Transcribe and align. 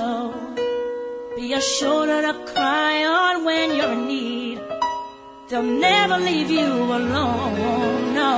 Be 0.00 1.52
a 1.52 1.60
shoulder 1.60 2.22
to 2.22 2.32
cry 2.54 3.04
on 3.04 3.44
when 3.44 3.76
you're 3.76 3.92
in 3.92 4.06
need. 4.08 4.58
They'll 5.48 5.62
never 5.62 6.16
leave 6.16 6.50
you 6.50 6.64
alone, 6.64 8.14
no. 8.14 8.32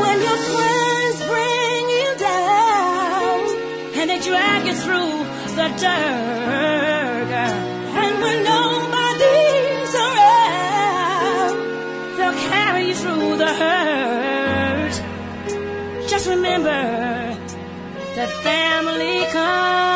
When 0.00 0.18
your 0.28 0.40
friends 0.52 1.18
bring 1.32 1.82
you 1.98 2.10
down 2.16 3.40
and 3.98 4.08
they 4.08 4.20
drag 4.20 4.66
you 4.66 4.74
through 4.84 5.14
the 5.58 5.68
dirt, 5.84 7.30
and 8.02 8.14
when 8.22 8.38
nobody's 8.54 9.94
around, 10.06 11.56
they'll 12.16 12.40
carry 12.48 12.88
you 12.88 12.94
through 12.94 13.36
the 13.36 13.52
hurt. 13.62 14.94
Just 16.08 16.26
remember 16.26 16.80
that 18.16 18.30
family 18.42 19.26
comes 19.30 19.93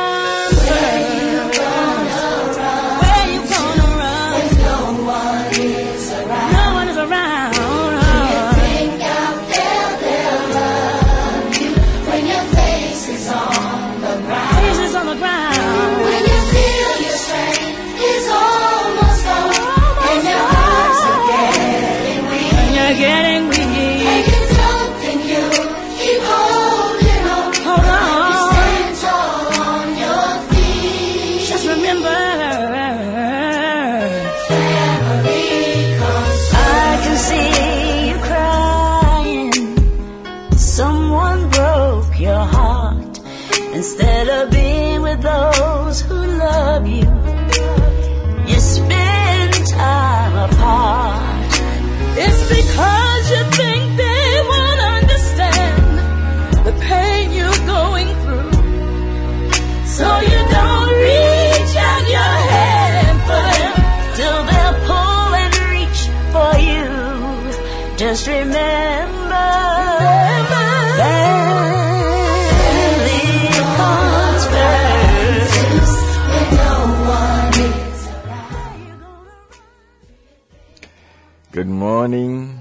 morning. 81.79 82.59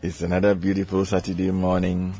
It's 0.00 0.20
another 0.20 0.54
beautiful 0.54 1.04
Saturday 1.04 1.50
morning, 1.50 2.14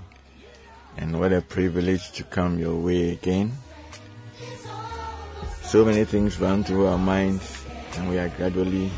and 0.97 1.20
what 1.20 1.33
a 1.33 1.41
privilege 1.41 2.10
to 2.19 2.25
come 2.25 2.58
your 2.58 2.75
way 2.75 3.12
again. 3.12 3.52
So 5.62 5.84
many 5.84 6.05
things 6.05 6.41
run 6.41 6.64
through 6.64 6.88
our 6.88 6.98
minds, 6.98 7.64
and 7.94 8.10
we 8.10 8.19
are 8.19 8.30
gradually 8.30 8.91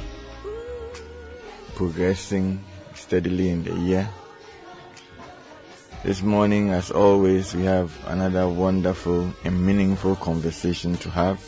progressing 1.74 2.64
steadily 2.94 3.50
in 3.50 3.64
the 3.64 3.74
year. 3.74 4.08
This 6.02 6.22
morning, 6.22 6.70
as 6.70 6.90
always, 6.90 7.54
we 7.54 7.64
have 7.64 7.92
another 8.06 8.48
wonderful 8.48 9.30
and 9.44 9.66
meaningful 9.66 10.16
conversation 10.16 10.96
to 10.96 11.10
have. 11.10 11.44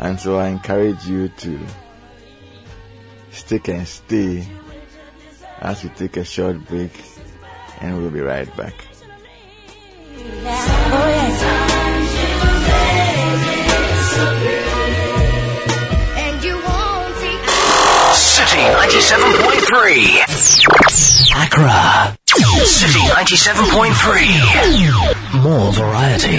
And 0.00 0.18
so 0.18 0.38
I 0.38 0.48
encourage 0.48 1.06
you 1.06 1.28
to 1.28 1.60
stick 3.34 3.68
and 3.68 3.86
stay 3.86 4.46
as 5.60 5.82
we 5.82 5.90
take 5.90 6.16
a 6.16 6.24
short 6.24 6.64
break 6.66 6.92
and 7.80 7.98
we'll 7.98 8.10
be 8.10 8.20
right 8.20 8.54
back. 8.56 8.74
Oh, 10.16 11.44
And 16.16 16.42
you 16.44 16.54
won't 16.56 17.14
see 17.16 17.36
City 18.14 18.62
97.3. 18.62 21.36
Accra. 21.42 22.16
City 22.64 23.00
97.3. 23.00 25.42
More 25.42 25.72
variety. 25.72 26.38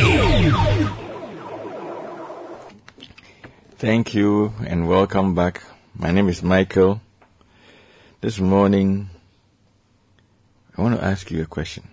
Thank 3.77 4.13
you 4.15 4.53
and 4.65 4.87
welcome 4.87 5.35
back. 5.35 5.61
My 5.97 6.11
name 6.11 6.27
is 6.27 6.43
Michael. 6.43 6.99
This 8.19 8.37
morning, 8.37 9.09
I 10.77 10.81
want 10.81 10.99
to 10.99 11.03
ask 11.03 11.31
you 11.31 11.41
a 11.41 11.45
question. 11.45 11.87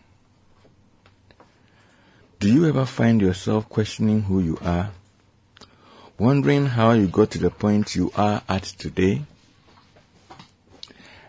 Do 2.40 2.52
you 2.52 2.66
ever 2.66 2.84
find 2.84 3.20
yourself 3.20 3.68
questioning 3.68 4.22
who 4.22 4.40
you 4.40 4.58
are? 4.60 4.90
Wondering 6.18 6.66
how 6.66 6.90
you 6.92 7.06
got 7.06 7.30
to 7.30 7.38
the 7.38 7.50
point 7.50 7.94
you 7.94 8.10
are 8.16 8.42
at 8.48 8.64
today? 8.64 9.22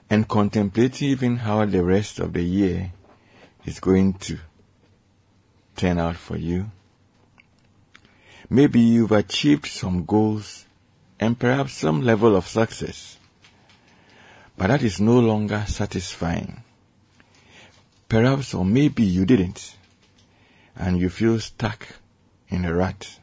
And 0.09 0.27
contemplating 0.27 1.09
even 1.09 1.37
how 1.37 1.63
the 1.65 1.83
rest 1.83 2.17
of 2.17 2.33
the 2.33 2.41
year 2.41 2.91
is 3.65 3.79
going 3.79 4.13
to 4.13 4.39
turn 5.75 5.99
out 5.99 6.15
for 6.15 6.37
you? 6.37 6.71
Maybe 8.49 8.79
you've 8.79 9.11
achieved 9.11 9.67
some 9.67 10.05
goals 10.05 10.65
and 11.23 11.39
perhaps 11.39 11.73
some 11.73 12.01
level 12.01 12.35
of 12.35 12.47
success, 12.47 13.17
but 14.57 14.67
that 14.67 14.83
is 14.83 14.99
no 14.99 15.19
longer 15.19 15.63
satisfying. 15.67 16.61
Perhaps 18.09 18.53
or 18.53 18.65
maybe 18.65 19.03
you 19.03 19.25
didn't, 19.25 19.77
and 20.75 20.99
you 20.99 21.09
feel 21.09 21.39
stuck 21.39 21.87
in 22.49 22.65
a 22.65 22.73
rut. 22.73 23.19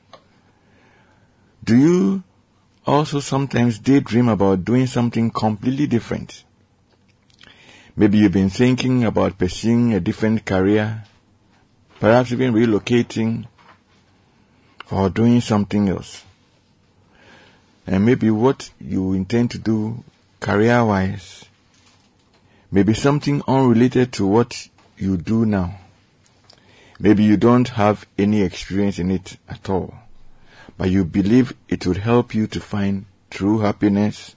Do 1.63 1.77
you 1.77 2.23
also 2.87 3.21
sometimes 3.21 3.79
daydream 3.79 4.29
about 4.29 4.65
doing 4.65 4.87
something 4.87 5.31
completely 5.31 5.87
different? 5.87 6.45
Maybe 7.97 8.17
you've 8.19 8.33
been 8.33 8.49
thinking 8.49 9.05
about 9.05 9.37
pursuing 9.37 9.93
a 9.93 10.01
different 10.01 10.47
career, 10.47 11.05
perhaps 12.01 12.33
even 12.33 12.55
relocating 12.55 13.47
or 14.91 15.11
doing 15.11 15.43
something 15.43 15.91
else. 15.91 16.25
And 17.91 18.07
maybe 18.07 18.31
what 18.31 18.71
you 18.81 19.15
intend 19.15 19.51
to 19.51 19.59
do 19.59 20.05
career 20.39 20.85
wise 20.85 21.45
may 22.71 22.85
be 22.85 22.95
something 22.95 23.43
unrelated 23.49 24.13
to 24.13 24.27
what 24.29 24.69
you 24.97 25.17
do 25.17 25.45
now. 25.45 25.77
Maybe 27.01 27.25
you 27.25 27.37
don't 27.37 27.69
have 27.71 28.07
any 28.17 28.43
experience 28.43 29.01
in 29.01 29.11
it 29.11 29.37
at 29.49 29.69
all, 29.69 29.93
but 30.79 30.89
you 30.89 31.05
believe 31.05 31.53
it 31.69 31.85
would 31.85 31.97
help 31.97 32.33
you 32.33 32.47
to 32.47 32.61
find 32.61 33.07
true 33.29 33.59
happiness, 33.59 34.37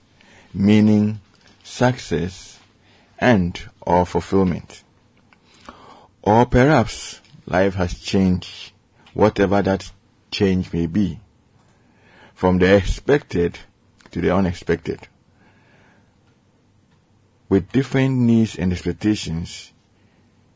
meaning, 0.52 1.20
success, 1.64 2.59
and 3.20 3.59
or 3.81 4.08
fulfillment. 4.08 4.84
Or 6.24 6.47
perhaps 6.47 7.22
life 7.46 7.75
has 7.75 8.00
changed, 8.00 8.72
whatever 9.14 9.62
that 9.62 9.91
change 10.31 10.74
may 10.74 10.88
be, 10.88 11.20
from 12.43 12.57
the 12.57 12.75
expected 12.75 13.57
to 14.11 14.19
the 14.19 14.29
unexpected. 14.35 15.07
With 17.47 17.72
different 17.72 18.17
needs 18.17 18.57
and 18.57 18.73
expectations, 18.73 19.72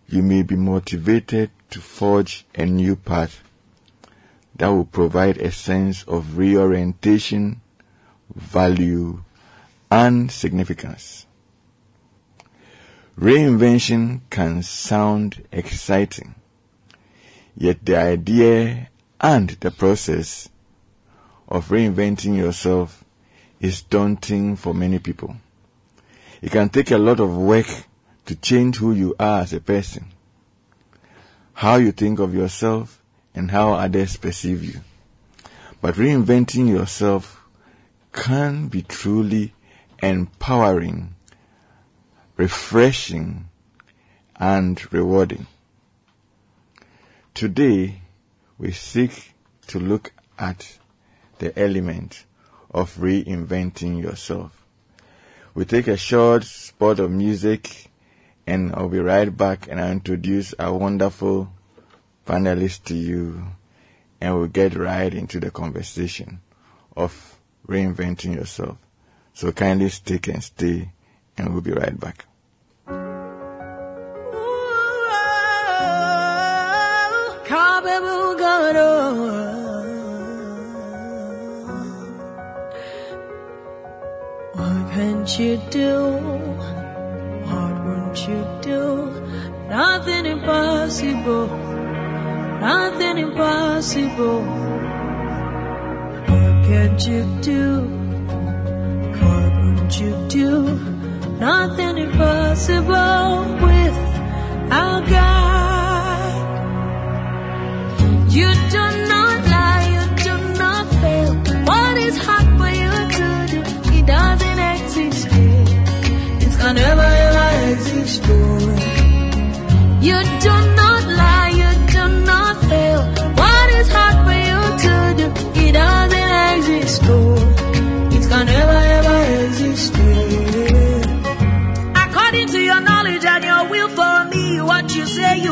you 0.09 0.21
may 0.21 0.43
be 0.43 0.57
motivated 0.57 1.49
to 1.69 1.79
forge 1.79 2.45
a 2.55 2.65
new 2.65 2.97
path 2.97 3.41
that 4.57 4.67
will 4.67 4.83
provide 4.83 5.37
a 5.37 5.49
sense 5.49 6.03
of 6.03 6.37
reorientation, 6.37 7.61
value, 8.35 9.23
and 9.89 10.29
significance. 10.29 11.25
Reinvention 13.17 14.23
can 14.29 14.61
sound 14.61 15.41
exciting, 15.53 16.35
yet 17.55 17.85
the 17.85 17.95
idea 17.95 18.89
and 19.21 19.51
the 19.61 19.71
process 19.71 20.49
of 21.47 21.69
reinventing 21.69 22.35
yourself 22.35 23.03
is 23.59 23.81
daunting 23.81 24.55
for 24.55 24.73
many 24.73 24.99
people. 24.99 25.38
It 26.41 26.51
can 26.51 26.69
take 26.69 26.91
a 26.91 26.97
lot 26.97 27.19
of 27.19 27.35
work 27.35 27.67
to 28.25 28.35
change 28.35 28.77
who 28.77 28.91
you 28.91 29.15
are 29.19 29.41
as 29.41 29.53
a 29.53 29.61
person, 29.61 30.07
how 31.53 31.77
you 31.77 31.91
think 31.91 32.19
of 32.19 32.33
yourself, 32.33 33.01
and 33.33 33.49
how 33.51 33.73
others 33.73 34.17
perceive 34.17 34.63
you. 34.63 34.81
But 35.81 35.95
reinventing 35.95 36.67
yourself 36.67 37.44
can 38.11 38.67
be 38.67 38.81
truly 38.81 39.53
empowering, 40.01 41.15
refreshing, 42.35 43.49
and 44.35 44.94
rewarding. 44.94 45.47
Today, 47.33 48.01
we 48.57 48.71
seek 48.71 49.33
to 49.67 49.79
look 49.79 50.11
at 50.38 50.77
the 51.39 51.57
element 51.57 52.25
of 52.71 52.95
reinventing 52.97 54.01
yourself. 54.01 54.65
We 55.53 55.65
take 55.65 55.87
a 55.87 55.97
short 55.97 56.43
spot 56.43 56.99
of 56.99 57.11
music 57.11 57.89
and 58.45 58.73
I'll 58.75 58.89
be 58.89 58.99
right 58.99 59.35
back 59.35 59.67
and 59.67 59.79
I'll 59.79 59.91
introduce 59.91 60.53
our 60.59 60.73
wonderful 60.73 61.51
panelists 62.25 62.83
to 62.85 62.95
you 62.95 63.47
and 64.21 64.35
we'll 64.35 64.47
get 64.47 64.75
right 64.75 65.13
into 65.13 65.39
the 65.39 65.51
conversation 65.51 66.41
of 66.95 67.37
reinventing 67.67 68.35
yourself. 68.35 68.77
So 69.33 69.51
kindly 69.51 69.89
stick 69.89 70.27
and 70.27 70.43
stay 70.43 70.91
and 71.37 71.53
we'll 71.53 71.61
be 71.61 71.71
right 71.71 71.99
back. 71.99 72.25
What 78.67 79.66
can't 84.97 85.38
you 85.38 85.57
do? 85.69 85.94
What 87.49 87.75
won't 87.85 88.17
you 88.27 88.41
do? 88.63 88.83
Nothing 89.69 90.25
impossible. 90.25 91.47
Nothing 92.69 93.17
impossible. 93.19 94.41
What 96.29 96.53
can't 96.67 97.01
you 97.07 97.23
do? 97.41 97.65
What 99.21 99.51
won't 99.59 99.99
you 100.01 100.13
do? 100.29 100.51
Nothing 101.47 101.97
impossible 101.99 103.33
with 103.65 103.97
our 104.79 105.01
God. 105.13 106.33
You 108.31 108.49
do 108.71 108.83
not 109.09 109.16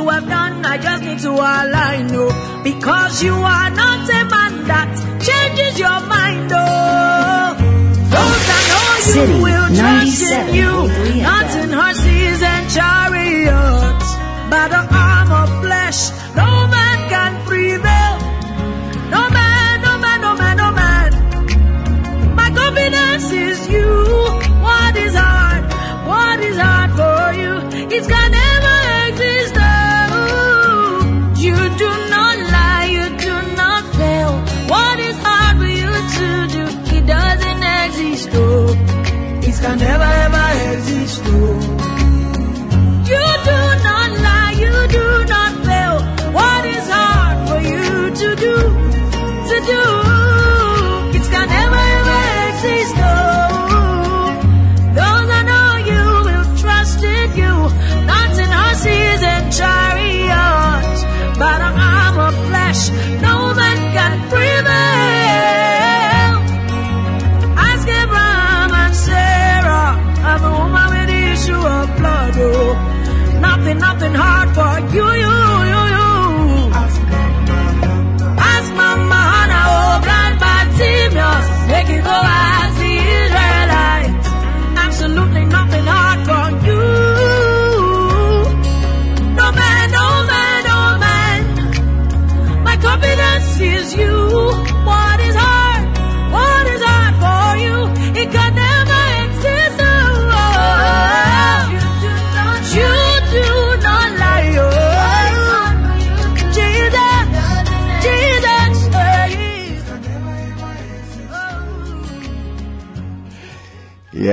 you 0.06 0.12
have 0.12 0.28
done, 0.28 0.64
I 0.64 0.78
just 0.78 1.04
need 1.04 1.20
to 1.20 1.32
align, 1.32 2.08
no. 2.08 2.30
Because 2.64 3.24
you 3.24 3.34
are 3.34 3.70
not 3.72 4.08
a 4.08 4.22
man 4.34 4.68
that 4.68 4.90
changes 5.26 5.80
your 5.80 6.00
mind, 6.06 6.52
oh. 6.54 7.58
Those 8.14 8.44
that 8.50 8.64
know 8.70 8.86
you 8.98 9.14
City 9.16 9.38
will 9.46 9.68
trust 9.80 10.32
in 10.32 10.56
you, 10.60 10.74
not 11.24 11.50
in 11.58 11.72
horses 11.74 12.42
and 12.54 12.66
chariots, 12.76 14.10
by 14.54 14.68
the 14.70 14.84
arm 14.94 15.32
of 15.42 15.50
flesh. 15.64 16.00
No 16.36 16.68
man 16.68 17.10
can 17.10 17.46
prevail. 17.48 18.05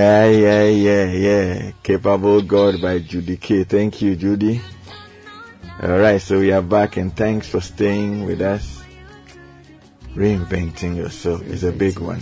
Yeah, 0.02 0.26
yeah, 0.26 0.64
yeah, 0.66 1.04
yeah. 1.12 1.70
Capable 1.84 2.42
God 2.42 2.82
by 2.82 2.98
Judikay. 2.98 3.68
Thank 3.68 4.02
you, 4.02 4.16
Judy. 4.16 4.60
Alright, 5.80 6.20
so 6.20 6.40
we 6.40 6.50
are 6.50 6.60
back 6.60 6.96
and 6.96 7.14
thanks 7.16 7.46
for 7.46 7.60
staying 7.60 8.26
with 8.26 8.42
us. 8.42 8.82
Reinventing 10.16 10.96
yourself 10.96 11.42
is 11.42 11.62
a 11.62 11.70
big 11.70 12.00
one. 12.00 12.20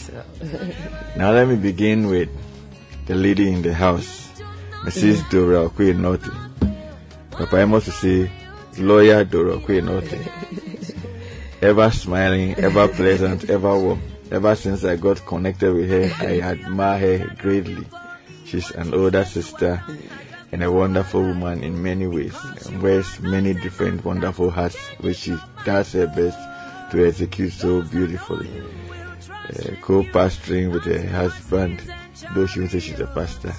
Now 1.16 1.32
let 1.32 1.48
me 1.48 1.56
begin 1.56 2.08
with 2.08 2.28
the 3.06 3.14
lady 3.14 3.48
in 3.50 3.62
the 3.62 3.72
house, 3.72 4.28
Mrs. 4.84 5.24
Dora 5.30 5.70
Okwe 5.70 5.96
Norte. 5.96 6.28
Papa, 7.30 7.62
I 7.62 7.64
must 7.64 7.92
say, 7.92 8.30
lawyer 8.76 9.24
Dora 9.24 9.56
Okwe 9.56 9.82
Norte. 9.82 10.20
Ever 11.62 11.90
smiling, 11.90 12.56
ever 12.56 12.88
pleasant, 12.88 13.48
ever 13.48 13.72
warm. 13.78 14.02
Ever 14.30 14.54
since 14.54 14.84
I 14.84 14.96
got 14.96 15.26
connected 15.26 15.74
with 15.74 15.90
her, 15.90 16.26
I 16.26 16.40
admire 16.40 17.18
her 17.18 17.34
greatly. 17.36 17.84
She's 18.44 18.70
an 18.70 18.94
older 18.94 19.24
sister 19.24 19.82
and 20.52 20.62
a 20.62 20.70
wonderful 20.70 21.22
woman 21.22 21.62
in 21.62 21.82
many 21.82 22.06
ways 22.06 22.36
and 22.66 22.82
wears 22.82 23.20
many 23.20 23.54
different 23.54 24.04
wonderful 24.04 24.50
hats 24.50 24.76
which 25.00 25.18
she 25.18 25.36
does 25.64 25.92
her 25.92 26.06
best 26.06 26.38
to 26.92 27.06
execute 27.06 27.52
so 27.52 27.82
beautifully. 27.82 28.50
Uh, 29.30 29.74
co-pastoring 29.82 30.72
with 30.72 30.84
her 30.84 31.08
husband, 31.08 31.82
though 32.34 32.46
she 32.46 32.60
would 32.60 32.70
say 32.70 32.78
she's 32.78 33.00
a 33.00 33.06
pastor, 33.06 33.52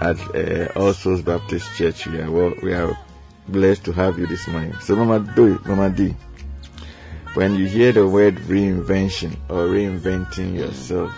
at 0.00 0.18
uh, 0.34 0.68
All 0.78 0.92
Souls 0.92 1.22
Baptist 1.22 1.74
Church. 1.76 2.06
We 2.06 2.20
are, 2.20 2.30
well, 2.30 2.54
we 2.62 2.74
are 2.74 2.98
blessed 3.48 3.84
to 3.84 3.92
have 3.92 4.18
you 4.18 4.26
this 4.26 4.46
morning. 4.48 4.74
So 4.80 4.96
Mama 4.96 5.20
D, 5.34 5.56
Mama 5.66 5.90
D, 5.90 6.14
when 7.34 7.54
you 7.54 7.66
hear 7.66 7.92
the 7.92 8.06
word 8.06 8.36
reinvention 8.48 9.36
or 9.48 9.66
reinventing 9.66 10.54
yourself, 10.54 11.10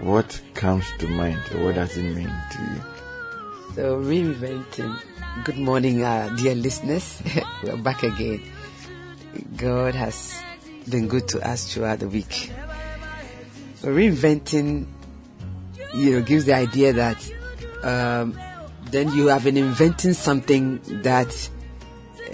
what 0.00 0.40
comes 0.54 0.86
to 0.98 1.06
mind 1.08 1.38
what 1.62 1.74
does 1.74 1.96
it 1.96 2.14
mean 2.14 2.32
to 2.50 2.62
you? 2.62 2.82
So 3.74 4.02
reinventing. 4.02 4.98
Good 5.44 5.58
morning, 5.58 6.02
uh, 6.02 6.34
dear 6.36 6.54
listeners. 6.54 7.22
We're 7.62 7.76
back 7.76 8.02
again. 8.02 8.42
God 9.56 9.94
has 9.94 10.38
been 10.88 11.08
good 11.08 11.28
to 11.28 11.46
us 11.46 11.72
throughout 11.72 12.00
the 12.00 12.08
week. 12.08 12.50
Reinventing, 13.82 14.86
you 15.94 16.10
know, 16.12 16.22
gives 16.22 16.44
the 16.46 16.54
idea 16.54 16.92
that 16.92 17.32
um, 17.82 18.38
then 18.90 19.12
you 19.12 19.28
have 19.28 19.44
been 19.44 19.56
inventing 19.56 20.14
something 20.14 20.80
that 21.02 21.50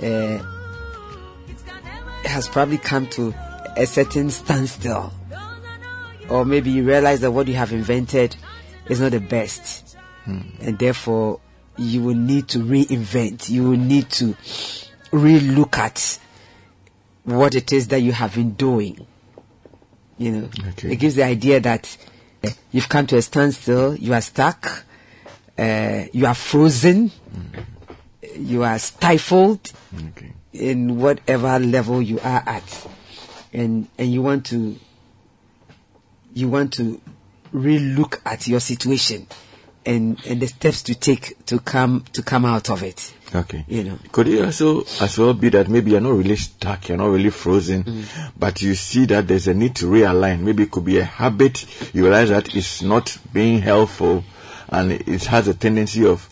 uh, 0.02 0.57
has 2.24 2.48
probably 2.48 2.78
come 2.78 3.06
to 3.08 3.34
a 3.76 3.86
certain 3.86 4.30
standstill. 4.30 5.12
Or 6.28 6.44
maybe 6.44 6.70
you 6.70 6.84
realize 6.84 7.20
that 7.20 7.30
what 7.30 7.48
you 7.48 7.54
have 7.54 7.72
invented 7.72 8.36
is 8.88 9.00
not 9.00 9.12
the 9.12 9.20
best. 9.20 9.96
And 10.26 10.78
therefore, 10.78 11.40
you 11.78 12.02
will 12.02 12.14
need 12.14 12.48
to 12.48 12.58
reinvent. 12.58 13.48
You 13.48 13.62
will 13.70 13.78
need 13.78 14.10
to 14.10 14.36
re-look 15.10 15.78
at 15.78 16.18
what 17.24 17.54
it 17.54 17.72
is 17.72 17.88
that 17.88 18.00
you 18.00 18.12
have 18.12 18.34
been 18.34 18.52
doing. 18.52 19.06
You 20.18 20.32
know, 20.32 20.48
Okay. 20.70 20.92
it 20.92 20.96
gives 20.96 21.14
the 21.14 21.24
idea 21.24 21.60
that 21.60 21.96
uh, 22.44 22.50
you've 22.72 22.88
come 22.90 23.06
to 23.06 23.16
a 23.16 23.22
standstill, 23.22 23.94
you 23.96 24.12
are 24.12 24.20
stuck, 24.20 24.84
uh, 25.56 26.04
you 26.12 26.26
are 26.26 26.34
frozen, 26.34 27.10
you 28.36 28.64
are 28.64 28.78
stifled 28.78 29.72
Okay. 30.10 30.32
In 30.58 30.98
whatever 30.98 31.58
level 31.58 32.02
you 32.02 32.18
are 32.20 32.42
at, 32.46 32.86
and 33.52 33.88
and 33.98 34.12
you 34.12 34.22
want 34.22 34.46
to 34.46 34.76
you 36.34 36.48
want 36.48 36.72
to 36.74 37.00
re-look 37.52 38.20
at 38.26 38.46
your 38.46 38.60
situation 38.60 39.26
and 39.86 40.18
and 40.26 40.40
the 40.42 40.46
steps 40.46 40.82
to 40.82 40.94
take 40.94 41.44
to 41.46 41.58
come 41.58 42.04
to 42.12 42.22
come 42.22 42.44
out 42.44 42.68
of 42.70 42.82
it. 42.82 43.14
Okay. 43.34 43.64
You 43.68 43.84
know. 43.84 43.98
Could 44.10 44.28
it 44.28 44.42
also 44.44 44.82
as 45.02 45.18
well 45.18 45.34
be 45.34 45.50
that 45.50 45.68
maybe 45.68 45.90
you're 45.90 46.00
not 46.00 46.14
really 46.14 46.36
stuck, 46.36 46.88
you're 46.88 46.96
not 46.96 47.10
really 47.10 47.28
frozen, 47.30 47.84
Mm. 47.84 48.32
but 48.38 48.62
you 48.62 48.74
see 48.74 49.04
that 49.06 49.28
there's 49.28 49.46
a 49.48 49.54
need 49.54 49.76
to 49.76 49.84
realign. 49.86 50.40
Maybe 50.40 50.62
it 50.62 50.70
could 50.70 50.84
be 50.86 50.98
a 50.98 51.04
habit. 51.04 51.66
You 51.94 52.04
realize 52.04 52.30
that 52.30 52.54
it's 52.56 52.80
not 52.82 53.18
being 53.32 53.60
helpful 53.60 54.24
and 54.70 54.92
it 54.92 55.24
has 55.26 55.46
a 55.46 55.52
tendency 55.54 56.06
of 56.06 56.26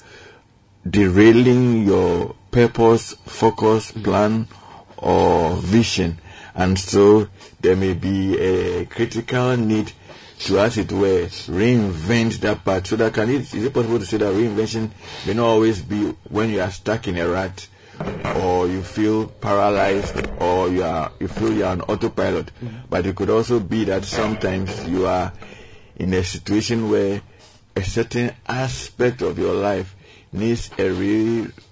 derailing 0.88 1.86
your 1.86 2.34
purpose, 2.56 3.12
focus, 3.26 3.92
plan, 3.92 4.48
or 4.96 5.56
vision. 5.56 6.18
And 6.54 6.78
so 6.78 7.28
there 7.60 7.76
may 7.76 7.92
be 7.92 8.38
a 8.38 8.86
critical 8.86 9.58
need 9.58 9.92
to, 10.38 10.60
as 10.60 10.78
it 10.78 10.90
were, 10.90 11.26
reinvent 11.26 12.40
that 12.40 12.64
part. 12.64 12.86
So 12.86 12.96
that 12.96 13.12
can 13.12 13.28
it, 13.28 13.52
is 13.52 13.62
it 13.62 13.74
possible 13.74 13.98
to 13.98 14.06
say 14.06 14.16
that 14.16 14.32
reinvention 14.32 14.90
may 15.26 15.34
not 15.34 15.44
always 15.44 15.82
be 15.82 16.14
when 16.30 16.48
you 16.48 16.62
are 16.62 16.70
stuck 16.70 17.06
in 17.08 17.18
a 17.18 17.28
rut 17.28 17.68
or 18.36 18.66
you 18.68 18.82
feel 18.82 19.26
paralyzed 19.26 20.26
or 20.38 20.70
you 20.70 20.82
are 20.82 21.12
you 21.20 21.28
feel 21.28 21.52
you 21.52 21.66
are 21.66 21.74
an 21.74 21.82
autopilot. 21.82 22.46
Mm-hmm. 22.46 22.76
But 22.88 23.04
it 23.04 23.16
could 23.16 23.28
also 23.28 23.60
be 23.60 23.84
that 23.84 24.06
sometimes 24.06 24.82
you 24.88 25.06
are 25.06 25.30
in 25.96 26.14
a 26.14 26.24
situation 26.24 26.88
where 26.88 27.20
a 27.76 27.82
certain 27.82 28.32
aspect 28.46 29.20
of 29.20 29.38
your 29.38 29.52
life 29.52 29.94
needs 30.36 30.68
a 30.78 30.84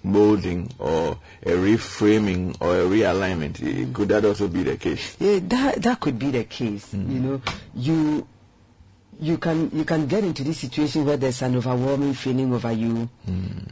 remolding 0.03 0.71
or 0.79 1.19
a 1.43 1.51
reframing 1.51 2.57
or 2.61 2.77
a 2.81 2.85
realignment. 2.85 3.63
Eh, 3.63 3.91
Could 3.93 4.09
that 4.09 4.25
also 4.25 4.49
be 4.49 4.63
the 4.63 4.77
case? 4.77 5.17
Yeah, 5.21 5.39
that 5.43 5.83
that 5.83 6.01
could 6.01 6.19
be 6.19 6.31
the 6.31 6.45
case. 6.45 6.93
You 6.95 7.01
know, 7.21 7.43
you 7.75 8.27
you 9.21 9.39
can 9.39 9.71
you 9.73 9.85
can 9.85 10.07
get 10.07 10.25
into 10.25 10.43
this 10.45 10.59
situation 10.59 11.05
where 11.05 11.17
there's 11.17 11.43
an 11.43 11.57
overwhelming 11.57 12.15
feeling 12.15 12.53
over 12.53 12.73
you 12.73 13.09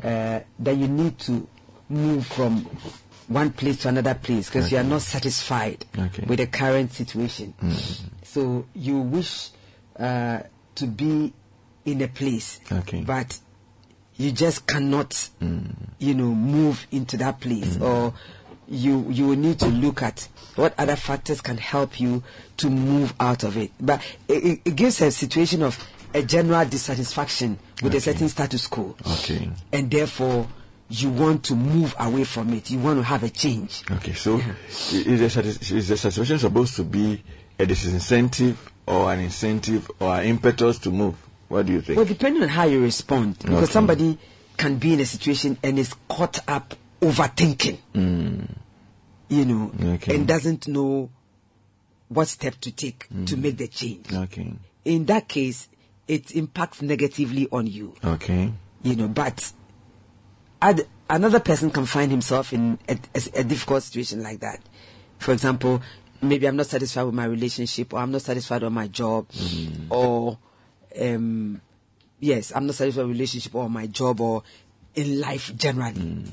uh, 0.04 0.40
that 0.58 0.76
you 0.76 0.88
need 0.88 1.18
to 1.20 1.46
move 1.88 2.26
from 2.26 2.64
one 3.28 3.50
place 3.50 3.78
to 3.82 3.88
another 3.88 4.14
place 4.14 4.48
because 4.48 4.70
you 4.70 4.78
are 4.78 4.84
not 4.84 5.00
satisfied 5.02 5.84
Okay. 5.98 6.24
with 6.26 6.38
the 6.38 6.46
current 6.46 6.92
situation. 6.92 7.54
So 8.24 8.66
you 8.74 8.98
wish 9.00 9.50
uh, 9.98 10.40
to 10.76 10.86
be 10.86 11.32
in 11.84 12.00
a 12.02 12.08
place, 12.08 12.60
Okay. 12.70 13.02
but 13.02 13.38
you 14.22 14.30
just 14.30 14.66
cannot, 14.66 15.28
you 15.98 16.14
know, 16.14 16.32
move 16.34 16.86
into 16.92 17.16
that 17.16 17.40
place, 17.40 17.76
mm. 17.76 17.82
or 17.82 18.14
you 18.68 19.10
you 19.10 19.26
will 19.26 19.36
need 19.36 19.58
to 19.58 19.66
look 19.66 20.02
at 20.02 20.28
what 20.54 20.74
other 20.78 20.96
factors 20.96 21.40
can 21.40 21.56
help 21.56 21.98
you 21.98 22.22
to 22.58 22.70
move 22.70 23.12
out 23.18 23.42
of 23.42 23.56
it. 23.56 23.72
But 23.80 24.00
it, 24.28 24.60
it, 24.64 24.76
gives 24.76 25.00
a 25.00 25.10
situation 25.10 25.62
of 25.62 25.76
a 26.14 26.22
general 26.22 26.64
dissatisfaction 26.64 27.58
with 27.82 27.94
a 27.94 28.00
certain 28.00 28.28
status 28.28 28.66
quo, 28.68 28.94
Okay. 29.04 29.50
and 29.72 29.90
therefore 29.90 30.46
you 30.88 31.10
want 31.10 31.42
to 31.44 31.56
move 31.56 31.94
away 31.98 32.22
from 32.24 32.52
it. 32.54 32.70
You 32.70 32.78
want 32.78 32.98
to 32.98 33.02
have 33.02 33.24
a 33.24 33.28
change. 33.30 33.82
Okay, 33.90 34.12
so 34.12 34.40
is 34.92 35.34
the, 35.34 35.76
is 35.76 35.88
the 35.88 35.96
situation 35.96 36.38
supposed 36.38 36.76
to 36.76 36.84
be 36.84 37.22
a 37.58 37.64
disincentive 37.64 38.56
or 38.86 39.12
an 39.12 39.20
incentive 39.20 39.90
or 39.98 40.16
an 40.16 40.26
impetus 40.26 40.78
to 40.80 40.90
move? 40.90 41.16
What 41.52 41.66
do 41.66 41.72
you 41.74 41.82
think? 41.82 41.98
Well, 41.98 42.06
depending 42.06 42.42
on 42.42 42.48
how 42.48 42.64
you 42.64 42.80
respond, 42.80 43.38
because 43.38 43.64
Okay. 43.64 43.72
somebody 43.72 44.18
can 44.56 44.76
be 44.78 44.94
in 44.94 45.00
a 45.00 45.04
situation 45.06 45.58
and 45.62 45.78
is 45.78 45.94
caught 46.08 46.40
up 46.48 46.74
overthinking, 47.02 47.76
you 49.28 49.44
know, 49.44 49.70
Mm. 49.76 49.94
Okay. 49.96 50.14
and 50.14 50.26
doesn't 50.26 50.66
know 50.66 51.10
what 52.08 52.28
step 52.28 52.54
to 52.62 52.70
take 52.70 53.06
to 53.26 53.36
make 53.36 53.58
the 53.58 53.68
change. 53.68 54.06
Mm. 54.06 54.22
okay. 54.24 54.52
In 54.86 55.04
that 55.06 55.28
case, 55.28 55.68
it 56.08 56.30
impacts 56.34 56.80
negatively 56.80 57.48
on 57.52 57.66
you, 57.66 57.94
Okay. 58.02 58.52
you 58.82 58.96
know, 58.96 59.08
but 59.08 59.52
add, 60.62 60.86
another 61.10 61.40
person 61.40 61.70
can 61.70 61.84
find 61.84 62.10
himself 62.10 62.52
in 62.54 62.78
a, 62.88 62.96
a- 63.14 63.40
a 63.40 63.44
difficult 63.44 63.82
situation 63.82 64.22
like 64.22 64.40
that. 64.40 64.60
For 65.18 65.32
example, 65.32 65.82
maybe 66.22 66.46
I'm 66.48 66.56
not 66.56 66.66
satisfied 66.66 67.02
with 67.04 67.14
my 67.14 67.24
relationship, 67.26 67.92
or 67.92 67.98
I'm 68.00 68.10
not 68.10 68.22
satisfied 68.22 68.62
with 68.62 68.72
my 68.72 68.88
job, 68.88 69.26
or 69.90 70.38
um, 71.00 71.60
yes, 72.20 72.52
I'm 72.54 72.66
not 72.66 72.74
satisfied 72.74 73.02
with 73.06 73.16
relationship 73.16 73.54
or 73.54 73.68
my 73.70 73.86
job 73.86 74.20
or 74.20 74.42
in 74.94 75.20
life 75.20 75.54
generally. 75.56 76.24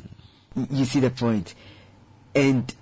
Y- 0.56 0.68
You 0.72 0.86
see 0.86 1.00
the 1.00 1.10
point, 1.12 1.54
and 2.36 2.74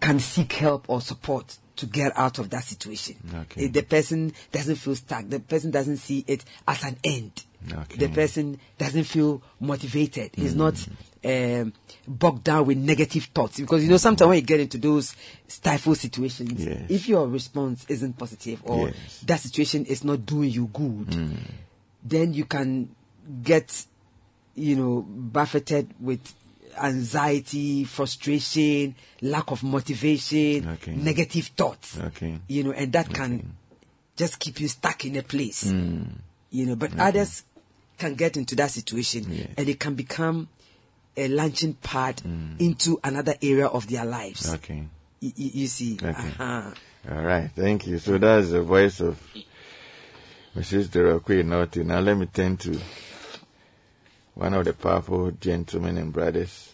can 0.00 0.18
seek 0.18 0.52
help 0.54 0.86
or 0.88 1.00
support 1.00 1.56
to 1.76 1.86
get 1.86 2.12
out 2.18 2.38
of 2.38 2.50
that 2.50 2.64
situation. 2.64 3.16
Okay. 3.34 3.68
The 3.68 3.82
person 3.82 4.32
doesn't 4.50 4.76
feel 4.76 4.96
stuck, 4.96 5.28
the 5.28 5.40
person 5.40 5.70
doesn't 5.70 5.98
see 5.98 6.24
it 6.26 6.44
as 6.66 6.82
an 6.82 6.96
end. 7.04 7.44
Okay. 7.72 7.96
The 7.96 8.08
person 8.08 8.58
doesn't 8.78 9.04
feel 9.04 9.40
motivated. 9.60 10.32
He's 10.34 10.54
not 10.56 10.74
um, 11.24 11.72
bogged 12.06 12.44
down 12.44 12.66
with 12.66 12.78
negative 12.78 13.24
thoughts 13.34 13.60
because 13.60 13.82
you 13.84 13.88
know 13.90 13.96
sometimes 13.96 14.28
when 14.28 14.36
you 14.38 14.42
get 14.44 14.60
into 14.60 14.78
those 14.78 15.14
stifle 15.48 15.94
situations, 15.94 16.64
Yes. 16.64 16.82
if 16.90 17.08
your 17.08 17.28
response 17.28 17.84
isn't 17.88 18.18
positive 18.18 18.60
or 18.64 18.88
Yes. 18.88 19.20
that 19.26 19.40
situation 19.40 19.84
is 19.86 20.02
not 20.04 20.26
doing 20.26 20.50
you 20.50 20.66
good, 20.72 21.16
then 22.02 22.34
you 22.34 22.44
can 22.44 22.94
get, 23.42 23.84
you 24.56 24.74
know, 24.76 25.02
buffeted 25.02 25.88
with 26.00 26.20
anxiety, 26.82 27.84
frustration, 27.84 28.94
lack 29.20 29.50
of 29.50 29.62
motivation, 29.62 30.68
Okay. 30.68 30.94
negative 30.94 31.46
thoughts. 31.56 31.98
Okay. 31.98 32.38
You 32.48 32.64
know, 32.64 32.72
and 32.72 32.92
that 32.92 33.12
can 33.12 33.54
just 34.16 34.38
keep 34.38 34.60
you 34.60 34.68
stuck 34.68 35.04
in 35.04 35.16
a 35.16 35.22
place. 35.22 35.64
You 35.64 36.66
know, 36.66 36.76
but 36.76 36.98
others 36.98 37.44
can 37.98 38.14
get 38.14 38.36
into 38.36 38.56
that 38.56 38.70
situation 38.70 39.26
Yes. 39.30 39.48
and 39.56 39.68
it 39.68 39.78
can 39.78 39.94
become 39.94 40.48
a 41.16 41.28
launching 41.28 41.74
pad 41.74 42.20
into 42.58 42.98
another 43.04 43.34
area 43.42 43.66
of 43.66 43.86
their 43.88 44.04
lives. 44.04 44.52
Okay. 44.54 44.84
Y- 45.20 45.32
y- 45.38 45.50
you 45.54 45.66
see. 45.66 45.94
Okay. 46.02 46.08
Uh-huh. 46.10 46.70
All 47.10 47.22
right. 47.22 47.50
Thank 47.54 47.86
you. 47.86 47.98
So 47.98 48.18
that's 48.18 48.50
the 48.50 48.62
voice 48.62 49.00
of 49.00 49.20
Mrs. 50.56 50.90
Dora 50.90 51.20
Okwe 51.20 51.44
Norte. 51.44 51.76
Now 51.84 52.00
let 52.00 52.16
me 52.16 52.26
turn 52.26 52.56
to 52.58 52.78
one 54.34 54.54
of 54.54 54.64
the 54.64 54.72
powerful 54.72 55.30
gentlemen 55.32 55.98
and 55.98 56.12
brothers. 56.12 56.72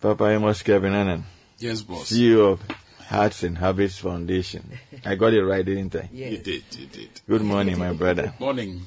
Papa 0.00 0.24
Amos 0.30 0.62
Kevin 0.62 0.92
Annan, 0.94 1.24
Yes, 1.58 1.82
boss. 1.82 2.10
CEO 2.12 2.52
of 2.52 2.62
Hearts 3.08 3.42
and 3.44 3.56
Habits 3.58 3.98
Foundation. 3.98 4.70
I 5.04 5.14
got 5.14 5.32
it 5.32 5.42
right, 5.44 5.64
didn't 5.64 5.94
I? 5.96 6.08
Yes. 6.12 6.32
You 6.32 6.38
did, 6.38 6.64
you 6.78 6.86
did. 6.86 7.20
Good 7.28 7.42
morning, 7.42 7.78
my 7.78 7.92
brother. 7.92 8.34
Morning, 8.38 8.82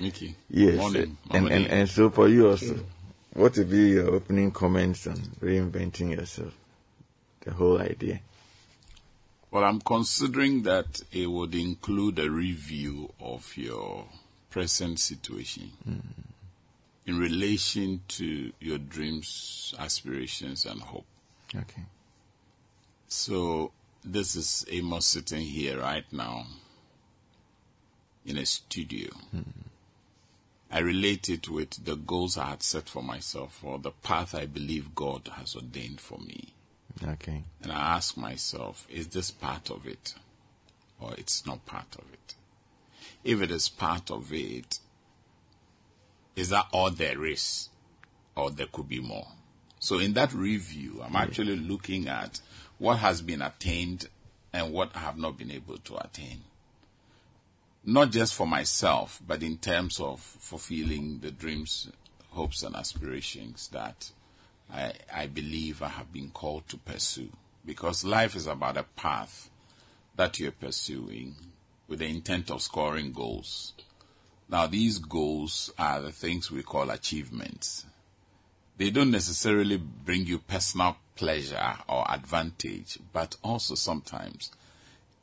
Mickey. 0.00 0.34
Yes. 0.50 0.76
Morning. 0.76 1.16
and, 1.30 1.48
and, 1.48 1.66
and 1.66 1.88
so 1.88 2.10
for 2.10 2.28
you 2.28 2.48
also, 2.50 2.78
what 3.32 3.56
would 3.56 3.70
be 3.70 3.90
your 3.90 4.14
opening 4.14 4.50
comments 4.50 5.06
on 5.06 5.16
reinventing 5.40 6.16
yourself? 6.16 6.54
The 7.40 7.52
whole 7.52 7.80
idea. 7.80 8.20
well, 9.50 9.64
I'm 9.64 9.80
considering 9.80 10.62
that 10.62 11.02
it 11.12 11.26
would 11.26 11.54
include 11.54 12.18
a 12.18 12.30
review 12.30 13.12
of 13.20 13.56
your 13.56 14.06
present 14.50 14.98
situation 14.98 15.72
mm. 15.88 16.00
in 17.06 17.18
relation 17.18 18.00
to 18.08 18.52
your 18.60 18.78
dreams, 18.78 19.74
aspirations, 19.78 20.64
and 20.64 20.80
hope. 20.80 21.06
Okay. 21.54 21.82
So, 23.08 23.72
this 24.04 24.36
is 24.36 24.64
Amos 24.70 25.06
sitting 25.06 25.42
here 25.42 25.80
right 25.80 26.04
now 26.12 26.46
in 28.24 28.38
a 28.38 28.46
studio. 28.46 29.10
Mm. 29.34 29.44
I 30.74 30.80
relate 30.80 31.28
it 31.28 31.48
with 31.48 31.84
the 31.84 31.94
goals 31.94 32.36
I 32.36 32.46
had 32.46 32.64
set 32.64 32.88
for 32.88 33.00
myself 33.00 33.62
or 33.62 33.78
the 33.78 33.92
path 33.92 34.34
I 34.34 34.46
believe 34.46 34.96
God 34.96 35.30
has 35.34 35.54
ordained 35.54 36.00
for 36.00 36.18
me. 36.18 36.52
Okay. 37.00 37.44
And 37.62 37.70
I 37.70 37.94
ask 37.94 38.16
myself, 38.16 38.84
is 38.90 39.06
this 39.06 39.30
part 39.30 39.70
of 39.70 39.86
it 39.86 40.16
or 40.98 41.14
it's 41.16 41.46
not 41.46 41.64
part 41.64 41.94
of 41.96 42.04
it? 42.12 42.34
If 43.22 43.40
it 43.40 43.52
is 43.52 43.68
part 43.68 44.10
of 44.10 44.32
it, 44.32 44.80
is 46.34 46.48
that 46.48 46.66
all 46.72 46.90
there 46.90 47.24
is 47.24 47.68
or 48.34 48.50
there 48.50 48.66
could 48.66 48.88
be 48.88 48.98
more? 48.98 49.28
So 49.78 50.00
in 50.00 50.14
that 50.14 50.32
review, 50.32 51.02
I'm 51.04 51.14
actually 51.14 51.54
looking 51.54 52.08
at 52.08 52.40
what 52.78 52.98
has 52.98 53.22
been 53.22 53.42
attained 53.42 54.08
and 54.52 54.72
what 54.72 54.90
I 54.96 54.98
have 54.98 55.18
not 55.18 55.38
been 55.38 55.52
able 55.52 55.78
to 55.78 56.04
attain. 56.04 56.40
Not 57.86 58.12
just 58.12 58.34
for 58.34 58.46
myself, 58.46 59.20
but 59.26 59.42
in 59.42 59.58
terms 59.58 60.00
of 60.00 60.20
fulfilling 60.20 61.18
the 61.18 61.30
dreams, 61.30 61.90
hopes, 62.30 62.62
and 62.62 62.74
aspirations 62.74 63.68
that 63.68 64.10
I, 64.72 64.92
I 65.14 65.26
believe 65.26 65.82
I 65.82 65.88
have 65.88 66.10
been 66.10 66.30
called 66.30 66.66
to 66.68 66.78
pursue. 66.78 67.28
Because 67.66 68.04
life 68.04 68.34
is 68.36 68.46
about 68.46 68.78
a 68.78 68.84
path 68.96 69.50
that 70.16 70.38
you're 70.38 70.52
pursuing 70.52 71.34
with 71.86 71.98
the 71.98 72.06
intent 72.06 72.50
of 72.50 72.62
scoring 72.62 73.12
goals. 73.12 73.74
Now, 74.48 74.66
these 74.66 74.98
goals 74.98 75.70
are 75.78 76.00
the 76.00 76.12
things 76.12 76.50
we 76.50 76.62
call 76.62 76.88
achievements. 76.88 77.84
They 78.78 78.90
don't 78.90 79.10
necessarily 79.10 79.76
bring 79.76 80.26
you 80.26 80.38
personal 80.38 80.96
pleasure 81.16 81.76
or 81.88 82.10
advantage, 82.10 82.98
but 83.12 83.36
also 83.42 83.74
sometimes 83.74 84.50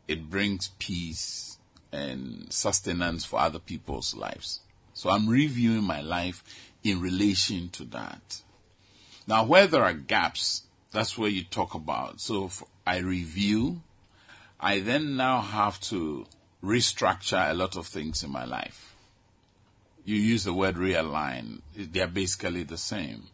it 0.07 0.29
brings 0.29 0.69
peace 0.79 1.50
and 1.91 2.51
sustenance 2.51 3.25
for 3.25 3.39
other 3.39 3.59
people's 3.59 4.15
lives. 4.15 4.61
So 4.93 5.09
I'm 5.09 5.27
reviewing 5.27 5.83
my 5.83 6.01
life 6.01 6.43
in 6.83 7.01
relation 7.01 7.69
to 7.69 7.85
that. 7.85 8.41
Now, 9.27 9.43
where 9.43 9.67
there 9.67 9.83
are 9.83 9.93
gaps, 9.93 10.63
that's 10.91 11.17
where 11.17 11.29
you 11.29 11.43
talk 11.43 11.73
about. 11.73 12.19
So 12.19 12.51
I 12.85 12.97
review, 12.97 13.81
I 14.59 14.79
then 14.79 15.15
now 15.15 15.41
have 15.41 15.79
to 15.81 16.25
restructure 16.63 17.49
a 17.49 17.53
lot 17.53 17.75
of 17.75 17.87
things 17.87 18.23
in 18.23 18.31
my 18.31 18.45
life. 18.45 18.95
You 20.03 20.15
use 20.15 20.43
the 20.43 20.53
word 20.53 20.75
realign, 20.75 21.61
they 21.75 22.01
are 22.01 22.07
basically 22.07 22.63
the 22.63 22.77
same. 22.77 23.27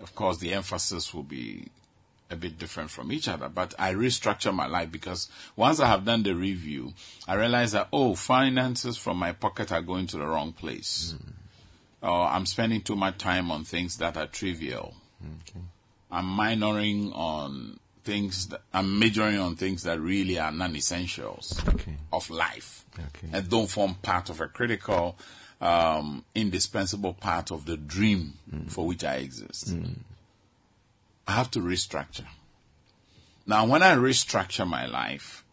Of 0.00 0.14
course, 0.14 0.38
the 0.38 0.52
emphasis 0.52 1.12
will 1.12 1.22
be 1.22 1.68
a 2.32 2.36
bit 2.36 2.58
different 2.58 2.90
from 2.90 3.12
each 3.12 3.28
other, 3.28 3.48
but 3.48 3.74
I 3.78 3.92
restructure 3.94 4.54
my 4.54 4.66
life 4.66 4.90
because 4.90 5.28
once 5.56 5.78
I 5.80 5.86
have 5.86 6.04
done 6.04 6.22
the 6.22 6.34
review, 6.34 6.94
I 7.28 7.34
realize 7.34 7.72
that, 7.72 7.88
oh, 7.92 8.14
finances 8.14 8.96
from 8.96 9.18
my 9.18 9.32
pocket 9.32 9.70
are 9.70 9.82
going 9.82 10.06
to 10.08 10.16
the 10.16 10.26
wrong 10.26 10.52
place. 10.52 11.14
Hmm. 11.16 12.06
Or 12.06 12.26
I'm 12.26 12.46
spending 12.46 12.80
too 12.80 12.96
much 12.96 13.18
time 13.18 13.50
on 13.50 13.64
things 13.64 13.98
that 13.98 14.16
are 14.16 14.26
trivial. 14.26 14.94
I'm 16.10 16.26
minoring 16.26 17.16
on 17.16 17.78
things 18.04 18.48
that 18.48 18.62
I'm 18.74 18.98
majoring 18.98 19.38
on 19.38 19.54
things 19.56 19.84
that 19.84 20.00
really 20.00 20.38
are 20.38 20.50
non-essentials 20.50 21.60
Okay. 21.68 21.96
of 22.12 22.28
life 22.30 22.84
Okay. 22.98 23.28
and 23.32 23.48
don't 23.48 23.68
form 23.68 23.94
part 23.94 24.28
of 24.28 24.40
a 24.40 24.48
critical, 24.48 25.16
um, 25.60 26.24
indispensable 26.34 27.14
part 27.14 27.52
of 27.52 27.64
the 27.64 27.76
dream 27.76 28.34
hmm. 28.50 28.66
for 28.66 28.84
which 28.86 29.04
I 29.04 29.16
exist. 29.16 29.70
Hmm. 29.70 29.92
I 31.26 31.32
have 31.32 31.50
to 31.52 31.60
restructure. 31.60 32.26
Now, 33.46 33.66
when 33.66 33.82
I 33.82 33.94
restructure 33.94 34.66
my 34.66 34.86
life, 34.86 35.44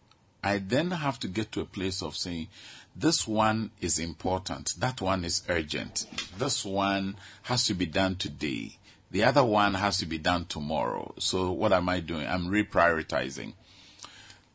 I 0.43 0.57
then 0.57 0.91
have 0.91 1.19
to 1.19 1.27
get 1.27 1.51
to 1.53 1.61
a 1.61 1.65
place 1.65 2.01
of 2.01 2.15
saying, 2.15 2.47
this 2.95 3.27
one 3.27 3.71
is 3.81 3.99
important, 3.99 4.73
that 4.79 5.01
one 5.01 5.23
is 5.23 5.43
urgent, 5.47 6.05
this 6.37 6.65
one 6.65 7.15
has 7.43 7.65
to 7.65 7.73
be 7.73 7.85
done 7.85 8.15
today, 8.15 8.77
the 9.11 9.23
other 9.23 9.43
one 9.43 9.75
has 9.75 9.97
to 9.97 10.05
be 10.05 10.17
done 10.17 10.45
tomorrow. 10.45 11.13
So, 11.17 11.51
what 11.51 11.73
am 11.73 11.89
I 11.89 11.99
doing? 11.99 12.27
I'm 12.27 12.47
reprioritizing. 12.47 13.53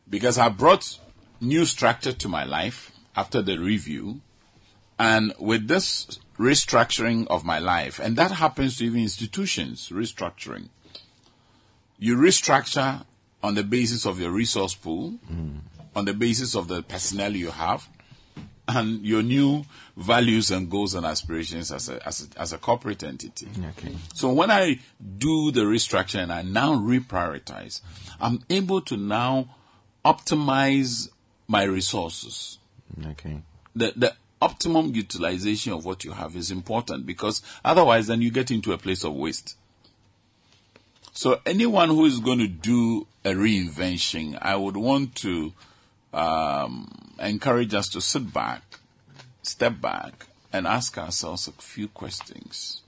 Because 0.09 0.37
I 0.37 0.49
brought 0.49 0.99
new 1.41 1.65
structure 1.65 2.13
to 2.13 2.29
my 2.29 2.43
life 2.43 2.91
after 3.15 3.41
the 3.41 3.57
review, 3.57 4.21
and 4.97 5.33
with 5.39 5.67
this 5.67 6.19
restructuring 6.37 7.27
of 7.27 7.43
my 7.43 7.59
life, 7.59 7.99
and 7.99 8.15
that 8.17 8.31
happens 8.31 8.77
to 8.77 8.85
even 8.85 9.01
institutions, 9.01 9.89
restructuring. 9.89 10.69
You 11.97 12.17
restructure 12.17 13.05
on 13.41 13.55
the 13.55 13.63
basis 13.63 14.05
of 14.05 14.19
your 14.19 14.31
resource 14.31 14.75
pool, 14.75 15.15
on 15.95 16.05
the 16.05 16.13
basis 16.13 16.55
of 16.55 16.67
the 16.67 16.81
personnel 16.83 17.35
you 17.35 17.51
have, 17.51 17.87
and 18.67 19.05
your 19.05 19.21
new 19.21 19.63
values 19.95 20.49
and 20.51 20.69
goals 20.69 20.95
and 20.95 21.05
aspirations 21.05 21.71
as 21.71 21.87
a, 21.87 22.05
as 22.07 22.27
a, 22.35 22.39
as 22.41 22.51
a 22.53 22.57
corporate 22.57 23.03
entity. 23.03 23.47
Okay. 23.77 23.95
So 24.15 24.33
when 24.33 24.49
I 24.49 24.79
do 25.17 25.51
the 25.51 25.61
restructure 25.61 26.19
and 26.21 26.33
I 26.33 26.41
now 26.41 26.73
reprioritize, 26.75 27.81
I'm 28.19 28.41
able 28.49 28.81
to 28.81 28.97
now 28.97 29.55
optimize 30.03 31.09
my 31.47 31.63
resources 31.63 32.57
Okay. 33.07 33.41
the, 33.75 33.93
the 33.95 34.15
optimum 34.41 34.93
utilization 34.95 35.73
of 35.73 35.85
what 35.85 36.03
you 36.03 36.11
have 36.11 36.35
is 36.35 36.49
important 36.51 37.05
because 37.05 37.41
otherwise 37.63 38.07
then 38.07 38.21
you 38.21 38.31
get 38.31 38.51
into 38.51 38.73
a 38.73 38.77
place 38.77 39.03
of 39.03 39.13
waste. 39.13 39.55
So 41.17 41.39
anyone 41.45 41.87
who 41.87 42.03
is 42.03 42.19
going 42.19 42.39
to 42.39 42.47
do 42.47 43.07
a 43.23 43.29
reinvention, 43.29 44.37
I 44.41 44.57
would 44.57 44.75
want 44.75 45.15
to 45.15 45.53
um, 46.13 46.91
encourage 47.17 47.73
us 47.73 47.87
to 47.89 48.01
sit 48.01 48.33
back, 48.33 48.61
step 49.41 49.79
back, 49.79 50.27
and 50.51 50.67
ask 50.67 50.97
ourselves 50.97 51.47
a 51.47 51.53
few 51.53 51.87
questions. 51.87 52.81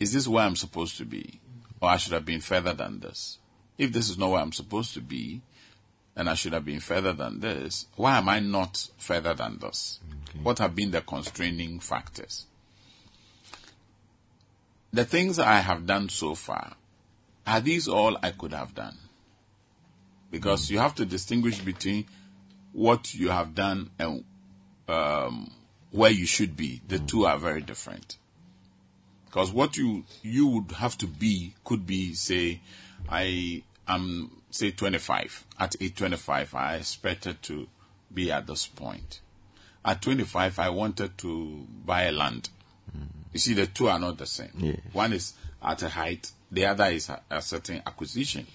Is 0.00 0.14
this 0.14 0.26
where 0.26 0.46
I'm 0.46 0.56
supposed 0.56 0.96
to 0.96 1.04
be? 1.04 1.40
Or 1.82 1.90
I 1.90 1.98
should 1.98 2.14
have 2.14 2.24
been 2.24 2.40
further 2.40 2.72
than 2.72 3.00
this? 3.00 3.36
If 3.76 3.92
this 3.92 4.08
is 4.08 4.16
not 4.16 4.30
where 4.30 4.40
I'm 4.40 4.52
supposed 4.52 4.94
to 4.94 5.02
be, 5.02 5.42
and 6.16 6.28
I 6.30 6.32
should 6.32 6.54
have 6.54 6.64
been 6.64 6.80
further 6.80 7.12
than 7.12 7.40
this, 7.40 7.86
why 7.96 8.16
am 8.16 8.30
I 8.30 8.40
not 8.40 8.88
further 8.96 9.34
than 9.34 9.58
this? 9.58 10.00
What 10.42 10.58
have 10.58 10.74
been 10.74 10.92
the 10.92 11.02
constraining 11.02 11.80
factors? 11.80 12.46
The 14.90 15.04
things 15.04 15.38
I 15.38 15.58
have 15.58 15.86
done 15.86 16.08
so 16.08 16.34
far, 16.34 16.77
are 17.48 17.60
these 17.60 17.88
all 17.88 18.18
I 18.22 18.30
could 18.30 18.52
have 18.52 18.74
done? 18.74 18.96
Because 20.30 20.70
you 20.70 20.78
have 20.78 20.94
to 20.96 21.06
distinguish 21.06 21.58
between 21.60 22.04
what 22.72 23.14
you 23.14 23.30
have 23.30 23.54
done 23.54 23.90
and 23.98 24.24
um, 24.86 25.50
where 25.90 26.10
you 26.10 26.26
should 26.26 26.56
be. 26.56 26.82
The 26.86 26.98
two 26.98 27.24
are 27.24 27.38
very 27.38 27.62
different. 27.62 28.18
Because 29.24 29.50
what 29.52 29.76
you 29.76 30.04
you 30.22 30.46
would 30.48 30.72
have 30.72 30.98
to 30.98 31.06
be 31.06 31.54
could 31.64 31.86
be, 31.86 32.14
say, 32.14 32.60
I 33.08 33.62
am 33.86 34.42
say 34.50 34.70
25. 34.70 35.46
At 35.58 35.76
age 35.80 35.94
25, 35.96 36.54
I 36.54 36.76
expected 36.76 37.42
to 37.44 37.68
be 38.12 38.30
at 38.30 38.46
this 38.46 38.66
point. 38.66 39.20
At 39.84 40.02
25, 40.02 40.58
I 40.58 40.68
wanted 40.70 41.16
to 41.18 41.66
buy 41.84 42.02
a 42.04 42.12
land. 42.12 42.50
You 43.32 43.38
see, 43.38 43.54
the 43.54 43.66
two 43.66 43.88
are 43.88 43.98
not 43.98 44.18
the 44.18 44.26
same. 44.26 44.50
Yes. 44.58 44.78
One 44.92 45.12
is 45.12 45.34
at 45.62 45.82
a 45.82 45.88
height, 45.88 46.30
the 46.50 46.64
other 46.66 46.86
is 46.86 47.08
a, 47.08 47.20
a 47.30 47.42
certain 47.42 47.82
acquisition. 47.86 48.46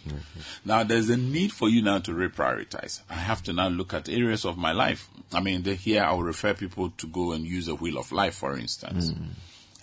Now, 0.65 0.83
there's 0.83 1.09
a 1.09 1.17
need 1.17 1.51
for 1.51 1.69
you 1.69 1.81
now 1.81 1.99
to 1.99 2.11
reprioritize. 2.11 3.01
I 3.09 3.15
have 3.15 3.43
to 3.43 3.53
now 3.53 3.67
look 3.67 3.93
at 3.93 4.09
areas 4.09 4.45
of 4.45 4.57
my 4.57 4.71
life. 4.71 5.09
I 5.31 5.41
mean, 5.41 5.63
the, 5.63 5.75
here 5.75 6.03
I'll 6.03 6.23
refer 6.23 6.53
people 6.53 6.89
to 6.97 7.07
go 7.07 7.31
and 7.33 7.45
use 7.45 7.67
the 7.67 7.75
wheel 7.75 7.97
of 7.99 8.11
life, 8.11 8.35
for 8.35 8.57
instance. 8.57 9.11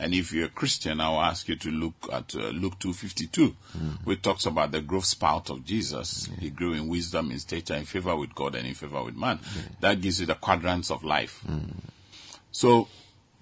And 0.01 0.15
if 0.15 0.33
you're 0.33 0.47
a 0.47 0.49
Christian, 0.49 0.99
I'll 1.01 1.21
ask 1.21 1.47
you 1.47 1.57
to 1.57 1.71
look 1.71 2.09
at 2.11 2.35
uh, 2.35 2.49
Luke 2.49 2.79
2.52, 2.79 3.55
which 4.05 4.23
talks 4.23 4.47
about 4.47 4.73
the 4.73 4.81
growth 4.81 5.05
spout 5.05 5.51
of 5.51 5.65
Jesus. 5.65 6.29
He 6.41 6.49
grew 6.51 6.73
in 6.73 6.89
wisdom, 6.89 7.31
in 7.31 7.39
stature, 7.39 7.75
in 7.75 7.85
favor 7.85 8.17
with 8.17 8.35
God, 8.35 8.55
and 8.55 8.67
in 8.67 8.75
favor 8.75 9.05
with 9.05 9.15
man. 9.15 9.41
That 9.81 10.01
gives 10.01 10.19
you 10.21 10.27
the 10.27 10.35
quadrants 10.37 10.91
of 10.91 11.05
life. 11.05 11.45
So 12.51 12.89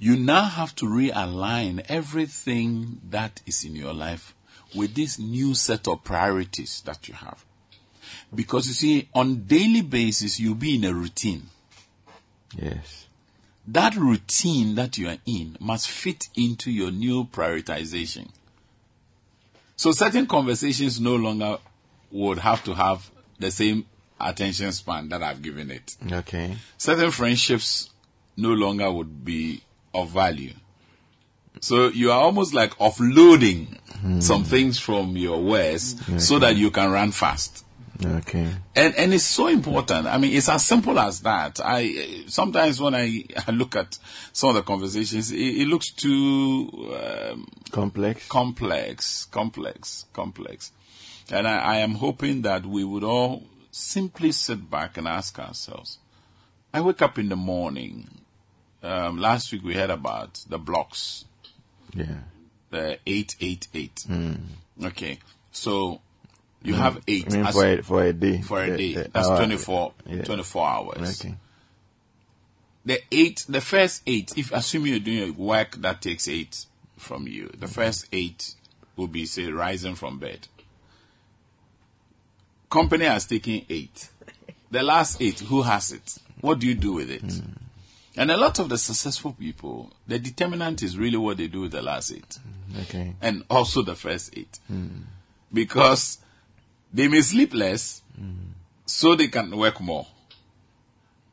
you 0.01 0.17
now 0.17 0.43
have 0.45 0.75
to 0.77 0.85
realign 0.87 1.85
everything 1.89 3.01
that 3.09 3.41
is 3.47 3.65
in 3.65 3.75
your 3.77 3.95
life 3.95 4.35
with 4.75 4.95
this 4.95 5.19
new 5.19 5.55
set 5.55 5.89
of 5.89 6.05
priorities 6.05 6.83
that 6.83 7.09
you 7.09 7.15
have. 7.15 7.45
Because 8.35 8.69
you 8.69 8.75
see, 8.75 9.09
on 9.15 9.45
daily 9.45 9.81
basis, 9.83 10.39
you'll 10.39 10.55
be 10.55 10.77
in 10.77 10.85
a 10.85 10.93
routine. 10.93 11.47
Yes. 12.57 13.07
That 13.67 13.95
routine 13.97 14.75
that 14.77 14.97
you 14.99 15.09
are 15.09 15.19
in 15.27 15.57
must 15.61 15.89
fit 15.89 16.29
into 16.37 16.71
your 16.71 16.91
new 16.91 17.25
prioritization. 17.25 18.29
So 19.77 19.93
certain 19.93 20.27
conversations 20.27 21.01
no 21.01 21.17
longer 21.17 21.59
would 22.11 22.39
have 22.39 22.65
to 22.65 22.75
have 22.75 23.11
the 23.39 23.51
same 23.51 23.87
attention 24.21 24.73
span 24.73 25.09
that 25.11 25.23
I've 25.23 25.43
given 25.43 25.71
it. 25.71 25.97
Okay. 26.11 26.57
certain 26.77 27.11
friendships 27.11 27.91
no 28.37 28.51
longer 28.51 28.91
would 28.91 29.25
be 29.25 29.61
of 29.95 30.11
value. 30.11 30.55
So 31.61 31.89
you 31.89 32.11
are 32.11 32.21
almost 32.21 32.55
like 32.55 32.71
offloading 32.79 33.79
some 34.23 34.45
things 34.45 34.79
from 34.79 35.17
your 35.17 35.43
wares 35.43 35.97
so 36.25 36.39
that 36.39 36.57
you 36.57 36.71
can 36.71 36.91
run 36.91 37.11
fast. 37.13 37.65
Okay. 38.05 38.49
And 38.77 38.95
and 38.95 39.13
it's 39.13 39.25
so 39.25 39.49
important. 39.49 40.07
I 40.07 40.19
mean, 40.19 40.33
it's 40.37 40.49
as 40.49 40.65
simple 40.65 41.01
as 41.01 41.21
that. 41.23 41.59
I 41.65 42.23
sometimes 42.29 42.81
when 42.81 42.95
I, 42.95 43.25
I 43.49 43.51
look 43.51 43.75
at 43.75 43.99
some 44.33 44.51
of 44.51 44.55
the 44.55 44.63
conversations, 44.63 45.33
it, 45.33 45.37
it 45.37 45.67
looks 45.67 45.91
too 45.91 46.71
um, 46.95 47.49
Complex. 47.73 48.29
complex, 48.29 49.25
complex, 49.25 50.05
complex. 50.13 50.71
And 51.31 51.49
I, 51.49 51.59
I 51.59 51.77
am 51.79 51.97
hoping 51.97 52.43
that 52.43 52.65
we 52.65 52.85
would 52.85 53.03
all 53.03 53.43
simply 53.73 54.31
sit 54.31 54.71
back 54.71 54.97
and 54.97 55.09
ask 55.09 55.37
ourselves. 55.39 55.99
I 56.73 56.81
wake 56.81 57.03
up 57.03 57.19
in 57.19 57.29
the 57.31 57.37
morning. 57.37 58.09
Um, 58.81 59.19
last 59.19 59.51
week 59.51 59.65
we 59.65 59.75
heard 59.75 59.91
about 59.91 60.41
the 60.49 60.59
blocks. 60.59 61.25
Yeah. 61.95 62.07
the 62.71 62.99
888. 63.07 64.05
Hmm. 64.07 64.35
Okay. 64.85 65.19
So 65.53 66.01
you 66.63 66.75
hmm. 66.75 66.81
have 66.81 67.03
eight 67.07 67.33
I 67.33 67.37
mean, 67.37 67.53
for 67.53 67.67
a, 67.67 67.83
for 67.83 68.05
a 68.05 68.13
day. 68.13 68.43
for 68.43 68.63
a 68.63 68.71
The- 68.71 68.77
day. 68.77 68.95
the 68.95 69.11
That's 69.13 69.29
hour. 69.29 69.37
24, 69.39 69.93
Yeah. 70.07 70.23
24 70.23 70.69
hours. 70.69 71.21
Okay. 71.21 71.35
The 72.85 73.01
eight, 73.13 73.45
the 73.49 73.61
first 73.61 74.03
eight, 74.07 74.33
if 74.37 74.53
assuming 74.53 74.93
you're 74.93 75.01
doing 75.01 75.31
a 75.31 75.33
work 75.33 75.77
that 75.77 76.01
takes 76.01 76.27
eight 76.29 76.65
from 76.97 77.27
you, 77.27 77.49
the 77.49 77.67
hmm. 77.67 77.73
first 77.73 78.07
eight 78.13 78.55
will 78.97 79.09
be, 79.09 79.27
say, 79.27 79.51
rising 79.51 79.95
from 79.95 80.19
bed. 80.19 80.49
Company 82.71 83.07
has 83.07 83.27
taken 83.27 83.65
eight. 83.71 84.09
The 84.71 84.83
last 84.83 85.23
eight, 85.23 85.41
who 85.41 85.63
has 85.63 85.93
it? 85.93 86.19
What 86.41 86.59
do 86.59 86.67
you 86.67 86.75
do 86.75 86.93
with 86.93 87.11
it? 87.11 87.25
And 88.19 88.33
a 88.33 88.37
lot 88.37 88.59
of 88.59 88.69
the 88.69 88.77
successful 88.77 89.33
people, 89.33 89.93
the 90.09 90.19
determinant 90.19 90.83
is 90.83 90.99
really 90.99 91.17
what 91.17 91.37
they 91.37 91.47
do 91.47 91.61
with 91.61 91.71
the 91.71 91.83
last 91.83 92.11
eight. 92.11 92.39
Mm, 92.73 92.83
okay. 92.83 93.15
and 93.23 93.45
also 93.49 93.83
the 93.83 93.95
first 93.95 94.37
eight. 94.37 94.59
Mm. 94.71 95.03
Because 95.53 96.19
they 96.93 97.07
may 97.07 97.21
sleep 97.21 97.55
less, 97.55 98.03
mm. 98.21 98.35
so 98.87 99.15
they 99.15 99.29
can 99.29 99.57
work 99.57 99.81
more. 99.81 100.05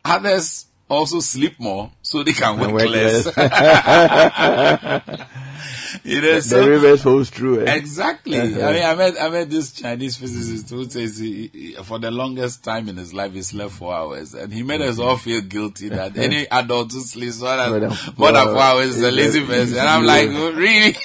Others 0.05 0.67
also 0.87 1.21
sleep 1.21 1.59
more, 1.59 1.91
so 2.03 2.21
they 2.21 2.33
can 2.33 2.59
work, 2.59 2.71
work 2.71 2.87
less. 2.87 3.35
you 6.03 6.21
know, 6.21 6.35
The 6.35 6.41
so 6.41 6.67
reverse 6.67 7.03
holds 7.03 7.29
true. 7.29 7.65
Eh? 7.65 7.73
exactly. 7.75 8.39
I 8.39 8.45
mean, 8.45 8.83
I 8.83 8.95
met 8.95 9.13
I 9.19 9.29
met 9.29 9.49
this 9.49 9.71
Chinese 9.71 10.17
physicist 10.17 10.69
who 10.69 10.89
says 10.89 11.17
he, 11.19 11.49
he- 11.53 11.73
for 11.83 11.99
the 11.99 12.11
longest 12.11 12.63
time 12.63 12.89
in 12.89 12.97
his 12.97 13.13
life 13.13 13.33
he 13.33 13.41
slept 13.41 13.71
four 13.71 13.93
hours, 13.93 14.33
and 14.33 14.51
he 14.53 14.63
made 14.63 14.81
us 14.81 14.99
all 14.99 15.17
feel 15.17 15.41
guilty 15.41 15.89
that 15.89 16.17
any 16.17 16.47
adult 16.51 16.91
who 16.91 16.99
sleeps 17.01 17.41
more 17.41 17.55
More 17.57 17.79
than, 17.79 17.89
than 17.89 17.97
more 18.17 18.31
than 18.31 18.43
four 18.45 18.53
four 18.53 18.61
hours 18.61 18.95
is 18.97 19.01
a 19.03 19.11
lazy 19.11 19.45
person. 19.45 19.77
And 19.77 19.87
I'm 19.87 20.05
like, 20.05 20.29
oh, 20.31 20.51
really? 20.53 20.95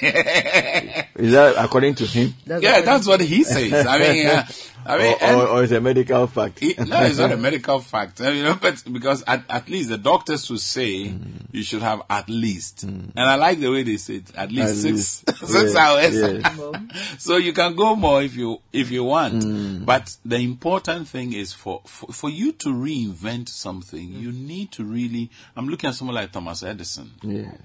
Is 1.15 1.33
that 1.33 1.55
according 1.57 1.95
to 1.95 2.05
him? 2.05 2.33
yeah, 2.45 2.81
that's 2.81 3.07
what 3.07 3.21
he 3.21 3.43
says. 3.43 3.85
I 3.85 3.97
mean, 3.99 4.27
uh, 4.27 4.45
I 4.83 4.97
mean, 4.97 5.13
or, 5.13 5.17
and 5.23 5.35
or, 5.41 5.47
or 5.47 5.63
is 5.63 5.71
a 5.71 5.79
medical 5.79 6.25
fact? 6.27 6.61
it- 6.63 6.79
no, 6.87 7.01
it's 7.03 7.19
not 7.19 7.31
a 7.31 7.37
medical 7.37 7.79
fact, 7.79 8.19
you 8.19 8.43
know, 8.43 8.57
but 8.59 8.83
because 8.91 9.23
at, 9.27 9.43
at 9.49 9.69
least 9.69 9.89
the 9.89 9.97
doctors 9.99 10.49
will 10.49 10.57
say 10.57 11.13
you 11.51 11.61
should 11.63 11.83
have 11.83 12.01
at 12.09 12.27
least, 12.29 12.83
and 12.83 13.11
I 13.15 13.35
like 13.35 13.59
the 13.59 13.69
way 13.71 13.83
they 13.83 13.97
say 13.97 14.15
it, 14.15 14.35
at 14.43 14.51
least 14.51 14.69
At 14.69 14.75
six 14.75 15.23
least. 15.27 15.37
six 15.47 15.73
Yeah, 15.73 15.79
hours. 15.79 16.13
yes. 16.15 17.15
so 17.23 17.37
you 17.37 17.53
can 17.53 17.75
go 17.75 17.95
more 17.95 18.21
if 18.23 18.35
you 18.35 18.59
if 18.73 18.91
you 18.91 19.03
want, 19.03 19.43
Mm. 19.43 19.85
but 19.85 20.15
the 20.25 20.37
important 20.37 21.07
thing 21.07 21.33
is 21.33 21.53
for, 21.53 21.81
for 21.85 22.11
for 22.11 22.29
you 22.29 22.51
to 22.53 22.69
reinvent 22.69 23.49
something, 23.49 24.11
you 24.13 24.31
need 24.31 24.71
to 24.73 24.83
really. 24.83 25.29
I'm 25.55 25.67
looking 25.67 25.89
at 25.89 25.95
someone 25.95 26.15
like 26.15 26.31
Thomas 26.31 26.63
Edison 26.63 27.11
Yes. 27.23 27.55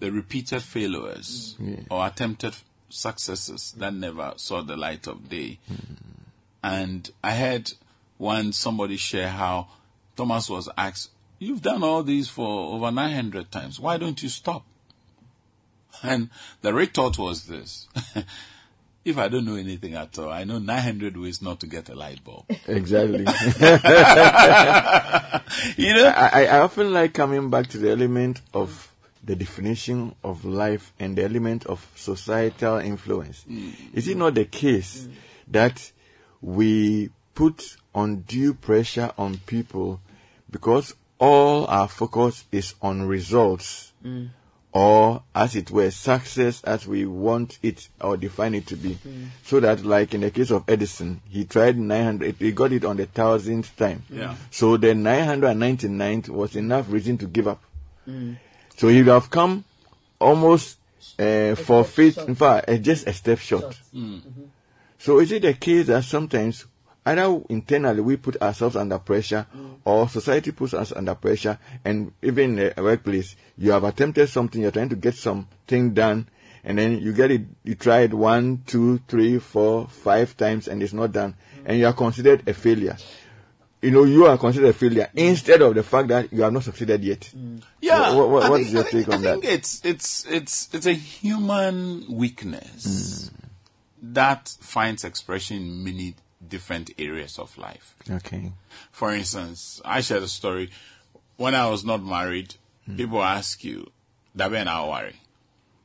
the 0.00 0.10
repeated 0.10 0.62
failures 0.62 1.56
or 1.90 2.06
attempted 2.06 2.54
successes 2.90 3.74
that 3.78 3.92
never 3.94 4.32
saw 4.36 4.62
the 4.62 4.76
light 4.76 5.06
of 5.06 5.28
day. 5.28 5.58
And 6.62 7.10
I 7.22 7.32
heard 7.32 7.72
one 8.18 8.52
somebody 8.52 8.96
share 8.96 9.28
how 9.28 9.68
Thomas 10.16 10.48
was 10.48 10.68
asked, 10.76 11.10
You've 11.38 11.60
done 11.62 11.82
all 11.82 12.02
these 12.02 12.28
for 12.28 12.74
over 12.74 12.90
900 12.90 13.50
times. 13.50 13.78
Why 13.80 13.96
don't 13.98 14.22
you 14.22 14.28
stop? 14.28 14.64
And 16.04 16.30
the 16.62 16.72
retort 16.72 17.18
was 17.18 17.46
this. 17.46 17.88
if 19.04 19.18
I 19.18 19.28
don't 19.28 19.44
know 19.44 19.56
anything 19.56 19.94
at 19.94 20.18
all, 20.18 20.30
I 20.30 20.44
know 20.44 20.58
900 20.58 21.16
ways 21.16 21.42
not 21.42 21.60
to 21.60 21.66
get 21.66 21.88
a 21.88 21.94
light 21.94 22.24
bulb. 22.24 22.44
Exactly. 22.66 23.18
you 25.76 25.94
know? 25.94 26.08
I, 26.08 26.46
I- 26.46 26.60
often 26.60 26.92
like 26.92 27.14
coming 27.14 27.50
back 27.50 27.68
to 27.68 27.78
the 27.78 27.90
element 27.90 28.40
of 28.52 28.90
the 29.22 29.36
definition 29.36 30.14
of 30.22 30.44
life 30.44 30.92
and 30.98 31.16
the 31.16 31.24
element 31.24 31.66
of 31.66 31.86
societal 31.94 32.78
influence. 32.78 33.44
Mm. 33.48 33.72
Is 33.94 34.08
it 34.08 34.16
not 34.16 34.34
the 34.34 34.44
case 34.44 35.06
mm. 35.06 35.12
that 35.48 35.92
we 36.40 37.10
put 37.34 37.76
undue 37.94 38.54
pressure 38.54 39.12
on 39.16 39.38
people 39.38 40.00
because 40.50 40.94
all 41.18 41.66
our 41.66 41.88
focus 41.88 42.44
is 42.52 42.74
on 42.82 43.06
results 43.06 43.92
mm. 44.04 44.28
Or 44.76 45.22
as 45.36 45.54
it 45.54 45.70
were 45.70 45.88
success 45.88 46.60
as 46.64 46.84
we 46.84 47.06
want 47.06 47.60
it 47.62 47.88
or 48.00 48.16
define 48.16 48.54
it 48.56 48.66
to 48.66 48.74
be. 48.76 48.98
So 49.44 49.60
that 49.60 49.84
like 49.84 50.14
in 50.14 50.22
the 50.22 50.32
case 50.32 50.50
of 50.50 50.64
edison 50.68 51.20
he 51.30 51.44
tried 51.44 51.78
900 51.78 52.34
he 52.40 52.50
got 52.50 52.72
it 52.72 52.84
on 52.84 52.96
the 52.96 53.06
thousandth 53.06 53.74
time. 53.76 54.02
Yeah. 54.10 54.34
so 54.50 54.76
the 54.76 54.88
999th 54.88 56.28
was 56.28 56.56
enough 56.56 56.90
reason 56.90 57.16
to 57.18 57.26
give 57.26 57.46
up. 57.46 57.62
So 58.76 58.88
he 58.88 58.98
would 58.98 59.06
have 59.12 59.30
come 59.30 59.64
almost 60.20 60.78
uh, 61.20 61.54
forfeit 61.54 62.18
in 62.18 62.34
fact 62.34 62.68
uh, 62.68 62.76
just 62.78 63.06
a 63.06 63.12
step 63.12 63.38
short. 63.38 63.78
So 64.98 65.20
is 65.20 65.30
it 65.32 65.42
the 65.42 65.54
case 65.54 65.86
that 65.86 66.02
sometimes 66.04 66.66
either 67.06 67.42
internally 67.48 68.00
we 68.00 68.16
put 68.16 68.40
ourselves 68.40 68.76
under 68.76 68.98
pressure 68.98 69.46
mm. 69.54 69.76
or 69.84 70.08
society 70.08 70.52
puts 70.52 70.74
us 70.74 70.92
under 70.92 71.14
pressure 71.14 71.58
and 71.84 72.12
even 72.22 72.58
in 72.58 72.72
the 72.74 72.82
workplace 72.82 73.36
you 73.58 73.70
have 73.72 73.84
attempted 73.84 74.28
something, 74.28 74.62
you're 74.62 74.70
trying 74.70 74.88
to 74.88 74.96
get 74.96 75.14
something 75.14 75.92
done 75.92 76.28
and 76.64 76.78
then 76.78 76.98
you 76.98 77.12
get 77.12 77.30
it, 77.30 77.42
you 77.62 77.74
try 77.74 78.00
it 78.00 78.14
one, 78.14 78.62
two, 78.66 78.98
three, 79.06 79.38
four, 79.38 79.86
five 79.88 80.34
times 80.36 80.66
and 80.66 80.82
it's 80.82 80.94
not 80.94 81.12
done 81.12 81.32
mm. 81.32 81.62
and 81.66 81.78
you 81.78 81.86
are 81.86 81.92
considered 81.92 82.48
a 82.48 82.54
failure. 82.54 82.96
You 83.82 83.90
know, 83.90 84.04
you 84.04 84.24
are 84.24 84.38
considered 84.38 84.70
a 84.70 84.72
failure 84.72 85.10
mm. 85.14 85.28
instead 85.28 85.60
of 85.60 85.74
the 85.74 85.82
fact 85.82 86.08
that 86.08 86.32
you 86.32 86.40
have 86.42 86.54
not 86.54 86.64
succeeded 86.64 87.04
yet. 87.04 87.30
Yeah. 87.82 88.14
What, 88.14 88.30
what, 88.30 88.42
I 88.44 88.48
what 88.50 88.56
think- 88.56 88.68
is 88.68 88.72
your 88.72 88.82
think- 88.84 89.06
take 89.06 89.14
on 89.14 89.22
that 89.22 89.28
I 89.28 89.32
think 89.32 89.44
that? 89.44 89.52
it's 89.52 89.84
it's 89.84 90.26
it's 90.26 90.74
it's 90.74 90.86
a 90.86 90.94
human 90.94 92.06
weakness 92.08 93.30
that 94.12 94.48
finds 94.60 95.04
expression 95.04 95.58
in 95.58 95.84
many 95.84 96.14
different 96.48 96.90
areas 96.98 97.38
of 97.38 97.56
life. 97.58 97.94
Okay. 98.08 98.52
For 98.92 99.12
instance, 99.12 99.80
I 99.84 100.00
shared 100.00 100.22
a 100.22 100.28
story 100.28 100.70
when 101.36 101.54
I 101.54 101.68
was 101.68 101.84
not 101.84 102.02
married. 102.02 102.54
Hmm. 102.86 102.96
People 102.96 103.22
ask 103.22 103.64
you, 103.64 103.90
"Dabe 104.36 104.64
na 104.64 104.86
worry." 104.88 105.20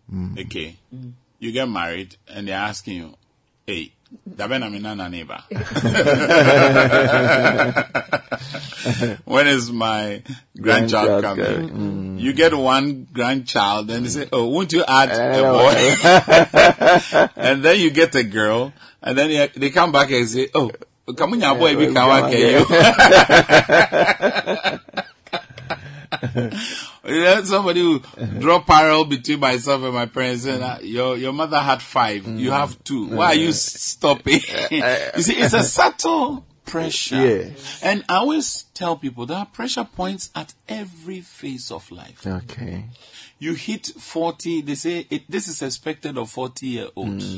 Hmm. 0.10 0.38
Okay, 0.38 0.78
hmm. 0.90 1.12
you 1.40 1.52
get 1.52 1.70
married 1.70 2.18
and 2.28 2.48
they're 2.48 2.58
asking 2.58 2.98
you, 2.98 3.18
"Hey, 3.66 3.94
dabe 4.28 4.60
na 4.60 4.70
mina 4.70 5.10
neighbor." 5.10 5.40
when 9.26 9.48
is 9.48 9.72
my 9.72 10.22
grandchild 10.60 11.22
Grandchild 11.22 11.24
coming? 11.24 11.70
coming. 11.70 12.18
You 12.20 12.34
get 12.34 12.54
one 12.54 13.08
grandchild 13.12 13.90
and 13.92 14.06
they 14.06 14.10
say, 14.10 14.28
"Oh, 14.32 14.48
won't 14.48 14.72
you 14.74 14.84
add 14.88 15.12
a 15.12 15.42
boy?" 15.44 15.76
and 17.36 17.64
then 17.64 17.80
you 17.80 17.92
get 17.92 18.16
a 18.16 18.24
girl, 18.24 18.74
and 19.02 19.18
then 19.18 19.30
they, 19.30 19.48
they 19.56 19.70
come 19.70 19.92
back 19.92 20.12
and 20.12 20.28
say, 20.28 20.50
"Oh, 20.54 20.72
come 21.16 21.34
on, 21.34 21.58
boy, 21.58 21.78
we 21.78 21.94
can 21.94 22.32
you." 22.32 22.66
You 27.06 27.22
know, 27.22 27.44
somebody 27.44 27.82
will 27.82 28.00
draw 28.40 28.60
parallel 28.62 29.06
between 29.06 29.40
myself 29.40 29.82
and 29.84 29.94
my 29.94 30.06
parents 30.06 30.46
and 30.46 30.64
uh, 30.64 30.78
your 30.82 31.18
your 31.18 31.34
mother 31.34 31.60
had 31.60 31.82
five, 31.82 32.28
you 32.28 32.52
have 32.52 32.84
two. 32.84 33.08
Why 33.08 33.28
are 33.28 33.36
you 33.36 33.52
stopping? 33.52 34.42
you 34.72 35.22
see, 35.22 35.38
it's 35.38 35.54
a 35.54 35.64
subtle 35.78 36.46
pressure. 36.70 37.16
Yes. 37.16 37.82
And 37.84 38.06
I 38.08 38.18
always 38.18 38.64
tell 38.74 38.96
people 38.96 39.26
there 39.26 39.38
are 39.38 39.46
pressure 39.46 39.84
points 39.84 40.30
at 40.36 40.54
every 40.68 41.22
phase 41.22 41.72
of 41.72 41.92
life. 41.92 42.26
Okay. 42.26 42.86
You 43.40 43.54
hit 43.54 43.88
40, 43.88 44.62
they 44.62 44.76
say 44.76 45.08
it, 45.10 45.24
this 45.30 45.48
is 45.48 45.62
expected 45.62 46.18
of 46.18 46.30
40 46.30 46.68
year 46.68 46.88
olds. 46.96 47.36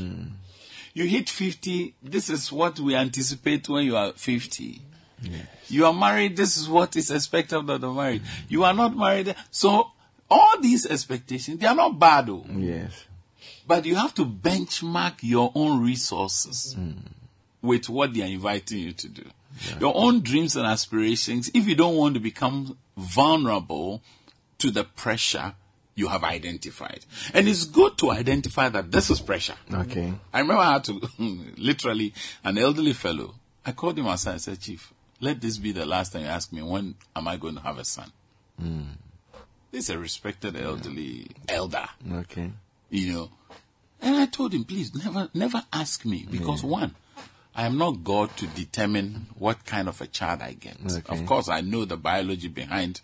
You 0.93 1.05
hit 1.05 1.29
50, 1.29 1.95
this 2.03 2.29
is 2.29 2.51
what 2.51 2.79
we 2.79 2.95
anticipate 2.95 3.69
when 3.69 3.85
you 3.85 3.95
are 3.95 4.11
50. 4.11 4.81
You 5.67 5.85
are 5.85 5.93
married, 5.93 6.35
this 6.35 6.57
is 6.57 6.67
what 6.67 6.95
is 6.95 7.11
expected 7.11 7.57
of 7.57 7.81
the 7.81 7.91
married. 7.91 8.23
You 8.49 8.63
are 8.63 8.73
not 8.73 8.95
married. 8.95 9.35
So 9.49 9.91
all 10.29 10.59
these 10.59 10.85
expectations, 10.85 11.59
they 11.59 11.67
are 11.67 11.75
not 11.75 11.97
bad 11.99 12.27
though. 12.27 12.45
Yes. 12.49 13.05
But 13.67 13.85
you 13.85 13.95
have 13.95 14.13
to 14.15 14.25
benchmark 14.25 15.15
your 15.21 15.51
own 15.55 15.83
resources 15.83 16.73
hmm. 16.73 16.91
with 17.61 17.89
what 17.89 18.13
they 18.13 18.23
are 18.23 18.27
inviting 18.27 18.79
you 18.79 18.91
to 18.93 19.07
do. 19.07 19.23
Your 19.79 19.93
own 19.95 20.21
dreams 20.21 20.55
and 20.55 20.65
aspirations, 20.65 21.51
if 21.53 21.67
you 21.67 21.75
don't 21.75 21.95
want 21.95 22.15
to 22.15 22.19
become 22.19 22.77
vulnerable 22.97 24.01
to 24.59 24.71
the 24.71 24.83
pressure 24.83 25.53
you 25.95 26.07
have 26.07 26.23
identified. 26.23 27.05
And 27.33 27.47
it's 27.47 27.65
good 27.65 27.97
to 27.99 28.11
identify 28.11 28.69
that 28.69 28.91
this 28.91 29.09
is 29.09 29.19
pressure. 29.19 29.55
Okay. 29.71 30.13
I 30.33 30.39
remember 30.39 30.63
I 30.63 30.73
had 30.73 30.83
to, 30.85 31.01
literally, 31.57 32.13
an 32.43 32.57
elderly 32.57 32.93
fellow, 32.93 33.35
I 33.65 33.73
called 33.73 33.99
him 33.99 34.07
aside 34.07 34.33
and 34.33 34.41
said, 34.41 34.59
Chief, 34.59 34.91
let 35.21 35.39
this 35.39 35.57
be 35.57 35.71
the 35.71 35.85
last 35.85 36.11
time 36.13 36.23
you 36.23 36.27
ask 36.27 36.51
me, 36.51 36.61
when 36.61 36.95
am 37.15 37.27
I 37.27 37.37
going 37.37 37.55
to 37.55 37.61
have 37.61 37.77
a 37.77 37.85
son? 37.85 38.11
Hmm. 38.59 38.81
This 39.71 39.85
is 39.85 39.89
a 39.91 39.97
respected 39.99 40.57
elderly 40.57 41.27
elder 41.47 41.87
Okay. 42.11 42.51
you 42.89 43.13
know. 43.13 43.29
And 44.01 44.15
I 44.17 44.25
told 44.25 44.53
him, 44.53 44.65
please 44.65 44.93
never, 44.93 45.29
never 45.33 45.63
ask 45.71 46.05
me 46.05 46.25
because 46.29 46.63
one, 46.63 46.95
I 47.55 47.65
am 47.65 47.77
not 47.77 48.03
God 48.03 48.35
to 48.37 48.47
determine 48.47 49.27
what 49.37 49.63
kind 49.65 49.87
of 49.87 50.01
a 50.01 50.07
child 50.07 50.41
I 50.41 50.53
get. 50.53 50.77
Okay. 50.83 51.01
Of 51.07 51.25
course, 51.25 51.47
I 51.49 51.61
know 51.61 51.85
the 51.85 51.97
biology 51.97 52.47
behind 52.47 52.99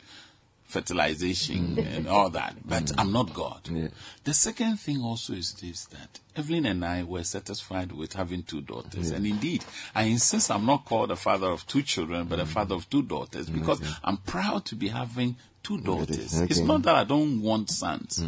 fertilization 0.67 1.77
mm. 1.77 1.95
and 1.95 2.07
all 2.07 2.29
that, 2.29 2.55
but 2.65 2.83
mm. 2.83 2.95
I'm 2.97 3.13
not 3.13 3.33
God. 3.33 3.61
Yeah. 3.71 3.87
The 4.25 4.33
second 4.33 4.77
thing 4.77 5.01
also 5.01 5.33
is 5.33 5.53
this 5.53 5.85
that 5.85 6.19
Evelyn 6.35 6.65
and 6.65 6.83
I 6.83 7.03
were 7.03 7.23
satisfied 7.23 7.93
with 7.93 8.13
having 8.13 8.43
two 8.43 8.61
daughters. 8.61 9.11
And 9.11 9.25
indeed, 9.25 9.63
I 9.95 10.03
insist 10.03 10.51
I'm 10.51 10.65
not 10.65 10.83
called 10.83 11.09
a 11.09 11.15
father 11.15 11.47
of 11.47 11.65
two 11.67 11.81
children, 11.81 12.27
but 12.27 12.39
a 12.39 12.43
mm. 12.43 12.47
father 12.47 12.75
of 12.75 12.89
two 12.89 13.01
daughters 13.01 13.49
because 13.49 13.81
I'm 14.03 14.17
proud 14.17 14.65
to 14.65 14.75
be 14.75 14.89
having 14.89 15.37
two 15.63 15.79
daughters. 15.79 16.39
It's 16.41 16.59
Okay. 16.59 16.67
not 16.67 16.83
that 16.83 16.95
I 16.95 17.05
don't 17.05 17.41
want 17.41 17.69
sons, 17.69 18.23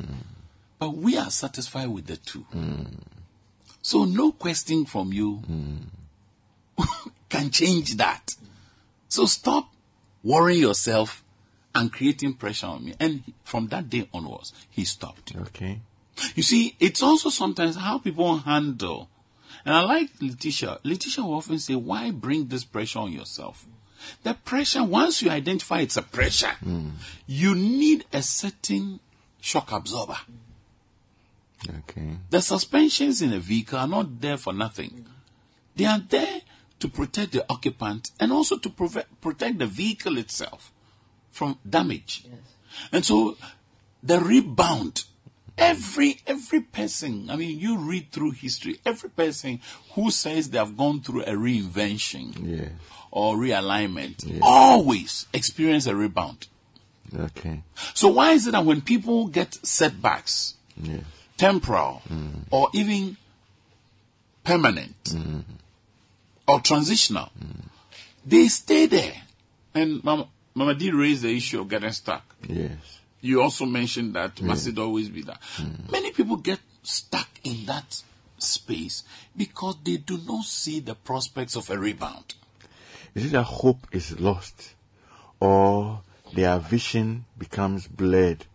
but 0.80 0.96
we 0.96 1.18
are 1.18 1.30
satisfied 1.30 1.90
with 1.90 2.08
the 2.08 2.18
two. 2.18 2.46
So 3.82 4.06
no 4.06 4.32
question 4.32 4.86
from 4.86 5.12
you 5.12 5.42
can 7.30 7.50
change 7.52 7.98
that. 7.98 8.36
So 9.10 9.26
stop 9.26 9.74
worrying 10.24 10.62
yourself 10.62 11.24
and 11.80 11.94
creating 11.94 12.34
pressure 12.34 12.68
on 12.68 12.86
me. 12.86 12.94
And 13.00 13.24
from 13.44 13.68
that 13.68 13.90
day 13.90 14.10
onwards, 14.14 14.54
he 14.70 14.84
stopped. 14.84 15.34
Okay. 15.36 15.80
You 16.36 16.44
see, 16.44 16.76
it's 16.80 17.02
also 17.02 17.30
sometimes 17.30 17.78
how 17.78 18.00
people 18.00 18.40
handle. 18.40 19.10
And 19.66 19.74
I 19.74 19.82
like 19.84 20.10
Letitia. 20.22 20.80
Letitia 20.84 21.24
will 21.24 21.36
often 21.36 21.58
say, 21.58 21.76
why 21.76 22.12
bring 22.12 22.48
this 22.48 22.66
pressure 22.66 23.00
on 23.00 23.14
yourself? 23.14 23.66
The 24.24 24.34
pressure, 24.34 24.84
once 24.84 25.22
you 25.22 25.30
identify 25.30 25.80
it's 25.80 25.98
a 25.98 26.02
pressure, 26.02 26.52
hmm. 26.64 26.90
you 27.26 27.56
need 27.56 28.06
a 28.12 28.22
certain 28.22 29.00
shock 29.40 29.72
absorber. 29.72 30.18
Okay. 31.68 32.18
The 32.30 32.42
suspensions 32.42 33.22
in 33.22 33.34
a 33.34 33.40
vehicle 33.40 33.80
are 33.80 33.88
not 33.88 34.20
there 34.20 34.38
for 34.38 34.54
nothing. 34.54 35.06
They 35.76 35.86
are 35.86 36.00
there 36.00 36.42
to 36.80 36.88
protect 36.90 37.34
the 37.34 37.46
occupant 37.50 38.12
and 38.20 38.32
also 38.32 38.58
to 38.58 38.70
protect 38.70 39.60
the 39.60 39.66
vehicle 39.66 40.18
itself 40.18 40.74
from 41.40 41.58
damage. 41.68 42.26
And 42.92 43.06
so 43.06 43.38
the 44.04 44.20
rebound, 44.20 45.06
every 45.58 46.18
every 46.28 46.60
person, 46.60 47.30
I 47.30 47.38
mean, 47.38 47.58
you 47.58 47.78
read 47.78 48.12
through 48.12 48.32
history, 48.32 48.80
every 48.86 49.10
person 49.10 49.62
who 49.94 50.12
says 50.12 50.50
they 50.50 50.58
have 50.58 50.76
gone 50.76 51.00
through 51.02 51.24
a 51.24 51.32
reinvention 51.32 52.26
Yes. 52.44 52.72
or 53.10 53.38
realignment 53.38 54.18
always 54.42 55.28
experience 55.34 55.88
a 55.88 55.96
rebound. 55.96 56.48
Okay. 57.18 57.64
So 57.94 58.10
why 58.10 58.34
is 58.34 58.46
it 58.48 58.52
that 58.52 58.66
when 58.66 58.82
people 58.82 59.28
get 59.28 59.54
setbacks, 59.66 60.56
Yes. 60.76 61.04
temporal 61.38 62.02
mm. 62.10 62.44
or 62.52 62.70
even 62.74 63.16
permanent 64.44 65.04
mm. 65.06 65.44
or 66.50 66.60
transitional, 66.60 67.30
they 68.26 68.48
stay 68.50 68.88
there. 68.88 69.16
And 69.74 70.04
Mama, 70.04 70.28
Mama 70.54 70.74
D 70.74 70.92
raised 70.92 71.24
the 71.24 71.36
issue 71.36 71.62
of 71.62 71.70
getting 71.70 71.92
stuck. 71.92 72.36
Yes. 72.48 73.00
You 73.22 73.42
also 73.42 73.66
mentioned 73.66 74.14
that 74.16 74.42
must 74.42 74.68
it 74.68 74.78
always 74.78 75.10
be 75.10 75.22
that. 75.24 75.42
Mm. 75.58 75.92
Many 75.92 76.12
people 76.12 76.38
get 76.38 76.60
stuck 76.84 77.28
in 77.44 77.66
that 77.66 78.02
space 78.38 79.04
because 79.36 79.76
they 79.84 79.98
do 79.98 80.18
not 80.26 80.46
see 80.46 80.80
the 80.80 80.96
prospects 80.96 81.56
of 81.56 81.70
a 81.70 81.78
rebound. 81.78 82.36
Is 83.16 83.26
it 83.26 83.32
that 83.34 83.44
hope 83.44 83.88
is 83.92 84.20
lost, 84.20 84.76
or 85.40 86.02
their 86.34 86.60
vision 86.60 87.26
becomes 87.38 87.88
blurred, 87.88 88.46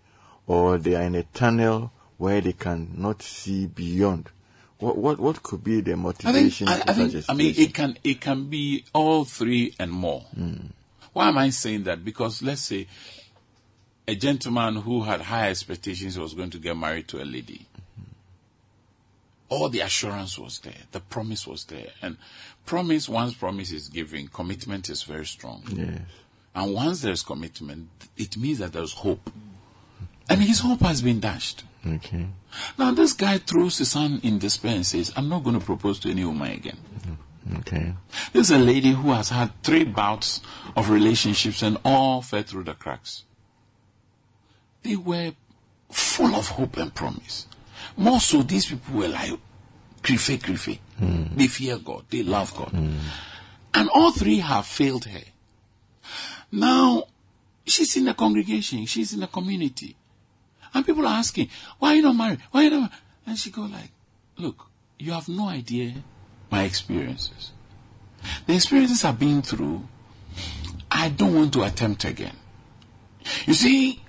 or 0.47 0.79
they 0.79 0.95
are 0.95 1.03
in 1.03 1.15
a 1.15 1.25
tunnel 1.25 1.93
where 2.17 2.41
they 2.41 2.53
cannot 2.53 3.23
see 3.23 3.67
beyond? 3.67 4.31
What 4.79 4.97
what 4.97 5.19
what 5.19 5.43
could 5.43 5.63
be 5.63 5.81
the 5.81 5.93
I 5.93 5.95
think, 5.95 6.05
motivation? 6.05 6.69
I, 6.69 6.83
I, 6.87 6.93
think 6.93 7.25
I 7.29 7.35
mean, 7.35 7.55
it 7.57 7.75
can 7.75 7.99
it 8.03 8.21
can 8.21 8.45
be 8.49 8.85
all 8.93 9.25
three 9.25 9.75
and 9.79 9.91
more. 9.91 10.25
Mm. 10.39 10.71
Why 11.15 11.29
am 11.29 11.39
I 11.39 11.49
saying 11.49 11.85
that? 11.85 12.05
Because 12.05 12.43
let's 12.43 12.61
say 12.61 12.87
a 14.07 14.15
gentleman 14.15 14.77
who 14.77 15.03
had 15.05 15.23
high 15.23 15.49
expectations 15.49 16.19
was 16.19 16.35
going 16.35 16.51
to 16.51 16.59
get 16.59 16.77
married 16.77 17.09
to 17.09 17.23
a 17.23 17.25
lady. 17.25 17.67
All 19.49 19.69
the 19.69 19.81
assurance 19.81 20.39
was 20.39 20.59
there, 20.59 20.75
the 20.91 21.01
promise 21.01 21.47
was 21.47 21.65
there, 21.67 21.89
and 22.03 22.17
promise 22.67 23.09
once 23.09 23.35
promise 23.35 23.71
is 23.71 23.89
given, 23.89 24.29
commitment 24.29 24.91
is 24.91 25.05
very 25.05 25.25
strong. 25.25 25.63
Yes. 25.69 26.01
And 26.55 26.75
once 26.75 27.01
there's 27.03 27.23
commitment, 27.23 27.89
it 28.17 28.37
means 28.37 28.59
that 28.59 28.73
there's 28.73 28.93
hope. 28.93 29.31
And 30.29 30.43
his 30.43 30.61
hope 30.61 30.81
has 30.81 31.03
been 31.03 31.21
dashed. 31.21 31.65
Okay. 31.87 32.27
Now 32.79 32.91
this 32.93 33.13
guy 33.13 33.39
throws 33.39 33.79
his 33.79 33.93
hand 33.93 34.21
in 34.25 34.39
despair 34.39 34.75
and 34.75 34.87
says, 34.87 35.13
"I'm 35.17 35.29
not 35.29 35.45
going 35.45 35.59
to 35.59 35.65
propose 35.65 35.99
to 36.01 36.11
any 36.11 36.25
woman 36.25 36.51
again." 36.51 36.79
Okay. 37.59 37.95
This 38.33 38.51
is 38.51 38.51
a 38.53 38.59
lady 38.59 38.93
who 38.93 39.13
has 39.13 39.29
had 39.29 39.51
three 39.63 39.85
bouts 39.85 40.41
of 40.77 40.91
relationships 40.91 41.63
and 41.63 41.79
all 41.85 42.23
fell 42.23 42.43
through 42.43 42.65
the 42.65 42.75
cracks. 42.75 43.25
They 44.83 44.97
were 44.97 45.33
full 45.91 46.35
of 46.35 46.49
hope 46.49 46.77
and 46.77 46.95
promise. 46.95 47.47
More 47.97 48.21
so, 48.21 48.43
these 48.43 48.67
people 48.67 48.99
were 48.99 49.09
like, 49.09 49.33
krife, 50.03 50.41
krife. 50.43 50.79
Hmm. 50.99 51.25
They 51.37 51.47
fear 51.47 51.79
God. 51.79 52.05
They 52.11 52.23
love 52.23 52.55
God. 52.57 52.71
Hmm. 52.71 52.99
And 53.75 53.89
all 53.91 54.13
three 54.13 54.39
have 54.39 54.67
failed 54.67 55.05
her. 55.07 55.25
Now, 56.51 57.05
she's 57.67 57.97
in 57.97 58.05
the 58.05 58.15
congregation. 58.15 58.87
She's 58.87 59.13
in 59.13 59.21
the 59.21 59.27
community. 59.27 59.97
And 60.73 60.85
people 60.85 61.07
are 61.07 61.15
asking, 61.19 61.49
why 61.79 61.93
are 61.93 61.95
you 61.97 62.03
not 62.03 62.17
married? 62.17 62.41
Why 62.51 62.61
are 62.61 62.65
you 62.65 62.71
not 62.71 62.81
married? 62.81 62.93
And 63.27 63.39
she 63.39 63.51
go 63.51 63.63
like, 63.63 63.91
look, 64.39 64.69
you 64.99 65.13
have 65.13 65.29
no 65.29 65.49
idea 65.49 65.95
my 66.55 66.63
experiences. 66.63 67.51
The 68.47 68.55
experiences 68.55 69.05
I've 69.05 69.19
been 69.19 69.43
through, 69.43 69.83
I 70.91 71.09
don't 71.09 71.35
want 71.35 71.53
to 71.55 71.65
attempt 71.65 72.05
again. 72.05 72.37
You 73.47 73.55
see, 73.55 74.01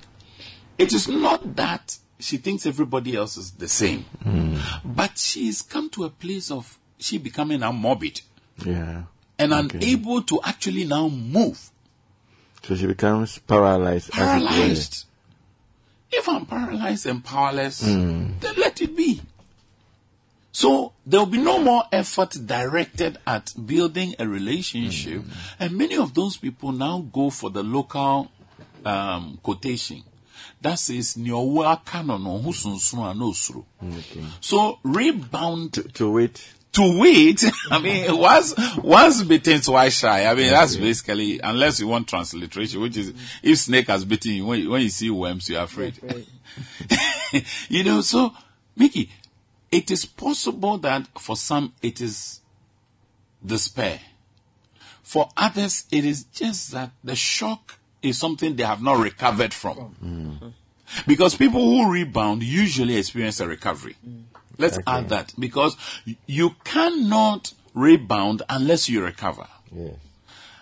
it 0.78 0.94
is 0.94 1.08
not 1.08 1.56
that 1.56 1.98
she 2.20 2.38
thinks 2.38 2.66
everybody 2.66 3.16
else 3.16 3.36
is 3.38 3.52
the 3.52 3.68
same, 3.68 4.06
mm. 4.24 4.60
but 4.86 5.18
she's 5.18 5.62
come 5.64 5.90
to 5.92 6.04
a 6.06 6.10
place 6.10 6.52
of 6.52 6.78
she 7.00 7.18
becoming 7.18 7.60
now 7.62 7.72
morbid 7.72 8.22
Yeah. 8.64 9.04
and 9.40 9.52
Okay. 9.54 9.78
unable 9.78 10.22
to 10.24 10.40
actually 10.44 10.86
now 10.86 11.08
move. 11.10 11.72
So 12.64 12.76
she 12.76 12.86
becomes 12.88 13.40
paralyzed. 13.40 14.12
Paralyzed. 14.12 15.06
If 16.12 16.30
I'm 16.30 16.46
paralyzed 16.46 17.06
and 17.08 17.24
powerless, 17.24 17.84
mm. 17.84 18.40
then 18.40 18.54
let 18.58 18.82
it 18.82 18.96
be. 18.96 19.22
So 20.56 20.94
there 21.06 21.20
will 21.20 21.26
be 21.28 21.38
no 21.38 21.60
more 21.60 21.84
effort 21.92 22.32
directed 22.46 23.18
at 23.28 23.52
building 23.66 24.16
a 24.20 24.26
relationship, 24.26 25.24
and 25.60 25.74
many 25.78 25.98
of 25.98 26.14
those 26.14 26.38
people 26.38 26.72
now 26.72 27.00
go 27.12 27.30
for 27.30 27.50
the 27.50 27.62
local 27.62 28.32
um, 28.86 29.38
quotation. 29.44 30.02
That 30.62 30.80
says, 30.80 31.16
"Nyowa 31.18 31.74
aka 31.74 32.04
no 32.04 32.18
no 32.18 32.38
ho 32.40 32.52
sunsun 32.52 33.12
a 33.12 33.14
na 33.14 33.26
osuro." 33.26 33.66
So 34.40 34.80
rebound 34.84 35.74
To 35.96 36.10
wait. 36.10 36.48
to 36.72 37.00
wait. 37.02 37.44
I 37.72 37.80
mean, 37.80 38.18
once 38.18 38.54
once 38.78 39.24
bitten, 39.24 39.60
twice 39.60 40.00
shy. 40.00 40.26
I 40.26 40.34
mean, 40.36 40.52
that's 40.52 40.78
basically 40.78 41.42
unless 41.44 41.82
you 41.82 41.88
want 41.88 42.08
transliteration, 42.08 42.80
which 42.80 42.96
is 42.96 43.12
if 43.44 43.58
snake 43.58 43.88
has 43.88 44.06
bitten 44.06 44.32
you, 44.32 44.46
when, 44.46 44.62
you- 44.62 44.70
when 44.70 44.84
you 44.84 44.90
see 44.90 45.10
worms, 45.10 45.50
you're 45.50 45.64
afraid. 45.64 46.00
you 47.68 47.84
know, 47.84 48.00
so 48.00 48.32
Mickey, 48.78 49.10
it 49.76 49.92
is 49.92 50.06
possible 50.06 50.78
that 50.78 51.06
for 51.20 51.36
some 51.36 51.74
it 51.82 52.00
is 52.00 52.40
despair. 53.46 54.00
For 55.04 55.30
others, 55.36 55.84
it 55.92 56.06
is 56.06 56.24
just 56.24 56.72
that 56.72 56.92
the 57.04 57.16
shock 57.16 57.78
is 58.02 58.18
something 58.18 58.56
they 58.56 58.64
have 58.64 58.82
not 58.82 58.98
recovered 59.00 59.54
from. 59.54 59.96
Mm. 60.02 60.54
Because 61.06 61.36
people 61.36 61.62
who 61.62 61.92
rebound 61.92 62.42
usually 62.42 62.96
experience 62.96 63.42
a 63.42 63.48
recovery. 63.48 63.98
Mm. 64.08 64.24
Let's 64.58 64.80
add 64.88 65.10
that 65.10 65.34
because 65.38 65.76
you 66.26 66.56
cannot 66.64 67.54
rebound 67.74 68.44
unless 68.48 68.88
you 68.88 69.04
recover. 69.04 69.48
Yes. 69.76 69.96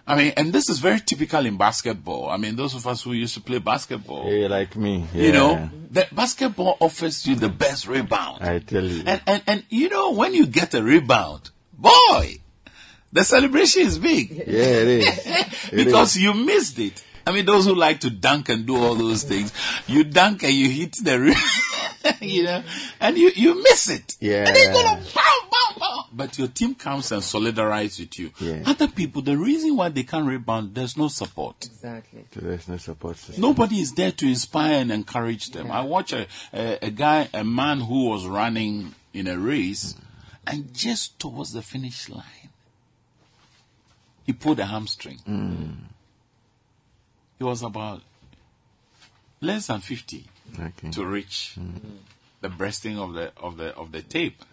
I 0.06 0.16
mean, 0.18 0.34
and 0.36 0.52
this 0.52 0.70
is 0.70 0.80
very 0.80 1.00
typical 1.00 1.46
in 1.46 1.56
basketball. 1.58 2.30
I 2.30 2.36
mean, 2.38 2.58
those 2.58 2.76
of 2.76 2.86
us 2.86 3.04
who 3.04 3.14
used 3.14 3.36
to 3.36 3.42
play 3.42 3.60
basketball, 3.60 4.30
Yeah, 4.30 4.48
like 4.50 4.76
me. 4.76 5.06
you 5.14 5.32
know, 5.32 5.70
the 5.92 6.06
basketball 6.12 6.76
offers 6.82 7.26
you 7.26 7.36
the 7.36 7.48
best 7.50 7.88
rebound. 7.88 8.44
I 8.44 8.60
tell 8.60 8.84
you. 8.84 9.04
And, 9.06 9.22
and, 9.26 9.44
and 9.48 9.64
you 9.70 9.88
know, 9.90 10.12
when 10.12 10.34
you 10.34 10.46
get 10.46 10.74
a 10.74 10.84
rebound, 10.84 11.52
boy, 11.72 12.36
the 13.14 13.24
celebration 13.24 13.84
is 13.84 13.98
big 14.00 14.32
yeah, 14.32 14.44
it 14.46 14.88
is. 14.88 15.28
It 15.72 15.86
because 15.86 16.18
you 16.18 16.34
missed 16.34 16.80
it. 16.80 17.02
I 17.26 17.32
mean, 17.32 17.46
those 17.46 17.66
who 17.66 17.74
like 17.74 18.02
to 18.02 18.10
dunk 18.10 18.50
and 18.50 18.66
do 18.66 18.76
all 18.76 18.96
those 18.96 19.24
things, 19.24 19.54
you 19.88 20.04
dunk 20.04 20.44
and 20.44 20.52
you 20.52 20.70
hit 20.70 20.98
the 21.02 21.18
rim, 21.18 21.34
you 22.22 22.44
know, 22.44 22.64
and 23.00 23.18
you, 23.18 23.32
you 23.36 23.62
miss 23.64 23.90
it. 23.90 24.16
Yeah. 24.20 24.46
And 24.48 24.56
they 24.56 24.66
go 24.66 24.82
like, 24.82 25.14
bow, 25.14 25.40
bow, 25.52 25.80
bow. 25.80 26.06
But 26.12 26.38
your 26.38 26.48
team 26.48 26.76
comes 26.76 27.12
and 27.12 27.22
solidarizes 27.22 28.00
with 28.00 28.20
you. 28.20 28.32
Yeah. 28.40 28.64
Other 28.66 28.88
people, 28.88 29.22
the 29.22 29.38
reason 29.38 29.76
why 29.76 29.90
they 29.90 30.04
can't 30.04 30.28
rebound, 30.28 30.76
there's 30.76 30.98
no 30.98 31.08
support. 31.08 31.66
Exactly. 31.66 32.26
So 32.34 32.42
there's 32.42 32.68
no 32.68 32.78
support 32.78 33.18
system. 33.18 33.42
Nobody 33.42 33.80
is 33.80 33.94
there 33.94 34.12
to 34.12 34.28
inspire 34.28 34.80
and 34.80 34.92
encourage 34.92 35.52
them. 35.52 35.72
I 35.72 35.82
watch 35.82 36.14
a, 36.14 36.28
a, 36.54 36.88
a 36.88 36.90
guy, 36.92 37.30
a 37.34 37.44
man 37.44 37.80
who 37.80 38.10
was 38.10 38.26
running 38.26 38.96
in 39.14 39.28
a 39.28 39.38
race, 39.38 39.96
and 40.46 40.74
just 40.74 41.20
towards 41.20 41.54
the 41.54 41.62
finish 41.62 42.10
line, 42.10 42.24
he 44.26 44.34
pulled 44.34 44.60
a 44.60 44.66
hamstring. 44.66 45.20
Mm. 45.28 45.76
He 47.38 47.44
was 47.44 47.62
about 47.62 48.02
less 49.42 49.68
than 49.68 49.82
50 49.82 50.26
Okay. 50.60 50.92
to 50.92 51.06
reach 51.06 51.56
mm. 51.60 51.80
the 52.42 52.50
breasting 52.50 53.00
of 53.00 53.14
the 53.14 53.32
of 53.38 53.58
the 53.58 53.76
of 53.76 53.92
the 53.92 54.02
tape. 54.02 54.44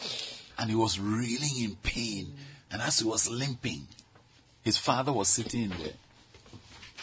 Mm. 0.00 0.42
And 0.58 0.70
he 0.70 0.76
was 0.76 0.98
reeling 0.98 1.62
in 1.62 1.76
pain. 1.76 2.34
And 2.70 2.82
as 2.82 2.98
he 2.98 3.06
was 3.08 3.30
limping, 3.30 3.86
his 4.62 4.76
father 4.76 5.12
was 5.12 5.28
sitting 5.28 5.62
in 5.62 5.70
the 5.70 5.92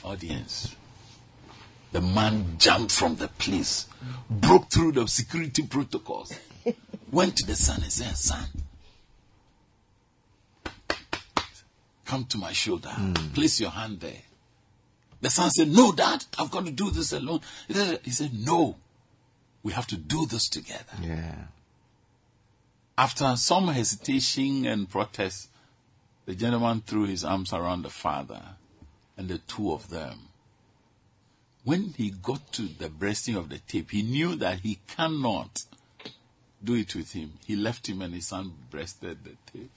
audience. 0.04 0.76
The 1.92 2.02
man 2.02 2.58
jumped 2.58 2.92
from 2.92 3.16
the 3.16 3.30
place, 3.30 3.88
broke 4.30 4.70
through 4.70 4.92
the 4.92 5.08
security 5.08 5.64
protocols, 5.64 6.38
went 7.12 7.38
to 7.38 7.46
the 7.46 7.56
son 7.56 7.82
and 7.82 7.92
said, 7.92 8.18
Son, 8.18 8.46
come 12.06 12.26
to 12.26 12.38
my 12.38 12.52
shoulder. 12.52 12.90
Mm. 12.90 13.34
Place 13.34 13.60
your 13.62 13.72
hand 13.72 14.02
there. 14.02 14.25
The 15.26 15.32
son 15.32 15.50
said, 15.50 15.70
No, 15.70 15.92
dad, 15.92 16.24
I've 16.38 16.52
got 16.52 16.68
to 16.68 16.72
do 16.72 16.92
this 16.92 17.12
alone. 17.12 17.42
He 17.68 18.12
said, 18.12 18.32
No, 18.32 18.76
we 19.64 19.74
have 19.74 19.88
to 19.88 19.98
do 19.98 20.28
this 20.28 20.48
together. 20.48 20.94
Yeah. 21.02 21.46
After 22.96 23.36
some 23.36 23.70
hesitation 23.70 24.68
and 24.68 24.88
protest, 24.88 25.50
the 26.28 26.36
gentleman 26.36 26.82
threw 26.82 27.06
his 27.08 27.26
arms 27.26 27.54
around 27.54 27.82
the 27.82 27.90
father 27.90 28.40
and 29.18 29.28
the 29.28 29.40
two 29.40 29.72
of 29.72 29.90
them. 29.90 30.28
When 31.64 31.96
he 31.98 32.12
got 32.12 32.54
to 32.54 32.68
the 32.68 32.90
breasting 32.90 33.34
of 33.34 33.50
the 33.50 33.58
tape, 33.58 33.90
he 33.90 34.04
knew 34.04 34.36
that 34.36 34.60
he 34.60 34.78
cannot 34.86 35.64
do 36.64 36.76
it 36.76 36.94
with 36.94 37.14
him. 37.14 37.34
He 37.48 37.56
left 37.56 37.90
him 37.90 38.04
and 38.04 38.14
his 38.14 38.28
son 38.28 38.54
breasted 38.70 39.24
the 39.24 39.32
tape. 39.52 39.72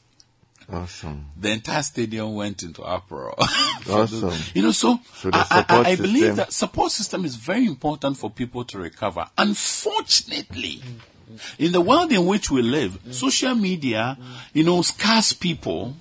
Awesome. 0.70 1.26
The 1.40 1.50
entire 1.50 1.83
stadium 1.83 2.35
went 2.35 2.62
into 2.62 2.83
uproar. 2.83 3.35
Awesome. 3.88 4.35
You 4.54 4.62
know, 4.62 4.70
so, 4.72 5.00
So 5.14 5.31
I, 5.33 5.64
I- 5.68 5.78
I, 5.92 5.96
believe 5.96 6.37
that 6.37 6.52
support 6.52 6.92
system 6.92 7.24
is 7.24 7.37
very 7.37 7.64
important 7.64 8.18
for 8.18 8.28
people 8.31 8.64
to 8.66 8.78
recover. 8.78 9.26
Unfortunately, 9.38 10.83
in 11.59 11.72
the 11.72 11.81
world 11.81 12.12
in 12.12 12.26
which 12.26 12.50
we 12.50 12.61
live, 12.61 12.98
social 13.11 13.54
media, 13.54 14.18
you 14.52 14.62
know, 14.64 14.83
scarce 14.83 15.33
people, 15.33 15.96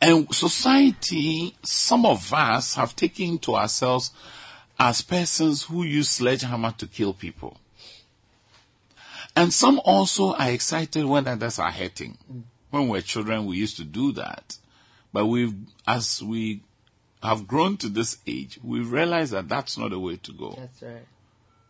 and 0.00 0.32
society, 0.32 1.56
some 1.64 2.06
of 2.06 2.32
us 2.32 2.74
have 2.76 2.94
taken 2.94 3.38
to 3.38 3.56
ourselves 3.56 4.12
as 4.78 5.02
persons 5.02 5.62
who 5.64 5.82
use 5.82 6.08
sledgehammer 6.10 6.72
to 6.78 6.86
kill 6.86 7.12
people. 7.12 7.56
And 9.34 9.52
some 9.52 9.80
also 9.84 10.34
are 10.34 10.50
excited 10.50 11.04
when 11.04 11.26
others 11.26 11.58
are 11.58 11.72
hurting. 11.72 12.16
When 12.74 12.88
we 12.88 12.98
were 12.98 13.02
children, 13.02 13.46
we 13.46 13.56
used 13.56 13.76
to 13.76 13.84
do 13.84 14.10
that. 14.14 14.58
But 15.12 15.26
we've, 15.26 15.54
as 15.86 16.20
we 16.20 16.62
have 17.22 17.46
grown 17.46 17.76
to 17.76 17.88
this 17.88 18.18
age, 18.26 18.58
we 18.64 18.80
realize 18.80 19.30
that 19.30 19.48
that's 19.48 19.78
not 19.78 19.90
the 19.90 20.00
way 20.00 20.16
to 20.16 20.32
go. 20.32 20.56
That's 20.58 20.82
right. 20.82 21.06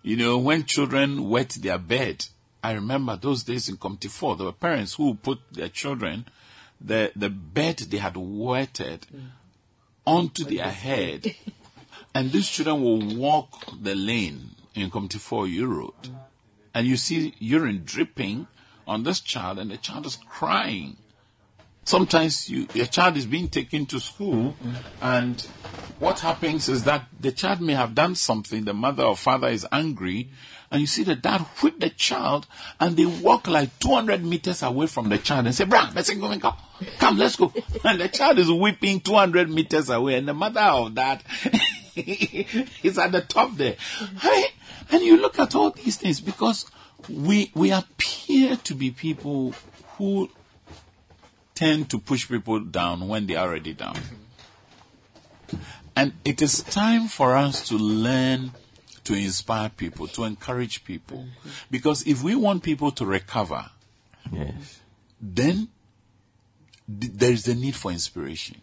You 0.00 0.16
know, 0.16 0.38
when 0.38 0.64
children 0.64 1.28
wet 1.28 1.50
their 1.60 1.76
bed, 1.76 2.24
I 2.62 2.72
remember 2.72 3.16
those 3.16 3.44
days 3.44 3.68
in 3.68 3.76
Community 3.76 4.08
4, 4.08 4.36
there 4.36 4.46
were 4.46 4.52
parents 4.52 4.94
who 4.94 5.12
put 5.12 5.40
their 5.52 5.68
children, 5.68 6.24
the, 6.80 7.12
the 7.14 7.28
bed 7.28 7.80
they 7.80 7.98
had 7.98 8.16
wetted, 8.16 9.06
mm. 9.14 9.26
onto 10.06 10.44
their 10.44 10.70
head. 10.70 11.34
and 12.14 12.32
these 12.32 12.48
children 12.48 12.82
will 12.82 13.14
walk 13.18 13.74
the 13.78 13.94
lane 13.94 14.52
in 14.74 14.88
Community 14.88 15.18
4 15.18 15.48
U 15.48 15.66
mm. 15.66 15.76
Road. 15.76 16.16
And 16.72 16.86
you 16.86 16.96
see 16.96 17.34
urine 17.40 17.82
dripping 17.84 18.46
on 18.86 19.02
this 19.02 19.20
child, 19.20 19.58
and 19.58 19.70
the 19.70 19.76
child 19.76 20.06
is 20.06 20.18
crying. 20.28 20.96
Sometimes 21.84 22.48
you, 22.48 22.66
your 22.72 22.86
child 22.86 23.16
is 23.16 23.26
being 23.26 23.48
taken 23.48 23.84
to 23.86 24.00
school, 24.00 24.56
and 25.02 25.40
what 25.98 26.20
happens 26.20 26.68
is 26.68 26.84
that 26.84 27.06
the 27.20 27.30
child 27.30 27.60
may 27.60 27.74
have 27.74 27.94
done 27.94 28.14
something, 28.14 28.64
the 28.64 28.72
mother 28.72 29.04
or 29.04 29.16
father 29.16 29.48
is 29.48 29.66
angry, 29.70 30.30
and 30.70 30.80
you 30.80 30.86
see 30.86 31.04
the 31.04 31.14
dad 31.14 31.42
whip 31.60 31.78
the 31.78 31.90
child, 31.90 32.46
and 32.80 32.96
they 32.96 33.04
walk 33.04 33.46
like 33.46 33.78
200 33.78 34.24
meters 34.24 34.62
away 34.62 34.86
from 34.86 35.08
the 35.08 35.18
child 35.18 35.46
and 35.46 35.54
say, 35.54 35.64
Bra, 35.64 35.90
let's 35.94 36.10
go, 36.10 36.38
come, 36.38 36.56
come, 36.98 37.18
let's 37.18 37.36
go. 37.36 37.52
And 37.84 38.00
the 38.00 38.08
child 38.08 38.38
is 38.38 38.50
whipping 38.50 39.00
200 39.00 39.50
meters 39.50 39.90
away, 39.90 40.16
and 40.16 40.26
the 40.26 40.34
mother 40.34 40.60
of 40.60 40.94
that 40.94 41.22
is 41.96 42.98
at 42.98 43.12
the 43.12 43.20
top 43.20 43.56
there. 43.56 43.76
Hey, 44.20 44.46
and 44.90 45.02
you 45.02 45.20
look 45.20 45.38
at 45.38 45.54
all 45.54 45.70
these 45.70 45.96
things 45.96 46.20
because 46.20 46.64
we, 47.08 47.50
we 47.54 47.70
appear 47.72 48.56
to 48.56 48.74
be 48.74 48.90
people 48.90 49.54
who 49.98 50.30
tend 51.54 51.88
to 51.90 51.98
push 51.98 52.28
people 52.28 52.60
down 52.60 53.06
when 53.08 53.26
they 53.26 53.36
are 53.36 53.46
already 53.48 53.72
down. 53.74 53.96
And 55.96 56.12
it 56.24 56.42
is 56.42 56.62
time 56.62 57.06
for 57.06 57.36
us 57.36 57.68
to 57.68 57.76
learn 57.76 58.52
to 59.04 59.14
inspire 59.14 59.68
people, 59.68 60.08
to 60.08 60.24
encourage 60.24 60.84
people. 60.84 61.26
Because 61.70 62.06
if 62.06 62.22
we 62.22 62.34
want 62.34 62.62
people 62.62 62.90
to 62.92 63.04
recover, 63.06 63.70
Yes. 64.32 64.80
then 65.20 65.68
th- 66.88 67.12
there 67.14 67.30
is 67.30 67.44
the 67.44 67.54
need 67.54 67.76
for 67.76 67.92
inspiration. 67.92 68.56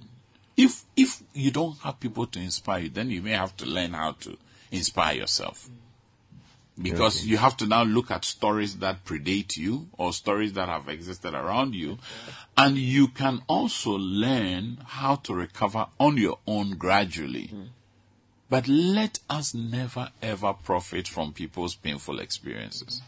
If 0.57 0.83
if 0.97 1.23
you 1.33 1.51
don't 1.51 1.77
have 1.79 1.99
people 1.99 2.25
to 2.27 2.39
inspire 2.39 2.81
you, 2.83 2.89
then 2.89 3.09
you 3.09 3.21
may 3.21 3.31
have 3.31 3.55
to 3.57 3.65
learn 3.65 3.93
how 3.93 4.13
to 4.21 4.37
inspire 4.71 5.15
yourself. 5.15 5.69
Because 6.83 7.25
you 7.25 7.37
have 7.37 7.57
to 7.57 7.67
now 7.67 7.83
look 7.83 8.11
at 8.11 8.25
stories 8.25 8.77
that 8.77 9.05
predate 9.05 9.57
you 9.57 9.87
or 9.97 10.13
stories 10.13 10.53
that 10.53 10.69
have 10.69 10.89
existed 10.89 11.33
around 11.33 11.75
you. 11.75 11.97
And 12.57 12.77
you 12.77 13.07
can 13.07 13.41
also 13.47 13.91
learn 13.91 14.79
how 14.85 15.15
to 15.15 15.33
recover 15.33 15.87
on 15.99 16.17
your 16.17 16.39
own 16.47 16.71
gradually. 16.71 17.47
Hmm. 17.47 17.63
But 18.49 18.67
let 18.67 19.19
us 19.29 19.53
never 19.53 20.09
ever 20.21 20.53
profit 20.53 21.07
from 21.07 21.33
people's 21.33 21.75
painful 21.75 22.19
experiences. 22.19 23.01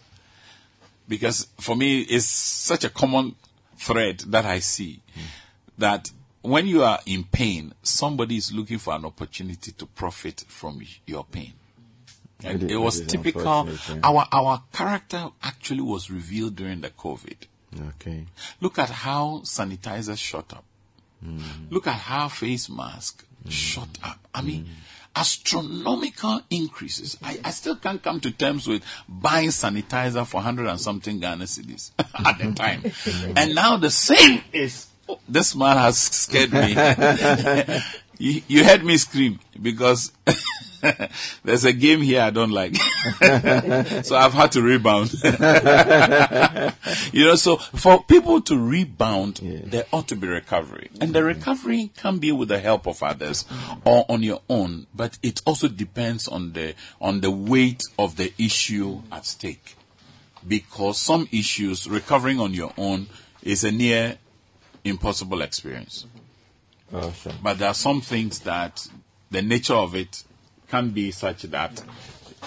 Because 1.08 1.48
for 1.60 1.76
me, 1.76 2.02
it's 2.02 2.26
such 2.26 2.86
a 2.86 2.90
common 2.90 3.36
thread 3.78 4.20
that 4.28 4.46
I 4.46 4.60
see 4.60 5.02
hmm. 5.14 5.22
that 5.78 6.12
when 6.44 6.68
you 6.68 6.84
are 6.84 7.00
in 7.06 7.24
pain, 7.24 7.74
somebody 7.82 8.36
is 8.36 8.54
looking 8.54 8.78
for 8.78 8.94
an 8.94 9.06
opportunity 9.06 9.72
to 9.72 9.86
profit 9.86 10.44
from 10.48 10.82
your 11.06 11.24
pain. 11.24 11.54
And 12.44 12.64
It 12.64 12.72
it 12.72 12.78
was 12.78 13.00
it 13.00 13.10
typical. 13.10 13.70
Our 14.04 14.28
our 14.32 14.64
character 14.72 15.30
actually 15.42 15.82
was 15.82 16.10
revealed 16.12 16.56
during 16.56 16.82
the 16.82 16.90
COVID. 16.90 17.38
Okay. 17.90 18.26
Look 18.62 18.78
at 18.80 18.90
how 18.90 19.42
sanitizers 19.44 20.18
shot 20.20 20.54
up. 20.54 20.64
Look 21.70 21.88
at 21.88 21.94
how 21.96 22.28
face 22.28 22.70
mask 22.70 23.26
shot 23.50 23.88
up. 24.04 24.20
I 24.36 24.42
mean, 24.42 24.68
astronomical 25.16 26.42
increases. 26.50 27.18
I, 27.24 27.40
I 27.46 27.52
still 27.52 27.76
can't 27.78 28.02
come 28.02 28.20
to 28.22 28.32
terms 28.32 28.68
with 28.68 28.84
buying 29.08 29.50
sanitizer 29.50 30.26
for 30.26 30.38
100 30.38 30.68
and 30.68 30.82
something 30.82 31.20
Ghana 31.20 31.46
cedis 31.46 31.92
at 32.00 32.38
the 32.40 32.52
time. 32.54 32.84
and 33.38 33.56
now 33.56 33.78
the 33.78 33.90
same 33.90 34.42
is, 34.52 34.88
oh, 35.08 35.20
this 35.30 35.56
man 35.56 35.78
has 35.78 35.98
scared 35.98 36.52
me. 36.52 36.74
you, 38.18 38.42
you 38.48 38.64
heard 38.64 38.84
me 38.84 38.98
scream 38.98 39.40
because 39.62 40.12
there's 41.44 41.66
a 41.66 41.74
game 41.74 42.02
here 42.02 42.22
I 42.22 42.30
don't 42.30 42.52
like. 42.52 42.76
so 44.04 44.16
I've 44.16 44.34
had 44.34 44.52
to 44.54 44.62
rebound. 44.62 45.14
you 47.14 47.26
know, 47.26 47.36
so 47.36 47.58
for 47.58 48.04
people 48.04 48.42
to 48.42 48.58
rebound, 48.58 49.40
there 49.42 49.86
ought 49.92 50.08
to 50.10 50.16
be 50.16 50.28
recovery. 50.28 50.90
And 51.00 51.14
the 51.14 51.24
recovery 51.24 51.92
can 51.98 52.20
be 52.20 52.32
with 52.32 52.50
the 52.50 52.60
help 52.60 52.88
of 52.88 53.02
others 53.02 53.46
or 53.86 54.06
on 54.10 54.24
your 54.24 54.42
own, 54.50 54.88
but 54.94 55.18
it 55.24 55.42
also 55.46 55.68
depends 55.68 56.28
on 56.28 56.54
the, 56.54 56.76
on 57.00 57.22
the 57.22 57.32
weight 57.32 57.82
of 57.98 58.18
the 58.18 58.34
issue 58.38 59.02
at 59.12 59.26
stake. 59.26 59.76
Because 60.46 61.00
some 61.00 61.30
issues, 61.32 61.90
recovering 61.90 62.40
on 62.40 62.54
your 62.54 62.74
own 62.78 63.08
is 63.42 63.64
a 63.64 63.72
near 63.72 64.18
impossible 64.84 65.42
experience. 65.42 66.06
Awesome. 66.94 67.38
But 67.42 67.60
there 67.60 67.70
are 67.70 67.74
some 67.74 68.02
things 68.02 68.40
that 68.42 68.88
the 69.32 69.42
nature 69.42 69.74
of 69.74 69.96
it 69.96 70.24
can 70.74 70.90
be 70.90 71.12
such 71.12 71.44
that 71.44 71.84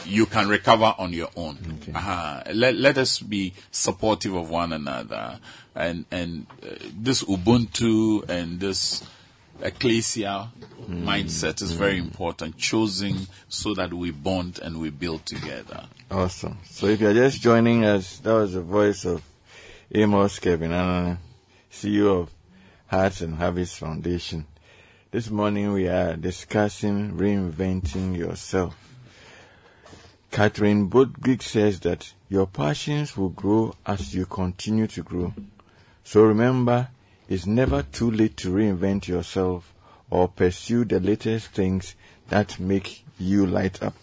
you 0.05 0.27
can 0.27 0.49
recover 0.49 0.93
on 0.99 1.13
your 1.13 1.29
own. 1.37 1.57
Uh-huh. 1.95 2.43
Let, 2.53 2.75
let 2.75 2.99
us 2.99 3.21
be 3.21 3.53
supportive 3.71 4.35
of 4.35 4.51
one 4.51 4.73
another. 4.73 5.39
And, 5.77 6.07
and 6.11 6.47
uh, 6.61 6.75
this 6.93 7.23
Ubuntu 7.23 8.29
and 8.29 8.59
this 8.59 9.05
ecclesia 9.63 10.51
mindset 10.89 11.63
is 11.63 11.71
very 11.71 11.99
important, 11.99 12.59
choosing 12.59 13.29
so 13.49 13.75
that 13.75 13.95
we 13.95 14.11
bond 14.11 14.59
and 14.61 14.81
we 14.81 14.91
build 14.91 15.25
together. 15.25 15.85
Awesome. 16.11 16.59
So 16.65 16.87
if 16.87 17.01
you're 17.01 17.15
just 17.15 17.41
joining 17.41 17.85
us, 17.85 18.19
that 18.19 18.33
was 18.33 18.55
the 18.55 18.61
voice 18.61 19.05
of 19.05 19.23
Amos 19.95 20.41
Kevin 20.41 20.73
CEO 21.71 22.23
of 22.23 22.31
Hearts 22.89 23.21
and 23.21 23.37
Habits 23.37 23.79
Foundation. 23.79 24.47
This 25.13 25.31
morning 25.31 25.73
we 25.73 25.87
are 25.87 26.17
discussing 26.17 27.13
reinventing 27.13 28.17
yourself. 28.17 28.77
Catherine 30.33 30.91
Bodgrig 30.91 31.43
says 31.43 31.79
that 31.81 32.13
your 32.29 32.49
passions 32.49 33.17
will 33.17 33.29
grow 33.29 33.73
as 33.87 34.17
you 34.17 34.27
continue 34.27 34.89
to 34.89 35.05
grow. 35.05 35.33
So 36.03 36.23
remember, 36.25 36.89
it's 37.29 37.47
never 37.47 37.85
too 37.85 38.11
late 38.11 38.37
to 38.39 38.49
reinvent 38.53 39.07
yourself 39.07 39.73
or 40.11 40.27
pursue 40.27 40.85
the 40.85 40.99
latest 40.99 41.51
things 41.51 41.95
that 42.29 42.59
make 42.59 43.05
you 43.17 43.47
light 43.47 43.81
up. 43.85 43.95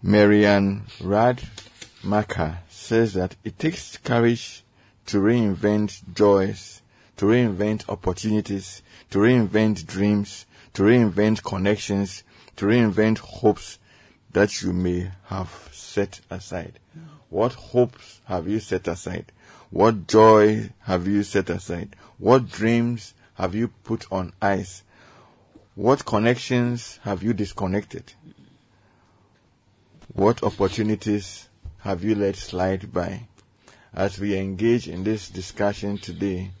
Mary 0.00 0.46
Anne 0.46 0.84
Radmacher 1.00 2.58
says 2.68 3.14
that 3.14 3.34
it 3.42 3.58
takes 3.58 3.96
courage 3.96 4.62
to 5.06 5.18
reinvent 5.18 6.14
joys, 6.14 6.79
to 7.20 7.26
reinvent 7.26 7.86
opportunities, 7.90 8.80
to 9.10 9.18
reinvent 9.18 9.86
dreams, 9.86 10.46
to 10.72 10.84
reinvent 10.84 11.44
connections, 11.44 12.24
to 12.56 12.64
reinvent 12.64 13.18
hopes 13.18 13.78
that 14.32 14.62
you 14.62 14.72
may 14.72 15.10
have 15.26 15.68
set 15.70 16.18
aside. 16.30 16.78
What 17.28 17.52
hopes 17.52 18.22
have 18.24 18.48
you 18.48 18.58
set 18.58 18.88
aside? 18.88 19.32
What 19.68 20.06
joy 20.06 20.70
have 20.80 21.06
you 21.06 21.22
set 21.22 21.50
aside? 21.50 21.94
What 22.16 22.48
dreams 22.48 23.12
have 23.34 23.54
you 23.54 23.68
put 23.68 24.10
on 24.10 24.32
ice? 24.40 24.82
What 25.74 26.06
connections 26.06 27.00
have 27.02 27.22
you 27.22 27.34
disconnected? 27.34 28.14
What 30.14 30.42
opportunities 30.42 31.50
have 31.80 32.02
you 32.02 32.14
let 32.14 32.36
slide 32.36 32.90
by? 32.90 33.28
As 33.92 34.18
we 34.18 34.38
engage 34.38 34.88
in 34.88 35.04
this 35.04 35.28
discussion 35.28 35.98
today, 35.98 36.52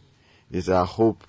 is 0.50 0.68
our 0.68 0.86
hope 0.86 1.24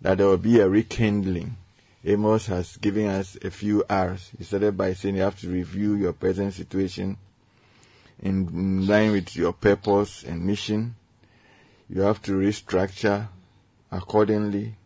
that 0.00 0.18
there 0.18 0.26
will 0.26 0.38
be 0.38 0.60
a 0.60 0.68
rekindling. 0.68 1.56
Amos 2.04 2.46
has 2.46 2.76
given 2.78 3.06
us 3.06 3.36
a 3.42 3.50
few 3.50 3.84
hours. 3.90 4.30
He 4.38 4.44
started 4.44 4.76
by 4.76 4.94
saying 4.94 5.16
you 5.16 5.22
have 5.22 5.38
to 5.40 5.48
review 5.48 5.94
your 5.94 6.14
present 6.14 6.54
situation 6.54 7.18
in 8.22 8.86
line 8.86 9.12
with 9.12 9.36
your 9.36 9.52
purpose 9.52 10.24
and 10.24 10.44
mission. 10.44 10.94
You 11.88 12.02
have 12.02 12.22
to 12.22 12.32
restructure 12.32 13.28
accordingly, 13.90 14.76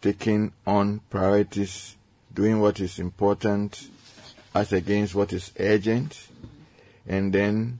taking 0.00 0.52
on 0.66 1.00
priorities, 1.10 1.96
doing 2.32 2.60
what 2.60 2.78
is 2.80 2.98
important 2.98 3.88
as 4.54 4.72
against 4.72 5.14
what 5.14 5.32
is 5.32 5.52
urgent, 5.58 6.28
and 7.06 7.32
then 7.32 7.78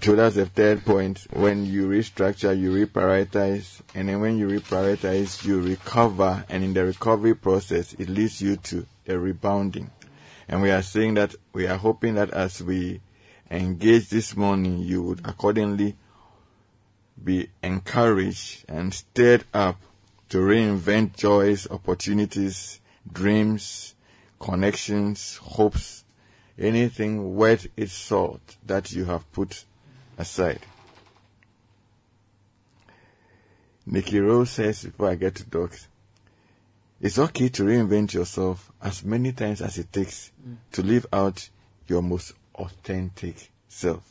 so 0.00 0.14
that's 0.14 0.36
the 0.36 0.46
third 0.46 0.84
point. 0.84 1.26
When 1.32 1.66
you 1.66 1.88
restructure, 1.88 2.58
you 2.58 2.70
reprioritize, 2.70 3.80
and 3.94 4.08
then 4.08 4.20
when 4.20 4.38
you 4.38 4.48
reprioritize, 4.48 5.44
you 5.44 5.60
recover, 5.60 6.44
and 6.48 6.62
in 6.62 6.72
the 6.72 6.84
recovery 6.84 7.34
process, 7.34 7.92
it 7.94 8.08
leads 8.08 8.40
you 8.40 8.56
to 8.56 8.86
a 9.08 9.18
rebounding. 9.18 9.90
And 10.48 10.62
we 10.62 10.70
are 10.70 10.82
saying 10.82 11.14
that 11.14 11.34
we 11.52 11.66
are 11.66 11.76
hoping 11.76 12.14
that 12.14 12.30
as 12.30 12.62
we 12.62 13.00
engage 13.50 14.08
this 14.08 14.36
morning, 14.36 14.78
you 14.78 15.02
would 15.02 15.26
accordingly 15.26 15.96
be 17.22 17.48
encouraged 17.62 18.64
and 18.68 18.94
stirred 18.94 19.44
up 19.52 19.80
to 20.28 20.38
reinvent 20.38 21.16
joys, 21.16 21.68
opportunities, 21.70 22.80
dreams, 23.12 23.94
connections, 24.38 25.36
hopes, 25.38 26.04
anything 26.58 27.34
worth 27.34 27.66
its 27.76 27.92
salt 27.92 28.56
that 28.64 28.92
you 28.92 29.04
have 29.04 29.30
put 29.32 29.64
aside. 30.22 30.60
Nikki 33.84 34.20
Rowe 34.20 34.44
says 34.44 34.84
before 34.84 35.10
I 35.10 35.16
get 35.16 35.34
to 35.34 35.44
dogs, 35.44 35.88
it's 37.00 37.18
okay 37.18 37.48
to 37.48 37.64
reinvent 37.64 38.14
yourself 38.14 38.70
as 38.80 39.04
many 39.04 39.32
times 39.32 39.60
as 39.60 39.76
it 39.78 39.92
takes 39.92 40.30
to 40.70 40.82
live 40.82 41.04
out 41.12 41.48
your 41.88 42.00
most 42.00 42.34
authentic 42.54 43.50
self. 43.68 44.08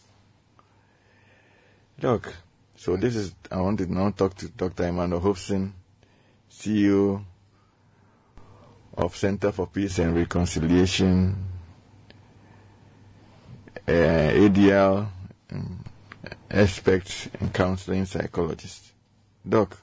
Doc, 1.98 2.34
so 2.76 2.98
this 2.98 3.16
is, 3.16 3.34
I 3.50 3.62
want 3.62 3.78
to 3.80 3.92
now 3.92 4.10
talk 4.12 4.36
to 4.36 4.50
Dr. 4.50 4.88
Emmanuel 4.88 5.22
Hobson, 5.22 5.74
CEO 6.52 7.24
of 8.98 9.16
Center 9.16 9.54
for 9.54 9.68
Peace 9.68 10.00
and 10.00 10.14
Reconciliation, 10.14 11.38
uh, 13.88 13.92
ADL, 13.92 15.08
um, 15.54 15.84
expert 16.52 17.30
and 17.40 17.54
counseling 17.54 18.06
psychologist. 18.06 18.92
Doc, 19.48 19.78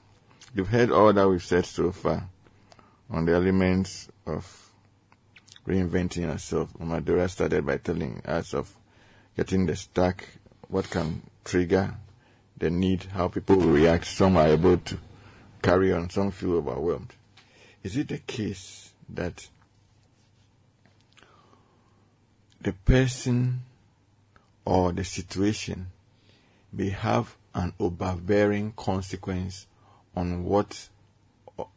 you've 0.55 0.69
heard 0.69 0.91
all 0.91 1.12
that 1.12 1.29
we've 1.29 1.43
said 1.43 1.64
so 1.64 1.93
far 1.93 2.29
on 3.11 3.25
the 3.25 3.33
elements 3.33 4.09
of 4.27 4.71
reinventing 5.66 6.23
yourself. 6.23 6.71
Madura 6.79 7.29
started 7.29 7.64
by 7.64 7.79
telling 7.79 8.21
us 8.25 8.55
of 8.55 8.75
getting 9.37 9.66
the 9.66 9.77
stack, 9.77 10.29
what 10.69 10.89
can 10.91 11.23
trigger 11.45 11.95
the 12.59 12.71
need, 12.71 13.05
how 13.05 13.29
people 13.29 13.57
react. 13.57 14.05
Some 14.05 14.37
are 14.37 14.49
able 14.49 14.77
to 14.77 14.99
carry 15.62 15.93
on, 15.93 16.11
some 16.11 16.31
feel 16.31 16.57
overwhelmed. 16.57 17.14
Is 17.83 17.97
it 17.97 18.09
the 18.09 18.19
case 18.19 18.93
that 19.09 19.49
the 22.61 22.73
person 22.73 23.62
or 24.64 24.93
the 24.93 25.05
situation 25.05 25.87
may 26.73 26.91
have 26.91 27.37
an 27.55 27.73
overbearing 27.79 28.73
consequence 28.77 29.66
on 30.14 30.45
what 30.45 30.89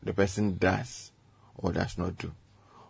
the 0.04 0.14
person 0.14 0.58
does 0.58 1.12
or 1.58 1.72
does 1.72 1.98
not 1.98 2.18
do. 2.18 2.32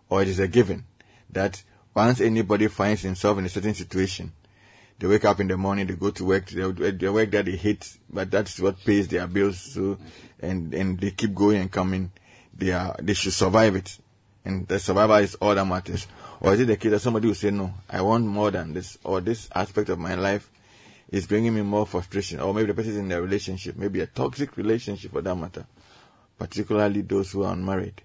Or 0.08 0.22
it 0.22 0.28
is 0.28 0.40
a 0.40 0.48
given 0.48 0.84
that 1.30 1.62
once 1.94 2.20
anybody 2.20 2.68
finds 2.68 3.02
himself 3.02 3.38
in 3.38 3.44
a 3.44 3.48
certain 3.48 3.74
situation, 3.74 4.32
they 4.98 5.06
wake 5.06 5.24
up 5.24 5.40
in 5.40 5.48
the 5.48 5.56
morning, 5.56 5.86
they 5.86 5.94
go 5.94 6.10
to 6.10 6.24
work, 6.24 6.46
they, 6.48 7.08
work 7.08 7.30
that 7.32 7.44
they 7.44 7.56
hate, 7.56 7.98
but 8.08 8.30
that's 8.30 8.60
what 8.60 8.78
pays 8.84 9.08
their 9.08 9.26
bills. 9.26 9.58
So, 9.58 9.98
and 10.38 10.72
and 10.72 11.00
they 11.00 11.10
keep 11.10 11.34
going 11.34 11.60
and 11.60 11.72
coming. 11.72 12.12
They 12.56 12.70
are 12.70 12.94
they 13.00 13.14
should 13.14 13.32
survive 13.32 13.74
it, 13.74 13.98
and 14.44 14.68
the 14.68 14.78
survival 14.78 15.16
is 15.16 15.34
all 15.36 15.54
that 15.54 15.64
matters. 15.64 16.06
Or 16.40 16.54
is 16.54 16.60
it 16.60 16.66
the 16.66 16.76
case 16.76 16.92
that 16.92 17.00
somebody 17.00 17.26
will 17.26 17.34
say, 17.34 17.50
no, 17.50 17.74
I 17.88 18.02
want 18.02 18.24
more 18.26 18.50
than 18.50 18.74
this, 18.74 18.96
or 19.02 19.20
this 19.20 19.48
aspect 19.54 19.88
of 19.88 19.98
my 19.98 20.14
life 20.14 20.48
is 21.12 21.26
bringing 21.26 21.54
me 21.54 21.60
more 21.60 21.86
frustration, 21.86 22.40
or 22.40 22.54
maybe 22.54 22.68
the 22.68 22.74
person 22.74 22.92
is 22.92 22.98
in 22.98 23.12
a 23.12 23.20
relationship, 23.20 23.76
maybe 23.76 24.00
a 24.00 24.06
toxic 24.06 24.56
relationship 24.56 25.12
for 25.12 25.20
that 25.20 25.34
matter, 25.36 25.66
particularly 26.38 27.02
those 27.02 27.30
who 27.30 27.44
are 27.44 27.52
unmarried, 27.52 28.00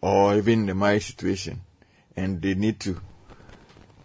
or 0.00 0.34
even 0.34 0.60
in 0.60 0.66
the 0.66 0.74
marriage 0.74 1.06
situation, 1.06 1.60
and 2.16 2.42
they 2.42 2.54
need 2.54 2.80
to 2.80 3.00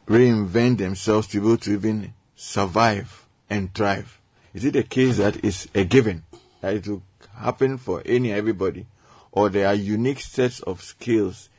reinvent 0.06 0.78
themselves 0.78 1.28
to 1.28 1.41
be 1.41 1.48
able 1.48 1.58
to 1.58 1.74
even 1.74 2.14
survive 2.36 3.26
and 3.50 3.74
thrive. 3.74 4.22
Is 4.54 4.64
it 4.64 4.76
a 4.76 4.84
case 4.84 5.18
that 5.18 5.43
is 5.43 5.68
a 5.74 5.84
given 5.84 6.24
that 6.62 6.76
it 6.76 6.88
will 6.88 7.02
happen 7.36 7.80
for 7.80 8.04
any 8.06 8.32
everybody, 8.32 8.86
or 9.32 9.50
there 9.50 9.68
are 9.68 9.74
unique 9.74 10.20
sets 10.20 10.60
of 10.60 10.84
skills, 10.84 11.50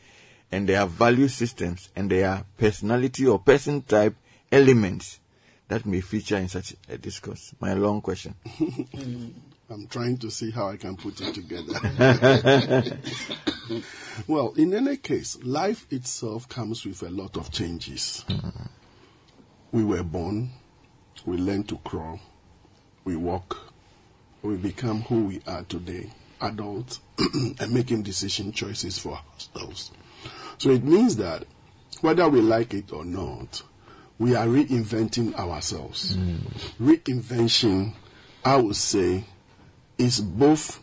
and 0.53 0.69
there 0.69 0.81
are 0.81 0.87
value 0.87 1.27
systems, 1.27 1.89
and 1.97 2.09
there 2.09 2.31
are 2.31 2.45
personality 2.57 3.27
or 3.27 3.41
person 3.41 3.83
type 3.83 4.15
elements 4.53 5.19
that 5.69 5.87
may 5.87 6.01
feature 6.01 6.37
in 6.37 6.49
such 6.49 6.75
a 6.89 6.99
discourse? 6.99 7.55
My 7.61 7.75
long 7.75 8.01
question. 8.01 8.35
I'm 9.71 9.87
trying 9.87 10.17
to 10.19 10.31
see 10.31 10.51
how 10.51 10.69
I 10.69 10.79
can 10.79 10.97
put 10.97 11.21
it 11.21 11.35
together. 11.35 11.75
well, 14.27 14.55
in 14.57 14.73
any 14.73 14.97
case, 14.97 15.39
life 15.43 15.87
itself 15.91 16.49
comes 16.49 16.87
with 16.87 17.03
a 17.03 17.11
lot 17.11 17.37
of 17.37 17.51
changes. 17.51 18.25
We 19.71 19.85
were 19.85 20.03
born, 20.03 20.51
we 21.27 21.37
learn 21.37 21.65
to 21.65 21.77
crawl, 21.79 22.19
we 23.05 23.17
walk, 23.17 23.59
we 24.41 24.57
become 24.57 25.03
who 25.03 25.25
we 25.25 25.43
are 25.47 25.65
today, 25.65 26.11
adults, 26.41 27.01
and 27.19 27.71
making 27.71 28.05
decision 28.05 28.53
choices 28.53 28.99
for 28.99 29.21
ourselves. 29.35 29.91
So 30.57 30.71
it 30.71 30.83
means 30.83 31.17
that 31.17 31.45
whether 32.01 32.27
we 32.29 32.41
like 32.41 32.73
it 32.73 32.91
or 32.91 33.05
not, 33.05 33.63
we 34.19 34.35
are 34.35 34.47
reinventing 34.47 35.35
ourselves. 35.35 36.17
Reinvention, 36.81 37.93
I 38.45 38.57
would 38.57 38.77
say, 38.77 39.25
is 39.97 40.21
both 40.21 40.81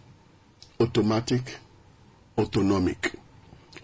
automatic, 0.79 1.57
autonomic. 2.37 3.13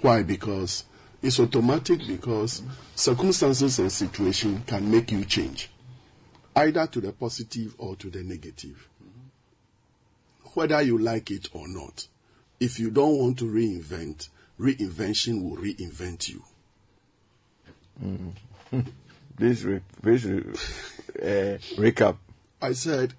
Why? 0.01 0.23
Because 0.23 0.85
it's 1.21 1.39
automatic 1.39 1.99
because 2.07 2.63
circumstances 2.95 3.77
and 3.79 3.91
situation 3.91 4.63
can 4.65 4.89
make 4.89 5.11
you 5.11 5.25
change, 5.25 5.69
either 6.55 6.87
to 6.87 7.01
the 7.01 7.11
positive 7.11 7.75
or 7.77 7.95
to 7.97 8.09
the 8.09 8.23
negative. 8.23 8.87
Whether 10.53 10.81
you 10.81 10.97
like 10.97 11.29
it 11.31 11.49
or 11.53 11.67
not, 11.67 12.07
if 12.59 12.79
you 12.79 12.89
don't 12.91 13.17
want 13.17 13.39
to 13.39 13.45
reinvent, 13.45 14.29
reinvention 14.59 15.43
will 15.43 15.57
reinvent 15.57 16.29
you. 16.29 16.43
Mm. 18.03 18.33
Please, 19.41 19.65
re- 19.65 19.81
please 20.03 20.23
re- 20.23 20.43
uh, 21.19 21.57
recap. 21.81 22.17
I 22.61 22.73
said, 22.73 23.15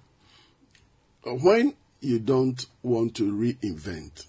uh, 1.27 1.31
when 1.31 1.73
you 1.99 2.19
don't 2.19 2.65
want 2.81 3.17
to 3.17 3.23
reinvent, 3.29 4.25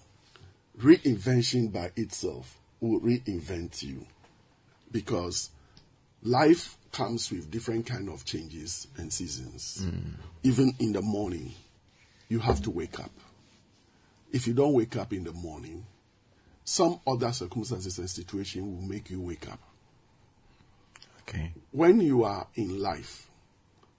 reinvention 0.77 1.71
by 1.71 1.93
itself 1.95 2.57
will 2.81 2.99
reinvent 2.99 3.81
you 3.81 4.05
because 4.91 5.51
life 6.21 6.75
comes 6.91 7.31
with 7.31 7.49
different 7.49 7.85
kind 7.85 8.09
of 8.09 8.25
changes 8.25 8.87
and 8.97 9.13
seasons. 9.13 9.85
Even 10.43 10.73
in 10.79 10.91
the 10.91 11.01
morning, 11.01 11.53
you 12.27 12.39
have 12.39 12.61
to 12.63 12.71
wake 12.71 12.99
up. 12.99 13.11
If 14.33 14.47
you 14.47 14.53
don't 14.53 14.73
wake 14.73 14.97
up 14.97 15.13
in 15.13 15.23
the 15.23 15.31
morning, 15.31 15.85
some 16.65 16.99
other 17.07 17.31
circumstances 17.31 17.99
and 17.99 18.09
situation 18.09 18.75
will 18.75 18.85
make 18.85 19.09
you 19.09 19.21
wake 19.21 19.49
up. 19.49 19.61
Okay. 21.27 21.53
when 21.71 22.01
you 22.01 22.23
are 22.23 22.47
in 22.55 22.79
life, 22.79 23.27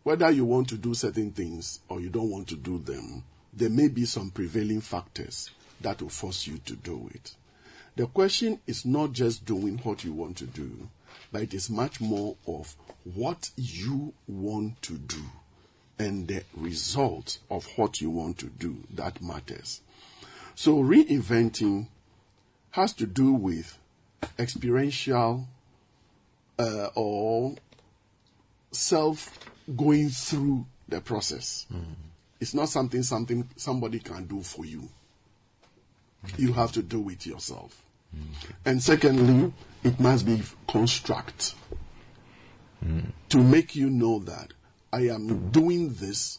whether 0.05 0.31
you 0.31 0.45
want 0.45 0.69
to 0.69 0.77
do 0.77 0.95
certain 0.95 1.33
things 1.33 1.81
or 1.89 2.01
you 2.01 2.09
don't 2.09 2.31
want 2.31 2.47
to 2.49 2.57
do 2.57 2.79
them, 2.79 3.25
there 3.53 3.71
may 3.71 3.89
be 3.89 4.05
some 4.05 4.31
prevailing 4.31 4.81
factors 4.81 5.51
that 5.81 6.01
will 6.01 6.09
force 6.09 6.47
you 6.47 6.59
to 6.59 6.77
do 6.77 7.11
it. 7.13 7.35
The 7.97 8.07
question 8.07 8.61
is 8.67 8.85
not 8.85 9.13
just 9.13 9.45
doing 9.45 9.79
what 9.79 10.05
you 10.05 10.13
want 10.13 10.37
to 10.37 10.45
do, 10.47 10.89
but 11.33 11.43
it 11.43 11.55
is 11.55 11.69
much 11.69 12.01
more 12.01 12.37
of 12.47 12.77
what 13.03 13.51
you 13.57 14.13
want 14.29 14.81
to 14.83 14.93
do 14.93 15.23
and 15.99 16.29
the 16.29 16.45
result 16.55 17.39
of 17.51 17.67
what 17.77 18.01
you 18.01 18.11
want 18.11 18.39
to 18.39 18.47
do 18.47 18.85
that 18.95 19.23
matters. 19.23 19.81
So 20.55 20.77
reinventing 20.77 21.89
has 22.71 22.93
to 22.95 23.07
do 23.07 23.33
with 23.33 23.79
experiential 24.39 25.49
uh, 26.59 26.89
or 26.95 27.55
self 28.73 29.39
going 29.77 30.09
through 30.09 30.67
the 30.89 31.01
process. 31.01 31.67
Mm. 31.73 31.95
It's 32.41 32.55
not 32.55 32.69
something 32.69 33.03
something 33.03 33.49
somebody 33.57 33.99
can 33.99 34.27
do 34.27 34.43
for 34.43 34.65
you. 34.65 34.89
Mm. 36.25 36.39
You 36.39 36.53
have 36.53 36.73
to 36.73 36.83
do 36.83 37.09
it 37.09 37.27
yourself. 37.27 37.83
Mm. 38.15 38.53
And 38.65 38.83
secondly, 38.83 39.53
it 39.83 39.99
must 40.01 40.27
be 40.27 40.43
construct 40.69 41.55
to 43.29 43.39
make 43.39 43.75
you 43.75 43.91
know 43.91 44.19
that 44.21 44.53
I 44.93 45.09
am 45.09 45.51
doing 45.51 45.93
this 45.95 46.39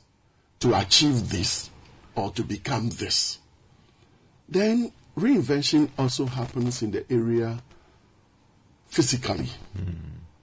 to 0.60 0.74
achieve 0.80 1.30
this 1.30 1.70
or 2.16 2.32
to 2.32 2.44
become 2.44 2.90
this. 2.90 3.40
Then 4.48 4.92
reinvention 5.18 5.90
also 5.98 6.26
happens 6.26 6.82
in 6.82 6.92
the 6.92 7.06
area 7.12 7.60
physically 8.88 9.50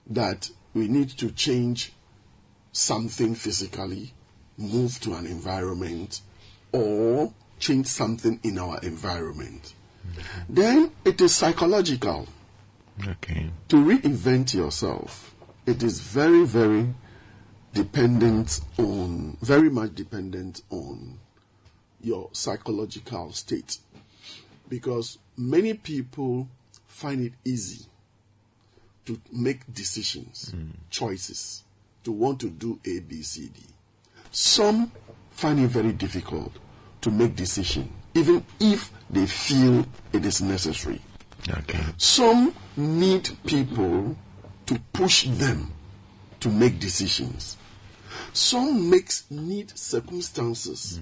that 0.07 0.49
we 0.73 0.87
need 0.87 1.09
to 1.09 1.31
change 1.31 1.93
something 2.71 3.35
physically, 3.35 4.13
move 4.57 4.99
to 5.01 5.13
an 5.15 5.25
environment, 5.25 6.21
or 6.71 7.33
change 7.59 7.87
something 7.87 8.39
in 8.43 8.59
our 8.59 8.79
environment. 8.81 9.73
Then 10.47 10.91
it 11.03 11.19
is 11.21 11.33
psychological. 11.33 12.27
Okay. 13.07 13.49
To 13.69 13.77
reinvent 13.77 14.53
yourself, 14.53 15.35
it 15.65 15.81
is 15.83 15.99
very, 15.99 16.45
very 16.45 16.87
dependent 17.73 18.61
on, 18.77 19.37
very 19.41 19.69
much 19.69 19.95
dependent 19.95 20.61
on 20.69 21.19
your 22.01 22.29
psychological 22.31 23.31
state. 23.31 23.77
Because 24.69 25.17
many 25.37 25.73
people 25.73 26.47
find 26.87 27.21
it 27.21 27.33
easy 27.43 27.85
to 29.05 29.19
make 29.31 29.71
decisions, 29.73 30.53
choices, 30.89 31.63
to 32.03 32.11
want 32.11 32.39
to 32.41 32.49
do 32.49 32.79
A, 32.85 32.99
B, 32.99 33.21
C, 33.21 33.47
D. 33.47 33.61
Some 34.31 34.91
find 35.31 35.59
it 35.59 35.67
very 35.67 35.91
difficult 35.91 36.51
to 37.01 37.11
make 37.11 37.35
decision, 37.35 37.93
even 38.13 38.43
if 38.59 38.91
they 39.09 39.25
feel 39.25 39.85
it 40.11 40.25
is 40.25 40.41
necessary. 40.41 41.01
Okay. 41.49 41.83
Some 41.97 42.53
need 42.75 43.29
people 43.45 44.15
to 44.65 44.79
push 44.93 45.25
them 45.27 45.71
to 46.39 46.49
make 46.49 46.79
decisions. 46.79 47.57
Some 48.33 48.89
makes 48.89 49.25
need 49.29 49.77
circumstances 49.77 50.99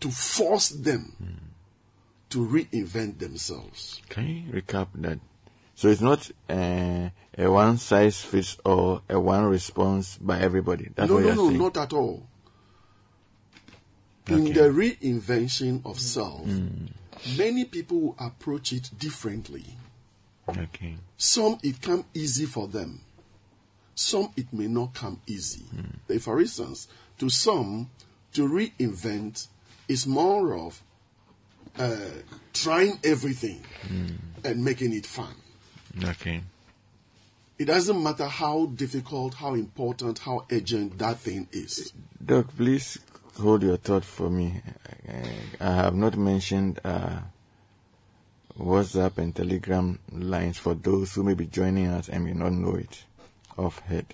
to 0.00 0.10
force 0.10 0.70
them 0.70 1.12
to 2.30 2.38
reinvent 2.38 3.18
themselves. 3.18 4.00
Can 4.08 4.26
you 4.26 4.52
recap 4.52 4.88
that? 4.94 5.18
So 5.78 5.86
it's 5.86 6.00
not 6.00 6.28
uh, 6.50 7.08
a 7.38 7.48
one 7.48 7.78
size 7.78 8.20
fits 8.20 8.56
all, 8.64 9.00
a 9.08 9.20
one 9.20 9.44
response 9.44 10.18
by 10.20 10.40
everybody. 10.40 10.90
That's 10.92 11.08
no, 11.08 11.14
what 11.14 11.20
no, 11.20 11.26
you're 11.28 11.36
no, 11.36 11.48
saying. 11.50 11.58
not 11.58 11.76
at 11.76 11.92
all. 11.92 12.26
In 14.26 14.46
the 14.46 14.70
reinvention 14.70 15.86
of 15.86 16.00
self, 16.00 16.44
many 17.38 17.64
people 17.64 18.00
will 18.00 18.16
approach 18.18 18.72
it 18.72 18.90
differently. 18.98 19.66
Okay. 20.48 20.96
Some 21.16 21.60
it 21.62 21.80
come 21.80 22.04
easy 22.12 22.46
for 22.46 22.66
them. 22.66 23.02
Some 23.94 24.30
it 24.36 24.52
may 24.52 24.66
not 24.66 24.94
come 24.94 25.20
easy. 25.28 25.62
Like, 26.08 26.22
For 26.22 26.40
instance, 26.40 26.88
to 27.20 27.28
some, 27.30 27.88
to 28.32 28.48
reinvent 28.48 29.46
is 29.86 30.08
more 30.08 30.56
of 30.56 30.82
uh, 31.78 31.96
trying 32.52 32.98
everything 33.04 33.62
and 34.42 34.64
making 34.64 34.92
it 34.92 35.06
fun. 35.06 35.36
Okay. 36.04 36.42
It 37.58 37.64
doesn't 37.64 38.00
matter 38.00 38.26
how 38.26 38.66
difficult, 38.66 39.34
how 39.34 39.54
important, 39.54 40.20
how 40.20 40.46
urgent 40.50 40.96
that 40.98 41.18
thing 41.18 41.48
is. 41.50 41.92
Doc, 42.24 42.46
please 42.56 42.98
hold 43.40 43.64
your 43.64 43.76
thought 43.76 44.04
for 44.04 44.30
me. 44.30 44.62
I 45.60 45.64
have 45.64 45.94
not 45.94 46.16
mentioned 46.16 46.78
uh, 46.84 47.18
WhatsApp 48.58 49.18
and 49.18 49.34
Telegram 49.34 49.98
lines 50.12 50.58
for 50.58 50.74
those 50.74 51.14
who 51.14 51.24
may 51.24 51.34
be 51.34 51.46
joining 51.46 51.88
us 51.88 52.08
and 52.08 52.24
may 52.24 52.32
not 52.32 52.52
know 52.52 52.76
it 52.76 53.04
off 53.56 53.80
head. 53.80 54.06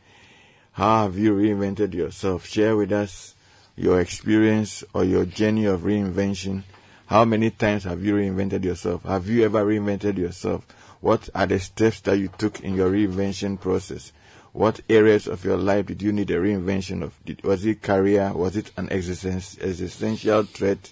How 0.74 1.04
have 1.04 1.18
you 1.18 1.36
reinvented 1.36 1.94
yourself? 1.94 2.48
Share 2.48 2.76
with 2.76 2.92
us 2.92 3.36
your 3.76 4.02
experience 4.02 4.84
or 4.94 5.04
your 5.04 5.26
journey 5.26 5.66
of 5.66 5.82
reinvention. 5.82 6.64
How 7.08 7.26
many 7.26 7.50
times 7.52 7.84
have 7.86 8.04
you 8.04 8.16
reinvented 8.16 8.64
yourself? 8.64 9.04
Have 9.04 9.28
you 9.28 9.46
ever 9.46 9.64
reinvented 9.66 10.18
yourself? 10.18 10.66
What 11.00 11.30
are 11.34 11.46
the 11.46 11.60
steps 11.60 12.02
that 12.02 12.18
you 12.18 12.28
took 12.28 12.60
in 12.62 12.76
your 12.76 12.92
reinvention 12.92 13.58
process? 13.60 14.12
What 14.54 14.82
areas 14.90 15.28
of 15.28 15.46
your 15.46 15.58
life 15.58 15.86
did 15.86 16.02
you 16.02 16.12
need 16.12 16.32
a 16.32 16.38
reinvention 16.38 17.04
of? 17.04 17.14
Did, 17.24 17.44
was 17.44 17.64
it 17.66 17.84
career? 17.84 18.34
Was 18.34 18.58
it 18.58 18.72
an 18.76 18.90
existen- 18.90 19.62
existential 19.62 20.44
threat 20.44 20.92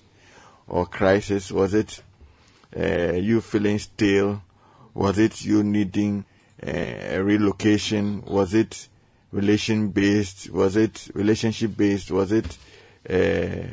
or 0.68 0.86
crisis? 0.86 1.52
Was 1.52 1.74
it 1.74 2.02
uh, 2.78 3.14
you 3.14 3.42
feeling 3.42 3.80
stale? 3.80 4.42
Was 4.94 5.18
it 5.18 5.44
you 5.44 5.64
needing 5.64 6.26
uh, 6.66 6.70
a 6.70 7.20
relocation? 7.20 8.24
Was 8.26 8.54
it 8.54 8.88
relation 9.32 9.90
based? 9.90 10.50
Was 10.50 10.76
it 10.76 11.10
relationship 11.14 11.76
based? 11.76 12.12
Was 12.12 12.32
it 12.32 12.58
uh, 13.10 13.68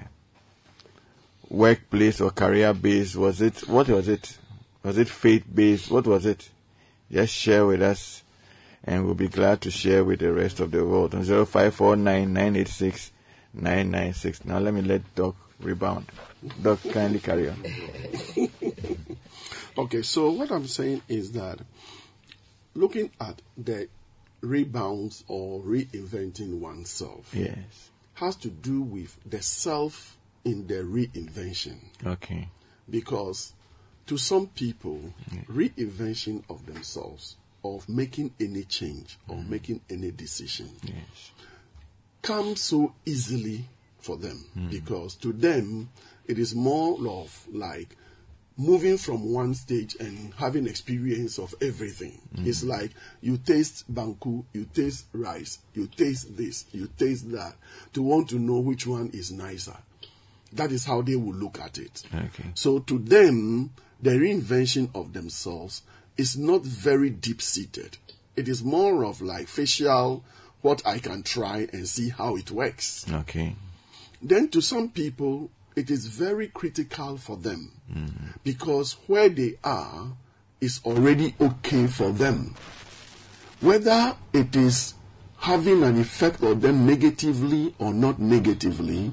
workplace 1.48 2.20
or 2.20 2.30
career 2.30 2.74
based? 2.74 3.16
Was 3.16 3.40
it 3.40 3.68
what 3.68 3.88
was 3.88 4.08
it? 4.08 4.38
Was 4.82 4.98
it 4.98 5.08
faith 5.08 5.44
based? 5.52 5.90
What 5.90 6.06
was 6.06 6.26
it? 6.26 6.50
Just 7.10 7.34
share 7.34 7.66
with 7.66 7.82
us, 7.82 8.22
and 8.82 9.04
we'll 9.04 9.14
be 9.14 9.28
glad 9.28 9.60
to 9.60 9.70
share 9.70 10.02
with 10.02 10.20
the 10.20 10.32
rest 10.32 10.60
of 10.60 10.70
the 10.70 10.84
world 10.84 11.14
on 11.14 11.24
zero 11.24 11.44
five 11.44 11.74
four 11.74 11.94
nine 11.94 12.32
nine 12.32 12.56
eight 12.56 12.68
six 12.68 13.12
nine 13.54 13.90
nine 13.90 14.14
six. 14.14 14.44
Now 14.44 14.58
let 14.58 14.74
me 14.74 14.82
let 14.82 15.14
Doc 15.14 15.36
rebound. 15.62 16.06
Doc, 16.62 16.80
kindly 16.92 17.20
carry 17.20 17.48
on. 17.50 17.56
Okay, 19.78 20.02
so 20.02 20.30
what 20.30 20.50
I'm 20.50 20.66
saying 20.66 21.02
is 21.08 21.32
that 21.32 21.58
looking 22.74 23.10
at 23.20 23.40
the 23.56 23.88
rebounds 24.42 25.24
or 25.28 25.60
reinventing 25.60 26.58
oneself 26.58 27.30
Yes. 27.32 27.90
has 28.14 28.36
to 28.36 28.48
do 28.48 28.82
with 28.82 29.16
the 29.24 29.40
self 29.40 30.18
in 30.44 30.66
the 30.66 30.82
reinvention. 30.82 31.76
Okay. 32.04 32.48
Because 32.90 33.54
to 34.06 34.18
some 34.18 34.48
people, 34.48 35.14
reinvention 35.48 36.42
of 36.50 36.66
themselves, 36.66 37.36
of 37.64 37.88
making 37.88 38.34
any 38.40 38.64
change 38.64 39.16
or 39.28 39.36
mm. 39.36 39.48
making 39.48 39.80
any 39.88 40.10
decision, 40.10 40.68
Yes. 40.84 41.30
comes 42.20 42.60
so 42.60 42.92
easily 43.06 43.64
for 44.02 44.16
them 44.16 44.44
hmm. 44.54 44.68
because 44.68 45.14
to 45.16 45.32
them 45.32 45.88
it 46.26 46.38
is 46.38 46.54
more 46.54 46.96
of 47.08 47.46
like 47.52 47.96
moving 48.56 48.98
from 48.98 49.32
one 49.32 49.54
stage 49.54 49.96
and 49.98 50.32
having 50.34 50.66
experience 50.66 51.38
of 51.38 51.54
everything. 51.60 52.20
Hmm. 52.36 52.46
It's 52.46 52.62
like 52.62 52.90
you 53.20 53.38
taste 53.38 53.92
banku, 53.92 54.44
you 54.52 54.66
taste 54.66 55.06
rice, 55.12 55.58
you 55.74 55.86
taste 55.86 56.36
this, 56.36 56.66
you 56.72 56.88
taste 56.98 57.30
that 57.32 57.54
to 57.94 58.02
want 58.02 58.28
to 58.30 58.38
know 58.38 58.60
which 58.60 58.86
one 58.86 59.10
is 59.12 59.32
nicer. 59.32 59.76
That 60.52 60.70
is 60.70 60.84
how 60.84 61.00
they 61.02 61.16
will 61.16 61.34
look 61.34 61.58
at 61.60 61.78
it. 61.78 62.02
Okay. 62.14 62.50
So 62.54 62.80
to 62.80 62.98
them, 62.98 63.70
the 64.02 64.10
reinvention 64.10 64.90
of 64.94 65.12
themselves 65.14 65.82
is 66.16 66.36
not 66.36 66.62
very 66.62 67.08
deep 67.08 67.40
seated. 67.40 67.96
It 68.36 68.48
is 68.48 68.62
more 68.62 69.04
of 69.04 69.22
like 69.22 69.48
facial, 69.48 70.24
what 70.60 70.82
I 70.86 70.98
can 70.98 71.22
try 71.22 71.68
and 71.72 71.88
see 71.88 72.10
how 72.10 72.36
it 72.36 72.50
works. 72.50 73.10
Okay. 73.10 73.56
Then 74.22 74.48
to 74.48 74.60
some 74.60 74.90
people, 74.90 75.50
it 75.74 75.90
is 75.90 76.06
very 76.06 76.48
critical 76.48 77.16
for 77.16 77.36
them 77.36 77.72
because 78.44 78.96
where 79.06 79.28
they 79.28 79.58
are 79.64 80.08
is 80.60 80.80
already 80.84 81.34
okay 81.40 81.86
for 81.86 82.12
them. 82.12 82.54
Whether 83.60 84.16
it 84.32 84.54
is 84.54 84.94
having 85.38 85.82
an 85.82 86.00
effect 86.00 86.40
on 86.42 86.60
them 86.60 86.86
negatively 86.86 87.74
or 87.78 87.92
not 87.92 88.20
negatively, 88.20 89.12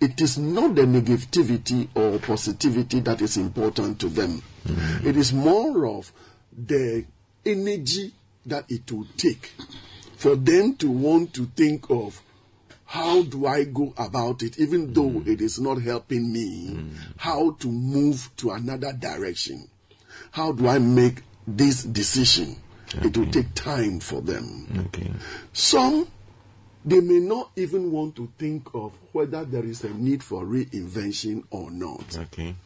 it 0.00 0.20
is 0.20 0.36
not 0.36 0.74
the 0.74 0.82
negativity 0.82 1.88
or 1.94 2.18
positivity 2.18 3.00
that 3.00 3.22
is 3.22 3.38
important 3.38 3.98
to 4.00 4.08
them. 4.08 4.42
Mm-hmm. 4.66 5.08
It 5.08 5.16
is 5.16 5.32
more 5.32 5.86
of 5.86 6.12
the 6.52 7.06
energy 7.46 8.12
that 8.44 8.64
it 8.68 8.90
will 8.92 9.06
take 9.16 9.52
for 10.16 10.36
them 10.36 10.74
to 10.76 10.90
want 10.90 11.32
to 11.34 11.46
think 11.56 11.88
of 11.88 12.20
how 12.90 13.22
do 13.22 13.46
I 13.46 13.62
go 13.62 13.94
about 13.96 14.42
it, 14.42 14.58
even 14.58 14.92
though 14.92 15.10
hmm. 15.10 15.30
it 15.30 15.40
is 15.40 15.60
not 15.60 15.80
helping 15.80 16.32
me, 16.32 16.70
hmm. 16.70 16.88
how 17.16 17.52
to 17.60 17.68
move 17.68 18.28
to 18.38 18.50
another 18.50 18.92
direction. 18.92 19.68
How 20.32 20.50
do 20.50 20.66
I 20.66 20.80
make 20.80 21.22
this 21.46 21.84
decision? 21.84 22.56
It 23.00 23.16
will 23.16 23.30
take 23.30 23.54
time 23.54 24.00
for 24.00 24.20
them. 24.20 24.88
Okay. 24.88 25.08
Some, 25.52 26.08
they 26.84 26.98
may 26.98 27.20
not 27.20 27.52
even 27.54 27.92
want 27.92 28.16
to 28.16 28.28
think 28.36 28.74
of 28.74 28.92
whether 29.12 29.44
there 29.44 29.64
is 29.64 29.84
a 29.84 29.90
need 29.90 30.24
for 30.24 30.42
reinvention 30.44 31.44
or 31.50 31.70
not. 31.70 32.18
Okay. 32.18 32.56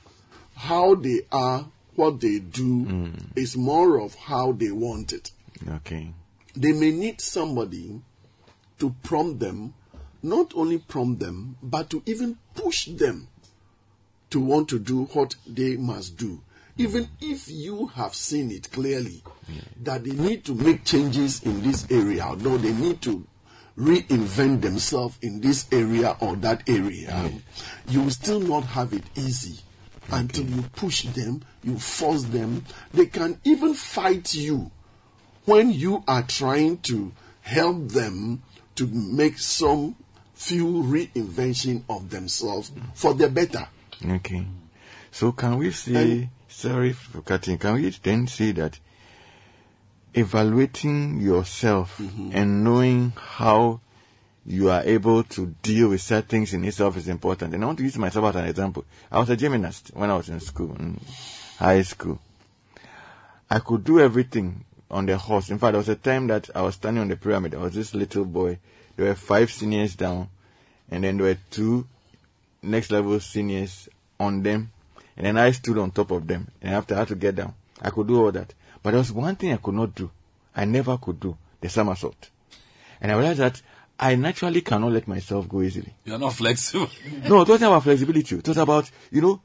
How 0.57 0.95
they 0.95 1.21
are, 1.33 1.67
what 1.97 2.21
they 2.23 2.39
do, 2.39 2.85
hmm. 2.85 3.11
is 3.37 3.59
more 3.59 4.01
of 4.01 4.15
how 4.15 4.53
they 4.53 4.71
want 4.71 5.13
it. 5.13 5.33
Okay. 5.69 6.15
They 6.57 6.73
may 6.73 6.93
need 6.93 7.21
somebody 7.21 8.01
to 8.79 8.95
prompt 9.03 9.41
them, 9.41 9.75
not 10.25 10.55
only 10.55 10.79
prompt 10.79 11.21
them, 11.21 11.57
but 11.63 11.91
to 11.91 12.03
even 12.07 12.39
push 12.55 12.87
them 12.87 13.29
to 14.31 14.41
want 14.41 14.69
to 14.71 14.79
do 14.79 15.05
what 15.13 15.37
they 15.47 15.77
must 15.77 16.17
do. 16.17 16.41
Even 16.77 17.09
if 17.21 17.49
you 17.49 17.87
have 17.89 18.15
seen 18.15 18.51
it 18.51 18.73
clearly 18.73 19.23
that 19.83 20.03
they 20.03 20.11
need 20.11 20.45
to 20.45 20.55
make 20.55 20.85
changes 20.85 21.43
in 21.45 21.63
this 21.63 21.87
area, 21.91 22.27
or 22.27 22.37
they 22.59 22.73
need 22.73 23.01
to 23.03 23.25
reinvent 23.79 24.63
themselves 24.63 25.19
in 25.21 25.41
this 25.41 25.67
area 25.71 26.17
or 26.21 26.37
that 26.37 26.69
area, 26.69 27.31
you 27.89 28.03
will 28.03 28.11
still 28.11 28.41
not 28.41 28.65
have 28.65 28.93
it 28.93 29.05
easy 29.15 29.61
until 30.11 30.47
you 30.47 30.63
push 30.75 31.03
them, 31.03 31.43
you 31.63 31.79
force 31.79 32.25
them. 32.25 32.65
They 32.93 33.07
can 33.07 33.39
even 33.45 33.75
fight 33.75 34.35
you 34.35 34.71
when 35.45 35.71
you 35.71 36.03
are 36.09 36.23
trying 36.23 36.79
to 36.79 37.13
help 37.43 37.89
them 37.89 38.43
to 38.77 38.87
make 38.87 39.39
some 39.39 39.97
few 40.45 40.83
reinvention 40.83 41.83
of 41.89 42.11
themselves 42.11 42.73
for 42.95 43.15
the 43.15 43.29
better. 43.29 43.67
Okay. 44.05 44.47
So 45.11 45.33
can 45.33 45.59
we 45.59 45.71
say, 45.71 46.29
sorry 46.49 46.93
for 46.93 47.23
cutting, 47.23 47.59
can 47.59 47.75
we 47.75 47.91
then 47.91 48.27
say 48.27 48.53
that 48.53 48.79
evaluating 50.13 51.21
yourself 51.21 51.99
mm-hmm. 51.99 52.31
and 52.33 52.63
knowing 52.65 53.13
how 53.17 53.81
you 54.47 54.71
are 54.71 54.83
able 54.83 55.25
to 55.25 55.55
deal 55.63 55.89
with 55.89 56.01
certain 56.01 56.29
things 56.29 56.53
in 56.53 56.65
itself 56.65 56.97
is 56.97 57.09
important. 57.09 57.55
And 57.55 57.63
I 57.63 57.67
want 57.67 57.79
to 57.79 57.85
use 57.85 57.97
myself 57.97 58.27
as 58.27 58.37
an 58.37 58.45
example. 58.45 58.85
I 59.11 59.19
was 59.19 59.31
a 59.31 59.37
gymnast 59.37 59.91
when 59.95 60.11
I 60.11 60.17
was 60.17 60.29
in 60.29 60.41
school, 60.41 60.77
in 60.77 61.01
high 61.59 61.83
school. 61.83 62.21
I 63.51 63.59
could 63.61 63.85
do 63.85 64.01
everything 64.01 64.65
on 64.91 65.07
the 65.07 65.17
horse. 65.17 65.51
In 65.51 65.59
fact, 65.59 65.73
there 65.73 65.79
was 65.79 65.89
a 65.89 65.97
time 65.97 66.27
that 66.27 66.51
I 66.55 66.63
was 66.63 66.75
standing 66.75 67.01
on 67.01 67.09
the 67.09 67.17
pyramid. 67.17 67.55
I 67.55 67.59
was 67.59 67.75
this 67.75 67.95
little 67.95 68.25
boy. 68.25 68.59
There 68.97 69.07
were 69.07 69.15
five 69.15 69.51
seniors 69.51 69.97
down, 69.97 70.29
and 70.91 71.05
then 71.05 71.17
there 71.17 71.27
were 71.27 71.39
two 71.51 71.87
next 72.63 72.91
level 72.91 73.19
seniors 73.21 73.89
on 74.19 74.43
them, 74.43 74.71
and 75.17 75.27
then 75.27 75.39
I 75.39 75.51
stood 75.53 75.79
on 75.79 75.91
top 75.91 76.11
of 76.11 76.27
them. 76.27 76.49
And 76.63 76.75
after 76.75 76.95
I 76.95 76.99
had 76.99 77.09
to 77.09 77.15
get 77.15 77.37
down, 77.37 77.55
I 77.81 77.91
could 77.91 78.09
do 78.09 78.23
all 78.25 78.33
that. 78.33 78.53
But 78.83 78.91
there 78.91 78.99
was 78.99 79.13
one 79.13 79.37
thing 79.37 79.53
I 79.53 79.57
could 79.57 79.75
not 79.75 79.95
do. 79.95 80.11
I 80.55 80.65
never 80.65 80.97
could 80.99 81.21
do 81.21 81.37
the 81.61 81.69
somersault. 81.69 82.31
And 83.01 83.11
I 83.11 83.17
realized 83.17 83.41
that 83.41 83.63
I 83.99 84.15
naturally 84.17 84.61
cannot 84.61 84.93
let 84.93 85.09
myself 85.09 85.49
go 85.49 85.63
easily. 85.63 85.95
You're 86.05 86.19
not 86.19 86.35
flexible. 86.35 86.89
No, 87.29 87.43
it 87.43 87.49
wasn't 87.49 87.69
about 87.71 87.85
flexibility. 87.85 88.37
It 88.37 88.49
was 88.49 88.59
about, 88.59 88.91
you 89.11 89.21
know, 89.21 89.41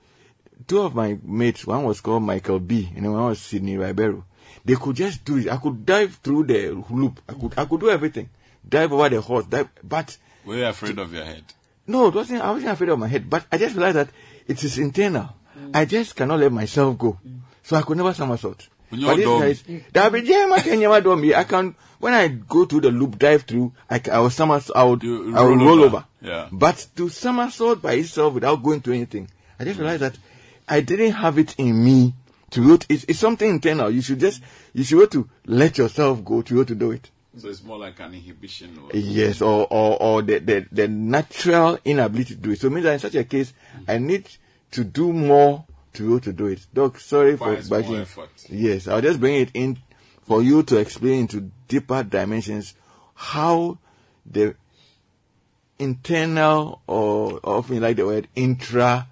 two 0.67 0.81
of 0.81 0.95
my 0.95 1.17
mates, 1.23 1.65
one 1.65 1.83
was 1.83 2.01
called 2.01 2.23
Michael 2.23 2.59
B, 2.59 2.89
and 2.95 3.05
then 3.05 3.11
one 3.13 3.25
was 3.25 3.39
Sidney 3.39 3.77
Ribeiro. 3.77 4.25
They 4.65 4.75
could 4.75 4.95
just 4.95 5.23
do 5.23 5.37
it. 5.37 5.49
I 5.49 5.57
could 5.57 5.85
dive 5.85 6.15
through 6.15 6.45
the 6.45 6.83
loop. 6.89 7.21
I 7.29 7.33
could, 7.33 7.53
I 7.57 7.65
could 7.65 7.79
do 7.79 7.89
everything. 7.89 8.29
Dive 8.67 8.91
over 8.91 9.09
the 9.09 9.21
horse, 9.21 9.45
dive, 9.45 9.69
but 9.83 10.17
Were 10.45 10.55
you 10.57 10.65
afraid 10.65 10.97
of 10.99 11.13
your 11.13 11.25
head? 11.25 11.43
no, 11.87 12.07
it 12.07 12.13
wasn't, 12.13 12.41
I 12.41 12.51
wasn't 12.51 12.71
afraid 12.71 12.89
of 12.89 12.99
my 12.99 13.07
head, 13.07 13.29
but 13.29 13.45
I 13.51 13.57
just 13.57 13.75
realized 13.75 13.97
that 13.97 14.09
it 14.47 14.63
is 14.63 14.77
internal. 14.77 15.29
Mm. 15.57 15.71
I 15.75 15.85
just 15.85 16.15
cannot 16.15 16.39
let 16.39 16.51
myself 16.51 16.97
go. 16.97 17.17
So 17.63 17.75
I 17.75 17.81
could 17.81 17.97
never 17.97 18.13
somersault. 18.13 18.67
But 18.89 18.99
you're 18.99 19.15
these 19.15 19.25
dumb. 19.25 19.41
guys, 19.41 19.63
that 19.93 20.11
be 20.11 20.21
jam, 20.21 20.53
I 20.53 20.59
can 20.61 20.79
never 20.79 21.01
do 21.01 21.15
me. 21.15 21.33
I 21.35 21.43
can, 21.43 21.75
when 21.99 22.13
I 22.13 22.27
go 22.27 22.65
to 22.65 22.79
the 22.81 22.89
loop, 22.91 23.17
dive 23.19 23.43
through, 23.43 23.71
I, 23.89 23.99
ca- 23.99 24.11
I 24.13 24.19
will 24.19 24.29
somersault, 24.29 24.75
I 24.77 24.83
would, 24.83 25.03
You 25.03 25.35
I 25.35 25.41
will 25.41 25.55
roll 25.55 25.65
roll 25.65 25.83
over. 25.83 25.97
over. 25.97 26.05
Yeah. 26.21 26.47
But 26.51 26.87
to 26.95 27.09
somersault 27.09 27.81
by 27.81 27.93
itself 27.93 28.33
without 28.35 28.63
going 28.63 28.81
through 28.81 28.95
anything, 28.95 29.29
I 29.59 29.63
just 29.65 29.79
realized 29.79 30.01
that 30.03 30.17
I 30.67 30.81
didn't 30.81 31.11
have 31.13 31.37
it 31.37 31.55
in 31.57 31.83
me 31.83 32.13
to 32.51 32.65
go 32.67 32.77
to, 32.77 32.85
it's, 32.93 33.03
it's 33.07 33.19
something 33.19 33.49
internal. 33.49 33.89
You 33.91 34.01
should 34.01 34.19
just, 34.19 34.41
you 34.73 34.83
should 34.83 34.95
be 34.97 35.01
able 35.03 35.11
to 35.11 35.29
let 35.45 35.77
yourself 35.77 36.23
go 36.25 36.41
to 36.41 36.53
be 36.53 36.59
able 36.59 36.67
to 36.67 36.75
do 36.75 36.91
it. 36.91 37.09
So 37.37 37.47
it's 37.47 37.63
more 37.63 37.77
like 37.77 37.99
an 37.99 38.13
inhibition. 38.13 38.77
Or, 38.83 38.89
Yes, 38.97 39.41
or, 39.41 39.67
or, 39.69 40.01
or 40.01 40.21
the, 40.21 40.39
the, 40.39 40.65
the 40.71 40.87
natural 40.87 41.77
inability 41.85 42.35
to 42.35 42.41
do 42.41 42.51
it. 42.51 42.59
So 42.59 42.67
it 42.67 42.71
means 42.71 42.85
that 42.85 42.93
in 42.93 42.99
such 42.99 43.15
a 43.15 43.23
case, 43.23 43.53
I 43.87 43.97
need 43.99 44.27
to 44.71 44.83
do 44.83 45.13
more 45.13 45.65
to 45.93 46.01
be 46.01 46.07
able 46.07 46.19
to 46.21 46.33
do 46.33 46.47
it. 46.47 46.65
Doc, 46.73 46.99
sorry 46.99 47.37
for 47.37 47.49
Requires 47.49 47.69
backing. 47.69 47.95
effort. 47.97 48.29
Yes, 48.49 48.87
I'll 48.87 49.01
just 49.01 49.19
bring 49.19 49.35
it 49.35 49.51
in 49.53 49.77
for 50.23 50.41
you 50.41 50.63
to 50.63 50.77
explain 50.77 51.21
into 51.21 51.51
deeper 51.67 52.03
dimensions 52.03 52.73
how 53.15 53.77
the 54.25 54.55
internal 55.77 56.81
or 56.87 57.39
often 57.43 57.81
like 57.81 57.95
the 57.95 58.05
word 58.05 58.27
intra 58.35 59.07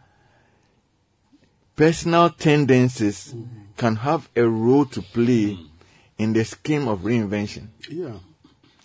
personal 1.76 2.30
tendencies 2.30 3.34
can 3.78 3.96
have 3.96 4.30
a 4.36 4.44
role 4.44 4.86
to 4.86 5.02
play 5.02 5.54
mm. 5.54 5.68
In 6.18 6.34
the 6.34 6.44
scheme 6.44 6.88
of 6.88 7.00
reinvention. 7.02 7.68
Yeah. 7.90 8.14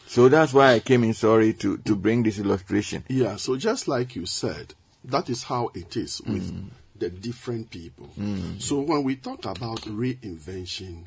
So 0.07 0.28
that's 0.28 0.53
why 0.53 0.74
I 0.74 0.80
came 0.80 1.05
in 1.05 1.14
sorry 1.14 1.55
to, 1.55 1.78
to 1.78 1.97
bring 1.97 2.22
this 2.22 2.39
illustration. 2.39 3.05
Yeah, 3.09 3.37
so 3.37 3.57
just 3.57 3.89
like 3.89 4.14
you 4.14 4.26
said, 4.26 4.74
that 5.05 5.30
is 5.30 5.45
how 5.45 5.70
it 5.74 5.97
is 5.97 6.20
with 6.26 6.53
mm. 6.53 6.68
the 6.97 7.09
different 7.09 7.70
people. 7.70 8.11
Mm. 8.18 8.61
So 8.61 8.80
when 8.80 9.05
we 9.05 9.16
talk 9.16 9.47
about 9.47 9.80
reinvention, 9.83 11.05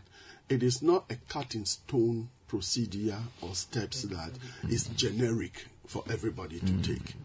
it 0.49 0.63
is 0.63 0.81
not 0.81 1.05
a 1.11 1.15
cut 1.29 1.53
in 1.53 1.65
stone 1.65 2.29
procedure 2.47 3.19
or 3.41 3.53
steps 3.53 4.03
that 4.03 4.31
is 4.69 4.87
mm. 4.87 4.95
generic 4.95 5.67
for 5.85 6.03
everybody 6.09 6.59
to 6.59 6.81
take. 6.81 7.15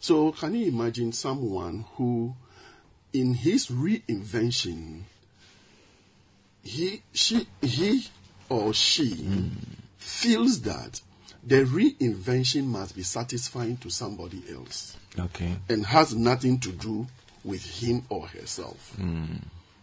So 0.00 0.32
can 0.32 0.54
you 0.54 0.66
imagine 0.66 1.12
someone 1.12 1.84
who 1.94 2.34
in 3.12 3.34
his 3.34 3.68
reinvention 3.68 5.02
he 6.62 7.02
she 7.12 7.46
he 7.60 8.06
or 8.50 8.74
she 8.74 9.50
feels 9.96 10.60
that 10.62 11.00
the 11.42 11.64
reinvention 11.64 12.64
must 12.64 12.94
be 12.94 13.02
satisfying 13.02 13.76
to 13.78 13.88
somebody 13.90 14.42
else 14.52 14.96
Okay. 15.18 15.56
and 15.68 15.86
has 15.86 16.14
nothing 16.14 16.58
to 16.60 16.72
do 16.72 17.06
with 17.44 17.64
him 17.64 18.04
or 18.10 18.26
herself. 18.28 18.92
Hmm. 18.96 19.24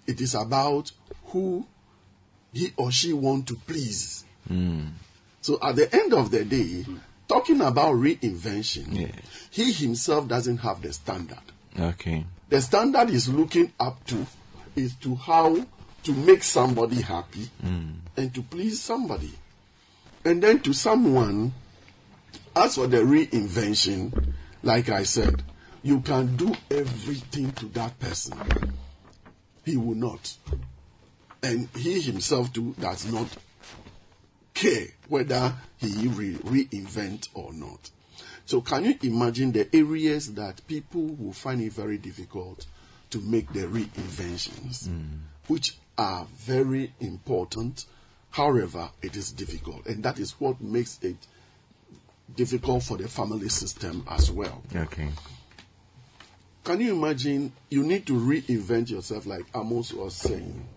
It 0.05 0.21
is 0.21 0.35
about 0.35 0.91
who 1.27 1.65
he 2.53 2.71
or 2.77 2.91
she 2.91 3.11
want 3.13 3.47
to 3.47 3.55
please. 3.55 4.23
Hmm. 4.47 4.81
So 5.41 5.57
at 5.61 5.75
the 5.75 5.93
end 5.93 6.13
of 6.13 6.29
the 6.29 6.45
day, 6.45 6.85
talking 7.27 7.61
about 7.61 7.95
reinvention, 7.95 8.87
Yes. 8.99 9.15
he 9.49 9.71
himself 9.71 10.27
doesn't 10.27 10.57
have 10.57 10.81
the 10.81 10.93
standard. 10.93 11.41
Okay. 11.79 12.25
The 12.49 12.61
standard 12.61 13.09
is 13.09 13.27
looking 13.29 13.73
up 13.79 14.05
to 14.07 14.25
is 14.75 14.93
to 15.01 15.15
how 15.15 15.65
to 16.07 16.13
make 16.13 16.41
somebody 16.41 17.01
happy 17.01 17.49
hmm. 17.61 17.89
and 18.15 18.33
to 18.33 18.41
please 18.41 18.81
somebody. 18.81 19.33
And 20.23 20.41
then 20.41 20.61
to 20.61 20.71
someone, 20.71 21.51
as 22.55 22.75
for 22.75 22.87
the 22.87 22.99
reinvention, 22.99 24.31
like 24.63 24.87
I 24.87 25.03
said, 25.03 25.43
you 25.83 25.99
can 25.99 26.37
do 26.37 26.55
everything 26.71 27.51
to 27.51 27.65
that 27.67 27.99
person. 27.99 28.37
He 29.65 29.75
will 29.75 29.95
not. 29.95 30.37
And 31.43 31.67
he 31.75 31.99
himself 31.99 32.53
too 32.53 32.73
does 32.79 33.11
not 33.11 33.27
care 34.53 34.87
whether 35.09 35.55
he 35.75 36.07
re- 36.07 36.35
reinvent 36.35 37.27
or 37.33 37.51
not. 37.51 37.91
So 38.45 38.61
can 38.61 38.85
you 38.85 38.95
imagine 39.03 39.51
the 39.51 39.67
areas 39.75 40.33
that 40.35 40.65
people 40.67 41.03
will 41.03 41.33
find 41.33 41.59
it 41.59 41.73
very 41.73 41.97
difficult 41.97 42.65
to 43.09 43.19
make 43.19 43.51
the 43.51 43.63
reinventions, 43.63 44.87
hmm. 44.87 45.01
which 45.47 45.75
are 45.97 46.27
very 46.35 46.93
important. 46.99 47.85
However, 48.31 48.89
it 49.01 49.15
is 49.15 49.31
difficult, 49.31 49.85
and 49.87 50.03
that 50.03 50.19
is 50.19 50.31
what 50.39 50.61
makes 50.61 50.99
it 51.01 51.17
difficult 52.35 52.83
for 52.83 52.97
the 52.97 53.07
family 53.07 53.49
system 53.49 54.03
as 54.09 54.29
well. 54.29 54.61
Okay. 54.75 55.09
Can 56.63 56.81
you 56.81 56.93
imagine 56.93 57.53
you 57.69 57.83
need 57.83 58.05
to 58.07 58.13
reinvent 58.13 58.89
yourself 58.89 59.25
like 59.25 59.45
Amos 59.55 59.93
was 59.93 60.15
saying? 60.15 60.67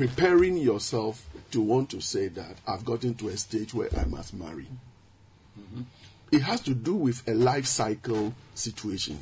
preparing 0.00 0.56
yourself 0.56 1.28
to 1.50 1.60
want 1.60 1.90
to 1.90 2.00
say 2.00 2.26
that 2.26 2.56
I've 2.66 2.86
gotten 2.86 3.14
to 3.16 3.28
a 3.28 3.36
stage 3.36 3.74
where 3.74 3.90
I 3.98 4.06
must 4.06 4.32
marry. 4.32 4.66
Mm-hmm. 5.60 5.82
It 6.32 6.40
has 6.40 6.62
to 6.62 6.74
do 6.74 6.94
with 6.94 7.28
a 7.28 7.34
life 7.34 7.66
cycle 7.66 8.32
situation 8.54 9.18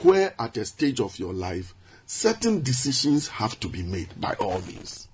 where, 0.00 0.34
at 0.40 0.56
a 0.56 0.64
stage 0.64 0.98
of 0.98 1.20
your 1.20 1.32
life, 1.32 1.72
certain 2.12 2.62
decisions 2.62 3.26
have 3.26 3.58
to 3.58 3.68
be 3.68 3.82
made 3.82 4.08
by 4.20 4.34
all 4.34 4.60
means. 4.62 5.08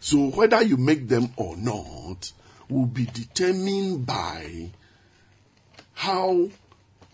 So, 0.00 0.30
whether 0.30 0.62
you 0.62 0.78
make 0.78 1.06
them 1.06 1.34
or 1.36 1.54
not 1.58 2.32
will 2.70 2.86
be 2.86 3.04
determined 3.04 4.06
by 4.06 4.70
how 5.92 6.48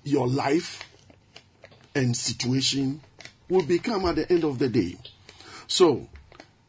your 0.04 0.28
life 0.28 0.80
and 1.96 2.16
situation 2.16 3.00
will 3.48 3.64
become 3.64 4.06
at 4.06 4.14
the 4.14 4.30
end 4.30 4.44
of 4.44 4.60
the 4.60 4.68
day. 4.68 4.96
So, 5.66 6.08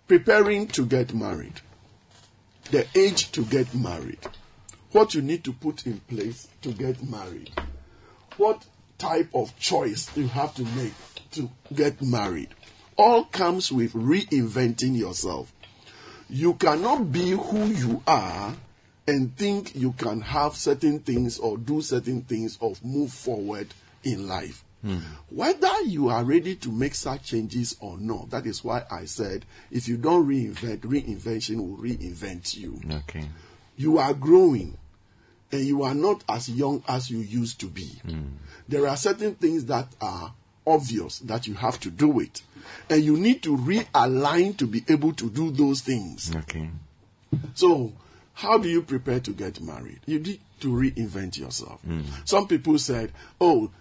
preparing 0.07 0.67
to 0.69 0.85
get 0.85 1.13
married, 1.13 1.61
the 2.71 2.87
age 2.95 3.31
to 3.33 3.45
get 3.45 3.73
married, 3.75 4.25
what 4.91 5.13
you 5.13 5.21
need 5.21 5.43
to 5.43 5.53
put 5.53 5.85
in 5.85 5.99
place 5.99 6.47
to 6.63 6.71
get 6.73 7.07
married, 7.07 7.51
what 8.37 8.65
type 8.97 9.29
of 9.35 9.57
choice 9.59 10.09
you 10.17 10.27
have 10.29 10.55
to 10.55 10.63
make 10.63 10.93
to 11.35 11.49
get 11.73 12.01
married, 12.01 12.49
all 12.97 13.25
comes 13.25 13.71
with 13.71 13.93
reinventing 13.93 14.97
yourself. 14.97 15.51
You 16.29 16.55
cannot 16.55 17.11
be 17.11 17.31
who 17.31 17.65
you 17.65 18.01
are 18.07 18.55
and 19.07 19.35
think 19.37 19.75
you 19.75 19.91
can 19.93 20.21
have 20.21 20.55
certain 20.55 20.99
things 20.99 21.37
or 21.37 21.57
do 21.57 21.81
certain 21.81 22.21
things 22.23 22.57
or 22.59 22.73
move 22.83 23.11
forward 23.11 23.67
in 24.03 24.27
life. 24.27 24.63
Hmm. 24.81 24.99
Whether 25.29 25.81
you 25.83 26.09
are 26.09 26.23
ready 26.23 26.55
to 26.57 26.71
make 26.71 26.95
such 26.95 27.23
changes 27.23 27.75
or 27.79 27.97
not, 27.97 28.29
that 28.31 28.45
is 28.45 28.63
why 28.63 28.83
I 28.91 29.05
said 29.05 29.45
if 29.71 29.87
you 29.87 29.97
don't 29.97 30.27
reinvent, 30.27 30.81
reinvention 30.81 31.57
will 31.57 31.77
reinvent 31.77 32.55
you. 32.55 32.79
Okay. 32.89 33.25
You 33.77 33.97
are 33.97 34.13
growing 34.13 34.77
and 35.51 35.61
you 35.61 35.83
are 35.83 35.95
not 35.95 36.23
as 36.29 36.49
young 36.49 36.83
as 36.87 37.09
you 37.09 37.19
used 37.19 37.59
to 37.61 37.67
be. 37.67 37.87
Hmm. 38.05 38.37
There 38.67 38.87
are 38.87 38.97
certain 38.97 39.35
things 39.35 39.65
that 39.65 39.87
are 40.01 40.33
obvious 40.65 41.19
that 41.19 41.47
you 41.47 41.53
have 41.55 41.79
to 41.81 41.89
do 41.91 42.19
it. 42.19 42.41
And 42.89 43.03
you 43.03 43.17
need 43.17 43.43
to 43.43 43.55
realign 43.55 44.57
to 44.57 44.67
be 44.67 44.83
able 44.87 45.13
to 45.13 45.29
do 45.29 45.51
those 45.51 45.81
things. 45.81 46.35
Okay. 46.35 46.69
So, 47.53 47.93
how 48.33 48.57
do 48.57 48.67
you 48.69 48.81
prepare 48.81 49.19
to 49.21 49.31
get 49.31 49.61
married? 49.61 49.99
You 50.05 50.19
need 50.19 50.39
to 50.61 50.67
reinvent 50.67 51.37
yourself. 51.37 51.81
Hmm. 51.81 52.01
Some 52.25 52.47
people 52.47 52.77
said, 52.77 53.11
Oh, 53.39 53.71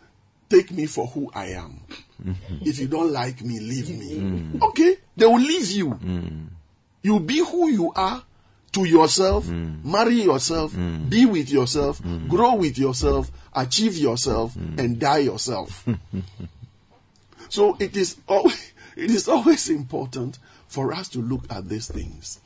take 0.51 0.71
me 0.71 0.87
for 0.87 1.07
who 1.07 1.31
I 1.35 1.47
am. 1.47 1.81
Mm-hmm. 2.23 2.57
If 2.63 2.79
you 2.79 2.89
don't 2.89 3.13
like 3.13 3.43
me, 3.43 3.59
leave 3.61 3.91
me. 3.91 4.19
Hmm. 4.19 4.63
Okay, 4.63 4.97
they 5.17 5.27
will 5.27 5.41
leave 5.41 5.71
you. 5.71 5.91
Hmm. 5.91 6.45
You 7.03 7.21
be 7.21 7.39
who 7.39 7.69
you 7.69 7.93
are 7.95 8.23
to 8.73 8.85
yourself, 8.85 9.47
marry 9.49 10.23
yourself, 10.23 10.75
be 11.09 11.27
with 11.27 11.49
yourself, 11.49 12.03
grow 12.29 12.55
with 12.57 12.77
yourself, 12.77 13.31
achieve 13.55 13.97
yourself, 13.97 14.57
and 14.57 14.99
die 14.99 15.19
yourself. 15.19 15.87
so 17.55 17.77
it 17.79 17.97
is 17.97 18.17
always, 18.27 18.73
it 18.97 19.13
is 19.13 19.29
always 19.29 19.69
important 19.69 20.41
for 20.67 20.93
us 20.93 21.09
to 21.11 21.21
look 21.21 21.45
at 21.51 21.69
these 21.69 21.87
things. 21.87 22.41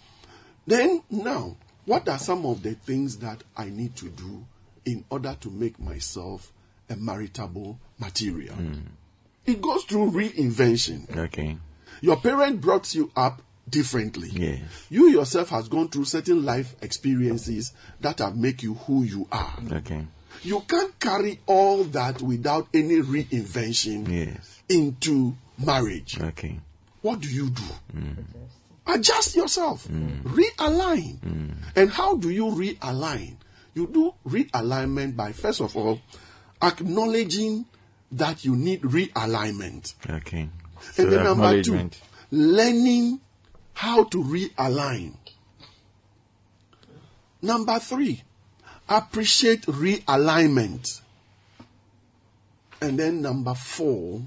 Then 0.67 1.03
now, 1.11 1.57
what 1.87 2.07
are 2.11 2.19
some 2.19 2.45
of 2.45 2.63
the 2.63 2.75
things 2.75 3.17
that 3.19 3.43
I 3.57 3.71
need 3.71 3.97
to 3.97 4.11
do 4.11 4.45
in 4.85 5.07
order 5.09 5.35
to 5.41 5.51
make 5.51 5.81
myself 5.81 6.53
a 6.91 6.97
maritable 6.97 7.79
material? 7.99 8.55
Hmm. 8.55 8.81
It 9.47 9.63
goes 9.63 9.85
through 9.85 10.11
reinvention. 10.11 11.17
Okay. 11.17 11.57
Your 12.03 12.19
parent 12.19 12.61
brought 12.61 12.95
you 12.95 13.11
up 13.17 13.41
differently. 13.67 14.29
Yes. 14.31 14.61
You 14.91 15.09
yourself 15.09 15.49
has 15.49 15.69
gone 15.69 15.89
through 15.89 16.05
certain 16.05 16.45
life 16.45 16.77
experiences 16.83 17.73
that 18.03 18.19
have 18.19 18.37
make 18.37 18.63
you 18.63 18.75
who 18.75 19.05
you 19.05 19.27
are. 19.33 19.59
Okay. 19.73 20.07
You 20.43 20.61
can't 20.69 21.01
carry 21.01 21.41
all 21.47 21.85
that 21.85 22.21
without 22.21 22.69
any 22.75 22.97
reinvention 22.97 24.07
Yes. 24.07 24.58
Into 24.69 25.35
marriage. 25.59 26.21
Okay. 26.21 26.61
What 27.03 27.21
do 27.21 27.29
you 27.29 27.51
do? 27.51 27.63
Mm. 27.97 28.25
Adjust 28.87 29.37
yourself. 29.37 29.87
Mm. 29.89 30.23
Realign. 30.23 31.19
Mm. 31.19 31.53
And 31.77 31.91
how 31.91 32.17
do 32.17 32.31
you 32.31 32.47
realign? 32.47 33.37
You 33.75 33.87
do 33.87 34.15
realignment 34.27 35.15
by 35.15 35.33
first 35.33 35.61
of 35.61 35.77
all 35.77 36.01
acknowledging 36.63 37.67
that 38.11 38.45
you 38.45 38.57
need 38.57 38.83
realignment. 38.83 39.95
Okay. 40.09 40.49
And 40.97 41.13
then 41.13 41.25
number 41.25 41.63
two, 41.63 41.91
learning 42.31 43.21
how 43.75 44.05
to 44.05 44.23
realign. 44.23 45.15
Number 47.41 47.79
three, 47.79 48.23
appreciate 48.89 49.63
realignment. 49.63 51.01
And 52.81 52.99
then 52.99 53.23
number 53.23 53.55
four, 53.55 54.23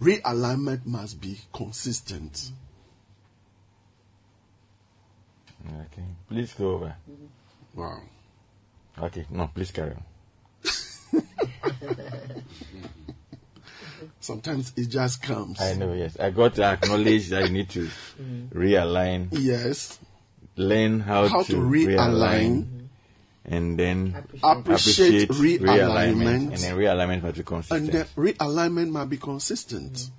realignment 0.00 0.84
must 0.86 1.20
be 1.20 1.38
consistent. 1.52 2.50
Okay. 5.66 6.04
Please 6.28 6.52
go 6.52 6.74
over. 6.74 6.94
Wow. 7.74 8.00
Okay. 9.00 9.24
No, 9.30 9.46
please 9.54 9.70
carry 9.70 9.92
on. 9.92 10.02
Sometimes 14.20 14.72
it 14.76 14.88
just 14.88 15.22
comes. 15.22 15.60
I 15.60 15.74
know, 15.74 15.92
yes. 15.92 16.18
I 16.18 16.30
got 16.30 16.54
to 16.56 16.64
acknowledge 16.64 17.28
that 17.28 17.44
you 17.44 17.50
need 17.52 17.68
to 17.70 17.88
mm. 18.22 18.48
realign, 18.50 19.28
Yes. 19.32 19.98
learn 20.56 21.00
how, 21.00 21.28
How 21.28 21.42
to 21.42 21.56
realign. 21.56 22.66
And 23.46 23.78
then 23.78 24.14
Appreciate 24.42 25.28
realignment, 25.28 25.60
realignment. 25.60 26.52
and 26.52 26.56
then 26.56 26.76
realignment 26.76 27.22
must 27.22 27.36
be 27.36 27.42
consistent. 27.44 27.80
And 27.80 27.92
the 27.92 28.04
realignment 28.32 28.90
must 28.90 29.10
be 29.10 29.16
consistent. 29.18 30.10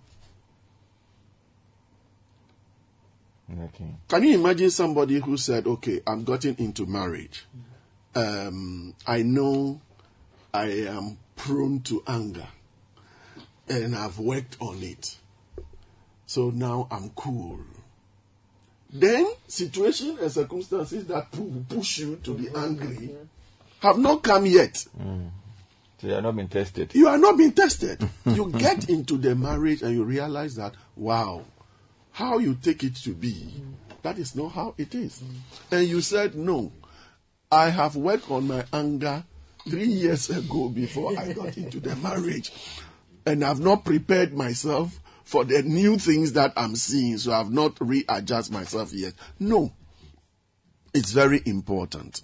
okay. 3.51 3.95
Can 4.07 4.23
you 4.23 4.35
imagine 4.39 4.69
somebody 4.69 5.19
who 5.19 5.37
said, 5.37 5.67
"Okay, 5.67 6.01
I'm 6.07 6.23
getting 6.23 6.55
into 6.59 6.85
marriage. 6.85 7.45
Um, 8.15 8.93
I 9.05 9.21
know 9.23 9.81
I 10.53 10.65
am 10.87 11.17
prone 11.35 11.81
to 11.81 12.01
anger, 12.07 12.47
and 13.67 13.95
I've 13.95 14.17
worked 14.19 14.57
on 14.59 14.81
it. 14.83 15.17
So 16.25 16.49
now 16.49 16.87
I'm 16.91 17.09
cool." 17.11 17.59
Then 18.99 19.27
situation 19.47 20.17
and 20.21 20.31
circumstances 20.31 21.05
that 21.07 21.31
pu- 21.31 21.65
push 21.67 21.99
you 21.99 22.15
to 22.23 22.33
be 22.33 22.45
mm-hmm. 22.45 22.57
angry 22.57 23.15
have 23.79 23.97
not 23.97 24.23
come 24.23 24.45
yet. 24.45 24.85
Mm. 24.97 25.29
So 25.99 26.07
you 26.07 26.13
have 26.13 26.23
not 26.23 26.35
been 26.35 26.47
tested. 26.47 26.93
You 26.93 27.07
are 27.07 27.17
not 27.17 27.37
being 27.37 27.51
tested. 27.51 28.07
you 28.25 28.51
get 28.51 28.89
into 28.89 29.17
the 29.17 29.35
marriage 29.35 29.81
and 29.81 29.93
you 29.93 30.03
realize 30.03 30.55
that, 30.55 30.73
wow, 30.95 31.43
how 32.11 32.37
you 32.37 32.55
take 32.55 32.83
it 32.83 32.95
to 32.97 33.11
be, 33.11 33.33
mm. 33.33 33.73
that 34.01 34.17
is 34.17 34.35
not 34.35 34.49
how 34.49 34.75
it 34.77 34.95
is. 34.95 35.21
Mm. 35.21 35.77
And 35.77 35.87
you 35.87 36.01
said, 36.01 36.35
no, 36.35 36.71
I 37.51 37.69
have 37.69 37.95
worked 37.95 38.31
on 38.31 38.47
my 38.47 38.63
anger 38.71 39.23
three 39.69 39.87
years 39.87 40.29
ago 40.37 40.69
before 40.69 41.17
I 41.17 41.33
got 41.33 41.57
into 41.57 41.79
the 41.79 41.95
marriage. 41.97 42.51
And 43.25 43.43
I've 43.43 43.59
not 43.59 43.83
prepared 43.83 44.33
myself 44.33 44.99
for 45.25 45.43
the 45.43 45.63
new 45.63 45.97
things 45.97 46.33
that 46.33 46.53
I'm 46.55 46.75
seeing, 46.75 47.17
so 47.17 47.33
I've 47.33 47.51
not 47.51 47.75
readjust 47.79 48.51
myself 48.51 48.93
yet. 48.93 49.13
No. 49.39 49.73
It's 50.93 51.11
very 51.11 51.41
important. 51.45 52.21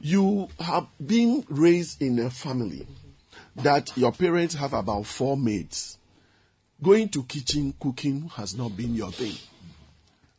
You 0.00 0.48
have 0.60 0.86
been 1.04 1.46
raised 1.48 2.02
in 2.02 2.18
a 2.18 2.28
family 2.28 2.86
that 3.56 3.96
your 3.96 4.12
parents 4.12 4.54
have 4.56 4.74
about 4.74 5.06
four 5.06 5.36
maids. 5.36 5.96
Going 6.82 7.08
to 7.10 7.22
kitchen 7.22 7.72
cooking 7.80 8.28
has 8.34 8.56
not 8.56 8.76
been 8.76 8.94
your 8.94 9.12
thing. 9.12 9.36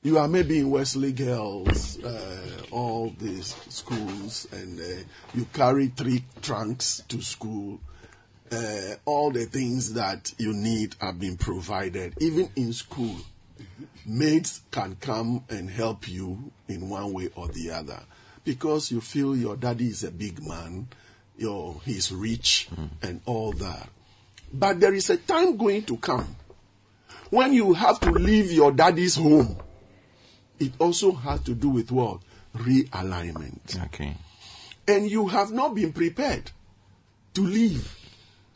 You 0.04 0.20
are 0.20 0.28
maybe 0.28 0.60
in 0.60 0.70
Wesley 0.70 1.14
Girls, 1.14 1.98
uh, 2.04 2.62
all 2.70 3.16
these 3.18 3.56
schools, 3.70 4.48
and 4.52 4.80
uh, 4.80 5.04
you 5.34 5.48
carry 5.54 5.88
three 5.88 6.24
trunks 6.44 7.02
to 7.08 7.22
school. 7.22 7.80
Uh, 8.52 8.96
all 9.06 9.32
the 9.32 9.46
things 9.46 9.94
that 9.94 10.34
you 10.38 10.54
need 10.54 10.96
have 11.02 11.20
been 11.20 11.36
provided. 11.36 12.14
Even 12.22 12.50
in 12.56 12.72
school, 12.74 13.16
maids 14.06 14.62
can 14.72 14.96
come 15.02 15.44
and 15.50 15.70
help 15.70 16.08
you 16.08 16.52
in 16.68 16.90
one 16.90 17.12
way 17.12 17.30
or 17.36 17.48
the 17.48 17.72
other 17.72 18.00
because 18.44 18.92
you 18.92 19.02
feel 19.02 19.36
your 19.36 19.56
daddy 19.58 19.88
is 19.88 20.04
a 20.04 20.12
big 20.12 20.46
man, 20.48 20.88
your 21.38 21.82
he's 21.84 22.12
rich 22.12 22.70
and 23.02 23.20
all 23.26 23.52
that. 23.54 23.90
But 24.54 24.80
there 24.80 24.94
is 24.94 25.10
a 25.10 25.18
time 25.18 25.58
going 25.58 25.84
to 25.86 25.98
come 25.98 26.36
when 27.32 27.52
you 27.52 27.74
have 27.74 28.00
to 28.02 28.12
leave 28.12 28.52
your 28.52 28.72
daddy's 28.72 29.16
home. 29.16 29.58
It 30.60 30.72
also 30.80 31.12
has 31.12 31.42
to 31.42 31.54
do 31.54 31.70
with 31.70 31.92
what? 31.92 32.20
Realignment. 32.56 33.84
Okay. 33.86 34.16
And 34.88 35.10
you 35.10 35.28
have 35.28 35.52
not 35.52 35.76
been 35.76 35.92
prepared 35.92 36.52
to 37.34 37.42
leave. 37.42 37.94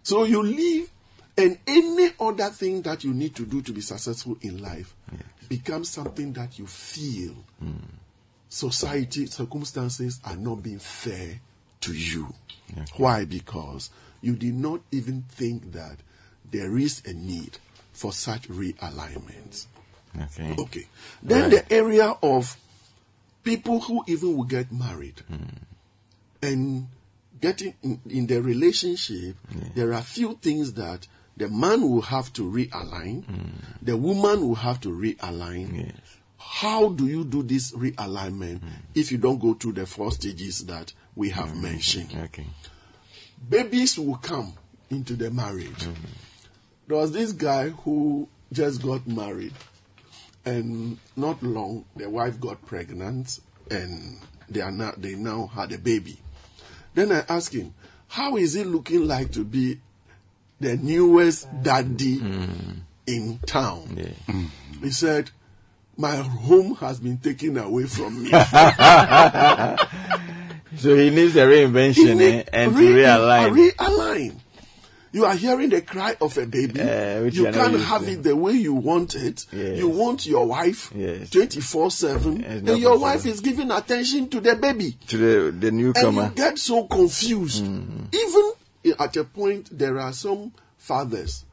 So 0.03 0.23
you 0.23 0.43
leave 0.43 0.89
and 1.37 1.57
any 1.67 2.11
other 2.19 2.49
thing 2.49 2.81
that 2.81 3.03
you 3.03 3.13
need 3.13 3.35
to 3.35 3.45
do 3.45 3.61
to 3.61 3.71
be 3.71 3.81
successful 3.81 4.37
in 4.41 4.61
life 4.61 4.93
becomes 5.47 5.89
something 5.89 6.33
that 6.33 6.59
you 6.59 6.67
feel 6.67 7.33
hmm. 7.59 7.71
society 8.49 9.25
circumstances 9.25 10.19
are 10.25 10.35
not 10.35 10.61
being 10.61 10.79
fair 10.79 11.39
to 11.81 11.93
you. 11.93 12.33
Why? 12.97 13.25
Because 13.25 13.89
you 14.21 14.35
did 14.35 14.53
not 14.53 14.81
even 14.91 15.23
think 15.29 15.71
that 15.71 15.97
there 16.51 16.77
is 16.77 17.01
a 17.05 17.13
need 17.13 17.57
for 17.93 18.11
such 18.11 18.47
realignments. 18.49 19.67
Okay. 20.21 20.55
Okay. 20.57 20.87
Then 21.23 21.49
the 21.51 21.71
area 21.71 22.15
of 22.21 22.57
people 23.43 23.79
who 23.79 24.03
even 24.07 24.35
will 24.35 24.43
get 24.43 24.71
married 24.71 25.21
hmm. 25.27 25.43
and 26.41 26.87
getting 27.41 27.73
in, 27.83 28.01
in 28.09 28.27
the 28.27 28.41
relationship, 28.41 29.35
there 29.75 29.93
are 29.93 30.01
few 30.01 30.35
things 30.41 30.73
that 30.73 31.07
the 31.37 31.47
man 31.47 31.89
will 31.89 32.01
have 32.01 32.31
to 32.33 32.43
realign, 32.43 33.23
mm. 33.23 33.49
the 33.81 33.95
woman 33.95 34.47
will 34.47 34.55
have 34.55 34.81
to 34.81 34.89
realign. 34.89 35.85
Yes. 35.87 36.17
How 36.37 36.89
do 36.89 37.07
you 37.07 37.23
do 37.23 37.43
this 37.43 37.71
realignment 37.71 38.59
mm. 38.59 38.69
if 38.95 39.11
you 39.11 39.17
don't 39.17 39.39
go 39.39 39.53
through 39.53 39.73
the 39.73 39.85
four 39.85 40.11
stages 40.11 40.65
that 40.65 40.93
we 41.15 41.29
have 41.29 41.49
mm. 41.49 41.61
mentioned? 41.61 42.13
Okay. 42.25 42.45
babies 43.47 43.97
will 43.97 44.15
come 44.17 44.53
into 44.89 45.15
the 45.15 45.31
marriage. 45.31 45.87
There 46.87 46.97
was 46.97 47.11
this 47.11 47.31
guy 47.31 47.69
who 47.69 48.27
just 48.51 48.81
got 48.81 49.05
married, 49.07 49.53
and 50.45 50.97
not 51.15 51.41
long 51.43 51.85
the 51.95 52.09
wife 52.09 52.39
got 52.39 52.65
pregnant, 52.65 53.39
and 53.69 54.19
they 54.49 54.61
are 54.61 54.71
now 54.71 54.93
they 54.97 55.15
now 55.15 55.47
had 55.47 55.71
a 55.71 55.77
baby. 55.77 56.17
Then 56.95 57.11
I 57.11 57.23
asked 57.29 57.53
him, 57.53 57.73
"How 58.07 58.37
is 58.37 58.55
it 58.55 58.67
looking 58.67 59.07
like 59.07 59.31
to 59.33 59.43
be 59.43 59.79
the 60.59 60.77
newest 60.77 61.47
daddy 61.63 62.19
in 63.07 63.39
town?" 63.45 63.95
Yeah. 63.97 64.43
He 64.81 64.91
said, 64.91 65.31
"My 65.97 66.15
home 66.17 66.75
has 66.75 66.99
been 66.99 67.17
taken 67.17 67.57
away 67.57 67.85
from 67.85 68.23
me." 68.23 68.31
So 70.77 70.95
he 70.95 71.09
needs 71.09 71.35
a 71.35 71.39
reinvention 71.47 72.09
eh, 72.11 72.13
need- 72.13 72.49
and 72.53 72.71
to 72.71 72.77
re- 72.77 73.01
realign. 73.03 73.71
realign. 73.73 74.35
You 75.11 75.25
are 75.25 75.35
hearing 75.35 75.69
the 75.69 75.81
cry 75.81 76.15
of 76.21 76.37
a 76.37 76.45
baby. 76.45 76.79
Which 77.23 77.35
you 77.35 77.41
you 77.43 77.47
are 77.47 77.51
not 77.51 77.71
can't 77.71 77.81
have 77.81 78.07
it 78.07 78.21
the 78.23 78.35
way 78.35 78.53
you 78.53 78.73
want 78.75 79.15
it. 79.15 79.45
Yes. 79.51 79.77
You 79.79 79.89
want 79.89 80.25
your 80.27 80.45
wife. 80.45 80.91
24 80.91 81.91
7, 81.91 82.37
It's 82.41 82.47
and 82.47 82.67
your 82.67 82.91
possible. 82.91 82.99
wife 83.01 83.25
is 83.25 83.39
giving 83.41 83.71
attention 83.71 84.29
to 84.29 84.39
the 84.39 84.55
baby. 84.55 84.97
to 85.07 85.17
the 85.17 85.51
the 85.51 85.67
And 85.69 85.79
you 85.79 86.31
get 86.35 86.57
so 86.59 86.83
confused. 86.85 87.63
Mm-hmm. 87.63 88.15
Even 88.15 88.95
at 88.99 89.17
a 89.17 89.23
point, 89.23 89.69
there 89.77 89.99
are 89.99 90.13
some 90.13 90.51
fathers, 90.77 91.43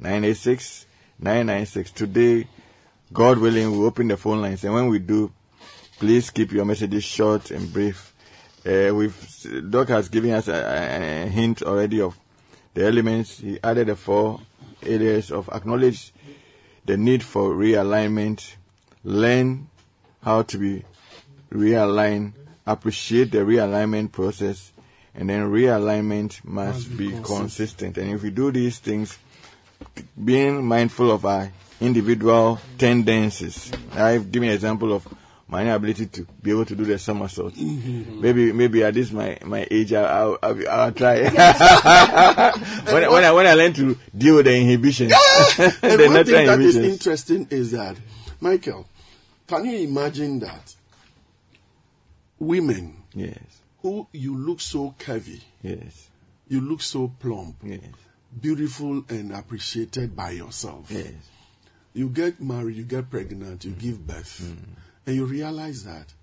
0549986996. 0.01 1.93
Today, 1.93 2.47
God 3.11 3.39
willing, 3.39 3.71
we'll 3.71 3.85
open 3.85 4.09
the 4.09 4.17
phone 4.17 4.41
lines. 4.41 4.63
And 4.63 4.73
when 4.73 4.87
we 4.87 4.99
do, 4.99 5.31
please 5.97 6.29
keep 6.29 6.51
your 6.51 6.65
messages 6.65 7.03
short 7.03 7.51
and 7.51 7.71
brief. 7.71 8.13
Uh, 8.65 8.93
we've, 8.93 9.69
Doc 9.69 9.87
has 9.89 10.09
given 10.09 10.31
us 10.31 10.47
a, 10.47 11.25
a, 11.25 11.29
hint 11.29 11.61
already 11.63 12.01
of 12.01 12.17
the 12.73 12.85
elements. 12.85 13.39
He 13.39 13.59
added 13.63 13.87
the 13.87 13.95
four 13.95 14.41
areas 14.83 15.31
of 15.31 15.49
acknowledge 15.49 16.13
the 16.85 16.97
need 16.97 17.23
for 17.23 17.53
realignment, 17.53 18.55
learn 19.03 19.69
how 20.21 20.41
to 20.41 20.57
be 20.57 20.83
realigned, 21.51 22.33
appreciate 22.65 23.31
the 23.31 23.39
realignment 23.39 24.11
process, 24.11 24.73
and 25.15 25.29
then 25.29 25.49
realignment 25.49 26.43
must, 26.43 26.95
be, 26.97 27.11
consistent. 27.23 27.97
And 27.97 28.11
if 28.11 28.21
we 28.21 28.29
do 28.29 28.51
these 28.51 28.79
things, 28.79 29.17
being 30.23 30.65
mindful 30.65 31.11
of 31.11 31.25
our 31.25 31.51
individual 31.81 32.59
tendencies. 32.77 33.71
I've 33.93 34.31
given 34.31 34.49
an 34.49 34.55
example 34.55 34.93
of 34.93 35.07
my 35.49 35.61
inability 35.61 36.07
to 36.07 36.23
be 36.41 36.51
able 36.51 36.65
to 36.65 36.75
do 36.75 36.83
the 36.83 36.99
somersault. 36.99 37.53
Mm-hmm. 37.53 38.19
Maybe, 38.21 38.51
maybe 38.51 38.83
at 38.83 38.93
this 38.95 39.11
my 39.11 39.37
my 39.45 39.65
age, 39.71 39.93
I'll, 39.93 40.37
I'll, 40.43 40.69
I'll, 40.69 40.91
try. 40.91 41.21
when, 41.29 43.03
I- 43.03 43.09
when 43.09 43.23
I 43.23 43.31
when 43.31 43.47
I 43.47 43.53
learn 43.53 43.73
to 43.73 43.97
deal 44.17 44.35
with 44.37 44.45
the 44.45 44.55
inhibitions, 44.57 45.13
and 45.57 45.99
the 45.99 46.07
one 46.09 46.25
thing 46.25 46.47
that 46.47 46.59
is 46.59 46.75
interesting 46.75 47.47
is 47.49 47.71
that, 47.71 47.95
Michael, 48.41 48.87
can 49.47 49.63
you 49.65 49.77
imagine 49.87 50.39
that 50.39 50.75
women 52.39 52.95
Yes, 53.13 53.39
who 53.81 54.07
you 54.11 54.35
look 54.37 54.59
so 54.61 54.93
curvy, 54.99 55.41
yes, 55.63 56.09
you 56.49 56.59
look 56.61 56.81
so 56.81 57.11
plump, 57.19 57.55
yes, 57.63 57.79
beautiful 58.41 59.03
and 59.09 59.31
appreciated 59.31 60.13
by 60.15 60.31
yourself. 60.31 60.87
yes. 60.91 61.13
You 61.97 62.09
get 62.09 62.39
married, 62.39 62.75
you 62.77 62.83
get 62.83 63.09
pregnant, 63.09 63.65
you 63.65 63.71
give 63.71 64.05
birth, 64.05 64.41
Mm. 64.43 64.57
and 65.07 65.15
you 65.15 65.25
realize 65.25 65.83
that 65.83 66.13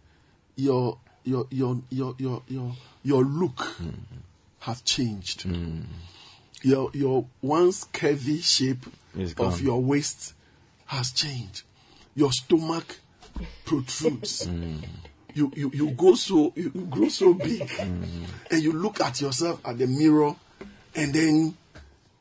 your 0.57 0.99
your 1.25 1.47
your 1.51 1.83
your 1.91 2.15
your 2.19 2.43
your, 2.47 2.77
your 3.03 3.25
look 3.25 3.57
Mm. 3.83 3.95
have 4.61 4.85
changed. 4.85 5.47
Your 6.63 6.91
your 6.95 7.27
once 7.43 7.87
curvy 7.93 8.43
shape 8.43 8.87
of 9.39 9.61
your 9.61 9.83
waist 9.83 10.35
has 10.87 11.11
changed. 11.11 11.63
Your 12.15 12.31
stomach 12.33 13.01
protrudes. 13.65 14.47
You, 15.35 15.51
you 15.57 15.71
you 15.75 15.91
go 15.91 16.15
so 16.15 16.53
you 16.55 16.71
grow 16.71 17.09
so 17.09 17.35
big, 17.35 17.69
and 17.81 18.63
you 18.63 18.73
look 18.73 19.01
at 19.01 19.21
yourself 19.21 19.61
at 19.65 19.77
the 19.79 19.89
mirror, 19.89 20.37
and 20.95 21.13
then 21.13 21.57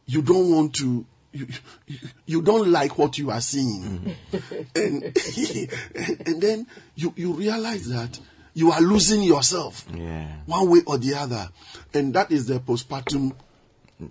you 0.08 0.24
don't 0.24 0.49
want 0.51 0.74
to 0.76 1.06
you, 1.34 1.47
you, 1.88 1.97
you 2.25 2.41
don't 2.41 2.71
like 2.71 2.97
what 2.97 3.17
you 3.17 3.31
are 3.31 3.41
seeing 3.41 4.15
mm-hmm. 4.31 4.61
and 4.75 6.27
and 6.27 6.41
then 6.41 6.67
you 6.95 7.13
you 7.15 7.34
realize 7.34 7.88
that 7.89 8.19
you 8.53 8.71
are 8.71 8.81
losing 8.81 9.21
yourself 9.23 9.86
Yeah. 9.93 10.27
one 10.45 10.69
way 10.69 10.79
or 10.86 10.97
the 10.97 11.15
other 11.15 11.49
and 11.93 12.13
that 12.13 12.31
is 12.31 12.45
the 12.47 12.59
postpartum 12.59 13.34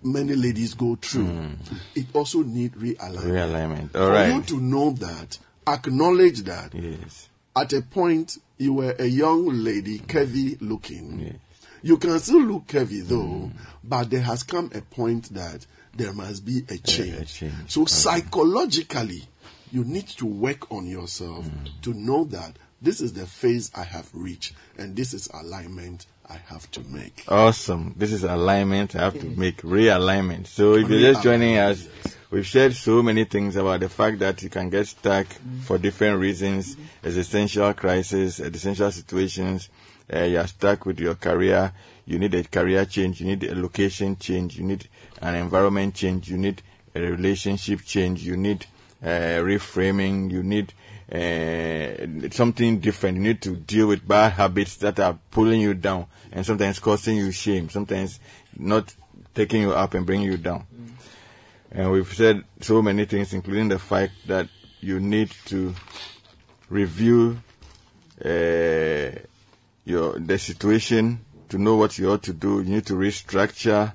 many 0.03 0.35
ladies 0.35 0.75
go 0.75 0.97
through 1.01 1.25
mm. 1.27 1.57
it 1.95 2.07
also 2.15 2.43
need 2.43 2.73
realignment 2.73 3.25
Realignment. 3.25 3.95
All 3.97 4.07
for 4.07 4.13
right. 4.13 4.35
you 4.35 4.43
to 4.43 4.61
know 4.61 4.91
that 4.93 5.39
acknowledge 5.67 6.41
that 6.43 6.75
Yes. 6.75 7.29
at 7.55 7.73
a 7.73 7.83
point 7.83 8.39
you 8.59 8.75
were 8.75 8.95
a 8.99 9.07
young 9.07 9.47
lady 9.63 9.99
curvy 10.01 10.57
looking 10.61 11.21
Yes. 11.21 11.35
you 11.83 11.97
can 11.99 12.19
still 12.19 12.43
look 12.43 12.67
curvy 12.67 13.03
though 13.07 13.17
mm. 13.49 13.53
but 13.85 14.11
there 14.11 14.23
has 14.23 14.43
come 14.43 14.71
a 14.75 14.81
point 14.81 15.33
that 15.35 15.67
there 15.95 16.13
must 16.13 16.45
be 16.45 16.65
a 16.69 16.79
change, 16.79 17.35
change. 17.35 17.53
so 17.69 17.85
psychologically 17.85 19.23
you 19.71 19.85
need 19.85 20.07
to 20.07 20.27
work 20.27 20.71
on 20.71 20.87
yourself 20.87 21.45
mm. 21.47 21.81
to 21.83 21.95
know 21.95 22.25
that 22.25 22.57
this 22.81 23.01
is 23.01 23.13
the 23.13 23.27
phase 23.27 23.71
i 23.75 23.85
have 23.85 24.09
reached 24.13 24.55
and 24.79 24.97
this 24.97 25.13
is 25.15 25.29
alignment 25.35 26.07
i 26.29 26.37
have 26.47 26.71
to 26.71 26.81
make 26.85 27.25
Awesome. 27.29 27.95
This 27.97 28.13
is 28.13 28.25
alignment. 28.25 28.97
I 28.97 29.05
have 29.05 29.19
to 29.21 29.27
make 29.27 29.63
realignment. 29.63 30.47
So 30.47 30.75
if 30.75 30.89
you're 30.89 31.13
just 31.13 31.23
joining 31.23 31.57
us, 31.59 31.89
we've 32.31 32.47
shared 32.47 32.75
so 32.75 33.03
many 33.03 33.25
things 33.25 33.57
about 33.57 33.81
the 33.81 33.89
fact 33.89 34.19
that 34.21 34.43
you 34.43 34.49
can 34.49 34.71
get 34.71 34.87
stuck 34.87 35.27
mm-hmm. 35.27 35.61
for 35.61 35.79
different 35.79 36.19
reasons, 36.19 36.75
mm-hmm. 36.75 37.07
existential 37.07 37.73
crisis, 37.75 38.41
existential 38.41 38.91
situations. 38.91 39.69
Uh, 40.13 40.25
you're 40.25 40.47
stuck 40.47 40.85
with 40.85 41.01
your 41.01 41.15
career. 41.15 41.73
You 42.05 42.19
need 42.19 42.35
a 42.35 42.43
career 42.45 42.85
change. 42.85 43.21
You 43.21 43.29
need 43.29 43.45
a 43.45 43.55
location 43.55 44.17
change. 44.17 44.59
You 44.59 44.65
need 44.65 44.89
an 45.23 45.35
environment 45.37 45.95
change. 45.95 46.29
You 46.29 46.37
need 46.37 46.63
a 46.95 47.01
relationship 47.01 47.81
change. 47.85 48.23
You 48.23 48.37
need 48.37 48.67
uh, 49.03 49.41
reframing. 49.41 50.31
You 50.31 50.43
need 50.43 50.75
uh, 51.11 52.31
something 52.31 52.81
different. 52.81 53.17
You 53.17 53.23
need 53.23 53.43
to 53.43 53.57
deal 53.57 53.87
with 53.87 54.07
bad 54.07 54.33
habits 54.33 54.77
that 54.77 55.01
are 55.01 55.19
pulling 55.31 55.61
you 55.61 55.75
down 55.75 56.07
and 56.33 56.45
sometimes 56.45 56.79
causing 56.79 57.17
you 57.17 57.31
shame, 57.33 57.71
sometimes 57.71 58.21
not 58.57 58.95
taking 59.35 59.63
you 59.63 59.73
up 59.73 59.95
and 59.95 60.05
bringing 60.05 60.31
you 60.31 60.37
down. 60.37 60.67
And 61.71 61.91
we've 61.91 62.13
said 62.13 62.45
so 62.61 62.83
many 62.83 63.07
things, 63.07 63.33
including 63.33 63.69
the 63.69 63.79
fact 63.79 64.13
that 64.27 64.49
you 64.81 65.01
need 65.01 65.31
to 65.47 65.75
review 66.69 67.39
uh, 68.23 69.11
your 69.85 70.19
the 70.19 70.39
situation 70.39 71.25
to 71.49 71.59
know 71.59 71.77
what 71.77 71.99
you 71.99 72.11
ought 72.11 72.23
to 72.25 72.33
do. 72.33 72.61
You 72.63 72.71
need 72.75 72.87
to 72.87 72.95
restructure. 72.95 73.95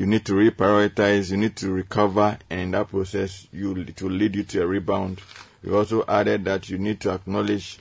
You 0.00 0.06
need 0.06 0.24
to 0.24 0.32
reprioritize. 0.32 1.30
You 1.30 1.36
need 1.36 1.56
to 1.56 1.70
recover, 1.70 2.38
and 2.48 2.72
that 2.72 2.88
process, 2.88 3.46
you 3.52 3.76
it 3.76 4.00
will 4.00 4.10
lead 4.10 4.34
you 4.34 4.44
to 4.44 4.62
a 4.62 4.66
rebound 4.66 5.20
We 5.62 5.74
also 5.74 6.06
added 6.08 6.46
that 6.46 6.70
you 6.70 6.78
need 6.78 7.02
to 7.02 7.12
acknowledge 7.12 7.78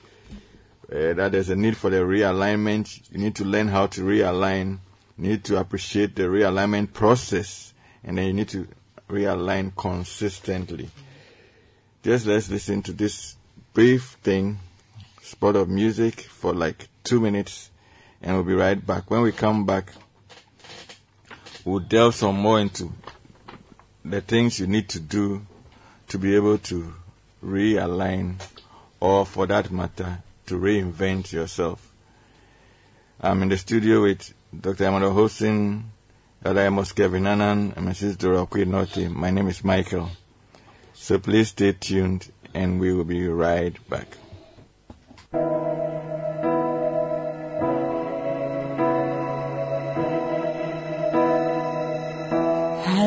uh, 0.91 1.13
that 1.13 1.31
there's 1.31 1.49
a 1.49 1.55
need 1.55 1.77
for 1.77 1.89
the 1.89 1.99
realignment. 1.99 3.09
You 3.13 3.19
need 3.19 3.35
to 3.35 3.45
learn 3.45 3.69
how 3.69 3.87
to 3.87 4.01
realign. 4.01 4.79
You 5.17 5.29
need 5.29 5.45
to 5.45 5.61
appreciate 5.61 6.17
the 6.17 6.23
realignment 6.23 6.91
process, 6.91 7.73
and 8.03 8.17
then 8.17 8.27
you 8.27 8.33
need 8.33 8.49
to 8.49 8.67
realign 9.09 9.73
consistently. 9.77 10.89
Just 12.03 12.25
let's 12.25 12.49
listen 12.49 12.81
to 12.81 12.91
this 12.91 13.37
brief 13.73 14.17
thing, 14.23 14.59
spot 15.21 15.55
of 15.55 15.69
music 15.69 16.19
for 16.19 16.53
like 16.53 16.89
two 17.05 17.21
minutes, 17.21 17.71
and 18.21 18.35
we'll 18.35 18.43
be 18.43 18.55
right 18.55 18.85
back. 18.85 19.09
When 19.09 19.21
we 19.21 19.31
come 19.31 19.65
back, 19.65 19.93
we'll 21.69 21.79
delve 21.79 22.15
some 22.15 22.35
more 22.35 22.59
into 22.59 22.91
the 24.03 24.21
things 24.21 24.59
you 24.59 24.65
need 24.65 24.89
to 24.89 24.99
do 24.99 25.45
to 26.07 26.17
be 26.17 26.35
able 26.35 26.57
to 26.57 26.93
realign, 27.43 28.35
or 28.99 29.23
for 29.23 29.45
that 29.45 29.69
matter, 29.69 30.17
to 30.47 30.55
reinvent 30.55 31.31
yourself. 31.31 31.93
I'm 33.21 33.43
in 33.43 33.49
the 33.49 33.57
studio 33.57 34.01
with 34.01 34.33
Dr. 34.59 34.87
Amado. 34.87 35.29
Amos 36.43 36.91
Kevin 36.93 37.27
Annan, 37.27 37.73
and 37.75 37.87
Mrs. 37.87 38.17
Dora 38.17 38.47
Norte. 38.65 39.07
My 39.09 39.29
name 39.29 39.47
is 39.49 39.63
Michael. 39.63 40.09
So 40.93 41.19
please 41.19 41.49
stay 41.49 41.73
tuned 41.73 42.31
and 42.55 42.79
we 42.79 42.93
will 42.93 43.03
be 43.03 43.27
right 43.27 43.75
back. 43.89 44.17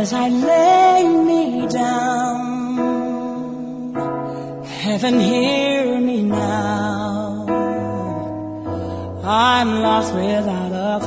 As 0.02 0.12
I 0.12 0.28
lay 0.30 1.02
me 1.30 1.68
down, 1.68 2.74
heaven 4.82 5.20
hear 5.20 6.00
me 6.00 6.22
now. 6.22 7.46
I'm 9.22 9.70
lost 9.86 10.12
without 10.12 10.72
a 10.90 10.98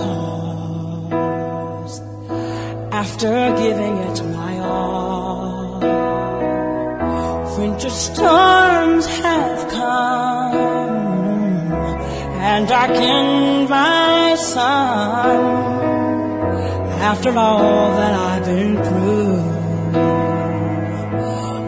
cause. 1.11 1.95
After 2.93 3.33
giving 3.63 3.97
it 4.07 4.23
my 4.39 4.59
all, 4.59 5.79
winter 7.57 7.89
storms 7.89 9.07
have 9.07 9.67
come 9.71 10.55
and 12.49 12.65
darkened 12.69 13.67
my 13.69 14.35
sun 14.35 15.74
after 17.01 17.37
all 17.37 17.95
that 17.95 18.13
I've 18.13 18.45
been 18.45 18.75
through. 18.75 19.35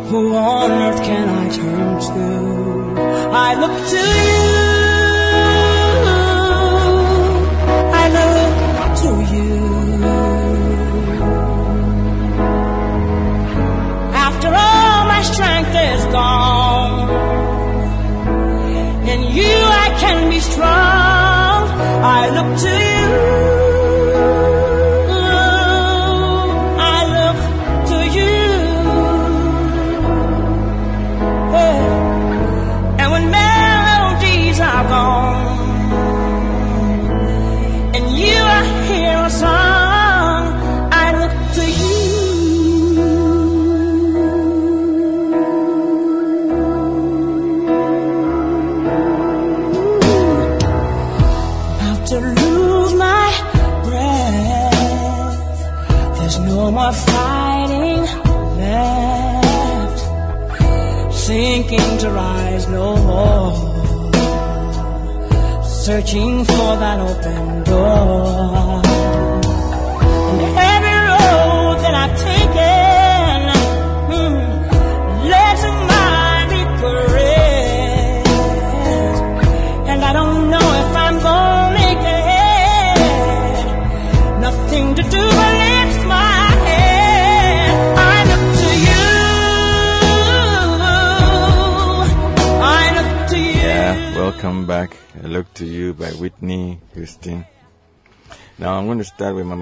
Who 0.09 0.36
on 0.36 0.71
earth 0.71 1.03
can 1.03 1.28
I 1.30 1.49
turn 1.49 1.99
to? 1.99 3.01
I 3.32 3.55
look 3.59 3.89
to 3.89 4.61
you. 4.61 4.66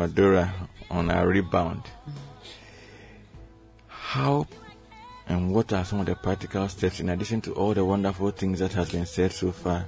Start 0.08 0.16
with 0.16 0.18
Mama 0.18 0.52
Dora 0.52 0.54
on 0.92 1.12
our 1.12 1.28
rebound. 1.28 1.84
How 3.88 4.48
and 5.28 5.52
what 5.54 5.74
are 5.74 5.84
some 5.86 6.00
of 6.02 6.06
the 6.06 6.16
practical 6.16 6.68
steps, 6.70 7.00
in 7.00 7.10
addition 7.10 7.42
to 7.42 7.54
all 7.54 7.74
the 7.74 7.84
wonderful 7.84 8.32
things 8.32 8.60
that 8.60 8.74
has 8.74 8.92
been 8.92 9.06
said 9.06 9.32
so 9.32 9.52
far, 9.52 9.86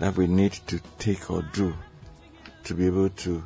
that 0.00 0.16
we 0.16 0.26
need 0.26 0.52
to 0.66 0.80
take 0.98 1.30
or 1.30 1.42
do 1.52 1.74
to 2.64 2.74
be 2.74 2.86
able 2.86 3.08
to 3.10 3.42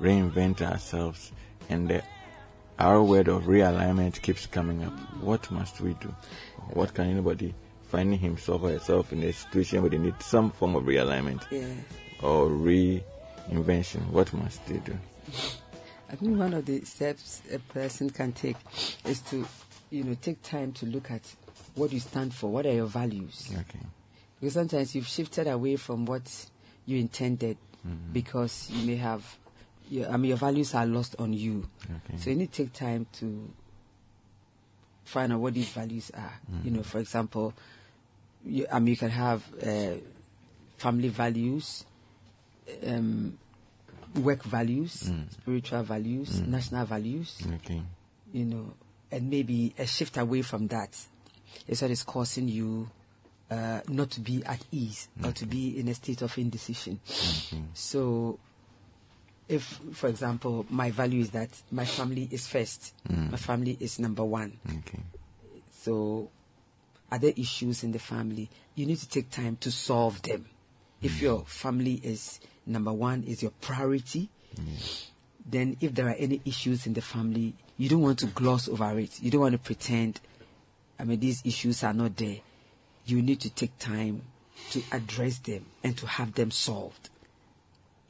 reinvent 0.00 0.62
ourselves? 0.62 1.32
And 1.70 1.88
the, 1.88 2.02
our 2.78 3.02
word 3.02 3.28
of 3.28 3.44
realignment 3.44 4.20
keeps 4.20 4.46
coming 4.46 4.82
up. 4.84 4.92
What 5.22 5.50
must 5.50 5.80
we 5.80 5.94
do? 5.94 6.14
What 6.72 6.92
can 6.94 7.06
anybody 7.10 7.54
finding 7.88 8.18
himself 8.18 8.62
or 8.62 8.70
herself 8.70 9.12
in 9.12 9.22
a 9.22 9.32
situation 9.32 9.80
where 9.82 9.90
they 9.90 9.98
need 9.98 10.20
some 10.20 10.50
form 10.50 10.74
of 10.76 10.84
realignment 10.84 11.42
Yeah. 11.50 11.66
or 12.22 12.48
reinvention? 12.48 14.08
What 14.10 14.32
must 14.34 14.66
they 14.66 14.78
do? 14.78 14.98
I 16.10 16.16
think 16.16 16.38
one 16.38 16.54
of 16.54 16.64
the 16.64 16.80
steps 16.84 17.42
a 17.52 17.58
person 17.58 18.10
can 18.10 18.32
take 18.32 18.56
is 19.04 19.20
to, 19.22 19.46
you 19.90 20.04
know, 20.04 20.16
take 20.20 20.42
time 20.42 20.72
to 20.72 20.86
look 20.86 21.10
at 21.10 21.22
what 21.74 21.92
you 21.92 22.00
stand 22.00 22.34
for. 22.34 22.50
What 22.50 22.66
are 22.66 22.72
your 22.72 22.86
values? 22.86 23.50
Okay. 23.52 23.84
Because 24.40 24.54
sometimes 24.54 24.94
you've 24.94 25.06
shifted 25.06 25.46
away 25.46 25.76
from 25.76 26.06
what 26.06 26.22
you 26.86 26.98
intended 26.98 27.56
because 28.12 28.68
you 28.70 28.86
may 28.86 28.96
have, 28.96 29.24
your, 29.90 30.10
I 30.10 30.16
mean, 30.16 30.30
your 30.30 30.38
values 30.38 30.74
are 30.74 30.86
lost 30.86 31.16
on 31.18 31.32
you. 31.32 31.68
Okay. 31.84 32.18
So 32.18 32.30
you 32.30 32.36
need 32.36 32.52
to 32.52 32.64
take 32.64 32.72
time 32.72 33.06
to 33.14 33.50
find 35.04 35.32
out 35.32 35.40
what 35.40 35.54
these 35.54 35.68
values 35.70 36.10
are. 36.14 36.40
You 36.64 36.70
know, 36.70 36.82
for 36.82 36.98
example, 36.98 37.54
you, 38.44 38.66
I 38.70 38.78
mean, 38.78 38.88
you 38.88 38.96
can 38.96 39.10
have 39.10 39.42
uh, 39.66 39.94
family 40.76 41.08
values, 41.08 41.84
um, 42.86 43.38
work 44.16 44.42
values, 44.42 45.04
mm. 45.10 45.30
spiritual 45.32 45.82
values, 45.82 46.40
mm. 46.40 46.48
national 46.48 46.86
values 46.86 47.46
Okay. 47.56 47.82
you 48.32 48.44
know, 48.44 48.72
and 49.10 49.30
maybe 49.30 49.74
a 49.78 49.86
shift 49.86 50.16
away 50.16 50.42
from 50.42 50.68
that 50.68 50.96
is 51.66 51.82
what 51.82 51.90
is 51.90 52.02
causing 52.02 52.48
you 52.48 52.88
uh, 53.50 53.80
not 53.88 54.10
to 54.10 54.20
be 54.20 54.44
at 54.44 54.60
ease 54.70 55.08
or 55.24 55.32
to 55.32 55.46
be 55.46 55.78
in 55.78 55.88
a 55.88 55.94
state 55.94 56.22
of 56.22 56.36
indecision. 56.36 57.00
So, 57.72 58.38
if, 59.48 59.80
for 59.92 60.08
example, 60.08 60.66
my 60.68 60.90
value 60.90 61.20
is 61.20 61.30
that 61.30 61.48
my 61.70 61.86
family 61.86 62.28
is 62.30 62.46
first, 62.46 62.92
mm. 63.08 63.30
my 63.30 63.38
family 63.38 63.76
is 63.80 63.98
number 63.98 64.24
one. 64.24 64.58
Okay. 64.66 65.00
So, 65.72 66.30
are 67.10 67.18
there 67.18 67.32
issues 67.36 67.82
in 67.84 67.92
the 67.92 67.98
family? 67.98 68.50
You 68.74 68.84
need 68.84 68.98
to 68.98 69.08
take 69.08 69.30
time 69.30 69.56
to 69.60 69.70
solve 69.70 70.20
them. 70.22 70.44
If 71.00 71.22
your 71.22 71.44
family 71.46 72.00
is 72.02 72.40
number 72.68 72.92
one, 72.92 73.24
is 73.24 73.42
your 73.42 73.52
priority, 73.60 74.28
then 75.44 75.76
if 75.80 75.94
there 75.94 76.06
are 76.08 76.16
any 76.18 76.40
issues 76.44 76.86
in 76.86 76.92
the 76.92 77.00
family, 77.00 77.54
you 77.76 77.88
don't 77.88 78.02
want 78.02 78.18
to 78.20 78.26
gloss 78.26 78.68
over 78.68 78.98
it. 78.98 79.20
You 79.22 79.30
don't 79.30 79.40
want 79.40 79.52
to 79.52 79.58
pretend, 79.58 80.20
I 80.98 81.04
mean, 81.04 81.20
these 81.20 81.42
issues 81.44 81.82
are 81.84 81.94
not 81.94 82.16
there. 82.16 82.38
You 83.06 83.22
need 83.22 83.40
to 83.40 83.50
take 83.50 83.78
time 83.78 84.22
to 84.70 84.82
address 84.92 85.38
them 85.38 85.64
and 85.82 85.96
to 85.96 86.06
have 86.06 86.34
them 86.34 86.50
solved. 86.50 87.08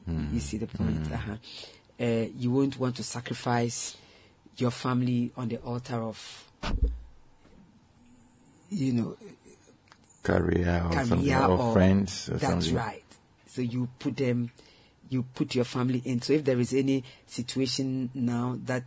You 0.07 0.39
see 0.39 0.57
the 0.57 0.65
point? 0.65 1.11
Uh-huh. 1.11 1.35
Uh, 1.99 2.25
you 2.35 2.49
won't 2.51 2.79
want 2.79 2.95
to 2.95 3.03
sacrifice 3.03 3.95
your 4.57 4.71
family 4.71 5.31
on 5.37 5.49
the 5.49 5.57
altar 5.57 5.97
of 5.97 6.49
you 8.69 8.93
know, 8.93 9.17
Career 10.23 10.83
or 10.85 10.91
career 10.91 11.41
or, 11.43 11.57
or 11.59 11.73
friends 11.73 12.29
or 12.29 12.33
that's 12.37 12.51
something. 12.65 12.75
right. 12.75 13.03
So 13.59 13.63
you 13.63 13.89
put 13.99 14.15
them, 14.15 14.51
you 15.09 15.23
put 15.35 15.53
your 15.53 15.65
family 15.65 16.01
in. 16.05 16.21
So 16.21 16.31
if 16.31 16.45
there 16.45 16.57
is 16.61 16.73
any 16.73 17.03
situation 17.27 18.09
now 18.13 18.57
that 18.67 18.85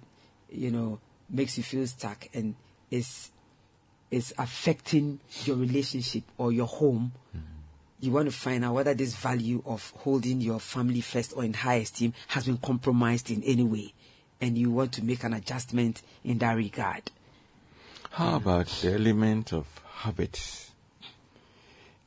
you 0.51 0.71
know 0.71 0.99
makes 1.29 1.59
you 1.59 1.63
feel 1.63 1.87
stuck 1.87 2.27
and 2.33 2.55
is 2.91 3.31
is 4.11 4.33
affecting 4.39 5.21
your 5.45 5.57
relationship 5.57 6.25
or 6.39 6.53
your 6.53 6.67
home, 6.67 7.13
you 8.01 8.13
want 8.13 8.31
to 8.31 8.35
find 8.35 8.65
out 8.65 8.73
whether 8.73 8.95
this 8.95 9.15
value 9.15 9.63
of 9.67 9.91
holding 9.99 10.41
your 10.41 10.59
family 10.59 11.03
first 11.03 11.35
or 11.37 11.45
in 11.45 11.53
high 11.53 11.75
esteem 11.75 12.15
has 12.29 12.47
been 12.47 12.57
compromised 12.57 13.31
in 13.31 13.43
any 13.43 13.65
way, 13.65 13.93
and 14.41 14.57
you 14.57 14.71
want 14.71 14.93
to 14.93 15.05
make 15.05 15.23
an 15.23 15.35
adjustment 15.35 16.01
in 16.25 16.39
that 16.39 16.57
regard. 16.57 17.11
How 18.13 18.37
about 18.37 18.69
the 18.81 18.95
element 18.95 19.53
of 19.53 19.67
habits? 19.97 20.72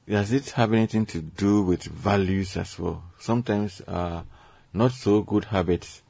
Does 0.08 0.32
it 0.32 0.52
have 0.52 0.72
anything 0.74 1.06
to 1.08 1.22
do 1.22 1.64
with 1.64 1.84
values 1.84 2.58
as 2.58 2.78
well? 2.78 3.04
Sometimes 3.20 3.82
uh, 3.82 4.22
not 4.74 4.92
so 4.92 5.22
good 5.22 5.46
habits 5.46 6.04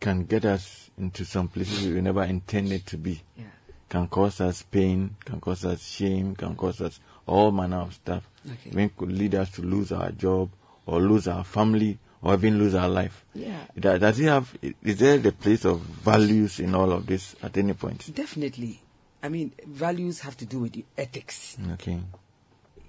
can 0.00 0.24
get 0.24 0.44
us 0.44 0.90
into 0.98 1.24
some 1.24 1.46
places 1.46 1.86
we 1.86 2.00
never 2.00 2.24
intended 2.24 2.86
to 2.86 2.96
be. 2.96 3.20
Yeah. 3.36 3.44
Can 3.88 4.08
cause 4.08 4.40
us 4.40 4.62
pain, 4.62 5.16
can 5.24 5.40
cause 5.40 5.64
us 5.64 5.86
shame, 5.86 6.34
can 6.34 6.56
cause 6.56 6.80
us 6.80 6.98
all 7.26 7.52
manner 7.52 7.78
of 7.78 7.94
stuff. 7.94 8.28
Okay. 8.46 8.70
Even 8.70 8.88
could 8.90 9.12
lead 9.12 9.34
us 9.34 9.50
to 9.50 9.62
lose 9.62 9.92
our 9.92 10.10
job 10.10 10.50
or 10.86 11.00
lose 11.00 11.28
our 11.28 11.44
family 11.44 11.98
or 12.22 12.34
even 12.34 12.58
lose 12.58 12.74
our 12.74 12.88
life. 12.88 13.24
Yeah. 13.34 13.60
Does, 13.78 14.18
it 14.18 14.24
have, 14.24 14.52
is 14.82 14.98
there 14.98 15.18
the 15.18 15.32
place 15.32 15.64
of 15.64 15.80
values 15.80 16.58
in 16.58 16.74
all 16.74 16.90
of 16.92 17.06
this 17.06 17.36
at 17.42 17.56
any 17.56 17.74
point? 17.74 18.12
Definitely. 18.12 18.80
I 19.22 19.28
mean, 19.28 19.52
values 19.66 20.20
have 20.20 20.36
to 20.38 20.46
do 20.46 20.60
with 20.60 20.82
ethics. 20.96 21.56
Okay. 21.74 22.00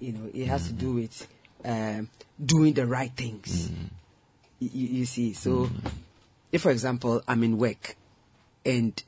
You 0.02 0.12
know 0.12 0.28
it 0.34 0.46
has 0.48 0.66
to 0.66 0.72
do 0.72 0.88
mm-hmm. 0.88 1.00
with 1.02 1.28
um, 1.64 2.08
doing 2.44 2.72
the 2.74 2.86
right 2.86 3.12
things. 3.14 3.68
Mm-hmm. 3.68 3.84
Y- 4.60 4.70
you, 4.72 4.88
you 4.98 5.04
see 5.06 5.32
so 5.32 5.50
mm-hmm. 5.66 5.88
if 6.52 6.62
for 6.62 6.70
example 6.70 7.20
i'm 7.26 7.42
in 7.42 7.58
work 7.58 7.96
and 8.64 9.02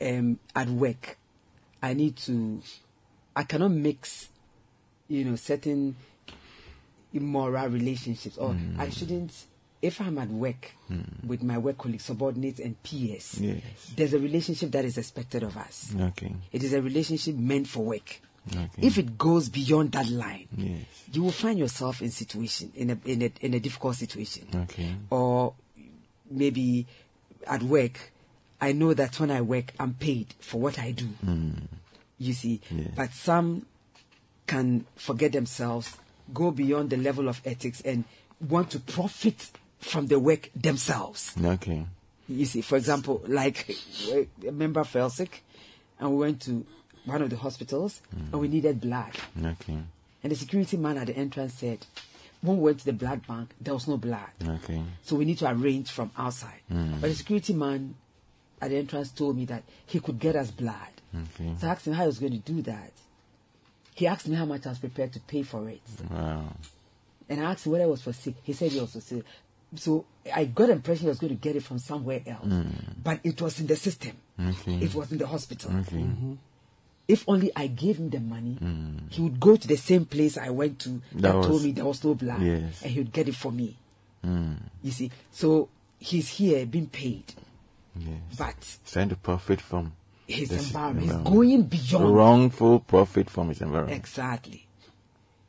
um, 0.00 0.40
at 0.56 0.68
work 0.68 1.18
i 1.82 1.94
need 1.94 2.16
to 2.16 2.60
i 3.36 3.44
cannot 3.44 3.70
mix 3.70 4.28
you 5.06 5.24
know 5.24 5.36
certain 5.36 5.94
immoral 7.12 7.68
relationships 7.68 8.36
or 8.38 8.50
i 8.78 8.86
mm. 8.86 8.92
shouldn't 8.92 9.32
if 9.82 10.00
i'm 10.00 10.18
at 10.18 10.28
work 10.28 10.72
mm. 10.90 11.04
with 11.24 11.44
my 11.44 11.58
work 11.58 11.78
colleagues 11.78 12.04
subordinates 12.04 12.58
and 12.58 12.80
peers 12.82 13.38
Yes. 13.40 13.62
there's 13.96 14.14
a 14.14 14.18
relationship 14.18 14.72
that 14.72 14.84
is 14.84 14.98
expected 14.98 15.44
of 15.44 15.56
us. 15.56 15.94
Okay. 15.98 16.34
it 16.52 16.62
is 16.64 16.72
a 16.72 16.82
relationship 16.82 17.36
meant 17.36 17.68
for 17.68 17.84
work. 17.84 18.20
Okay. 18.48 18.86
If 18.86 18.98
it 18.98 19.18
goes 19.18 19.48
beyond 19.48 19.92
that 19.92 20.08
line, 20.08 20.48
Yes. 20.56 20.84
you 21.12 21.22
will 21.22 21.30
find 21.32 21.58
yourself 21.58 22.00
in 22.02 22.10
situation 22.10 22.72
in 22.74 22.90
a 22.90 22.98
in 23.04 23.22
a 23.22 23.30
in 23.40 23.54
a 23.54 23.60
difficult 23.60 23.96
situation. 23.96 24.46
Okay. 24.54 24.94
Or 25.10 25.54
maybe 26.30 26.86
at 27.46 27.62
work, 27.62 28.12
I 28.60 28.72
know 28.72 28.94
that 28.94 29.20
when 29.20 29.30
I 29.30 29.40
work, 29.42 29.72
I'm 29.78 29.94
paid 29.94 30.34
for 30.40 30.60
what 30.60 30.78
I 30.78 30.92
do. 30.92 31.06
Hmm. 31.06 31.52
You 32.18 32.32
see, 32.32 32.60
Yes. 32.70 32.88
but 32.96 33.12
some 33.12 33.66
can 34.46 34.84
forget 34.96 35.32
themselves, 35.32 35.96
go 36.34 36.50
beyond 36.50 36.90
the 36.90 36.96
level 36.96 37.28
of 37.28 37.40
ethics, 37.44 37.80
and 37.82 38.04
want 38.48 38.70
to 38.70 38.80
profit 38.80 39.50
from 39.78 40.06
the 40.08 40.18
work 40.18 40.50
themselves. 40.56 41.34
Okay. 41.42 41.86
You 42.28 42.46
see, 42.46 42.62
for 42.62 42.76
example, 42.76 43.22
like 43.26 43.76
a 44.46 44.50
member 44.52 44.84
fell 44.84 45.10
sick, 45.10 45.42
and 45.98 46.10
we 46.12 46.16
went 46.18 46.42
to 46.42 46.64
one 47.10 47.22
of 47.22 47.30
the 47.30 47.36
hospitals, 47.36 48.00
and 48.12 48.40
we 48.40 48.48
needed 48.48 48.80
blood. 48.80 49.12
Okay. 49.44 49.78
And 50.22 50.32
the 50.32 50.36
security 50.36 50.76
man 50.76 50.98
at 50.98 51.06
the 51.06 51.16
entrance 51.16 51.54
said, 51.54 51.86
when 52.42 52.56
we 52.58 52.64
went 52.64 52.78
to 52.80 52.84
the 52.86 52.92
blood 52.92 53.26
bank, 53.26 53.50
there 53.60 53.74
was 53.74 53.86
no 53.88 53.96
blood. 53.96 54.30
Okay. 54.46 54.82
So 55.02 55.16
we 55.16 55.24
need 55.24 55.38
to 55.38 55.50
arrange 55.50 55.90
from 55.90 56.10
outside. 56.16 56.60
Mm. 56.72 57.00
But 57.00 57.08
the 57.08 57.14
security 57.14 57.52
man 57.52 57.94
at 58.60 58.70
the 58.70 58.76
entrance 58.76 59.10
told 59.10 59.36
me 59.36 59.44
that 59.46 59.62
he 59.86 60.00
could 60.00 60.18
get 60.18 60.36
us 60.36 60.50
blood. 60.50 60.74
Okay. 61.14 61.54
So 61.58 61.66
I 61.66 61.70
asked 61.72 61.86
him 61.86 61.94
how 61.94 62.02
he 62.02 62.06
was 62.06 62.18
going 62.18 62.32
to 62.32 62.38
do 62.38 62.62
that. 62.62 62.92
He 63.94 64.06
asked 64.06 64.28
me 64.28 64.36
how 64.36 64.46
much 64.46 64.66
I 64.66 64.70
was 64.70 64.78
prepared 64.78 65.12
to 65.14 65.20
pay 65.20 65.42
for 65.42 65.68
it. 65.68 65.82
Wow. 66.10 66.44
And 67.28 67.40
I 67.40 67.50
asked 67.50 67.66
him 67.66 67.72
whether 67.72 67.84
it 67.84 67.90
was 67.90 68.02
for 68.02 68.12
sick. 68.12 68.34
He 68.42 68.52
said 68.52 68.72
he 68.72 68.80
was 68.80 68.92
for 68.92 69.00
sick. 69.00 69.24
So 69.76 70.04
I 70.34 70.46
got 70.46 70.66
the 70.66 70.72
impression 70.72 71.04
he 71.04 71.08
was 71.08 71.18
going 71.18 71.36
to 71.36 71.40
get 71.40 71.56
it 71.56 71.62
from 71.62 71.78
somewhere 71.78 72.22
else. 72.26 72.48
But 73.02 73.20
it 73.22 73.40
was 73.40 73.60
in 73.60 73.66
the 73.66 73.76
system. 73.76 74.16
Mm. 74.38 74.50
Okay. 74.50 74.84
It 74.84 74.94
was 74.94 75.12
in 75.12 75.18
the 75.18 75.26
hospital. 75.26 75.70
Okay. 75.80 76.06
If 77.10 77.24
only 77.26 77.50
I 77.56 77.66
gave 77.66 77.96
him 77.98 78.10
the 78.10 78.20
money, 78.20 78.56
he 79.10 79.22
would 79.22 79.40
go 79.40 79.56
to 79.56 79.66
the 79.68 79.76
same 79.76 80.04
place 80.06 80.38
I 80.38 80.50
went 80.50 80.78
to 80.80 80.88
that, 81.12 81.22
That 81.22 81.34
was- 81.36 81.46
told 81.46 81.62
me 81.64 81.72
there 81.72 81.84
was 81.84 82.04
no 82.04 82.14
blood. 82.14 82.40
Yes. 82.42 82.82
And 82.82 82.90
he 82.92 83.00
would 83.00 83.12
get 83.12 83.28
it 83.28 83.34
for 83.34 83.50
me. 83.52 83.76
Mm. 84.24 84.56
You 84.82 84.92
see, 84.92 85.10
so 85.32 85.68
he's 85.98 86.28
here 86.28 86.66
being 86.66 86.86
paid, 86.88 87.24
Yes. 87.98 88.18
but 88.38 88.78
Trying 88.86 89.08
to 89.08 89.16
profit 89.16 89.60
from 89.60 89.92
his 90.26 90.48
this 90.50 90.66
environment, 90.68 91.06
he's 91.06 91.16
going 91.32 91.62
beyond. 91.64 92.14
wrongful 92.14 92.80
profit 92.80 93.28
from 93.30 93.48
his 93.48 93.60
environment. 93.60 93.96
Exactly. 93.98 94.66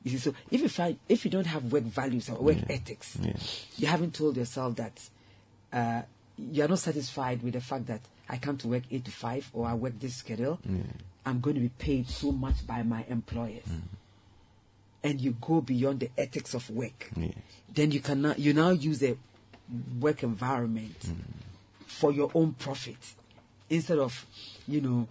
You 0.04 0.12
see, 0.12 0.18
so 0.18 0.34
if 0.50 0.62
you 0.62 0.70
find 0.70 0.98
if 1.08 1.26
you 1.26 1.32
don't 1.32 1.46
have 1.48 1.72
work 1.72 1.84
values 1.84 2.30
or 2.30 2.38
work 2.42 2.58
Yeah. 2.58 2.76
ethics, 2.78 3.18
Yes. 3.22 3.66
you 3.78 3.86
haven't 3.88 4.14
told 4.16 4.36
yourself 4.38 4.76
that 4.78 4.98
uh, 5.74 6.02
you 6.38 6.64
are 6.64 6.68
not 6.68 6.80
satisfied 6.80 7.44
with 7.44 7.54
the 7.54 7.62
fact 7.62 7.86
that 7.88 8.02
I 8.28 8.38
come 8.38 8.58
to 8.58 8.68
work 8.70 8.84
eight 8.90 9.06
to 9.06 9.12
five 9.12 9.50
or 9.54 9.68
I 9.68 9.74
work 9.76 10.00
this 10.00 10.16
schedule. 10.16 10.58
I'm 11.26 11.40
going 11.40 11.56
to 11.56 11.62
be 11.62 11.70
paid 11.70 12.08
so 12.10 12.32
much 12.32 12.66
by 12.66 12.84
my 12.84 13.06
employers, 13.10 13.66
mm. 13.70 13.82
and 15.04 15.22
you 15.22 15.36
go 15.40 15.62
beyond 15.62 16.00
the 16.00 16.10
ethics 16.18 16.54
of 16.54 16.70
work. 16.70 17.12
Yes. 17.16 17.34
Then 17.74 17.92
you 17.92 18.00
cannot 18.00 18.40
you 18.40 18.54
now 18.54 18.72
use 18.72 19.04
a 19.04 19.16
work 20.00 20.24
environment 20.24 21.00
mm. 21.02 21.16
for 21.86 22.12
your 22.12 22.32
own 22.34 22.54
profit 22.54 22.98
instead 23.70 24.00
of 24.00 24.26
you 24.68 24.82
know 24.82 25.08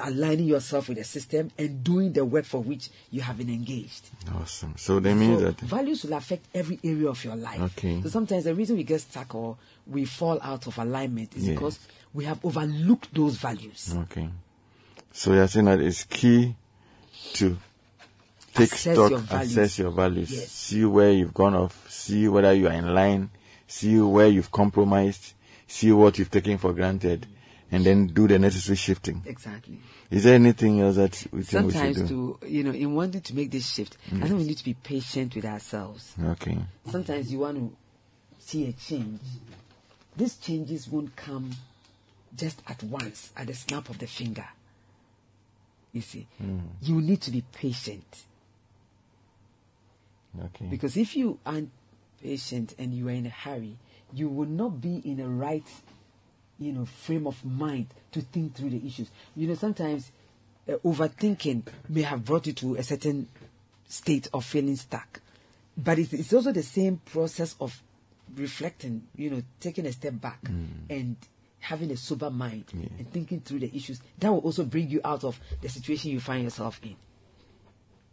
aligning 0.00 0.46
yourself 0.46 0.88
with 0.88 0.98
the 0.98 1.04
system 1.04 1.50
and 1.56 1.84
doing 1.84 2.12
the 2.12 2.24
work 2.24 2.44
for 2.44 2.62
which 2.62 2.90
you 3.10 3.20
have 3.20 3.38
been 3.38 3.48
engaged. 3.48 4.08
Awesome. 4.34 4.74
So 4.76 4.98
that 5.00 5.14
means 5.14 5.38
So 5.38 5.44
that 5.46 5.60
values 5.60 6.04
will 6.04 6.14
affect 6.14 6.46
every 6.54 6.78
area 6.82 7.08
of 7.08 7.24
your 7.24 7.36
life. 7.36 7.60
Okay. 7.60 8.02
So 8.02 8.08
sometimes 8.08 8.44
the 8.44 8.54
reason 8.54 8.76
we 8.76 8.82
get 8.82 9.00
stuck 9.00 9.34
or 9.34 9.56
we 9.86 10.04
fall 10.04 10.38
out 10.42 10.66
of 10.66 10.76
alignment 10.78 11.36
is 11.36 11.46
Yes. 11.46 11.54
because 11.54 11.78
we 12.12 12.24
have 12.24 12.44
overlooked 12.44 13.14
those 13.14 13.36
values. 13.36 13.94
okay. 13.96 14.28
So 15.12 15.32
you're 15.34 15.46
saying 15.48 15.66
that 15.66 15.80
it's 15.80 16.04
key 16.04 16.54
to 17.34 17.56
take 18.54 18.72
Assess 18.72 18.94
stock, 18.94 19.10
your 19.10 19.22
assess 19.30 19.78
your 19.78 19.90
values, 19.90 20.30
Yes. 20.30 20.50
see 20.50 20.84
where 20.84 21.10
you've 21.12 21.34
gone 21.34 21.54
off, 21.54 21.90
see 21.90 22.28
whether 22.28 22.52
you 22.52 22.66
are 22.68 22.72
in 22.72 22.94
line, 22.94 23.30
see 23.66 23.98
where 24.00 24.26
you've 24.28 24.50
compromised, 24.50 25.34
see 25.66 25.92
what 25.92 26.18
you've 26.18 26.30
taken 26.30 26.58
for 26.58 26.72
granted, 26.72 27.26
and 27.70 27.84
then 27.86 28.06
do 28.08 28.28
the 28.28 28.38
necessary 28.38 28.76
shifting. 28.76 29.22
Exactly. 29.24 29.78
Is 30.10 30.24
there 30.24 30.34
anything 30.34 30.80
else 30.80 30.96
that 30.96 31.26
we 31.32 31.42
think 31.42 31.66
we 31.66 31.72
Sometimes 31.72 32.02
do? 32.02 32.38
to 32.40 32.46
you 32.46 32.62
know, 32.64 32.72
in 32.72 32.94
wanting 32.94 33.22
to 33.22 33.34
make 33.34 33.50
this 33.50 33.66
shift, 33.66 33.96
I 34.14 34.26
think 34.26 34.38
we 34.38 34.44
need 34.44 34.58
to 34.58 34.64
be 34.64 34.74
patient 34.74 35.34
with 35.34 35.46
ourselves. 35.46 36.12
Okay. 36.22 36.58
Sometimes 36.90 37.32
you 37.32 37.38
want 37.38 37.56
to 37.58 37.76
see 38.38 38.68
a 38.68 38.72
change. 38.72 39.20
These 40.16 40.36
changes 40.36 40.88
won't 40.88 41.16
come 41.16 41.52
just 42.36 42.60
at 42.68 42.82
once, 42.82 43.30
at 43.36 43.46
the 43.46 43.54
snap 43.54 43.88
of 43.88 43.98
the 43.98 44.06
finger. 44.06 44.46
You 45.92 46.00
see, 46.00 46.26
you 46.80 47.00
need 47.00 47.20
to 47.22 47.30
be 47.30 47.42
patient. 47.52 48.24
Okay. 50.46 50.64
Because 50.66 50.96
if 50.96 51.14
you 51.14 51.38
aren't 51.44 51.70
patient 52.22 52.74
and 52.78 52.94
you 52.94 53.08
are 53.08 53.12
in 53.12 53.26
a 53.26 53.30
hurry, 53.30 53.76
you 54.14 54.28
will 54.28 54.48
not 54.48 54.80
be 54.80 54.96
in 55.04 55.20
a 55.20 55.28
right, 55.28 55.66
you 56.58 56.72
know, 56.72 56.86
frame 56.86 57.26
of 57.26 57.44
mind 57.44 57.88
to 58.12 58.22
think 58.22 58.54
through 58.54 58.70
the 58.70 58.86
issues. 58.86 59.10
You 59.36 59.48
know, 59.48 59.54
sometimes 59.54 60.10
uh, 60.66 60.74
overthinking 60.84 61.64
may 61.90 62.02
have 62.02 62.24
brought 62.24 62.46
you 62.46 62.54
to 62.54 62.76
a 62.76 62.82
certain 62.82 63.28
state 63.86 64.28
of 64.32 64.44
feeling 64.46 64.76
stuck, 64.76 65.20
but 65.76 65.98
it's, 65.98 66.14
it's 66.14 66.32
also 66.32 66.52
the 66.52 66.62
same 66.62 67.00
process 67.04 67.54
of 67.60 67.82
reflecting. 68.34 69.02
You 69.14 69.30
know, 69.30 69.42
taking 69.60 69.84
a 69.84 69.92
step 69.92 70.18
back 70.18 70.38
and 70.88 71.16
having 71.62 71.90
a 71.92 71.96
sober 71.96 72.28
mind 72.28 72.64
and 72.74 73.10
thinking 73.12 73.40
through 73.40 73.60
the 73.60 73.74
issues. 73.74 74.00
That 74.18 74.30
will 74.30 74.40
also 74.40 74.64
bring 74.64 74.88
you 74.90 75.00
out 75.04 75.22
of 75.24 75.38
the 75.60 75.68
situation 75.68 76.10
you 76.10 76.18
find 76.20 76.42
yourself 76.44 76.80
in. 76.82 76.96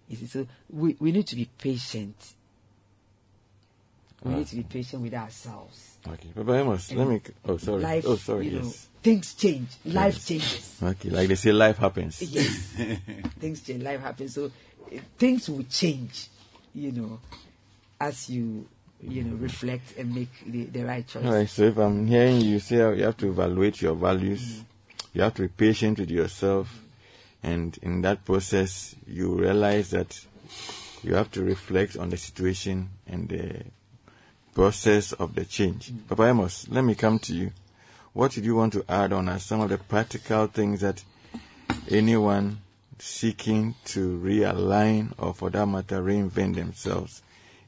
You 0.08 0.18
see, 0.18 0.28
so 0.28 0.48
we, 0.70 0.96
we 1.00 1.12
need 1.12 1.28
to 1.28 1.36
be 1.36 1.50
patient. 1.58 2.16
We 4.24 4.36
need 4.36 4.48
to 4.48 4.56
be 4.58 4.64
patient 4.64 5.02
with 5.02 5.14
ourselves. 5.14 5.98
Okay. 6.08 6.30
Papa 6.36 6.54
Amos, 6.60 6.92
let 6.92 7.08
me. 7.08 7.22
Oh, 7.46 7.58
sorry. 7.58 7.82
Life, 7.82 8.06
oh, 8.08 8.16
sorry. 8.18 8.46
you 8.48 8.60
know, 8.60 8.66
Yes. 8.66 8.88
things 9.02 9.34
change. 9.34 9.68
Life 9.86 10.26
changes. 10.26 10.76
Okay. 10.82 11.10
Like 11.10 11.28
they 11.30 11.36
say, 11.36 11.52
life 11.52 11.78
happens. 11.78 12.22
Yes, 12.22 12.48
things 13.40 13.62
change. 13.62 13.82
Life 13.84 14.02
happens. 14.02 14.34
So 14.36 14.52
eh, 14.92 15.00
things 15.18 15.50
will 15.50 15.64
change. 15.64 16.28
You 16.74 16.92
know, 16.92 17.20
as 18.00 18.30
you 18.30 18.68
you 19.02 19.24
know 19.24 19.36
reflect 19.38 19.98
and 19.98 20.14
make 20.14 20.30
the, 20.46 20.66
the 20.66 20.84
right 20.84 21.08
choice. 21.08 21.26
All 21.26 21.34
right. 21.34 21.50
So 21.50 21.64
if 21.64 21.78
I'm 21.78 22.08
hearing 22.08 22.42
you 22.42 22.60
say 22.60 22.78
you 22.78 23.04
have 23.04 23.18
to 23.18 23.30
evaluate 23.30 23.82
your 23.82 23.96
values, 23.96 24.42
mm-hmm. 24.42 24.64
you 25.14 25.22
have 25.24 25.34
to 25.36 25.44
be 25.44 25.48
patient 25.48 26.00
with 26.00 26.10
yourself, 26.12 26.82
And 27.42 27.78
in 27.82 28.02
that 28.02 28.26
process, 28.26 28.96
you 29.08 29.34
realize 29.34 29.92
that 29.92 30.20
you 31.04 31.16
have 31.16 31.32
to 31.32 31.44
reflect 31.44 31.96
on 31.96 32.10
the 32.10 32.18
situation 32.18 32.90
and 33.08 33.30
the 33.30 33.64
process 34.54 35.14
of 35.14 35.36
the 35.36 35.46
change. 35.46 35.90
Mm-hmm. 35.90 36.08
Papa 36.10 36.28
Amos, 36.28 36.68
let 36.70 36.84
me 36.84 36.96
come 36.96 37.20
to 37.20 37.34
you. 37.34 37.52
What 38.12 38.32
did 38.32 38.44
you 38.44 38.56
want 38.56 38.74
to 38.74 38.84
add 38.90 39.14
on 39.14 39.30
as 39.30 39.44
some 39.44 39.62
of 39.62 39.70
the 39.70 39.78
practical 39.78 40.48
things 40.48 40.82
that 40.82 41.04
anyone 41.90 42.60
seeking 42.98 43.76
to 43.86 44.20
realign 44.20 45.14
or 45.18 45.34
for 45.34 45.50
that 45.52 45.66
matter 45.66 46.02
reinvent 46.02 46.56
themselves 46.56 47.22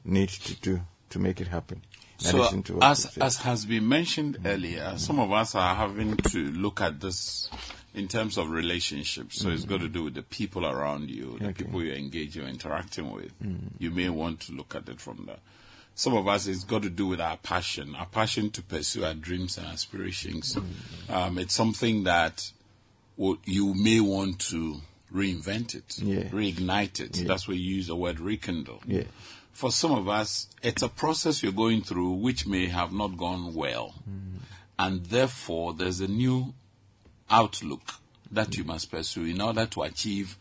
needs 0.04 0.36
to 0.38 0.54
do 0.56 0.80
to 1.12 1.18
make 1.18 1.40
it 1.40 1.48
happen? 1.48 1.82
So, 2.18 2.48
as 2.80 3.18
as 3.18 3.36
has 3.38 3.64
been 3.64 3.88
mentioned 3.88 4.36
mm-hmm. 4.36 4.46
earlier, 4.46 4.94
some 4.96 5.18
of 5.18 5.32
us 5.32 5.54
are 5.54 5.74
having 5.74 6.16
to 6.16 6.38
look 6.52 6.80
at 6.80 7.00
this 7.00 7.50
in 7.94 8.08
terms 8.08 8.38
of 8.38 8.50
relationships. 8.50 9.40
So 9.40 9.50
it's 9.50 9.62
mm-hmm. 9.62 9.70
got 9.70 9.80
to 9.80 9.88
do 9.88 10.04
with 10.04 10.14
the 10.14 10.22
people 10.22 10.66
around 10.66 11.10
you, 11.10 11.36
the 11.38 11.48
Okay. 11.48 11.64
people 11.64 11.82
you're 11.82 11.96
engaging 11.96 12.44
or 12.44 12.48
interacting 12.48 13.10
with. 13.10 13.38
Mm-hmm. 13.42 13.66
You 13.78 13.90
may 13.90 14.08
want 14.08 14.40
to 14.42 14.52
look 14.52 14.74
at 14.74 14.88
it 14.88 15.00
from 15.00 15.24
that. 15.26 15.40
Some 15.94 16.14
of 16.14 16.26
us, 16.26 16.46
it's 16.46 16.64
got 16.64 16.82
to 16.82 16.90
do 16.90 17.06
with 17.06 17.20
our 17.20 17.36
passion, 17.36 17.94
our 17.94 18.06
passion 18.06 18.50
to 18.52 18.62
pursue 18.62 19.04
our 19.04 19.12
dreams 19.12 19.58
and 19.58 19.66
aspirations. 19.66 20.56
Um, 21.10 21.36
it's 21.36 21.52
something 21.52 22.04
that 22.04 22.50
wo- 23.16 23.38
you 23.44 23.74
may 23.74 24.00
want 24.00 24.38
to 24.50 24.80
reinvent 25.12 25.74
it, 25.74 25.98
Yeah. 25.98 26.30
reignite 26.30 26.98
it. 26.98 27.12
That's 27.26 27.46
why 27.46 27.54
you 27.54 27.74
use 27.76 27.88
the 27.88 27.96
word 27.96 28.20
rekindle 28.20 28.80
yeah. 28.86 29.02
For 29.52 29.70
some 29.70 29.92
of 29.92 30.08
us, 30.08 30.48
it's 30.62 30.82
a 30.82 30.88
process 30.88 31.42
you're 31.42 31.52
going 31.52 31.82
through 31.82 32.12
which 32.12 32.46
may 32.46 32.66
have 32.66 32.92
not 32.92 33.16
gone 33.16 33.54
well. 33.54 33.94
Mm. 34.08 34.40
And 34.78 35.06
therefore, 35.06 35.74
there's 35.74 36.00
a 36.00 36.08
new 36.08 36.54
outlook 37.30 37.82
that 38.30 38.56
you 38.56 38.64
must 38.64 38.90
pursue 38.90 39.24
in 39.24 39.40
order 39.40 39.66
to 39.66 39.82
achieve 39.82 40.36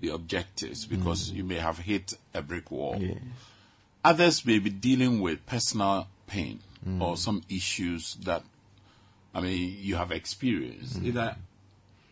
the 0.00 0.10
objectives 0.10 0.84
because 0.84 1.30
mm. 1.30 1.36
you 1.36 1.44
may 1.44 1.56
have 1.56 1.78
hit 1.78 2.14
a 2.34 2.42
brick 2.42 2.70
wall. 2.70 2.96
Yeah. 3.00 3.14
Others 4.04 4.44
may 4.44 4.58
be 4.58 4.70
dealing 4.70 5.20
with 5.20 5.44
personal 5.46 6.08
pain 6.26 6.60
mm. 6.86 7.00
or 7.00 7.16
some 7.16 7.42
issues 7.48 8.14
that, 8.24 8.42
I 9.34 9.40
mean, 9.40 9.78
you 9.80 9.96
have 9.96 10.12
experienced 10.12 11.00
either 11.02 11.36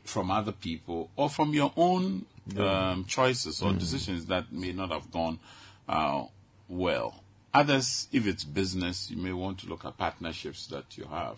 from 0.04 0.30
other 0.30 0.52
people 0.52 1.10
or 1.16 1.28
from 1.28 1.52
your 1.52 1.72
own 1.76 2.24
um, 2.58 3.04
choices 3.04 3.62
or 3.62 3.72
decisions 3.72 4.26
that 4.26 4.50
may 4.52 4.72
not 4.72 4.90
have 4.90 5.10
gone 5.12 5.38
uh, 5.90 6.24
well. 6.68 7.22
Others, 7.52 8.06
if 8.12 8.26
it's 8.26 8.44
business, 8.44 9.10
you 9.10 9.16
may 9.16 9.32
want 9.32 9.58
to 9.58 9.68
look 9.68 9.84
at 9.84 9.98
partnerships 9.98 10.68
that 10.68 10.96
you 10.96 11.04
have. 11.04 11.36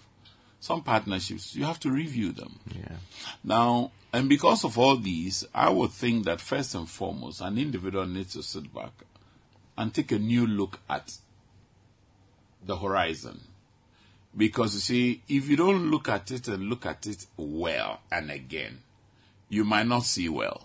Some 0.60 0.82
partnerships, 0.82 1.56
you 1.56 1.64
have 1.64 1.80
to 1.80 1.90
review 1.90 2.32
them. 2.32 2.60
Yeah. 2.72 2.96
Now, 3.42 3.90
and 4.12 4.28
because 4.28 4.62
of 4.64 4.78
all 4.78 4.96
these, 4.96 5.46
I 5.54 5.70
would 5.70 5.90
think 5.90 6.24
that 6.26 6.40
first 6.40 6.74
and 6.74 6.88
foremost, 6.88 7.40
an 7.40 7.56
individual 7.56 8.06
needs 8.06 8.34
to 8.34 8.42
sit 8.42 8.72
back 8.72 8.92
and 9.76 9.92
take 9.92 10.12
a 10.12 10.18
new 10.18 10.46
look 10.46 10.78
at 10.88 11.16
the 12.64 12.76
horizon. 12.76 13.40
Because 14.36 14.74
you 14.74 14.80
see, 14.80 15.22
if 15.28 15.48
you 15.48 15.56
don't 15.56 15.90
look 15.90 16.08
at 16.10 16.30
it 16.30 16.46
and 16.48 16.64
look 16.64 16.84
at 16.84 17.06
it 17.06 17.26
well 17.36 18.00
and 18.10 18.30
again, 18.30 18.80
you 19.48 19.64
might 19.64 19.86
not 19.86 20.04
see 20.04 20.28
well. 20.28 20.62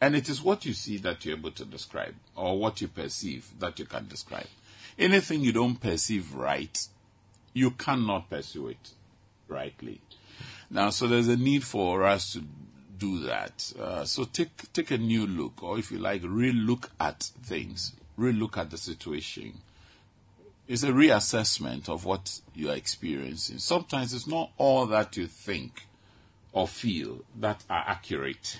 And 0.00 0.14
it 0.14 0.28
is 0.28 0.42
what 0.42 0.64
you 0.64 0.74
see 0.74 0.96
that 0.98 1.24
you're 1.24 1.36
able 1.36 1.50
to 1.52 1.64
describe, 1.64 2.14
or 2.38 2.58
what 2.58 2.80
you 2.80 2.88
perceive 2.88 3.50
that 3.58 3.78
you 3.78 3.84
can 3.84 4.06
describe. 4.06 4.46
Anything 4.98 5.42
you 5.42 5.52
don't 5.52 5.80
perceive 5.80 6.34
right, 6.34 6.86
you 7.52 7.72
cannot 7.72 8.30
pursue 8.30 8.68
it 8.68 8.90
rightly. 9.48 10.00
Now, 10.70 10.90
so 10.90 11.06
there's 11.06 11.28
a 11.28 11.36
need 11.36 11.64
for 11.64 12.04
us 12.04 12.32
to 12.34 12.42
do 12.98 13.20
that. 13.20 13.72
Uh, 13.80 14.04
so 14.04 14.24
take 14.24 14.72
take 14.72 14.90
a 14.90 14.98
new 14.98 15.26
look, 15.26 15.62
or 15.62 15.78
if 15.78 15.90
you 15.90 15.98
like, 15.98 16.22
re-look 16.24 16.90
at 17.00 17.22
things, 17.42 17.92
re-look 18.16 18.58
at 18.58 18.70
the 18.70 18.78
situation. 18.78 19.60
It's 20.66 20.82
a 20.82 20.88
reassessment 20.90 21.88
of 21.88 22.04
what 22.04 22.40
you 22.54 22.70
are 22.70 22.76
experiencing. 22.76 23.58
Sometimes 23.58 24.12
it's 24.12 24.26
not 24.26 24.50
all 24.58 24.84
that 24.86 25.16
you 25.16 25.26
think 25.26 25.86
or 26.52 26.66
feel 26.66 27.24
that 27.40 27.62
are 27.68 27.84
accurate, 27.86 28.58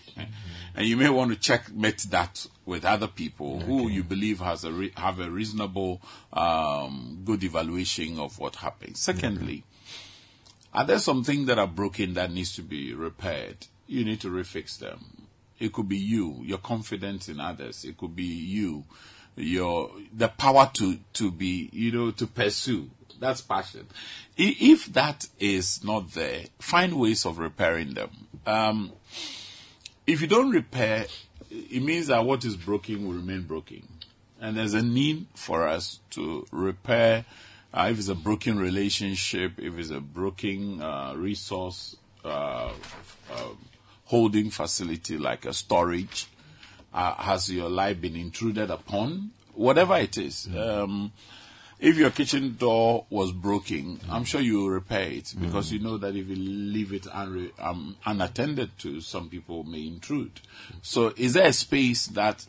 and 0.74 0.86
you 0.86 0.96
may 0.96 1.08
want 1.08 1.30
to 1.30 1.36
checkmate 1.38 2.06
that 2.10 2.46
with 2.66 2.84
other 2.84 3.08
people 3.08 3.60
who 3.60 3.88
you 3.88 4.04
believe 4.04 4.40
has 4.40 4.64
a 4.64 4.72
re- 4.72 4.92
have 4.96 5.20
a 5.20 5.30
reasonable, 5.30 6.00
um, 6.32 7.22
good 7.24 7.42
evaluation 7.42 8.18
of 8.18 8.38
what 8.38 8.56
happened. 8.56 8.96
Secondly. 8.96 9.64
Are 10.74 10.84
there 10.84 10.98
some 10.98 11.24
things 11.24 11.46
that 11.46 11.58
are 11.58 11.66
broken 11.66 12.14
that 12.14 12.30
needs 12.30 12.54
to 12.56 12.62
be 12.62 12.92
repaired? 12.92 13.66
You 13.86 14.04
need 14.04 14.20
to 14.20 14.28
refix 14.28 14.78
them. 14.78 15.26
It 15.58 15.72
could 15.72 15.88
be 15.88 15.96
you, 15.96 16.42
your 16.44 16.58
confidence 16.58 17.28
in 17.28 17.40
others. 17.40 17.84
It 17.84 17.96
could 17.96 18.14
be 18.14 18.24
you, 18.24 18.84
your 19.34 19.90
the 20.12 20.28
power 20.28 20.70
to 20.74 20.98
to 21.14 21.30
be, 21.30 21.70
you 21.72 21.90
know, 21.90 22.10
to 22.12 22.26
pursue. 22.26 22.90
That's 23.18 23.40
passion. 23.40 23.86
If 24.36 24.86
that 24.92 25.26
is 25.38 25.82
not 25.82 26.12
there, 26.12 26.44
find 26.58 26.98
ways 26.98 27.26
of 27.26 27.38
repairing 27.38 27.94
them. 27.94 28.10
Um, 28.46 28.92
if 30.06 30.20
you 30.20 30.26
don't 30.26 30.50
repair, 30.50 31.06
it 31.50 31.82
means 31.82 32.06
that 32.08 32.24
what 32.24 32.44
is 32.44 32.56
broken 32.56 33.06
will 33.06 33.14
remain 33.14 33.42
broken. 33.42 33.86
And 34.40 34.56
there's 34.56 34.74
a 34.74 34.82
need 34.82 35.26
for 35.34 35.66
us 35.66 35.98
to 36.10 36.46
repair 36.52 37.24
uh, 37.72 37.88
if 37.90 37.98
it's 37.98 38.08
a 38.08 38.14
broken 38.14 38.58
relationship, 38.58 39.52
if 39.58 39.78
it's 39.78 39.90
a 39.90 40.00
broken 40.00 40.80
uh, 40.80 41.12
resource 41.14 41.96
uh, 42.24 42.70
uh, 43.30 43.48
holding 44.06 44.50
facility 44.50 45.18
like 45.18 45.44
a 45.44 45.52
storage, 45.52 46.26
uh, 46.94 47.14
has 47.14 47.50
your 47.50 47.68
life 47.68 48.00
been 48.00 48.16
intruded 48.16 48.70
upon? 48.70 49.30
Whatever 49.52 49.96
it 49.98 50.16
is. 50.16 50.48
Um, 50.56 51.12
if 51.80 51.96
your 51.96 52.10
kitchen 52.10 52.56
door 52.56 53.06
was 53.08 53.30
broken, 53.30 54.00
I'm 54.10 54.24
sure 54.24 54.40
you 54.40 54.58
will 54.58 54.70
repair 54.70 55.10
it 55.10 55.34
because 55.40 55.72
you 55.72 55.78
know 55.78 55.96
that 55.98 56.16
if 56.16 56.28
you 56.28 56.36
leave 56.36 56.92
it 56.92 57.04
unre- 57.04 57.52
um, 57.58 57.96
unattended 58.04 58.76
to, 58.80 59.00
some 59.00 59.28
people 59.28 59.62
may 59.62 59.86
intrude. 59.86 60.40
So, 60.82 61.12
is 61.16 61.34
there 61.34 61.46
a 61.46 61.52
space 61.52 62.06
that 62.08 62.46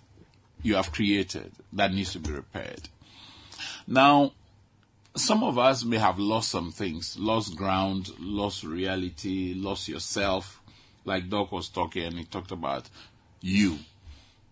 you 0.64 0.76
have 0.76 0.92
created 0.92 1.52
that 1.74 1.94
needs 1.94 2.12
to 2.14 2.20
be 2.20 2.32
repaired? 2.32 2.90
Now, 3.88 4.34
some 5.16 5.44
of 5.44 5.58
us 5.58 5.84
may 5.84 5.98
have 5.98 6.18
lost 6.18 6.50
some 6.50 6.72
things, 6.72 7.18
lost 7.20 7.56
ground, 7.56 8.12
lost 8.20 8.64
reality, 8.64 9.54
lost 9.56 9.88
yourself. 9.88 10.62
Like 11.06 11.30
Doc 11.30 11.52
was 11.52 11.70
talking 11.70 12.04
and 12.04 12.18
he 12.18 12.26
talked 12.26 12.52
about 12.52 12.90
you. 13.42 13.80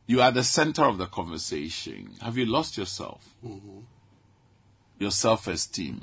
You 0.06 0.22
are 0.22 0.32
the 0.32 0.44
center 0.44 0.86
of 0.86 0.98
the 0.98 1.06
conversation. 1.06 2.12
Have 2.22 2.38
you 2.38 2.45
lost 2.45 2.78
yourself? 2.78 3.36
Your 4.99 5.11
self 5.11 5.48
esteem. 5.48 6.02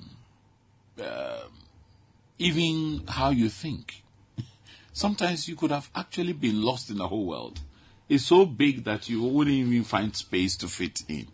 even 2.38 3.02
how 3.08 3.30
you 3.30 3.48
think. 3.48 4.02
Sometimes 4.92 5.48
you 5.48 5.56
could 5.56 5.70
have 5.70 5.90
actually 5.94 6.32
been 6.32 6.62
lost 6.62 6.90
in 6.90 6.98
the 6.98 7.08
whole 7.08 7.26
world. 7.26 7.60
It's 8.08 8.26
so 8.26 8.46
big 8.46 8.84
that 8.84 9.08
you 9.08 9.22
wouldn't 9.22 9.56
even 9.56 9.82
find 9.84 10.14
space 10.14 10.56
to 10.58 10.68
fit 10.68 11.02
in. 11.08 11.26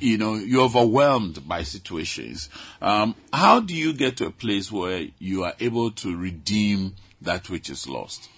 You 0.00 0.16
know, 0.16 0.34
you're 0.34 0.64
overwhelmed 0.64 1.46
by 1.46 1.62
situations. 1.62 2.48
Um, 2.80 3.14
how 3.30 3.60
do 3.60 3.74
you 3.74 3.92
get 3.92 4.16
to 4.16 4.26
a 4.26 4.30
place 4.30 4.72
where 4.72 5.08
you 5.18 5.44
are 5.44 5.52
able 5.60 5.90
to 5.90 6.16
redeem 6.16 6.94
that 7.20 7.50
which 7.50 7.68
is 7.68 7.86
lost? 7.86 8.30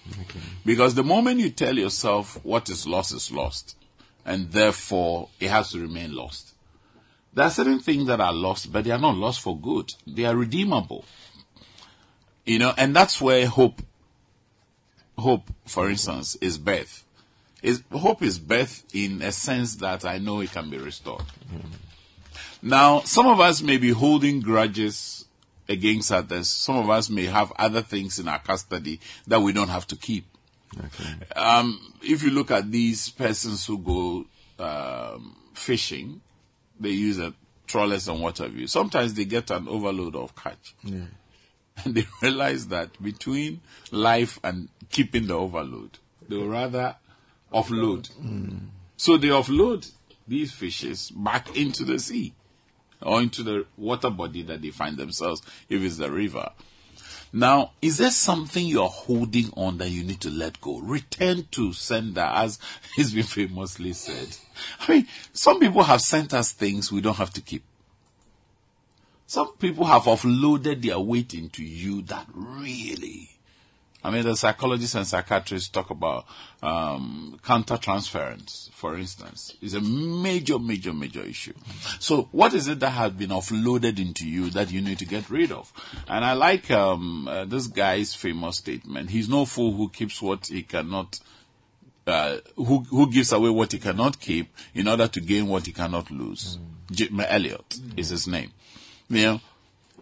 Because 0.65 0.93
the 0.95 1.05
moment 1.05 1.39
you 1.39 1.49
tell 1.49 1.77
yourself 1.77 2.37
what 2.43 2.69
is 2.69 2.85
lost 2.85 3.13
is 3.13 3.31
lost, 3.31 3.77
and 4.25 4.51
therefore 4.51 5.29
it 5.39 5.49
has 5.49 5.71
to 5.71 5.79
remain 5.79 6.13
lost. 6.13 6.50
There 7.33 7.45
are 7.45 7.51
certain 7.51 7.79
things 7.79 8.07
that 8.07 8.19
are 8.19 8.33
lost, 8.33 8.71
but 8.71 8.83
they 8.83 8.91
are 8.91 8.99
not 8.99 9.15
lost 9.15 9.41
for 9.41 9.57
good. 9.57 9.93
They 10.05 10.25
are 10.25 10.35
redeemable. 10.35 11.05
You 12.45 12.59
know, 12.59 12.73
and 12.77 12.95
that's 12.95 13.21
where 13.21 13.45
hope, 13.47 13.81
hope, 15.17 15.49
for 15.65 15.89
instance, 15.89 16.35
is 16.41 16.57
birth. 16.57 17.05
Is 17.61 17.83
hope 17.91 18.23
is 18.23 18.39
birth 18.39 18.83
in 18.93 19.21
a 19.21 19.31
sense 19.31 19.75
that 19.77 20.03
I 20.03 20.17
know 20.17 20.41
it 20.41 20.51
can 20.51 20.69
be 20.69 20.77
restored. 20.77 21.23
Now, 22.61 23.01
some 23.01 23.27
of 23.27 23.39
us 23.39 23.61
may 23.61 23.77
be 23.77 23.91
holding 23.91 24.41
grudges 24.41 25.25
against 25.69 26.11
others. 26.11 26.49
Some 26.49 26.77
of 26.77 26.89
us 26.89 27.09
may 27.09 27.25
have 27.25 27.51
other 27.57 27.81
things 27.81 28.19
in 28.19 28.27
our 28.27 28.39
custody 28.39 28.99
that 29.27 29.39
we 29.39 29.53
don't 29.53 29.69
have 29.69 29.87
to 29.87 29.95
keep. 29.95 30.25
Um, 31.35 31.93
if 32.01 32.23
you 32.23 32.31
look 32.31 32.51
at 32.51 32.71
these 32.71 33.09
persons 33.09 33.65
who 33.65 33.77
go 33.77 34.25
um, 34.63 35.35
fishing, 35.53 36.21
they 36.81 36.89
use 36.89 37.19
a 37.19 37.33
trawlers 37.67 38.07
and 38.07 38.21
what 38.21 38.37
have 38.39 38.55
you. 38.55 38.67
Sometimes 38.67 39.13
they 39.13 39.25
get 39.25 39.49
an 39.49 39.67
overload 39.67 40.15
of 40.15 40.35
catch. 40.35 40.75
And 41.83 41.95
they 41.95 42.05
realize 42.21 42.67
that 42.67 43.01
between 43.01 43.61
life 43.91 44.39
and 44.43 44.67
keeping 44.91 45.27
the 45.27 45.35
overload, 45.35 45.97
they 46.27 46.35
would 46.35 46.49
rather 46.49 46.95
offload. 47.51 48.11
Mm. 48.21 48.67
So 48.97 49.17
they 49.17 49.29
offload 49.29 49.89
these 50.27 50.51
fishes 50.51 51.11
back 51.11 51.55
into 51.55 51.83
the 51.85 51.97
sea 51.97 52.33
or 53.01 53.21
into 53.21 53.41
the 53.41 53.65
water 53.77 54.09
body 54.09 54.43
that 54.43 54.61
they 54.61 54.69
find 54.69 54.97
themselves, 54.97 55.41
if 55.69 55.81
it's 55.81 55.97
the 55.97 56.11
river. 56.11 56.49
Now, 57.33 57.71
is 57.81 57.97
there 57.97 58.11
something 58.11 58.65
you're 58.65 58.89
holding 58.89 59.51
on 59.55 59.77
that 59.77 59.89
you 59.89 60.03
need 60.03 60.19
to 60.21 60.29
let 60.29 60.59
go? 60.59 60.79
Return 60.79 61.47
to 61.51 61.71
sender, 61.71 62.21
as 62.21 62.59
he's 62.95 63.13
been 63.13 63.23
famously 63.23 63.93
said. 63.93 64.35
I 64.81 64.91
mean, 64.91 65.07
some 65.31 65.59
people 65.59 65.83
have 65.83 66.01
sent 66.01 66.33
us 66.33 66.51
things 66.51 66.91
we 66.91 67.01
don't 67.01 67.17
have 67.17 67.33
to 67.33 67.41
keep. 67.41 67.63
Some 69.27 69.53
people 69.53 69.85
have 69.85 70.03
offloaded 70.03 70.81
their 70.81 70.99
weight 70.99 71.33
into 71.33 71.63
you 71.63 72.01
that 72.03 72.27
really. 72.33 73.30
I 74.03 74.09
mean, 74.09 74.23
the 74.23 74.35
psychologists 74.35 74.95
and 74.95 75.05
psychiatrists 75.05 75.69
talk 75.69 75.89
about 75.89 76.25
um, 76.63 77.39
countertransference, 77.43 78.71
for 78.71 78.97
instance, 78.97 79.55
is 79.61 79.73
a 79.73 79.81
major, 79.81 80.57
major, 80.57 80.93
major 80.93 81.21
issue. 81.21 81.53
So, 81.99 82.29
what 82.31 82.53
is 82.53 82.67
it 82.67 82.79
that 82.79 82.91
has 82.91 83.11
been 83.11 83.29
offloaded 83.29 83.99
into 83.99 84.27
you 84.27 84.49
that 84.51 84.71
you 84.71 84.81
need 84.81 84.99
to 84.99 85.05
get 85.05 85.29
rid 85.29 85.51
of? 85.51 85.71
And 86.07 86.25
I 86.25 86.33
like 86.33 86.71
um, 86.71 87.27
uh, 87.27 87.45
this 87.45 87.67
guy's 87.67 88.15
famous 88.15 88.57
statement: 88.57 89.11
"He's 89.11 89.29
no 89.29 89.45
fool 89.45 89.73
who 89.73 89.89
keeps 89.89 90.21
what 90.21 90.47
he 90.47 90.63
cannot." 90.63 91.19
Uh, 92.07 92.37
who 92.55 92.79
who 92.89 93.11
gives 93.11 93.31
away 93.31 93.51
what 93.51 93.71
he 93.71 93.77
cannot 93.77 94.19
keep 94.19 94.51
in 94.73 94.87
order 94.87 95.07
to 95.07 95.21
gain 95.21 95.47
what 95.47 95.67
he 95.67 95.71
cannot 95.71 96.09
lose? 96.09 96.57
Jim 96.91 97.19
Elliot 97.19 97.77
is 97.95 98.09
his 98.09 98.27
name. 98.27 98.51
You 99.07 99.21
know, 99.21 99.41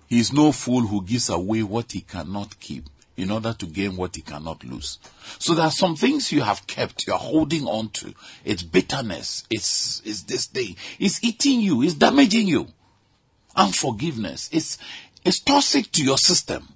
He's 0.10 0.34
no 0.34 0.52
fool 0.52 0.88
who 0.88 1.04
gives 1.04 1.30
away 1.30 1.62
what 1.62 1.92
he 1.92 2.02
cannot 2.02 2.60
keep 2.60 2.90
in 3.20 3.32
order 3.32 3.54
to 3.54 3.66
gain 3.66 3.96
what 3.96 4.16
he 4.16 4.22
cannot 4.22 4.64
lose. 4.64 4.98
So 5.38 5.54
there 5.54 5.66
are 5.66 5.72
some 5.72 5.96
things 5.96 6.32
you 6.32 6.42
have 6.42 6.66
kept, 6.68 7.06
you're 7.06 7.18
holding 7.18 7.68
on 7.68 7.90
to. 7.90 8.14
It's 8.46 8.64
bitterness. 8.64 9.46
It's, 9.50 10.02
it's 10.06 10.24
this 10.24 10.46
thing. 10.46 10.76
It's 11.00 11.24
eating 11.24 11.62
you. 11.62 11.84
It's 11.84 11.94
damaging 11.94 12.48
you. 12.48 12.68
Unforgiveness. 13.56 14.50
It's, 14.52 14.78
it's 15.26 15.40
toxic 15.40 15.92
to 15.94 16.04
your 16.04 16.18
system. 16.18 16.68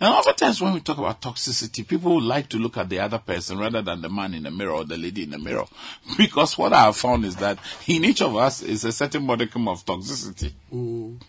And 0.00 0.14
oftentimes 0.14 0.60
when 0.60 0.74
we 0.74 0.80
talk 0.80 0.98
about 0.98 1.20
toxicity, 1.20 1.86
people 1.86 2.20
like 2.20 2.48
to 2.50 2.58
look 2.58 2.76
at 2.76 2.88
the 2.88 3.00
other 3.00 3.18
person 3.18 3.58
rather 3.58 3.82
than 3.82 4.02
the 4.02 4.08
man 4.08 4.34
in 4.34 4.44
the 4.44 4.50
mirror 4.50 4.72
or 4.72 4.84
the 4.84 4.96
lady 4.96 5.24
in 5.24 5.30
the 5.30 5.38
mirror. 5.38 5.64
Because 6.16 6.56
what 6.56 6.72
I 6.72 6.84
have 6.84 6.96
found 6.96 7.24
is 7.24 7.36
that 7.36 7.58
in 7.86 8.04
each 8.04 8.22
of 8.22 8.36
us 8.36 8.62
is 8.62 8.84
a 8.84 8.92
certain 8.92 9.24
modicum 9.24 9.68
of 9.68 9.84
toxicity. 9.84 10.52
Mm. 10.72 11.20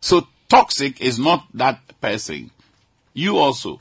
So 0.00 0.26
toxic 0.48 1.00
is 1.00 1.18
not 1.18 1.46
that 1.54 1.80
person. 2.00 2.50
You 3.14 3.38
also 3.38 3.80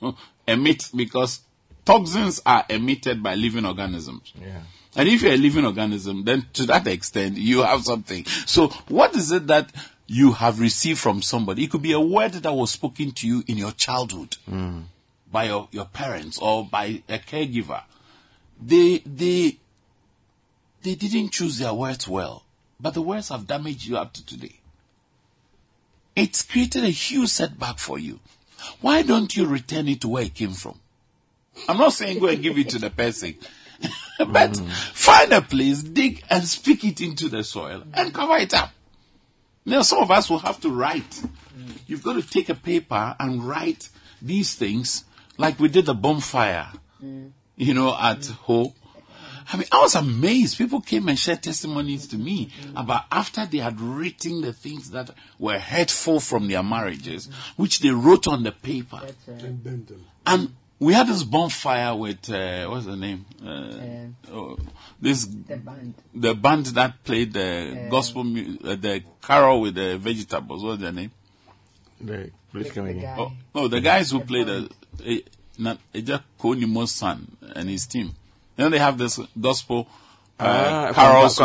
emit 0.46 0.90
because 0.94 1.40
toxins 1.84 2.42
are 2.44 2.64
emitted 2.68 3.22
by 3.22 3.34
living 3.34 3.64
organisms. 3.64 4.32
Yeah. 4.40 4.62
And 4.96 5.08
if 5.08 5.22
you're 5.22 5.34
a 5.34 5.36
living 5.36 5.64
organism, 5.64 6.24
then 6.24 6.46
to 6.54 6.64
that 6.66 6.86
extent, 6.86 7.36
you 7.36 7.62
have 7.62 7.84
something. 7.84 8.24
So 8.46 8.68
what 8.88 9.14
is 9.14 9.30
it 9.30 9.46
that 9.46 9.70
you 10.06 10.32
have 10.32 10.58
received 10.58 10.98
from 10.98 11.20
somebody? 11.20 11.64
It 11.64 11.70
could 11.70 11.82
be 11.82 11.92
a 11.92 12.00
word 12.00 12.32
that 12.32 12.52
was 12.52 12.70
spoken 12.70 13.12
to 13.12 13.26
you 13.26 13.44
in 13.46 13.58
your 13.58 13.72
childhood 13.72 14.36
hmm. 14.48 14.80
by 15.30 15.44
your, 15.44 15.68
your 15.70 15.84
parents 15.84 16.38
or 16.38 16.64
by 16.64 17.02
a 17.08 17.18
caregiver. 17.18 17.82
They, 18.60 19.02
they, 19.04 19.58
they 20.82 20.94
didn't 20.94 21.32
choose 21.32 21.58
their 21.58 21.74
words 21.74 22.08
well, 22.08 22.44
but 22.80 22.94
the 22.94 23.02
words 23.02 23.28
have 23.28 23.46
damaged 23.46 23.86
you 23.86 23.98
up 23.98 24.14
to 24.14 24.24
today. 24.24 24.60
It's 26.14 26.42
created 26.42 26.84
a 26.84 26.88
huge 26.88 27.28
setback 27.28 27.78
for 27.78 27.98
you. 27.98 28.20
Why 28.80 29.02
don't 29.02 29.34
you 29.36 29.46
return 29.46 29.88
it 29.88 30.00
to 30.02 30.08
where 30.08 30.24
it 30.24 30.34
came 30.34 30.52
from? 30.52 30.78
I'm 31.68 31.78
not 31.78 31.92
saying 31.92 32.18
go 32.18 32.26
and 32.26 32.42
give 32.42 32.58
it 32.58 32.68
to 32.70 32.78
the 32.78 32.90
person, 32.90 33.34
but 34.18 34.52
mm. 34.52 34.70
find 34.70 35.32
a 35.32 35.40
place, 35.40 35.82
dig 35.82 36.22
and 36.28 36.44
speak 36.44 36.84
it 36.84 37.00
into 37.00 37.28
the 37.28 37.42
soil 37.42 37.82
and 37.94 38.12
cover 38.12 38.36
it 38.36 38.54
up. 38.54 38.70
Now, 39.64 39.82
some 39.82 40.02
of 40.02 40.10
us 40.10 40.30
will 40.30 40.38
have 40.38 40.60
to 40.60 40.70
write. 40.70 41.10
Mm. 41.10 41.78
You've 41.86 42.02
got 42.02 42.14
to 42.14 42.22
take 42.22 42.48
a 42.48 42.54
paper 42.54 43.16
and 43.18 43.42
write 43.42 43.88
these 44.22 44.54
things 44.54 45.04
like 45.38 45.58
we 45.58 45.68
did 45.68 45.86
the 45.86 45.94
bonfire, 45.94 46.68
mm. 47.02 47.30
you 47.56 47.74
know, 47.74 47.96
at 47.98 48.26
Ho. 48.26 48.74
I 49.52 49.56
mean, 49.56 49.66
I 49.70 49.80
was 49.80 49.94
amazed. 49.94 50.58
People 50.58 50.80
came 50.80 51.08
and 51.08 51.18
shared 51.18 51.42
testimonies 51.42 52.06
to 52.08 52.16
me 52.18 52.50
about 52.74 53.04
after 53.12 53.46
they 53.46 53.58
had 53.58 53.80
written 53.80 54.40
the 54.40 54.52
things 54.52 54.90
that 54.90 55.10
were 55.38 55.58
hurtful 55.58 56.20
from 56.20 56.48
their 56.48 56.62
marriages, 56.62 57.28
which 57.56 57.78
they 57.80 57.90
wrote 57.90 58.26
on 58.26 58.42
the 58.42 58.52
paper. 58.52 59.00
And. 59.28 59.86
And 60.26 60.52
we 60.78 60.92
had 60.92 61.06
this 61.06 61.22
bonfire 61.22 61.94
with, 61.94 62.28
uh, 62.28 62.66
what's 62.68 62.86
the 62.86 62.96
name? 62.96 63.24
Uh, 63.42 64.32
oh, 64.32 64.58
this, 65.00 65.24
The 65.24 65.56
band. 65.56 65.94
the 66.14 66.34
band 66.34 66.66
that 66.66 67.02
played 67.04 67.32
the 67.32 67.86
gospel, 67.90 68.24
mu- 68.24 68.58
uh, 68.64 68.74
the 68.74 69.02
carol 69.22 69.60
with 69.62 69.74
the 69.76 69.96
vegetables. 69.96 70.62
What's 70.64 70.82
their 70.82 70.92
name? 70.92 71.12
The, 72.00 72.30
please 72.52 72.72
come 72.72 72.86
again. 72.86 73.16
Oh, 73.18 73.32
no, 73.54 73.68
the 73.68 73.80
guys 73.80 74.10
who 74.10 74.20
played 74.20 74.48
the, 74.48 74.70
uh, 75.06 75.14
not, 75.58 75.78
Eja 75.94 76.22
Konimo's 76.38 76.92
son 76.92 77.36
and 77.54 77.70
his 77.70 77.86
team. 77.86 78.12
You 78.56 78.64
know, 78.64 78.70
they 78.70 78.78
have 78.78 78.96
this 78.98 79.18
gospel, 79.40 79.86
uh, 80.38 80.44
Ah, 80.44 80.92
carols. 80.92 81.36
The 81.36 81.42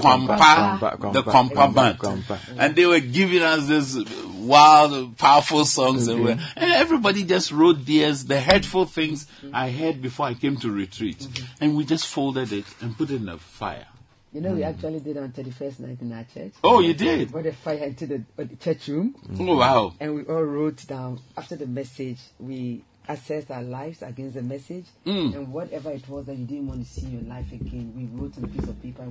Kwampa, 0.00 0.78
Kwampa 1.24 1.74
band. 1.74 1.98
Kwampa. 1.98 2.38
And 2.58 2.74
they 2.76 2.86
were 2.86 3.00
giving 3.00 3.42
us 3.42 3.66
this 3.68 3.96
wild, 4.34 5.16
powerful 5.18 5.64
songs 5.64 6.08
and, 6.08 6.24
we 6.24 6.30
and 6.32 6.40
everybody 6.56 7.24
just 7.24 7.52
wrote 7.52 7.84
theirs, 7.84 8.24
the 8.24 8.40
hurtful 8.40 8.86
things 8.86 9.26
I 9.52 9.70
heard 9.70 10.00
before 10.02 10.26
I 10.26 10.34
came 10.34 10.56
to 10.58 10.70
retreat. 10.70 11.26
And 11.60 11.76
we 11.76 11.84
just 11.84 12.06
folded 12.06 12.52
it 12.52 12.64
and 12.80 12.96
put 12.96 13.10
it 13.10 13.16
in 13.16 13.26
the 13.26 13.38
fire. 13.38 13.86
You 14.32 14.40
know, 14.40 14.52
we 14.54 14.62
actually 14.62 15.00
did 15.00 15.16
on 15.16 15.30
31st 15.32 15.80
night 15.80 15.98
in 16.00 16.12
our 16.12 16.24
church. 16.32 16.52
Oh, 16.62 16.78
you 16.78 16.88
We 16.88 16.92
did? 16.94 17.32
brought 17.32 17.46
a 17.46 17.52
fire 17.52 17.78
into 17.84 18.06
the, 18.06 18.22
uh, 18.38 18.44
the 18.44 18.54
church 18.56 18.86
room 18.86 19.16
Oh, 19.40 19.56
wow. 19.56 19.94
and 19.98 20.14
we 20.14 20.22
all 20.22 20.42
wrote 20.44 20.86
down 20.86 21.20
after 21.36 21.56
the 21.56 21.66
message. 21.66 22.18
We 22.38 22.84
assessed 23.12 23.50
our 23.50 23.62
lives 23.62 24.02
against 24.02 24.34
the 24.34 24.42
message 24.42 24.86
and 25.04 25.52
whatever 25.52 25.90
it 25.90 26.08
was 26.08 26.26
that 26.26 26.36
you 26.36 26.44
didn't 26.46 26.68
want 26.68 26.86
to 26.86 26.92
see 26.92 27.06
in 27.06 27.12
your 27.12 27.22
life 27.34 27.50
again, 27.52 27.92
we 27.96 28.04
wrote 28.20 28.36
on 28.38 28.44
a 28.44 28.48
piece 28.48 28.68
of 28.68 28.82
paper. 28.82 29.06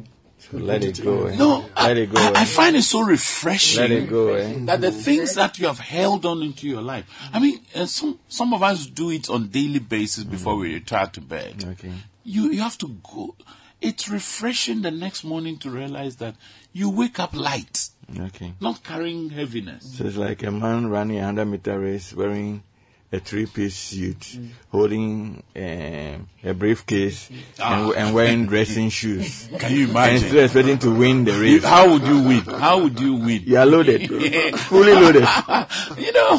Let 0.53 0.83
it 0.85 1.03
go. 1.03 1.25
eh. 1.25 1.35
No, 1.35 1.69
I, 1.75 1.87
Let 1.89 1.97
it 1.97 2.13
go. 2.13 2.21
I, 2.21 2.27
I 2.29 2.41
eh. 2.43 2.45
find 2.45 2.75
it 2.77 2.83
so 2.83 3.01
refreshing. 3.01 3.81
Let 3.81 3.91
it 3.91 4.09
go. 4.09 4.33
Eh. 4.35 4.53
that 4.67 4.79
the 4.79 4.91
things 4.91 5.35
that 5.35 5.59
you 5.59 5.67
have 5.67 5.79
held 5.79 6.25
on 6.25 6.41
into 6.41 6.65
your 6.67 6.81
life. 6.81 7.05
I 7.33 7.39
mean, 7.39 7.59
uh, 7.75 7.85
some 7.85 8.19
some 8.29 8.53
of 8.53 8.63
us 8.63 8.85
do 8.85 9.09
it 9.11 9.29
on 9.29 9.49
daily 9.49 9.79
basis 9.79 10.23
before 10.23 10.55
we 10.55 10.73
retire 10.73 11.07
to 11.07 11.19
bed. 11.21 11.65
Okay. 11.71 11.91
You 12.23 12.51
you 12.51 12.61
have 12.61 12.77
to 12.77 12.87
go. 13.03 13.35
It's 13.81 14.07
refreshing 14.09 14.81
the 14.81 14.91
next 14.91 15.23
morning 15.25 15.57
to 15.59 15.69
realize 15.69 16.15
that 16.17 16.35
you 16.71 16.89
wake 16.89 17.19
up 17.19 17.33
light, 17.33 17.89
Okay. 18.17 18.53
not 18.61 18.81
carrying 18.83 19.29
heaviness. 19.31 19.97
So 19.97 20.05
it's 20.05 20.15
like 20.17 20.43
a 20.43 20.51
man 20.51 20.87
running 20.89 21.17
a 21.17 21.23
100 21.25 21.45
meter 21.45 21.79
race 21.79 22.13
wearing 22.13 22.63
a 23.11 23.19
three 23.19 23.47
piece 23.47 23.75
suit, 23.75 24.37
holding 24.71 25.41
um, 25.55 26.29
a 26.43 26.53
briefcase, 26.53 27.27
and, 27.59 27.91
and 27.95 28.13
wearing 28.13 28.45
dressing 28.45 28.89
shoes. 28.89 29.49
Can 29.57 29.73
you 29.73 29.89
imagine? 29.89 30.15
And 30.17 30.25
still 30.29 30.43
expecting 30.43 30.77
to 30.79 30.91
win 30.95 31.23
the 31.25 31.31
You- 31.33 31.41
race. 31.41 31.63
How 31.63 31.89
would 31.91 32.03
you 32.03 32.21
win? 32.21 32.41
How 32.41 32.79
would 32.83 32.99
you 32.99 33.15
win? 33.15 33.41
You 33.45 33.57
are 33.57 33.65
loaded, 33.65 34.07
fully 34.59 34.93
loaded. 34.93 35.21
you 35.97 36.11
know, 36.13 36.37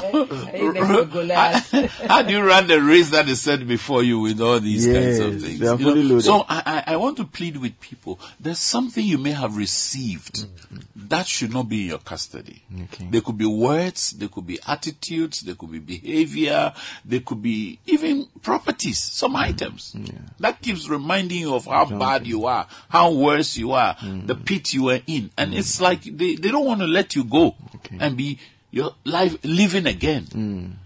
Hey, 0.51 0.69
next 0.69 0.89
to 0.89 1.05
Goliath. 1.11 1.71
how 2.07 2.23
do 2.23 2.33
you 2.33 2.43
run 2.43 2.69
the 2.69 2.81
race 2.81 3.11
that 3.11 3.29
is 3.29 3.41
set 3.43 3.67
before 3.67 4.03
you 4.05 4.21
with 4.21 4.41
all 4.41 4.61
these 4.61 4.87
kinds 4.87 5.19
of 5.19 5.41
things? 5.43 5.59
they 5.59 5.67
are 5.67 5.73
you 5.77 5.85
know? 5.85 5.91
fully 5.91 6.03
loaded. 6.05 6.25
So 6.25 6.45
I, 6.49 6.85
I, 6.87 6.93
I 6.95 6.97
want 6.97 7.17
to 7.17 7.25
plead 7.25 7.57
with 7.57 7.81
people. 7.81 8.21
There's 8.39 8.61
something 8.61 9.05
you 9.05 9.19
may 9.19 9.33
have 9.33 9.57
received 9.57 10.47
that 10.95 11.27
should 11.27 11.53
not 11.53 11.69
be 11.69 11.83
in 11.83 11.89
your 11.89 11.99
custody. 11.99 12.63
Okay. 12.85 13.09
There 13.11 13.21
could 13.23 13.37
be 13.39 13.47
words, 13.47 14.13
there 14.13 14.29
could 14.29 14.47
be 14.47 14.59
attitudes, 14.69 15.41
there 15.41 15.57
could 15.57 15.73
be 15.73 15.79
behavior, 15.81 16.60
there 17.05 17.21
could 17.21 17.43
be 17.43 17.79
even 17.87 18.27
properties, 18.43 18.99
some 18.99 19.37
items. 19.37 19.95
Mm, 19.97 20.31
that 20.39 20.61
keeps 20.61 20.89
reminding 20.89 21.39
you 21.39 21.55
of 21.55 21.67
how 21.67 21.85
bad 21.87 22.27
you 22.27 22.47
are, 22.47 22.67
how 22.89 23.13
worse 23.13 23.57
you 23.57 23.73
are, 23.73 23.95
mm. 23.97 24.27
the 24.27 24.35
pit 24.35 24.73
you 24.73 24.85
were 24.85 25.01
in. 25.07 25.31
And 25.37 25.55
it's 25.55 25.79
mm. 25.79 25.83
like 25.83 26.03
they, 26.03 26.37
they 26.37 26.51
don't 26.51 26.67
want 26.67 26.81
to 26.81 26.87
let 26.87 27.17
you 27.17 27.25
go 27.25 27.55
and 27.99 28.17
be 28.17 28.39
your 28.71 28.95
life 29.05 29.37
living 29.45 29.87
again. 29.87 30.79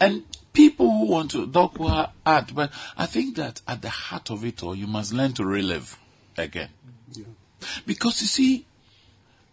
And 0.00 0.24
people 0.52 0.90
who 0.90 1.06
want 1.06 1.30
to 1.32 1.46
talk 1.46 1.78
will 1.78 2.10
add, 2.26 2.54
but 2.54 2.70
I 2.96 3.06
think 3.06 3.36
that 3.36 3.60
at 3.66 3.82
the 3.82 3.88
heart 3.88 4.30
of 4.30 4.44
it 4.44 4.62
all, 4.62 4.74
you 4.74 4.86
must 4.86 5.12
learn 5.12 5.32
to 5.34 5.44
relive 5.44 5.98
again. 6.36 6.68
Because 7.86 8.20
you 8.20 8.26
see, 8.26 8.66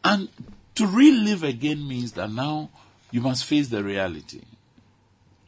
and 0.03 0.29
to 0.75 0.87
relive 0.87 1.43
again 1.43 1.87
means 1.87 2.13
that 2.13 2.31
now 2.31 2.69
you 3.11 3.21
must 3.21 3.45
face 3.45 3.67
the 3.67 3.83
reality 3.83 4.41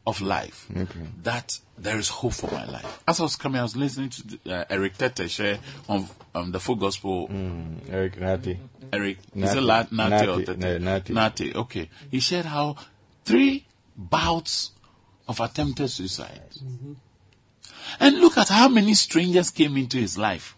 of 0.05 0.21
life. 0.21 0.67
Okay. 0.75 0.99
That 1.23 1.59
there 1.77 1.97
is 1.97 2.09
hope 2.09 2.33
for 2.33 2.51
my 2.51 2.65
life. 2.65 3.03
As 3.07 3.19
I 3.19 3.23
was 3.23 3.35
coming, 3.35 3.59
I 3.59 3.63
was 3.63 3.75
listening 3.75 4.09
to 4.09 4.27
the, 4.27 4.39
uh, 4.61 4.65
Eric 4.69 4.97
Tete 4.97 5.29
share 5.29 5.59
on 5.87 6.07
um, 6.33 6.51
the 6.51 6.59
full 6.59 6.75
gospel. 6.75 7.29
Eric 7.89 8.19
Nati. 8.19 8.59
Eric, 8.91 9.19
is 9.19 9.35
Nati. 9.35 9.57
it 9.57 9.61
La- 9.61 9.85
Nati, 9.91 10.27
or 10.27 10.41
Tete? 10.43 10.57
no, 10.57 10.77
Nati. 10.77 11.13
Nati, 11.13 11.55
okay. 11.55 11.89
He 12.09 12.19
shared 12.19 12.45
how 12.45 12.75
three 13.25 13.65
bouts 13.95 14.71
of 15.27 15.39
attempted 15.39 15.89
suicide. 15.89 16.41
And 17.99 18.17
look 18.19 18.37
at 18.37 18.47
how 18.49 18.67
many 18.69 18.93
strangers 18.95 19.49
came 19.49 19.77
into 19.77 19.97
his 19.97 20.17
life 20.17 20.55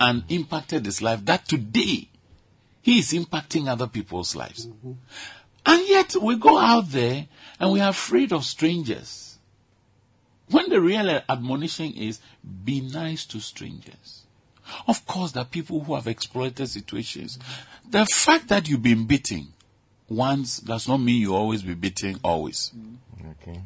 and 0.00 0.24
impacted 0.28 0.84
his 0.84 1.02
life 1.02 1.24
that 1.24 1.46
today 1.48 2.08
he 2.82 2.98
is 2.98 3.12
impacting 3.12 3.68
other 3.68 3.86
people's 3.86 4.34
lives. 4.36 4.68
And 5.68 5.86
yet 5.88 6.16
we 6.20 6.36
go 6.36 6.58
out 6.58 6.90
there 6.90 7.26
and 7.60 7.72
we 7.72 7.80
are 7.80 7.90
afraid 7.90 8.32
of 8.32 8.44
strangers. 8.44 9.38
When 10.50 10.70
the 10.70 10.80
real 10.80 11.20
admonition 11.28 11.92
is 11.92 12.20
be 12.64 12.80
nice 12.80 13.26
to 13.26 13.38
strangers. 13.40 14.22
Of 14.86 15.06
course, 15.06 15.32
there 15.32 15.42
are 15.42 15.46
people 15.46 15.80
who 15.84 15.94
have 15.94 16.06
exploited 16.06 16.66
situations. 16.68 17.38
The 17.90 18.06
fact 18.06 18.48
that 18.48 18.68
you've 18.68 18.82
been 18.82 19.04
beaten 19.06 19.48
once 20.08 20.58
does 20.60 20.88
not 20.88 20.98
mean 20.98 21.20
you 21.20 21.34
always 21.34 21.62
be 21.62 21.74
beaten 21.74 22.18
always. 22.24 22.72
Mm. 22.76 22.96
Okay. 23.42 23.60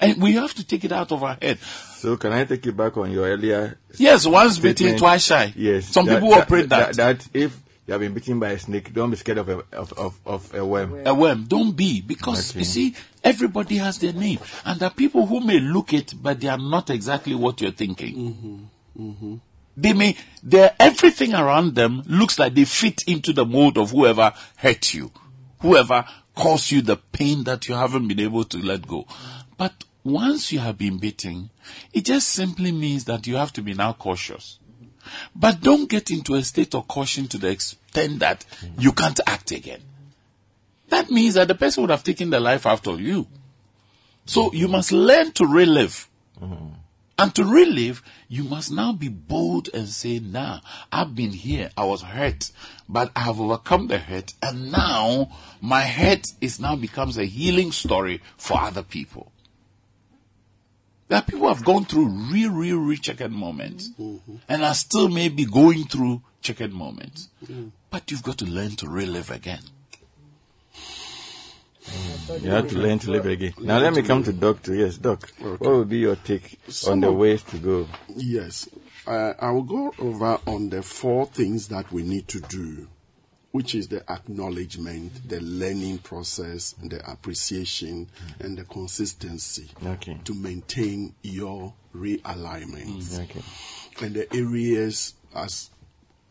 And 0.00 0.22
we 0.22 0.32
have 0.32 0.54
to 0.54 0.66
take 0.66 0.84
it 0.84 0.92
out 0.92 1.10
of 1.12 1.22
our 1.22 1.36
head. 1.40 1.58
So 1.96 2.16
can 2.16 2.32
I 2.32 2.44
take 2.44 2.66
you 2.66 2.72
back 2.72 2.96
on 2.96 3.10
your 3.10 3.26
earlier 3.26 3.78
Yes, 3.96 4.26
once 4.26 4.58
beaten, 4.58 4.76
statement? 4.76 4.98
twice 4.98 5.24
shy. 5.24 5.52
Yes. 5.56 5.86
Some 5.88 6.06
that- 6.06 6.16
people 6.16 6.30
that, 6.30 6.42
operate 6.42 6.68
that. 6.68 6.94
that. 6.96 7.26
if 7.32 7.60
you 7.86 7.92
have 7.92 8.00
been 8.00 8.14
bitten 8.14 8.40
by 8.40 8.50
a 8.50 8.58
snake, 8.58 8.94
don't 8.94 9.10
be 9.10 9.16
scared 9.16 9.38
of 9.38 9.48
a 9.48 9.64
of, 9.72 9.92
of, 9.94 10.18
of 10.24 10.54
a 10.54 10.64
worm. 10.64 11.06
a 11.06 11.14
worm. 11.14 11.44
Don't 11.44 11.72
be 11.72 12.00
because 12.00 12.50
Okay. 12.50 12.60
you 12.60 12.64
see 12.64 12.94
everybody 13.22 13.76
has 13.76 13.98
their 13.98 14.12
name, 14.12 14.38
and 14.64 14.80
there 14.80 14.88
are 14.88 14.94
people 14.94 15.26
who 15.26 15.40
may 15.40 15.60
look 15.60 15.92
it, 15.92 16.14
but 16.22 16.40
they 16.40 16.48
are 16.48 16.58
not 16.58 16.88
exactly 16.90 17.34
what 17.34 17.60
you're 17.60 17.70
thinking. 17.72 18.14
Mm-hmm. 18.16 19.10
Mm-hmm. 19.10 19.34
They 19.76 19.92
may, 19.92 20.16
they 20.42 20.70
everything 20.78 21.34
around 21.34 21.74
them 21.74 22.02
looks 22.06 22.38
like 22.38 22.54
they 22.54 22.64
fit 22.64 23.02
into 23.08 23.32
the 23.32 23.44
mold 23.44 23.76
of 23.76 23.90
whoever 23.90 24.32
hurt 24.56 24.94
you, 24.94 25.10
whoever 25.60 26.04
caused 26.36 26.70
you 26.70 26.80
the 26.80 26.96
pain 26.96 27.44
that 27.44 27.68
you 27.68 27.74
haven't 27.74 28.06
been 28.08 28.20
able 28.20 28.44
to 28.44 28.58
let 28.58 28.86
go. 28.86 29.06
But 29.58 29.84
once 30.04 30.52
you 30.52 30.60
have 30.60 30.78
been 30.78 30.98
beaten, 30.98 31.50
it 31.92 32.04
just 32.04 32.28
simply 32.28 32.70
means 32.72 33.04
that 33.06 33.26
you 33.26 33.36
have 33.36 33.52
to 33.54 33.62
be 33.62 33.74
now 33.74 33.92
cautious. 33.94 34.58
But 35.34 35.60
don't 35.60 35.88
get 35.88 36.10
into 36.10 36.34
a 36.34 36.42
state 36.42 36.74
of 36.74 36.88
caution 36.88 37.28
to 37.28 37.38
the 37.38 37.48
extent 37.48 38.18
that 38.20 38.44
you 38.78 38.92
can't 38.92 39.20
act 39.26 39.50
again. 39.50 39.80
That 40.88 41.10
means 41.10 41.34
that 41.34 41.48
the 41.48 41.54
person 41.54 41.82
would 41.82 41.90
have 41.90 42.04
taken 42.04 42.30
the 42.30 42.40
life 42.40 42.66
after 42.66 42.92
you. 42.92 43.26
So 44.26 44.52
you 44.52 44.68
must 44.68 44.92
learn 44.92 45.32
to 45.32 45.46
relive. 45.46 46.08
And 47.16 47.32
to 47.36 47.44
relive, 47.44 48.02
you 48.28 48.42
must 48.42 48.72
now 48.72 48.92
be 48.92 49.08
bold 49.08 49.68
and 49.72 49.88
say, 49.88 50.18
now, 50.18 50.60
I've 50.90 51.14
been 51.14 51.30
here, 51.30 51.70
I 51.76 51.84
was 51.84 52.02
hurt, 52.02 52.50
but 52.88 53.12
I 53.14 53.20
have 53.20 53.40
overcome 53.40 53.86
the 53.86 53.98
hurt, 53.98 54.34
and 54.42 54.72
now 54.72 55.30
my 55.60 55.82
hurt 55.82 56.26
is 56.40 56.58
now 56.58 56.74
becomes 56.74 57.16
a 57.16 57.24
healing 57.24 57.70
story 57.70 58.20
for 58.36 58.60
other 58.60 58.82
people. 58.82 59.30
There 61.08 61.18
are 61.18 61.22
people 61.22 61.40
who 61.40 61.48
have 61.48 61.64
gone 61.64 61.84
through 61.84 62.06
real, 62.32 62.50
real, 62.50 62.78
real 62.78 62.98
checkered 62.98 63.32
moments 63.32 63.90
mm-hmm. 63.90 64.14
Mm-hmm. 64.14 64.36
and 64.48 64.64
are 64.64 64.74
still 64.74 65.08
maybe 65.08 65.44
going 65.44 65.84
through 65.84 66.22
checkered 66.40 66.72
moments. 66.72 67.28
Mm-hmm. 67.44 67.68
But 67.90 68.10
you've 68.10 68.22
got 68.22 68.38
to 68.38 68.46
learn 68.46 68.76
to 68.76 68.88
relive 68.88 69.30
again. 69.30 69.60
Mm. 71.84 72.42
You 72.42 72.50
have 72.50 72.68
to 72.70 72.78
learn 72.78 72.98
to 73.00 73.10
live 73.10 73.26
again. 73.26 73.52
Now 73.60 73.78
let 73.78 73.92
me 73.92 74.02
come 74.02 74.22
to 74.24 74.32
Doctor. 74.32 74.74
Yes, 74.74 74.96
Doc. 74.96 75.30
What 75.38 75.60
would 75.60 75.88
be 75.88 75.98
your 75.98 76.16
take 76.16 76.58
on 76.88 77.00
the 77.00 77.08
of- 77.08 77.16
ways 77.16 77.42
to 77.44 77.58
go? 77.58 77.86
Yes. 78.08 78.68
Uh, 79.06 79.34
I 79.38 79.50
will 79.50 79.64
go 79.64 79.92
over 79.98 80.38
on 80.46 80.70
the 80.70 80.82
four 80.82 81.26
things 81.26 81.68
that 81.68 81.92
we 81.92 82.02
need 82.02 82.26
to 82.28 82.40
do, 82.40 82.88
which 83.54 83.76
is 83.76 83.86
the 83.86 84.02
acknowledgement, 84.10 85.28
the 85.28 85.40
learning 85.40 85.96
process, 85.98 86.74
the 86.82 87.00
appreciation, 87.08 88.04
mm. 88.04 88.44
and 88.44 88.58
the 88.58 88.64
consistency 88.64 89.70
Okay. 89.86 90.18
to 90.24 90.34
maintain 90.34 91.14
your 91.22 91.72
realignment. 91.94 93.00
Mm, 93.00 93.22
okay. 93.22 93.42
And 94.04 94.16
the 94.16 94.34
areas, 94.34 95.14
as 95.36 95.70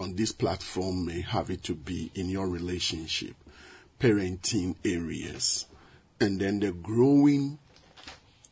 on 0.02 0.18
this 0.18 0.34
platform, 0.34 1.06
may 1.06 1.22
have 1.22 1.50
it 1.50 1.64
to 1.64 1.76
be 1.76 2.12
in 2.14 2.28
your 2.28 2.50
relationship, 2.50 3.36
parenting 4.02 4.76
areas, 4.84 5.66
and 6.20 6.42
then 6.42 6.60
the 6.60 6.74
growing 6.74 7.58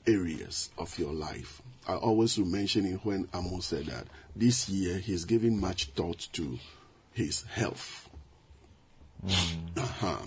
areas 0.08 0.70
of 0.78 0.98
your 0.98 1.12
life. 1.12 1.62
I 1.90 1.96
always 1.96 2.38
will 2.38 2.46
mention 2.46 2.86
it 2.86 3.02
when 3.04 3.28
Amos 3.36 3.66
said 3.66 3.88
that 3.88 4.08
this 4.34 4.70
year 4.70 4.98
he's 5.00 5.26
giving 5.26 5.60
much 5.60 5.88
thought 5.88 6.30
to 6.32 6.58
his 7.12 7.44
health. 7.44 8.01
Uh-huh. 9.24 10.18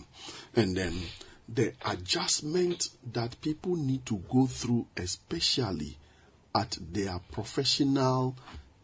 And 0.56 0.76
then 0.76 0.94
the 1.48 1.72
adjustment 1.84 2.88
that 3.12 3.40
people 3.40 3.76
need 3.76 4.06
to 4.06 4.22
go 4.30 4.46
through, 4.46 4.86
especially 4.96 5.96
at 6.54 6.78
their 6.92 7.18
professional 7.32 8.36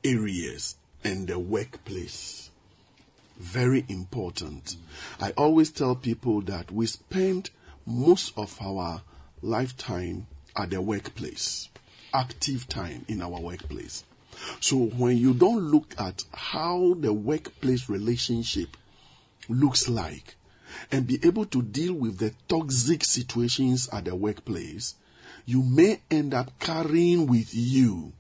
areas 0.05 0.77
and 1.05 1.29
the 1.29 1.39
workplace. 1.39 2.51
Very 3.39 3.87
important. 3.89 4.77
I 5.21 5.31
always 5.33 5.71
tell 5.71 5.95
people 5.95 6.43
that 6.43 6.71
we 6.71 6.87
spend 6.87 7.51
most 7.87 8.37
of 8.37 8.59
our 8.61 9.03
lifetime 9.41 10.27
at 10.57 10.71
the 10.71 10.83
workplace, 10.83 11.69
active 12.13 12.69
time 12.69 13.05
in 13.09 13.23
our 13.23 13.41
workplace. 13.41 14.05
So 14.61 14.77
when 14.77 15.17
you 15.17 15.33
don't 15.33 15.63
look 15.71 15.95
at 15.99 16.25
how 16.33 16.95
the 16.99 17.13
workplace 17.13 17.89
relationship 17.89 18.77
looks 19.49 19.89
like 19.89 20.37
and 20.93 21.07
be 21.07 21.19
able 21.23 21.47
to 21.47 21.63
deal 21.63 21.95
with 21.95 22.19
the 22.19 22.33
toxic 22.49 23.05
situations 23.05 23.89
at 23.93 24.05
the 24.05 24.15
workplace, 24.15 24.95
you 25.47 25.63
may 25.63 26.01
end 26.11 26.35
up 26.35 26.51
carrying 26.59 27.27
with 27.27 27.51
you 27.53 28.13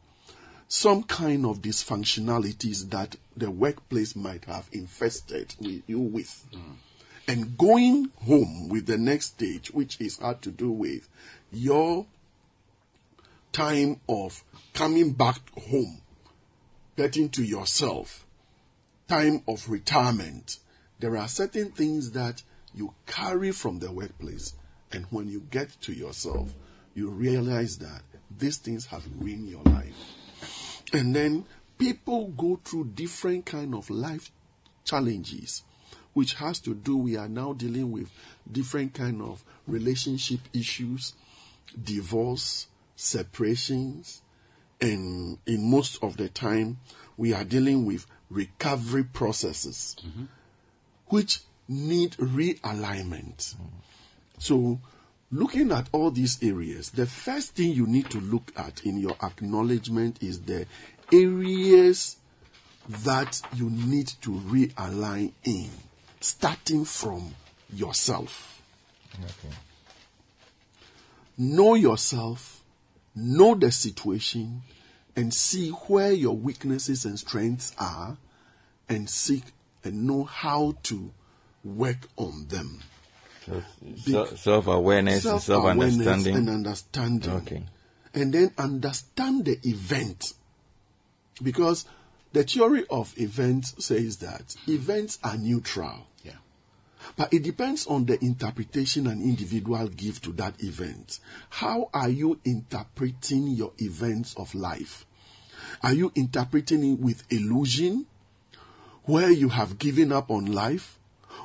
some 0.68 1.02
kind 1.02 1.44
of 1.44 1.60
dysfunctionalities 1.60 2.90
that 2.90 3.16
the 3.36 3.51
workplace 3.51 4.14
might 4.14 4.44
have 4.44 4.68
infested 4.72 5.55
with 5.60 5.82
you 5.86 5.98
with. 5.98 6.47
And 7.26 7.56
going 7.59 8.10
home 8.24 8.68
with 8.68 8.86
the 8.86 8.98
next 8.98 9.26
stage, 9.26 9.70
which 9.72 10.01
is 10.01 10.18
had 10.18 10.42
to 10.42 10.51
do 10.51 10.70
with 10.70 11.09
your 11.52 12.06
time 13.52 14.01
of 14.09 14.44
coming 14.72 15.12
back 15.12 15.40
home, 15.59 16.01
getting 16.97 17.28
to 17.30 17.42
yourself, 17.42 18.24
time 19.09 19.42
of 19.48 19.68
retirement. 19.68 20.59
There 21.01 21.16
are 21.16 21.28
certain 21.28 21.70
things 21.70 22.12
that 22.12 22.43
you 22.74 22.94
carry 23.06 23.52
from 23.52 23.78
the 23.78 23.90
workplace, 23.90 24.55
and 24.93 25.06
when 25.10 25.28
you 25.28 25.40
get 25.51 25.70
to 25.82 25.93
yourself, 25.93 26.55
you 26.94 27.09
realize 27.09 27.78
that 27.78 28.02
these 28.39 28.59
things 28.59 28.86
have 28.86 29.05
ruined 29.18 29.48
your 29.48 29.62
life. 29.62 29.94
And 30.93 31.14
then 31.14 31.47
people 31.78 32.28
go 32.28 32.60
through 32.64 32.93
different 32.94 33.47
kind 33.47 33.74
of 33.74 33.89
life 33.90 34.31
challenges, 34.85 35.62
which 36.12 36.35
has 36.35 36.60
to 36.60 36.74
do, 36.74 36.97
we 36.97 37.16
are 37.16 37.28
now 37.28 37.55
dealing 37.55 37.90
with 37.90 38.10
different 38.51 38.93
kind 38.94 39.22
of 39.22 39.43
relationship 39.66 40.40
issues, 40.52 41.14
divorce, 41.82 42.66
separations, 42.97 44.22
and 44.81 45.39
in 45.47 45.70
most 45.70 46.02
of 46.02 46.16
the 46.16 46.28
time, 46.28 46.78
we 47.16 47.32
are 47.32 47.44
dealing 47.44 47.86
with 47.86 48.06
recovery 48.31 49.05
processes, 49.05 49.97
mm-hmm. 50.05 50.24
Which 51.11 51.41
need 51.69 52.12
realignment. 52.12 53.55
So, 54.39 54.81
looking 55.31 55.70
at 55.70 55.89
all 55.93 56.11
these 56.11 56.43
areas, 56.43 56.91
the 56.91 57.07
first 57.07 57.55
thing 57.55 57.73
you 57.73 57.87
need 57.87 58.11
to 58.11 58.20
look 58.20 58.53
at 58.57 58.85
in 58.85 58.99
your 58.99 59.16
acknowledgement 59.23 60.23
is 60.23 60.41
the 60.41 60.66
areas 61.12 62.16
that 62.89 63.41
you 63.55 63.70
need 63.70 64.09
to 64.23 64.31
realign 64.31 65.32
in, 65.45 65.70
starting 66.20 66.85
from 66.85 67.35
yourself. 67.73 68.62
Okay. 69.23 69.55
Know 71.39 71.74
yourself, 71.74 72.62
know 73.15 73.55
the 73.55 73.70
situation, 73.70 74.62
and 75.16 75.32
see 75.32 75.70
where 75.70 76.12
your 76.12 76.37
weaknesses 76.37 77.05
and 77.05 77.19
strengths 77.19 77.73
are, 77.78 78.16
and 78.89 79.09
seek 79.09 79.45
and 79.85 80.07
know 80.07 80.24
how 80.24 80.77
to 80.85 81.12
work 81.65 82.09
on 82.16 82.47
them. 82.48 82.81
So, 83.47 84.27
Self 84.36 84.66
awareness 84.66 85.24
and 85.24 85.40
self 85.40 85.65
understanding, 85.65 86.36
and 86.36 86.48
understanding. 86.48 87.31
Okay. 87.31 87.62
And 88.15 88.32
then 88.32 88.52
understand 88.59 89.44
the 89.44 89.59
event. 89.65 90.35
Because 91.43 91.86
the 92.32 92.44
theory 92.44 92.85
of 92.90 93.15
events 93.19 93.85
says 93.85 94.19
that 94.19 94.55
events 94.69 95.19
are 95.24 95.36
neutral. 95.36 96.07
Yeah. 96.23 96.32
But 97.16 97.32
it 97.32 97.43
depends 97.43 97.86
on 97.86 98.05
the 98.05 98.23
interpretation 98.23 99.07
an 99.07 99.23
individual 99.23 99.89
give 99.89 100.20
to 100.23 100.32
that 100.32 100.62
event. 100.62 101.19
How 101.48 101.89
are 101.94 102.11
you 102.11 102.39
interpreting 102.44 103.48
your 103.48 103.73
events 103.78 104.35
of 104.36 104.55
life? 104.55 105.07
Are 105.82 105.94
you 105.94 106.12
interpreting 106.15 106.93
it 106.93 107.01
with 107.01 107.24
illusion, 107.32 108.07
where 109.05 109.31
you 109.31 109.48
have 109.48 109.78
given 109.78 110.12
up 110.12 110.31
on 110.31 110.47
life, 110.47 110.98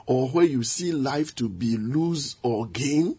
or 0.05 0.29
where 0.29 0.45
you 0.45 0.63
see 0.63 0.91
life 0.91 1.33
to 1.35 1.49
be 1.49 1.77
lose 1.77 2.35
or 2.43 2.67
gain, 2.67 3.17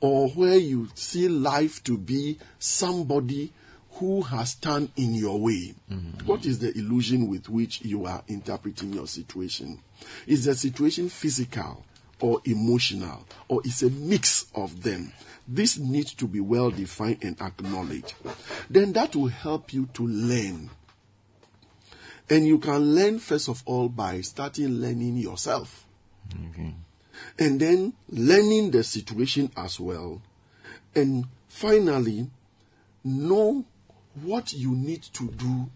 or 0.00 0.28
where 0.30 0.56
you 0.56 0.88
see 0.94 1.28
life 1.28 1.82
to 1.84 1.98
be 1.98 2.38
somebody 2.58 3.52
who 3.92 4.22
has 4.22 4.54
turned 4.54 4.90
in 4.96 5.14
your 5.14 5.40
way? 5.40 5.74
Mm-hmm. 5.90 6.26
What 6.26 6.44
is 6.46 6.58
the 6.58 6.76
illusion 6.76 7.28
with 7.28 7.48
which 7.48 7.82
you 7.82 8.06
are 8.06 8.22
interpreting 8.28 8.92
your 8.92 9.06
situation? 9.06 9.80
Is 10.26 10.44
the 10.44 10.54
situation 10.54 11.08
physical 11.08 11.84
or 12.20 12.40
emotional 12.44 13.24
or 13.48 13.60
is 13.64 13.82
a 13.82 13.90
mix 13.90 14.46
of 14.54 14.82
them. 14.82 15.12
This 15.46 15.78
needs 15.78 16.14
to 16.14 16.26
be 16.26 16.40
well 16.40 16.70
defined 16.70 17.18
and 17.22 17.40
acknowledged. 17.40 18.14
Then 18.70 18.92
that 18.94 19.14
will 19.14 19.28
help 19.28 19.72
you 19.72 19.86
to 19.94 20.06
learn. 20.06 20.70
And 22.30 22.46
you 22.46 22.58
can 22.58 22.94
learn 22.94 23.18
first 23.18 23.48
of 23.48 23.62
all 23.66 23.88
by 23.88 24.20
starting 24.22 24.68
learning 24.80 25.16
yourself. 25.18 25.86
Okay. 26.50 26.74
And 27.38 27.60
then 27.60 27.92
learning 28.08 28.70
the 28.70 28.82
situation 28.82 29.50
as 29.56 29.78
well. 29.78 30.22
And 30.94 31.26
finally, 31.48 32.28
know 33.04 33.64
what 34.22 34.52
you 34.52 34.70
need 34.70 35.02
to 35.02 35.28
do, 35.28 35.68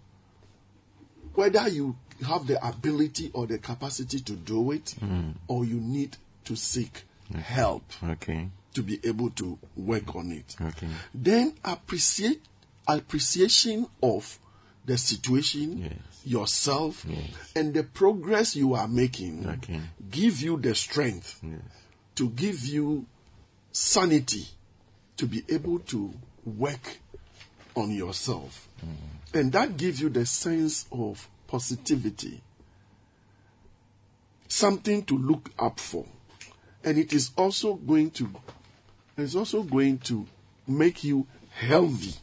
whether 1.35 1.69
you 1.69 1.97
have 2.27 2.47
the 2.47 2.65
ability 2.67 3.31
or 3.35 3.47
the 3.47 3.59
capacity 3.59 4.21
to 4.21 4.33
do 4.33 4.73
it, 4.73 4.95
mm. 5.01 5.35
or 5.49 5.65
you 5.65 5.81
need 5.81 6.17
to 6.45 6.57
seek 6.57 7.05
help 7.35 7.83
Okay. 8.03 8.49
to 8.75 8.83
be 8.83 8.99
able 9.05 9.31
to 9.31 9.59
work 9.77 10.17
on 10.17 10.33
it. 10.33 10.57
Okay. 10.61 10.89
Then 11.15 11.55
appreciate 11.65 12.41
appreciation 12.89 13.87
of 14.03 14.39
the 14.87 14.97
situation, 14.97 15.79
Yes. 15.79 15.93
Yourself, 16.25 17.05
Yes. 17.09 17.53
and 17.57 17.75
the 17.75 17.83
progress 17.83 18.55
you 18.57 18.75
are 18.75 18.89
making 18.89 19.47
Okay. 19.47 19.81
give 20.11 20.41
you 20.43 20.57
the 20.59 20.75
strength 20.75 21.41
Yes. 21.43 21.61
to 22.17 22.29
give 22.31 22.65
you 22.65 23.07
sanity 23.73 24.47
to 25.17 25.27
be 25.27 25.45
able 25.49 25.79
to 25.81 26.13
work 26.45 26.99
on 27.75 27.91
yourself. 27.91 28.69
Mm. 28.85 28.95
And 29.35 29.53
that 29.53 29.77
gives 29.77 30.01
you 30.01 30.09
the 30.09 30.25
sense 30.27 30.87
of 30.91 31.29
positivity, 31.47 32.41
something 34.49 35.05
to 35.05 35.17
look 35.19 35.51
up 35.59 35.79
for. 35.81 36.07
And 36.85 36.99
it 36.99 37.13
is 37.13 37.31
also 37.37 37.75
going 37.75 38.11
to 38.13 38.29
it's 39.17 39.35
also 39.35 39.63
going 39.65 39.99
to 39.99 40.27
make 40.67 41.03
you 41.03 41.27
healthy. 41.51 42.15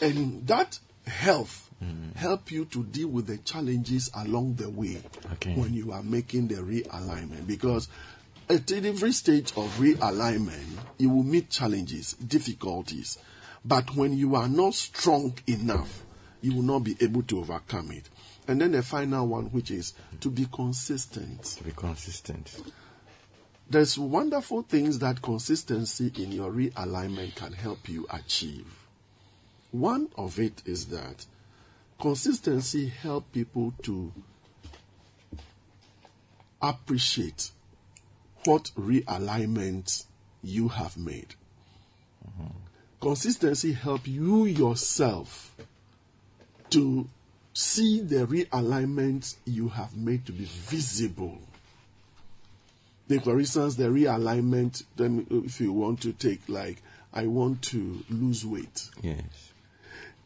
And 0.00 0.46
that 0.46 0.78
health 1.06 1.70
hmm. 1.80 2.10
help 2.16 2.50
you 2.50 2.64
to 2.66 2.82
deal 2.84 3.08
with 3.08 3.26
the 3.26 3.38
challenges 3.38 4.10
along 4.16 4.54
the 4.54 4.68
way 4.68 5.00
Okay. 5.34 5.54
when 5.54 5.72
you 5.74 5.92
are 5.92 6.02
making 6.02 6.48
the 6.48 6.56
realignment 6.56 7.46
because 7.46 7.88
at 8.48 8.70
every 8.72 9.12
stage 9.12 9.52
of 9.56 9.68
realignment 9.78 10.66
you 10.98 11.10
will 11.10 11.22
meet 11.22 11.50
challenges 11.50 12.14
difficulties 12.14 13.18
but 13.64 13.94
when 13.96 14.16
you 14.16 14.34
are 14.36 14.48
not 14.48 14.74
strong 14.74 15.34
enough 15.46 16.04
you 16.42 16.54
will 16.54 16.62
not 16.62 16.80
be 16.84 16.96
able 17.00 17.22
to 17.22 17.38
overcome 17.40 17.90
it 17.92 18.08
and 18.48 18.60
then 18.60 18.70
the 18.72 18.82
final 18.82 19.26
one 19.26 19.46
which 19.46 19.70
is 19.70 19.94
to 20.20 20.30
be 20.30 20.46
consistent 20.52 21.42
To 21.58 21.64
be 21.64 21.72
consistent. 21.72 22.62
there's 23.68 23.98
wonderful 23.98 24.62
things 24.62 24.98
that 25.00 25.20
consistency 25.22 26.12
in 26.22 26.30
your 26.32 26.52
realignment 26.52 27.34
can 27.34 27.52
help 27.52 27.88
you 27.88 28.06
achieve. 28.10 28.66
One 29.72 30.08
of 30.16 30.38
it 30.38 30.62
is 30.64 30.86
that 30.86 31.26
consistency 32.00 32.88
help 32.88 33.32
people 33.32 33.74
to 33.82 34.12
appreciate 36.62 37.50
what 38.44 38.70
realignment 38.78 40.04
you 40.42 40.68
have 40.68 40.96
made. 40.96 41.34
Mm-hmm. 42.26 42.52
Consistency 43.00 43.72
help 43.72 44.06
you 44.06 44.44
yourself 44.44 45.54
to 46.70 47.08
see 47.52 48.00
the 48.00 48.26
realignment 48.26 49.36
you 49.44 49.68
have 49.68 49.96
made 49.96 50.26
to 50.26 50.32
be 50.32 50.44
visible. 50.44 51.38
Take, 53.08 53.22
for 53.24 53.38
instance, 53.38 53.76
the 53.76 53.84
realignment, 53.84 54.84
then 54.96 55.26
if 55.30 55.60
you 55.60 55.72
want 55.72 56.00
to 56.02 56.12
take, 56.12 56.40
like, 56.48 56.82
I 57.12 57.26
want 57.26 57.62
to 57.62 58.04
lose 58.10 58.44
weight, 58.44 58.90
Yes. 59.00 59.45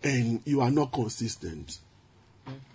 And 0.02 0.40
you 0.44 0.60
are 0.60 0.70
not 0.70 0.92
consistent. 0.92 1.78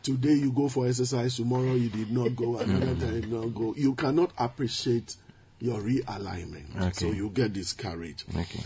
Today 0.03 0.33
you 0.33 0.51
go 0.51 0.69
for 0.69 0.87
exercise, 0.87 1.35
tomorrow 1.35 1.73
you 1.73 1.89
did 1.89 2.11
not 2.11 2.35
go, 2.35 2.57
another 2.57 2.93
mm. 2.93 2.99
time 2.99 3.15
you 3.15 3.21
did 3.21 3.31
not 3.31 3.53
go. 3.53 3.73
You 3.75 3.95
cannot 3.95 4.31
appreciate 4.37 5.15
your 5.59 5.81
realignment. 5.81 6.77
Okay. 6.77 6.91
So 6.93 7.11
you 7.11 7.29
get 7.29 7.53
discouraged. 7.53 8.23
Okay. 8.29 8.63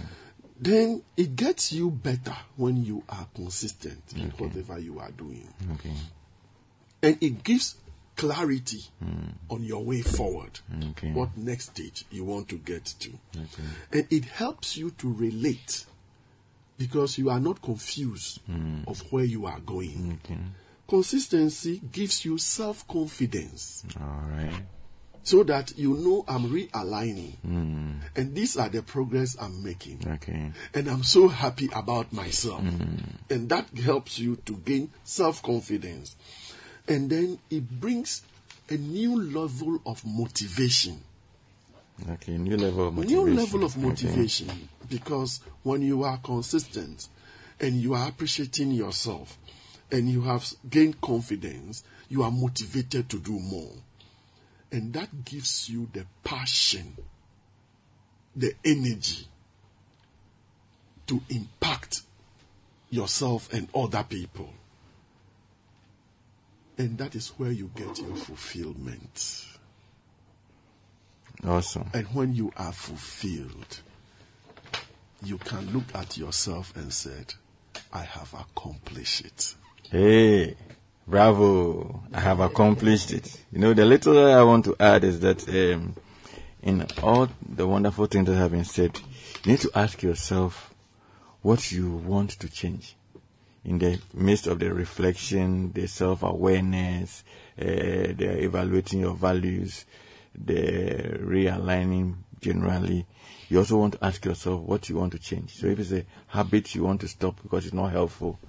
Then 0.59 1.01
it 1.15 1.35
gets 1.35 1.71
you 1.71 1.89
better 1.89 2.35
when 2.57 2.83
you 2.83 3.03
are 3.07 3.27
consistent 3.33 4.03
in 4.15 4.31
whatever 4.31 4.77
you 4.77 4.99
are 4.99 5.11
doing. 5.11 5.47
Okay. 5.75 5.93
And 7.01 7.17
it 7.21 7.43
gives 7.45 7.75
clarity 8.17 8.81
mm. 9.01 9.31
on 9.49 9.63
your 9.63 9.81
way 9.81 10.01
forward. 10.01 10.59
Okay. 10.89 11.13
What 11.13 11.37
next 11.37 11.67
stage 11.67 12.03
you 12.11 12.25
want 12.25 12.49
to 12.49 12.57
get 12.57 12.83
to. 12.99 13.09
Okay. 13.33 13.63
And 13.93 14.07
it 14.09 14.25
helps 14.25 14.75
you 14.75 14.91
to 14.91 15.13
relate 15.13 15.85
because 16.79 17.17
you 17.17 17.29
are 17.29 17.41
not 17.41 17.61
confused 17.61 18.39
hmm. 18.47 18.79
of 18.87 19.01
where 19.11 19.25
you 19.25 19.45
are 19.45 19.59
going. 19.59 20.17
Okay. 20.23 20.39
Consistency 20.87 21.79
gives 21.91 22.25
you 22.25 22.39
self 22.39 22.87
confidence 22.87 23.83
All 23.99 24.23
right. 24.31 24.63
so 25.21 25.43
that 25.43 25.77
you 25.77 25.93
know 25.95 26.23
I'm 26.27 26.49
realigning. 26.49 27.35
Hmm. 27.41 27.91
And 28.15 28.33
these 28.33 28.57
are 28.57 28.69
the 28.69 28.81
progress 28.81 29.35
I'm 29.39 29.61
making. 29.61 30.07
Okay. 30.07 30.51
And 30.73 30.87
I'm 30.87 31.03
so 31.03 31.27
happy 31.27 31.69
about 31.75 32.11
myself. 32.11 32.61
Hmm. 32.61 32.95
And 33.29 33.49
that 33.49 33.67
helps 33.77 34.17
you 34.17 34.37
to 34.47 34.55
gain 34.55 34.89
self 35.03 35.43
confidence. 35.43 36.15
And 36.87 37.09
then 37.09 37.39
it 37.51 37.69
brings 37.69 38.23
a 38.69 38.77
new 38.77 39.21
level 39.21 39.81
of 39.85 40.03
motivation. 40.05 41.03
Okay. 42.07 42.37
New 42.37 42.57
level 42.57 42.87
of 42.87 42.95
New 42.97 43.29
level 43.29 43.63
of 43.63 43.75
Okay. 43.77 43.85
motivation. 43.87 44.69
Because 44.89 45.41
when 45.63 45.81
you 45.81 46.03
are 46.03 46.17
consistent 46.17 47.07
and 47.59 47.79
you 47.81 47.93
are 47.93 48.07
appreciating 48.07 48.71
yourself 48.71 49.37
and 49.91 50.09
you 50.09 50.21
have 50.21 50.45
gained 50.69 51.01
confidence, 51.01 51.83
you 52.09 52.23
are 52.23 52.31
motivated 52.31 53.09
to 53.09 53.19
do 53.19 53.39
more. 53.39 53.73
And 54.71 54.93
that 54.93 55.25
gives 55.25 55.69
you 55.69 55.89
the 55.93 56.05
passion, 56.23 56.95
the 58.35 58.53
energy 58.63 59.27
to 61.07 61.21
impact 61.29 62.01
yourself 62.91 63.51
and 63.51 63.67
other 63.73 64.03
people. 64.03 64.53
And 66.77 66.97
that 66.99 67.15
is 67.15 67.29
where 67.37 67.51
you 67.51 67.69
get 67.75 67.99
your 67.99 68.15
fulfillment. 68.15 69.45
Awesome. 71.45 71.89
And 71.93 72.05
when 72.07 72.33
you 72.33 72.51
are 72.57 72.73
fulfilled, 72.73 73.81
you 75.23 75.37
can 75.37 75.71
look 75.71 75.83
at 75.93 76.17
yourself 76.17 76.75
and 76.75 76.91
said, 76.93 77.33
I 77.93 78.03
have 78.03 78.33
accomplished 78.33 79.25
it. 79.25 79.55
Hey, 79.89 80.55
bravo! 81.07 82.03
I 82.13 82.19
have 82.19 82.39
accomplished 82.39 83.11
it. 83.11 83.43
You 83.51 83.59
know, 83.59 83.73
the 83.73 83.85
little 83.85 84.31
I 84.31 84.43
want 84.43 84.65
to 84.65 84.75
add 84.79 85.03
is 85.03 85.19
that 85.21 85.47
um, 85.49 85.95
in 86.61 86.85
all 87.01 87.29
the 87.47 87.67
wonderful 87.67 88.05
things 88.05 88.27
that 88.27 88.35
have 88.35 88.51
been 88.51 88.65
said, 88.65 88.99
you 89.43 89.51
need 89.53 89.61
to 89.61 89.71
ask 89.73 90.03
yourself 90.03 90.73
what 91.41 91.71
you 91.71 91.89
want 91.89 92.31
to 92.31 92.49
change. 92.49 92.95
In 93.65 93.79
the 93.79 93.99
midst 94.13 94.47
of 94.47 94.59
the 94.59 94.73
reflection, 94.73 95.71
the 95.73 95.87
self-awareness, 95.87 97.23
uh, 97.59 97.63
the 97.63 98.43
evaluating 98.43 99.01
your 99.01 99.15
values, 99.15 99.85
the 100.43 101.19
realigning 101.21 102.15
generally, 102.41 103.05
you 103.49 103.57
also 103.59 103.77
want 103.77 103.93
to 103.93 104.05
ask 104.05 104.23
yourself 104.25 104.61
what 104.61 104.89
you 104.89 104.95
want 104.95 105.11
to 105.13 105.19
change. 105.19 105.55
So 105.55 105.67
if 105.67 105.79
it's 105.79 105.91
a 105.91 106.05
habit 106.27 106.75
you 106.75 106.83
want 106.83 107.01
to 107.01 107.07
stop 107.07 107.41
because 107.41 107.65
it's 107.65 107.73
not 107.73 107.91
helpful, 107.91 108.39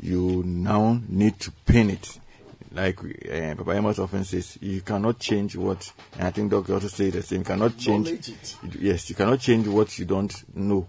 you 0.00 0.42
now 0.44 1.00
need 1.08 1.38
to 1.40 1.50
pin 1.64 1.90
it. 1.90 2.18
Like 2.72 2.98
uh, 3.04 3.54
Papa 3.54 3.72
Amos 3.72 4.00
often 4.00 4.24
says, 4.24 4.58
you 4.60 4.80
cannot 4.80 5.20
change 5.20 5.54
what, 5.54 5.92
and 6.18 6.26
I 6.26 6.30
think 6.30 6.50
Doc 6.50 6.68
also 6.70 6.88
say 6.88 7.10
the 7.10 7.22
same, 7.22 7.40
you 7.40 7.44
cannot 7.44 7.78
change, 7.78 8.08
it. 8.08 8.56
yes, 8.80 9.08
you 9.08 9.14
cannot 9.14 9.38
change 9.38 9.68
what 9.68 9.96
you 9.98 10.04
don't 10.04 10.56
know 10.56 10.88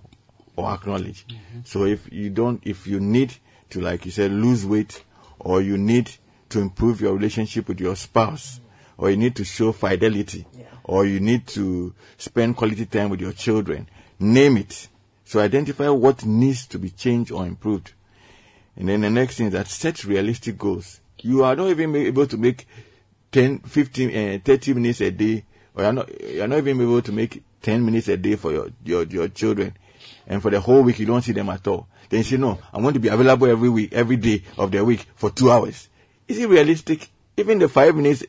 or 0.56 0.72
acknowledge. 0.72 1.26
So 1.64 1.86
if 1.86 2.12
you 2.12 2.32
don't, 2.32 2.62
if 2.66 2.88
you 2.88 3.00
need 3.00 3.36
to, 3.70 3.82
like 3.82 4.06
you 4.06 4.12
said, 4.12 4.32
lose 4.32 4.66
weight, 4.66 5.04
or 5.38 5.62
you 5.62 5.78
need 5.78 6.10
to 6.50 6.60
improve 6.60 7.02
your 7.02 7.14
relationship 7.14 7.68
with 7.68 7.80
your 7.80 7.96
spouse, 7.96 8.60
or 8.98 9.10
you 9.10 9.18
need 9.18 9.36
to 9.36 9.44
show 9.44 9.72
fidelity, 9.72 10.46
or 10.84 11.06
you 11.06 11.20
need 11.20 11.48
to 11.48 11.94
spend 12.18 12.56
quality 12.56 12.86
time 12.86 13.10
with 13.10 13.22
your 13.22 13.34
children, 13.34 13.90
name 14.20 14.58
it. 14.58 14.88
So 15.26 15.40
identify 15.40 15.90
what 15.90 16.26
needs 16.26 16.68
to 16.68 16.80
be 16.80 16.92
changed 16.92 17.32
or 17.32 17.46
improved. 17.46 17.94
And 18.76 18.90
then 18.90 19.02
the 19.02 19.10
next 19.10 19.38
thing 19.38 19.48
is 19.48 19.54
that 19.54 19.68
set 19.68 20.04
realistic 20.04 20.58
goals. 20.58 21.00
You 21.22 21.44
are 21.44 21.56
not 21.56 21.70
even 21.70 21.96
able 21.96 22.28
to 22.28 22.38
make 22.38 22.68
10, 23.32 23.60
15, 23.60 24.10
uh, 24.10 24.40
30 24.44 24.74
minutes 24.76 25.02
a 25.02 25.12
day, 25.12 25.44
or 25.74 25.84
you're 25.84 25.94
not, 25.94 26.22
you're 26.22 26.48
not 26.48 26.58
even 26.60 26.82
able 26.82 27.02
to 27.02 27.12
make 27.12 27.44
10 27.62 27.84
minutes 27.84 28.08
a 28.08 28.18
day 28.18 28.36
for 28.36 28.52
your, 28.52 28.70
your, 28.84 29.04
your 29.04 29.28
children. 29.30 29.76
And 30.28 30.42
for 30.42 30.52
the 30.52 30.60
whole 30.60 30.84
week, 30.84 31.00
you 31.00 31.06
don't 31.06 31.22
see 31.22 31.32
them 31.32 31.50
at 31.50 31.68
all. 31.68 31.88
Then 32.10 32.20
you 32.20 32.24
say, 32.24 32.38
no, 32.38 32.60
I 32.72 32.80
want 32.80 32.94
to 32.94 33.00
be 33.00 33.08
available 33.08 33.48
every 33.48 33.70
week, 33.70 33.94
every 33.94 34.18
day 34.18 34.44
of 34.58 34.72
the 34.72 34.84
week 34.86 35.06
for 35.16 35.32
two 35.32 35.52
hours. 35.52 35.90
Is 36.28 36.38
it 36.38 36.48
realistic? 36.48 37.10
Even 37.38 37.60
the 37.60 37.68
five 37.68 37.96
minutes 37.96 38.24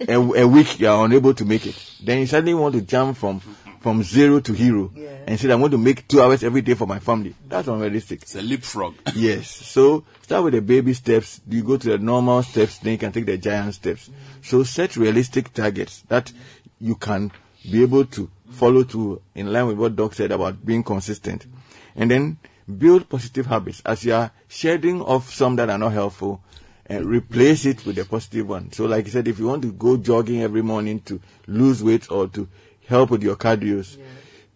a, 0.00 0.14
a 0.14 0.46
week 0.46 0.78
you 0.80 0.88
are 0.88 1.04
unable 1.04 1.34
to 1.34 1.44
make 1.44 1.66
it. 1.66 1.76
Then 2.02 2.20
you 2.20 2.26
suddenly 2.26 2.54
want 2.54 2.74
to 2.74 2.82
jump 2.82 3.16
from 3.16 3.40
from 3.80 4.02
zero 4.02 4.40
to 4.40 4.52
hero 4.52 4.90
Yeah. 4.92 5.18
and 5.28 5.38
say 5.38 5.50
I'm 5.52 5.60
going 5.60 5.70
to 5.70 5.78
make 5.78 6.08
two 6.08 6.20
hours 6.20 6.42
every 6.42 6.62
day 6.62 6.74
for 6.74 6.86
my 6.86 6.98
family. 6.98 7.34
That's 7.48 7.68
unrealistic. 7.68 8.22
It's 8.22 8.34
a 8.34 8.42
leapfrog. 8.42 8.94
Yes. 9.14 9.48
So 9.48 10.04
start 10.22 10.44
with 10.44 10.54
the 10.54 10.60
baby 10.62 10.94
steps. 10.94 11.40
You 11.48 11.62
go 11.62 11.76
to 11.76 11.90
the 11.90 11.98
normal 11.98 12.42
steps, 12.42 12.78
then 12.78 12.92
you 12.92 12.98
can 12.98 13.12
take 13.12 13.26
the 13.26 13.38
giant 13.38 13.74
steps. 13.74 14.10
So 14.42 14.64
set 14.64 14.96
realistic 14.96 15.52
targets 15.52 16.02
that 16.08 16.32
you 16.80 16.96
can 16.96 17.30
be 17.70 17.82
able 17.82 18.04
to 18.06 18.28
follow 18.50 18.82
through 18.82 19.22
in 19.36 19.52
line 19.52 19.68
with 19.68 19.78
what 19.78 19.94
Doc 19.94 20.14
said 20.14 20.32
about 20.32 20.64
being 20.66 20.82
consistent. 20.82 21.46
And 21.94 22.10
then 22.10 22.38
build 22.78 23.08
positive 23.08 23.46
habits. 23.46 23.80
As 23.86 24.04
you 24.04 24.12
are 24.14 24.32
shedding 24.48 25.00
off 25.02 25.32
some 25.32 25.54
that 25.56 25.70
are 25.70 25.78
not 25.78 25.92
helpful, 25.92 26.42
and 26.88 27.04
replace 27.06 27.64
it 27.66 27.84
with 27.84 27.98
a 27.98 28.04
positive 28.04 28.48
one. 28.48 28.72
So 28.72 28.86
like 28.86 29.06
I 29.06 29.10
said, 29.10 29.28
if 29.28 29.38
you 29.38 29.46
want 29.46 29.62
to 29.62 29.72
go 29.72 29.96
jogging 29.96 30.42
every 30.42 30.62
morning 30.62 31.00
to 31.02 31.20
lose 31.46 31.82
weight 31.82 32.10
or 32.10 32.28
to 32.28 32.48
help 32.86 33.10
with 33.10 33.22
your 33.22 33.36
cardios, 33.36 33.98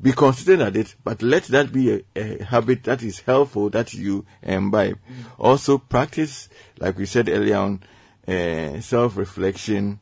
be 0.01 0.13
consistent 0.13 0.63
at 0.63 0.75
it, 0.77 0.95
but 1.05 1.23
let 1.23 1.45
that 1.45 1.73
be 1.73 1.93
a, 1.93 2.01
a 2.17 2.43
habit 2.45 2.83
that 2.85 3.03
is 3.03 3.21
helpful 3.21 3.71
that 3.71 3.93
you 3.95 4.25
imbibe. 4.43 4.99
Also 5.39 5.79
practice, 5.79 6.49
like 6.79 6.97
we 6.99 7.07
said 7.07 7.29
earlier 7.29 7.57
on, 7.57 7.83
uh, 8.27 8.81
self-reflection 8.81 10.01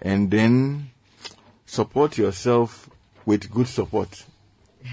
and 0.00 0.30
then 0.30 0.90
support 1.66 2.16
yourself 2.18 2.88
with 3.26 3.50
good 3.50 3.68
support. 3.68 4.24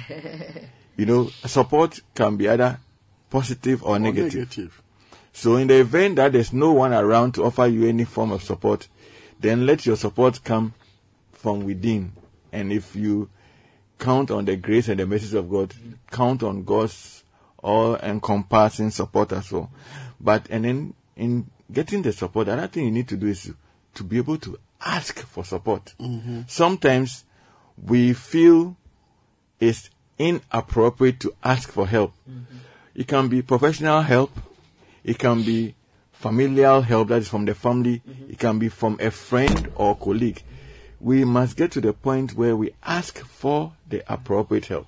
you 0.97 1.05
know, 1.05 1.27
support 1.45 1.99
can 2.13 2.35
be 2.37 2.49
either 2.49 2.79
positive 3.29 3.83
or 3.83 3.95
Or 3.95 3.99
negative. 3.99 4.33
negative. 4.35 4.81
So 5.35 5.57
in 5.57 5.67
the 5.67 5.81
event 5.81 6.15
that 6.15 6.31
there's 6.31 6.53
no 6.53 6.71
one 6.71 6.93
around 6.93 7.33
to 7.33 7.43
offer 7.43 7.67
you 7.67 7.89
any 7.89 8.05
form 8.05 8.31
of 8.31 8.41
support, 8.41 8.87
then 9.37 9.65
let 9.65 9.85
your 9.85 9.97
support 9.97 10.41
come 10.45 10.73
from 11.33 11.65
within. 11.65 12.13
And 12.53 12.71
if 12.71 12.95
you 12.95 13.29
count 13.99 14.31
on 14.31 14.45
the 14.45 14.55
grace 14.55 14.87
and 14.87 14.97
the 14.97 15.05
mercy 15.05 15.37
of 15.37 15.49
God, 15.49 15.73
count 16.09 16.41
on 16.41 16.63
God's 16.63 17.25
all 17.61 17.97
encompassing 17.97 18.91
support 18.91 19.33
as 19.33 19.51
well. 19.51 19.69
But 20.21 20.47
and 20.49 20.63
then 20.63 20.93
in 21.17 21.51
getting 21.69 22.01
the 22.01 22.13
support, 22.13 22.47
another 22.47 22.67
thing 22.67 22.85
you 22.85 22.91
need 22.91 23.09
to 23.09 23.17
do 23.17 23.27
is 23.27 23.43
to, 23.43 23.55
to 23.95 24.03
be 24.05 24.17
able 24.17 24.37
to 24.37 24.57
ask 24.79 25.19
for 25.19 25.43
support. 25.43 25.95
Mm-hmm. 25.99 26.43
Sometimes 26.47 27.25
we 27.77 28.13
feel 28.13 28.77
it's 29.59 29.89
inappropriate 30.17 31.19
to 31.19 31.35
ask 31.43 31.69
for 31.69 31.85
help. 31.85 32.13
Mm-hmm. 32.27 32.57
It 32.95 33.07
can 33.09 33.27
be 33.27 33.41
professional 33.41 34.01
help, 34.01 34.31
it 35.05 35.19
can 35.19 35.43
be 35.43 35.75
familial 36.11 36.81
help 36.81 37.09
that 37.09 37.21
is 37.21 37.29
from 37.29 37.45
the 37.45 37.53
family, 37.53 38.01
mm-hmm. 38.07 38.31
it 38.31 38.39
can 38.39 38.57
be 38.57 38.69
from 38.69 38.97
a 38.99 39.11
friend 39.11 39.71
or 39.75 39.95
colleague. 39.95 40.41
We 40.99 41.23
must 41.23 41.55
get 41.55 41.71
to 41.73 41.81
the 41.81 41.93
point 41.93 42.33
where 42.33 42.55
we 42.55 42.71
ask 42.83 43.19
for 43.19 43.73
the 43.87 44.03
appropriate 44.11 44.65
help 44.65 44.87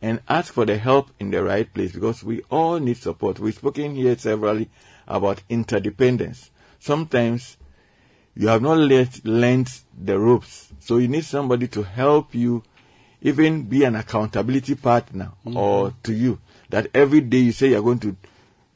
and 0.00 0.20
ask 0.26 0.54
for 0.54 0.64
the 0.64 0.78
help 0.78 1.10
in 1.20 1.30
the 1.30 1.44
right 1.44 1.72
place 1.72 1.92
because 1.92 2.24
we 2.24 2.40
all 2.50 2.80
need 2.80 2.96
support. 2.96 3.38
We've 3.38 3.54
spoken 3.54 3.94
here 3.94 4.16
severally 4.16 4.70
about 5.06 5.42
interdependence. 5.50 6.50
Sometimes 6.80 7.58
you 8.34 8.48
have 8.48 8.62
not 8.62 8.78
let, 8.78 9.22
learned 9.26 9.70
the 10.02 10.18
ropes, 10.18 10.72
so 10.80 10.96
you 10.96 11.08
need 11.08 11.26
somebody 11.26 11.68
to 11.68 11.82
help 11.82 12.34
you 12.34 12.62
even 13.20 13.64
be 13.64 13.84
an 13.84 13.96
accountability 13.96 14.76
partner 14.76 15.32
mm-hmm. 15.44 15.58
or 15.58 15.92
to 16.04 16.14
you 16.14 16.38
that 16.70 16.88
every 16.94 17.20
day 17.20 17.38
you 17.38 17.52
say 17.52 17.68
you're 17.68 17.82
going 17.82 17.98
to 17.98 18.16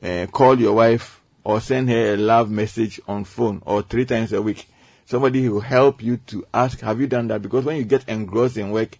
uh, 0.02 0.26
call 0.30 0.58
your 0.58 0.74
wife 0.74 1.22
or 1.44 1.60
send 1.60 1.88
her 1.88 2.14
a 2.14 2.16
love 2.16 2.50
message 2.50 3.00
on 3.06 3.24
phone 3.24 3.62
or 3.64 3.82
three 3.82 4.04
times 4.04 4.32
a 4.32 4.42
week. 4.42 4.66
Somebody 5.04 5.44
who 5.44 5.54
will 5.54 5.60
help 5.60 6.02
you 6.02 6.16
to 6.28 6.44
ask, 6.52 6.80
have 6.80 7.00
you 7.00 7.06
done 7.06 7.28
that? 7.28 7.42
Because 7.42 7.64
when 7.64 7.76
you 7.76 7.84
get 7.84 8.08
engrossed 8.08 8.56
in 8.56 8.70
work, 8.72 8.98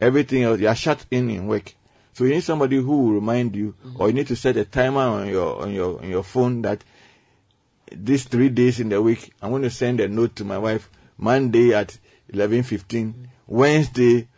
everything 0.00 0.42
else, 0.42 0.60
you 0.60 0.68
are 0.68 0.74
shut 0.74 1.06
in 1.10 1.30
in 1.30 1.46
work. 1.46 1.74
So 2.12 2.24
you 2.24 2.30
need 2.30 2.42
somebody 2.42 2.76
who 2.76 3.02
will 3.02 3.12
remind 3.14 3.56
you, 3.56 3.74
or 3.96 4.08
you 4.08 4.14
need 4.14 4.28
to 4.28 4.36
set 4.36 4.56
a 4.56 4.64
timer 4.64 5.00
on 5.00 5.28
your 5.28 5.60
on 5.60 5.72
your 5.72 5.98
on 5.98 6.08
your 6.08 6.22
phone 6.22 6.62
that 6.62 6.84
these 7.90 8.24
three 8.24 8.48
days 8.48 8.80
in 8.80 8.88
the 8.88 9.02
week, 9.02 9.32
I'm 9.42 9.50
going 9.50 9.62
to 9.62 9.70
send 9.70 10.00
a 10.00 10.08
note 10.08 10.36
to 10.36 10.44
my 10.44 10.58
wife. 10.58 10.88
Monday 11.18 11.74
at 11.74 11.98
11:15, 12.32 13.14
Wednesday 13.46 14.28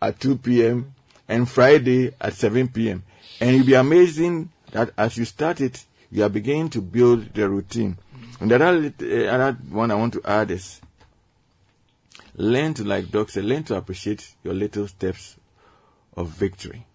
at 0.00 0.20
2 0.20 0.38
p.m., 0.38 0.94
and 1.28 1.48
Friday 1.48 2.14
at 2.20 2.34
7 2.34 2.68
p.m. 2.68 3.02
And 3.40 3.56
you'll 3.56 3.66
be 3.66 3.74
amazing 3.74 4.50
that 4.72 4.90
as 4.96 5.16
you 5.16 5.24
start 5.24 5.60
it, 5.60 5.84
you 6.10 6.24
are 6.24 6.28
beginning 6.28 6.70
to 6.70 6.80
build 6.80 7.34
the 7.34 7.48
routine. 7.48 7.98
And 8.40 8.50
the 8.50 8.54
other, 8.56 8.94
eh, 9.00 9.26
other 9.26 9.52
one 9.70 9.90
I 9.90 9.94
want 9.94 10.12
to 10.14 10.22
add 10.24 10.50
is 10.50 10.80
learn 12.36 12.74
to, 12.74 12.84
like 12.84 13.10
Doc 13.10 13.30
said, 13.30 13.44
learn 13.44 13.64
to 13.64 13.76
appreciate 13.76 14.34
your 14.42 14.54
little 14.54 14.86
steps 14.86 15.36
of 16.16 16.28
victory. 16.28 16.86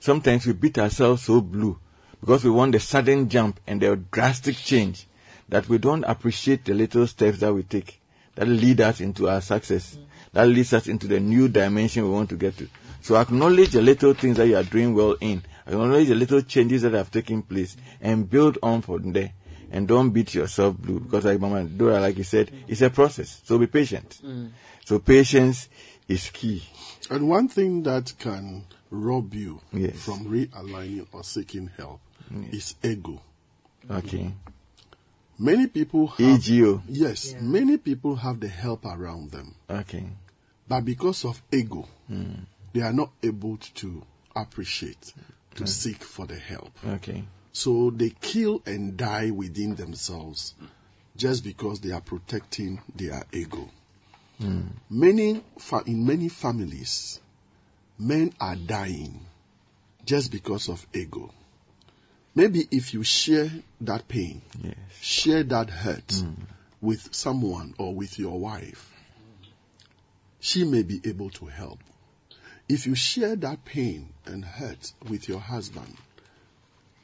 Sometimes 0.00 0.46
we 0.46 0.54
beat 0.54 0.78
ourselves 0.78 1.22
so 1.22 1.40
blue 1.40 1.78
because 2.20 2.44
we 2.44 2.50
want 2.50 2.72
the 2.72 2.80
sudden 2.80 3.28
jump 3.28 3.60
and 3.66 3.80
the 3.80 3.96
drastic 3.96 4.56
change 4.56 5.06
that 5.48 5.68
we 5.68 5.78
don't 5.78 6.04
appreciate 6.04 6.64
the 6.64 6.74
little 6.74 7.06
steps 7.06 7.38
that 7.40 7.52
we 7.52 7.62
take 7.62 8.00
that 8.36 8.48
lead 8.48 8.80
us 8.80 9.00
into 9.00 9.28
our 9.28 9.40
success, 9.40 9.98
that 10.32 10.46
leads 10.46 10.72
us 10.72 10.86
into 10.86 11.06
the 11.06 11.20
new 11.20 11.48
dimension 11.48 12.04
we 12.04 12.10
want 12.10 12.30
to 12.30 12.36
get 12.36 12.56
to. 12.56 12.68
So 13.02 13.16
acknowledge 13.16 13.70
the 13.70 13.82
little 13.82 14.14
things 14.14 14.36
that 14.36 14.46
you 14.46 14.56
are 14.56 14.62
doing 14.62 14.94
well 14.94 15.16
in, 15.20 15.42
acknowledge 15.66 16.08
the 16.08 16.14
little 16.14 16.42
changes 16.42 16.82
that 16.82 16.92
have 16.92 17.10
taken 17.10 17.42
place, 17.42 17.76
and 18.00 18.28
build 18.28 18.58
on 18.62 18.82
from 18.82 19.12
there. 19.12 19.32
And 19.72 19.86
don't 19.86 20.10
beat 20.10 20.34
yourself 20.34 20.76
blue 20.78 20.98
because, 21.00 21.24
like 21.24 21.38
Mama 21.40 21.62
Dora, 21.64 22.00
like 22.00 22.18
you 22.18 22.24
said, 22.24 22.50
it's 22.66 22.82
a 22.82 22.90
process. 22.90 23.40
So 23.44 23.56
be 23.56 23.68
patient. 23.68 24.20
Mm. 24.24 24.50
So 24.84 24.98
patience 24.98 25.68
is 26.08 26.28
key. 26.30 26.62
And 27.08 27.28
one 27.28 27.46
thing 27.48 27.84
that 27.84 28.12
can 28.18 28.64
rob 28.90 29.32
you 29.34 29.60
Yes. 29.72 29.94
from 30.04 30.24
realigning 30.26 31.06
or 31.12 31.22
seeking 31.22 31.70
help 31.76 32.00
is 32.50 32.74
ego. 32.82 33.20
Okay. 33.88 34.32
Many 35.38 35.68
people 35.68 36.08
have 36.08 36.48
EGO. 36.48 36.82
yes, 36.88 37.34
many 37.40 37.76
people 37.78 38.16
have 38.16 38.40
the 38.40 38.48
help 38.48 38.84
around 38.84 39.30
them, 39.30 39.54
Okay. 39.70 40.04
but 40.68 40.84
because 40.84 41.24
of 41.24 41.40
ego, 41.50 41.88
mm. 42.10 42.40
they 42.74 42.82
are 42.82 42.92
not 42.92 43.10
able 43.22 43.56
to 43.56 44.02
appreciate, 44.36 45.14
to 45.56 45.66
seek 45.66 46.02
for 46.02 46.26
the 46.26 46.36
help. 46.36 46.70
Okay. 46.86 47.24
So 47.52 47.90
they 47.90 48.10
kill 48.20 48.62
and 48.66 48.96
die 48.96 49.30
within 49.30 49.74
themselves 49.74 50.54
just 51.16 51.42
because 51.44 51.80
they 51.80 51.90
are 51.90 52.00
protecting 52.00 52.80
their 52.94 53.24
ego. 53.32 53.68
Hmm. 54.38 54.60
Many 54.88 55.42
fa- 55.58 55.82
in 55.86 56.06
many 56.06 56.28
families, 56.28 57.20
men 57.98 58.32
are 58.40 58.56
dying 58.56 59.20
just 60.06 60.30
because 60.30 60.68
of 60.68 60.86
ego. 60.94 61.30
Maybe 62.34 62.66
if 62.70 62.94
you 62.94 63.02
share 63.02 63.50
that 63.82 64.06
pain, 64.08 64.40
Yes. 64.62 64.76
share 65.00 65.42
that 65.42 65.68
hurt 65.68 66.12
hmm. 66.12 66.44
with 66.80 67.12
someone 67.14 67.74
or 67.76 67.94
with 67.94 68.18
your 68.18 68.38
wife, 68.38 68.92
she 70.38 70.64
may 70.64 70.82
be 70.84 71.00
able 71.04 71.28
to 71.30 71.46
help. 71.46 71.80
If 72.70 72.86
you 72.86 72.94
share 72.94 73.34
that 73.34 73.64
pain 73.64 74.10
and 74.26 74.44
hurt 74.44 74.92
with 75.08 75.28
your 75.28 75.40
husband, 75.40 75.96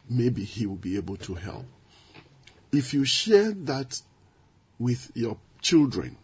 maybe 0.09 0.44
he 0.44 0.64
will 0.64 0.76
be 0.76 0.97
able 0.97 1.16
to 1.16 1.34
help. 1.34 1.64
If 2.70 2.94
you 2.94 3.05
share 3.05 3.51
that 3.51 4.01
with 4.78 5.10
your 5.14 5.36
children, 5.60 6.18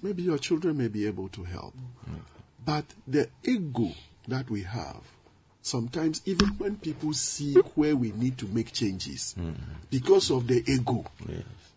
maybe 0.00 0.22
your 0.22 0.38
children 0.38 0.78
may 0.78 0.86
be 0.86 1.08
able 1.08 1.28
to 1.30 1.42
help. 1.42 1.74
Mm-hmm. 1.74 2.18
But 2.64 2.84
the 3.08 3.28
ego 3.42 3.90
that 4.28 4.48
we 4.48 4.62
have, 4.62 5.00
sometimes 5.60 6.22
even 6.24 6.50
when 6.50 6.76
people 6.76 7.14
see 7.14 7.54
where 7.74 7.96
we 7.96 8.12
need 8.12 8.38
to 8.38 8.46
make 8.46 8.72
changes, 8.72 9.34
mm-hmm. 9.36 9.54
because 9.90 10.30
of 10.30 10.46
the 10.46 10.62
ego, 10.70 11.04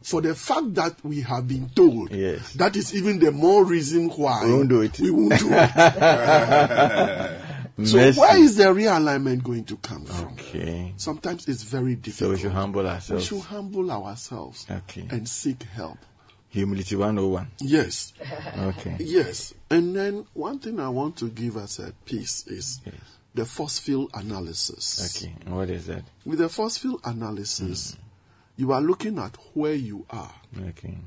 for 0.08 0.22
the 0.22 0.34
fact 0.34 0.74
that 0.76 0.96
we 1.04 1.20
have 1.22 1.48
been 1.50 1.68
told, 1.76 2.10
Yes. 2.12 2.54
that 2.54 2.78
is 2.78 2.96
even 2.96 3.20
the 3.20 3.30
more 3.32 3.66
reason 3.66 4.08
why 4.10 4.46
We 4.46 4.54
won't 4.54 4.70
do 4.70 4.82
it. 4.82 4.98
We 5.02 5.12
won't 5.12 5.38
do 5.38 5.50
it. 5.52 5.72
so 7.84 7.98
Mercy. 7.98 8.20
where 8.20 8.38
is 8.38 8.56
the 8.56 8.64
realignment 8.66 9.44
going 9.44 9.66
to 9.66 9.76
come 9.78 10.06
from? 10.06 10.32
Okay. 10.34 10.94
Sometimes 10.96 11.46
it's 11.50 11.64
very 11.64 11.96
difficult. 11.96 12.30
So 12.30 12.34
we 12.36 12.40
should 12.40 12.54
humble 12.54 12.88
ourselves. 12.88 13.30
We 13.30 13.38
should 13.38 13.46
humble 13.48 13.92
ourselves 13.92 14.66
Okay. 14.72 15.08
and 15.12 15.28
seek 15.28 15.64
help. 15.64 15.98
Humility 16.50 16.96
101. 16.96 17.48
Yes, 17.60 18.14
Okay. 18.58 18.96
yes. 19.02 19.54
And 19.70 19.94
then 19.94 20.26
one 20.34 20.60
thing 20.60 20.80
I 20.80 20.88
want 20.88 21.18
to 21.18 21.28
give 21.30 21.58
us 21.58 21.80
a 21.80 21.92
piece 22.06 22.48
is 22.48 22.80
Yes. 22.86 22.96
the 23.36 23.46
force 23.46 23.78
field 23.80 24.10
analysis. 24.14 25.18
Okay. 25.22 25.36
What 25.52 25.70
is 25.70 25.88
that? 25.88 26.04
With 26.26 26.40
the 26.40 26.48
force 26.48 26.78
field 26.78 27.02
analysis, 27.04 27.92
mm. 27.92 27.98
You 28.58 28.74
are 28.74 28.82
looking 28.82 29.20
at 29.20 29.38
where 29.54 29.74
you 29.76 30.06
are 30.10 30.34
Okay. 30.70 30.98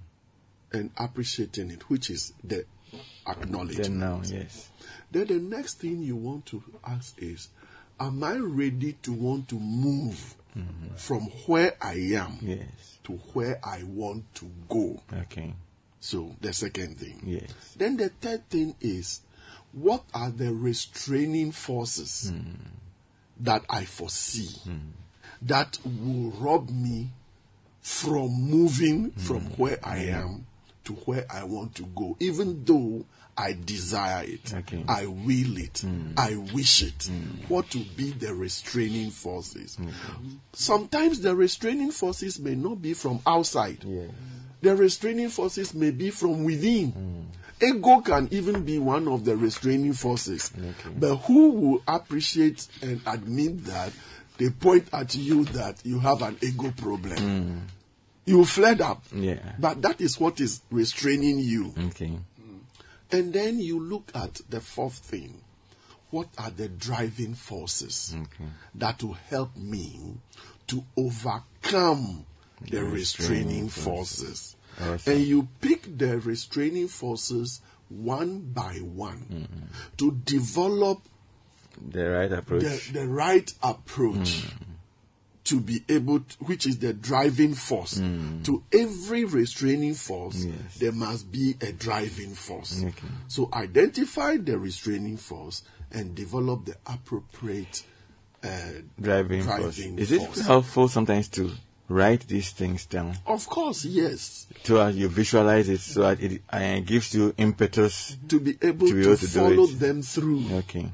and 0.72 0.90
appreciating 0.96 1.70
it, 1.70 1.88
which 1.90 2.10
is 2.10 2.32
the 2.44 2.64
acknowledgement. 3.26 3.82
Then 3.88 3.98
now, 3.98 4.20
yes. 4.24 4.70
Then 5.10 5.26
the 5.26 5.38
next 5.38 5.80
thing 5.80 6.02
you 6.02 6.16
want 6.16 6.46
to 6.46 6.62
ask 6.86 7.20
is, 7.20 7.48
am 7.98 8.22
I 8.24 8.36
ready 8.36 8.94
to 9.02 9.12
want 9.12 9.48
to 9.48 9.56
move 9.56 10.34
mm-hmm. 10.56 10.94
from 10.96 11.22
where 11.46 11.74
I 11.82 11.94
am 12.14 12.38
Yes. 12.40 12.98
to 13.04 13.12
where 13.34 13.60
I 13.64 13.82
want 13.84 14.32
to 14.36 14.50
go? 14.68 15.00
Okay. 15.12 15.52
So 16.00 16.34
the 16.40 16.52
second 16.52 16.98
thing. 16.98 17.20
Yes. 17.26 17.52
Then 17.76 17.96
the 17.96 18.08
third 18.08 18.48
thing 18.48 18.74
is 18.80 19.20
what 19.72 20.04
are 20.14 20.30
the 20.30 20.52
restraining 20.52 21.52
forces 21.52 22.32
mm. 22.34 22.54
that 23.40 23.64
I 23.68 23.84
foresee 23.84 24.48
mm. 24.68 24.80
that 25.42 25.78
will 25.84 26.30
rob 26.30 26.70
me 26.70 27.10
from 27.80 28.30
moving 28.30 29.10
mm. 29.10 29.20
from 29.20 29.40
where 29.56 29.78
I 29.82 29.98
am 30.06 30.46
to 30.84 30.92
where 30.92 31.26
I 31.30 31.44
want 31.44 31.74
to 31.76 31.82
go, 31.94 32.16
even 32.20 32.64
though 32.64 33.04
I 33.36 33.56
desire 33.64 34.24
it, 34.24 34.52
Okay. 34.52 34.84
I 34.86 35.06
will 35.06 35.56
it, 35.56 35.82
mm. 35.84 36.12
I 36.18 36.36
wish 36.54 36.82
it. 36.82 36.98
Mm. 36.98 37.48
What 37.48 37.74
will 37.74 37.86
be 37.96 38.10
the 38.10 38.34
restraining 38.34 39.10
forces? 39.10 39.78
Sometimes 40.52 41.20
the 41.20 41.34
restraining 41.34 41.90
forces 41.90 42.38
may 42.38 42.54
not 42.54 42.82
be 42.82 42.94
from 42.94 43.20
outside. 43.26 43.84
Yes. 43.84 44.10
The 44.62 44.76
restraining 44.76 45.30
forces 45.30 45.72
may 45.74 45.90
be 45.90 46.10
from 46.10 46.44
within. 46.44 47.28
Ego 47.62 48.00
can 48.00 48.28
even 48.30 48.64
be 48.64 48.78
one 48.78 49.08
of 49.08 49.24
the 49.24 49.36
restraining 49.36 49.92
forces. 49.92 50.52
But 50.98 51.16
who 51.16 51.50
will 51.50 51.82
appreciate 51.86 52.66
and 52.82 53.00
admit 53.06 53.64
that 53.64 53.92
they 54.40 54.48
point 54.48 54.88
at 54.94 55.14
you 55.14 55.44
that 55.44 55.84
you 55.84 55.98
have 55.98 56.22
an 56.22 56.38
ego 56.40 56.72
problem? 56.74 57.18
Hmm. 57.18 57.58
You 58.24 58.46
flared 58.46 58.80
up. 58.80 59.04
Yeah. 59.14 59.52
But 59.58 59.82
that 59.82 60.00
is 60.00 60.18
what 60.18 60.40
is 60.40 60.62
restraining 60.70 61.38
you. 61.40 61.74
Okay. 61.88 62.06
Hmm. 62.06 62.58
And 63.12 63.34
then 63.34 63.60
you 63.60 63.78
look 63.78 64.10
at 64.14 64.40
the 64.48 64.60
fourth 64.60 64.94
thing. 64.94 65.42
What 66.08 66.28
are 66.38 66.50
the 66.50 66.68
driving 66.68 67.34
forces 67.34 68.16
that 68.74 69.02
will 69.02 69.12
help 69.28 69.54
me 69.56 70.16
to 70.68 70.84
overcome 70.96 72.24
the 72.62 72.82
restraining 72.82 73.68
forces? 73.68 74.56
Awesome. 74.80 75.12
And 75.12 75.22
you 75.22 75.48
pick 75.60 75.98
the 75.98 76.18
restraining 76.18 76.88
forces 76.88 77.60
one 77.90 78.40
by 78.40 78.76
one 78.76 79.18
hmm. 79.18 79.64
to 79.98 80.12
develop 80.24 81.02
The 81.88 82.10
right 82.10 82.32
approach. 82.32 82.62
the, 82.62 83.00
the 83.00 83.06
right 83.08 83.52
approach 83.62 84.44
to 85.44 85.58
be 85.60 85.82
able 85.88 86.20
to, 86.20 86.36
which 86.44 86.66
is 86.66 86.78
the 86.78 86.92
driving 86.92 87.54
force 87.54 87.94
to 88.44 88.62
every 88.72 89.24
restraining 89.24 89.94
force 89.94 90.44
Yes. 90.44 90.78
there 90.78 90.92
must 90.92 91.32
be 91.32 91.56
a 91.60 91.72
driving 91.72 92.34
force 92.34 92.82
Okay. 92.84 93.08
so 93.26 93.48
identify 93.52 94.36
the 94.36 94.58
restraining 94.58 95.16
force 95.16 95.62
and 95.90 96.14
develop 96.14 96.66
the 96.66 96.76
appropriate 96.86 97.82
uh, 98.44 98.48
driving, 99.00 99.42
force. 99.42 99.76
driving 99.76 99.98
Is 99.98 100.12
it 100.12 100.18
force. 100.22 100.40
helpful 100.46 100.88
sometimes 100.88 101.28
to 101.28 101.50
write 101.88 102.28
these 102.28 102.52
things 102.52 102.86
down 102.86 103.16
of 103.26 103.44
course 103.48 103.84
yes 103.84 104.46
so 104.62 104.74
that 104.74 104.94
you 104.94 105.08
visualize 105.08 105.68
it 105.68 105.80
so 105.80 106.02
that 106.02 106.20
it 106.22 106.42
uh, 106.50 106.78
gives 106.80 107.12
you 107.14 107.34
impetus? 107.38 108.16
to 108.28 108.38
be 108.38 108.56
able 108.62 108.86
To 108.86 108.92
to, 108.92 108.94
be 108.94 109.00
able 109.02 109.16
to 109.16 109.26
do 109.26 109.26
follow 109.26 109.66
them 109.66 110.02
through 110.02 110.44
Okay. 110.58 110.92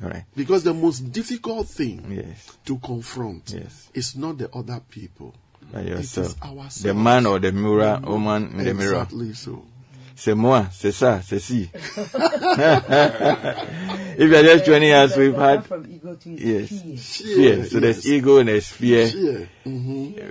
Right. 0.00 0.24
because 0.34 0.64
the 0.64 0.74
most 0.74 1.12
difficult 1.12 1.68
thing 1.68 2.10
Yes. 2.10 2.58
to 2.64 2.78
confront 2.78 3.52
Yes. 3.54 3.88
is 3.94 4.16
not 4.16 4.38
the 4.38 4.50
other 4.54 4.80
people 4.90 5.34
By 5.72 5.80
It 5.80 5.88
is 6.00 6.18
ourselves. 6.42 6.82
The 6.82 6.94
man 6.94 7.26
or 7.26 7.38
the 7.38 7.50
mirror, 7.52 8.00
woman 8.04 8.58
in 8.58 8.64
the 8.64 8.74
mirror. 8.74 8.92
exactly 9.02 9.32
so 9.34 9.64
C'est 10.16 10.34
moi, 10.34 10.66
c'est 10.72 10.92
ça, 10.92 11.20
c'est 11.26 11.40
si. 11.40 11.68
if 11.74 12.14
you 14.18 14.36
are 14.36 14.42
just 14.44 14.64
joining 14.64 14.92
us, 14.92 15.16
we've 15.16 15.34
had 15.34 15.66
from 15.66 15.84
ego 15.90 16.14
to 16.14 16.30
yes, 16.30 16.68
Fear, 16.70 16.96
fear. 17.56 17.64
So 17.66 17.80
there's 17.80 18.08
ego 18.08 18.38
and 18.38 18.48
there's 18.48 18.68
fear. 18.68 19.08
Fear. 19.08 19.48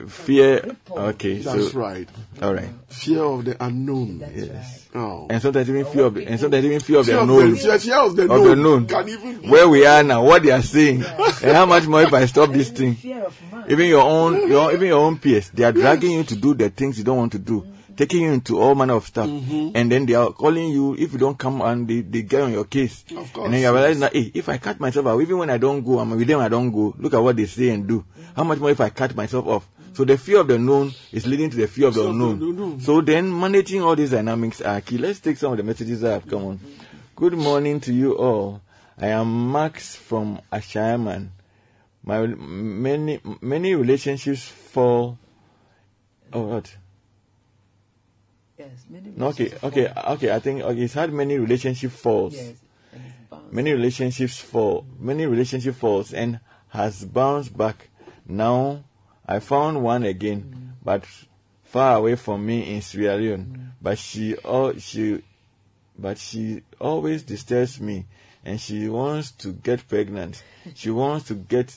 Fear. 0.08 0.76
Okay, 0.90 1.40
That's 1.40 1.72
so 1.72 1.80
right. 1.80 2.08
all 2.42 2.54
right. 2.54 2.70
Fear 2.88 3.24
of 3.24 3.46
the 3.46 3.58
unknown. 3.64 4.24
Yes. 4.34 4.88
Oh. 4.96 5.28
And 5.30 5.42
sometimes 5.42 5.70
even 5.70 5.86
fear 5.86 6.06
of 6.06 6.14
the, 6.14 6.28
and 6.28 6.40
sometimes 6.40 6.64
even 6.66 6.80
fear 6.80 7.00
of 7.00 7.06
Fear 7.06 7.16
the 7.16 7.22
of 7.24 7.28
known. 7.28 7.52
the, 7.52 7.58
fear, 7.58 7.80
fear 7.80 7.98
of 8.00 8.16
the 8.16 8.24
Of 8.24 8.30
known, 8.30 8.48
the 8.48 8.56
known. 8.56 8.86
can 8.88 9.10
even 9.10 9.42
be. 9.42 9.50
Where 9.50 9.68
we 9.68 9.86
are 9.86 10.04
now, 10.04 10.24
what 10.24 10.44
they 10.44 10.52
are 10.52 10.62
saying, 10.62 11.04
and 11.04 11.56
how 11.58 11.66
much 11.66 11.86
more 11.88 12.04
if 12.04 12.14
I 12.14 12.26
stop 12.26 12.52
this 12.52 12.70
thing. 12.70 12.96
fear 12.96 13.24
of 13.26 13.38
man. 13.52 13.66
Even 13.70 13.88
your 13.90 14.04
own, 14.04 14.48
your 14.50 14.72
even 14.74 14.88
your 14.88 15.00
own 15.02 15.18
peers, 15.18 15.50
they 15.50 15.64
are 15.66 15.72
dragging 15.74 16.12
you 16.12 16.24
to 16.24 16.36
do 16.36 16.54
the 16.54 16.70
things 16.70 16.98
you 16.98 17.04
don't 17.04 17.18
want 17.18 17.32
to 17.34 17.40
do, 17.40 17.66
taking 17.95 18.24
you 18.24 18.32
into 18.32 18.60
all 18.60 18.76
manner 18.76 18.95
of 18.95 19.06
stuff, 19.06 19.28
Mm-hmm. 19.30 19.72
and 19.76 19.91
then 19.91 20.06
they 20.06 20.14
are 20.15 20.32
calling 20.32 20.70
you 20.70 20.95
if 20.95 21.14
you 21.14 21.20
don't 21.20 21.38
come 21.38 21.61
and 21.61 21.88
they, 21.88 22.02
they 22.02 22.22
get 22.24 22.41
on 22.41 22.52
your 22.52 22.65
case. 22.65 23.03
Of 23.15 23.32
course, 23.34 23.45
and 23.45 23.53
then 23.53 23.61
you 23.61 23.72
realize 23.72 23.99
that 23.99 24.14
hey, 24.14 24.32
if 24.34 24.49
I 24.49 24.57
cut 24.57 24.80
myself 24.80 25.06
out, 25.07 25.22
even 25.22 25.38
when 25.38 25.49
I 25.49 25.57
don't 25.57 25.84
go, 25.84 25.99
I'm 25.99 26.10
with 26.11 26.28
them. 26.28 26.40
I 26.40 26.49
don't 26.49 26.72
go. 26.72 26.95
Look 26.98 27.14
at 27.14 27.20
what 27.22 27.36
they 27.36 27.45
say 27.45 27.70
and 27.70 27.88
do. 27.88 28.03
How 28.36 28.44
much 28.44 28.60
more 28.60 28.72
if 28.72 28.80
I 28.82 28.90
cut 28.90 29.15
myself 29.15 29.45
off? 29.48 29.68
So 29.94 30.06
the 30.06 30.18
fear 30.18 30.40
of 30.40 30.48
the 30.48 30.57
known 30.57 30.91
is 31.11 31.28
leading 31.28 31.52
to 31.52 31.57
the 31.57 31.68
fear 31.68 31.88
of 31.88 31.94
the 31.94 32.02
Fear 32.02 32.10
of 32.10 32.18
the 32.18 32.26
unknown. 32.26 32.49
unknown. 32.49 32.80
So 32.82 33.02
then 33.02 33.40
managing 33.40 33.84
all 33.84 33.95
these 33.95 34.10
dynamics 34.10 34.60
are 34.61 34.82
key. 34.82 34.98
Let's 34.98 35.20
take 35.20 35.38
some 35.38 35.52
of 35.52 35.57
the 35.57 35.64
messages 35.64 36.02
that 36.02 36.11
have 36.14 36.28
come 36.28 36.45
on. 36.45 36.60
Good 37.15 37.34
morning 37.34 37.80
to 37.82 37.94
you 37.94 38.18
all. 38.18 38.61
I 38.98 39.07
am 39.10 39.52
Max 39.52 39.95
from 39.95 40.40
Ashaiman. 40.52 41.30
My 42.03 42.26
many 42.26 43.20
many 43.40 43.76
relationships 43.76 44.44
fall. 44.48 45.20
Oh 46.34 46.41
what? 46.41 46.76
Yes, 48.64 48.85
many 48.90 49.14
okay, 49.22 49.52
okay, 49.64 49.88
fall. 49.88 50.14
okay. 50.14 50.31
I 50.31 50.40
think 50.40 50.61
okay, 50.61 50.81
it's 50.81 50.94
had 50.94 51.11
many 51.11 51.38
relationship 51.38 51.91
falls. 51.91 52.35
Yes. 52.35 52.56
Many 53.52 53.73
relationships 53.73 54.40
fall. 54.40 54.85
Many 54.99 55.26
relationship 55.26 55.76
falls 55.76 56.14
and 56.14 56.40
has 56.69 57.03
bounced 57.06 57.56
back. 57.56 57.90
Now 58.27 58.84
I 59.27 59.40
found 59.40 59.84
one 59.84 60.03
again, 60.03 60.73
but 60.84 61.06
far 61.64 61.98
away 61.98 62.15
from 62.15 62.45
me 62.45 62.73
in 62.73 62.81
Sierra 62.81 63.18
Leone. 63.18 63.73
But 63.81 63.98
she 63.98 64.35
all 64.38 64.73
she, 64.77 65.23
but 65.98 66.18
she 66.18 66.61
always 66.80 67.23
disturbs 67.23 67.80
me, 67.80 68.06
and 68.45 68.60
she 68.60 68.90
wants 68.90 69.31
to 69.44 69.52
get 69.52 69.88
pregnant. 69.88 70.41
She 70.76 70.90
wants 70.90 71.27
to 71.27 71.35
get, 71.35 71.76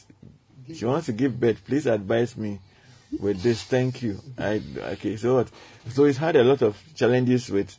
she 0.72 0.84
wants 0.84 1.06
to 1.06 1.12
give 1.12 1.38
birth. 1.40 1.64
Please 1.64 1.86
advise 1.86 2.36
me 2.36 2.60
with 3.20 3.42
this. 3.42 3.62
Thank 3.62 4.02
you. 4.02 4.20
I 4.38 4.62
okay. 4.94 5.16
So 5.16 5.36
what? 5.36 5.48
So 5.90 6.04
he's 6.04 6.16
had 6.18 6.36
a 6.36 6.44
lot 6.44 6.62
of 6.62 6.76
challenges 6.94 7.50
with 7.50 7.76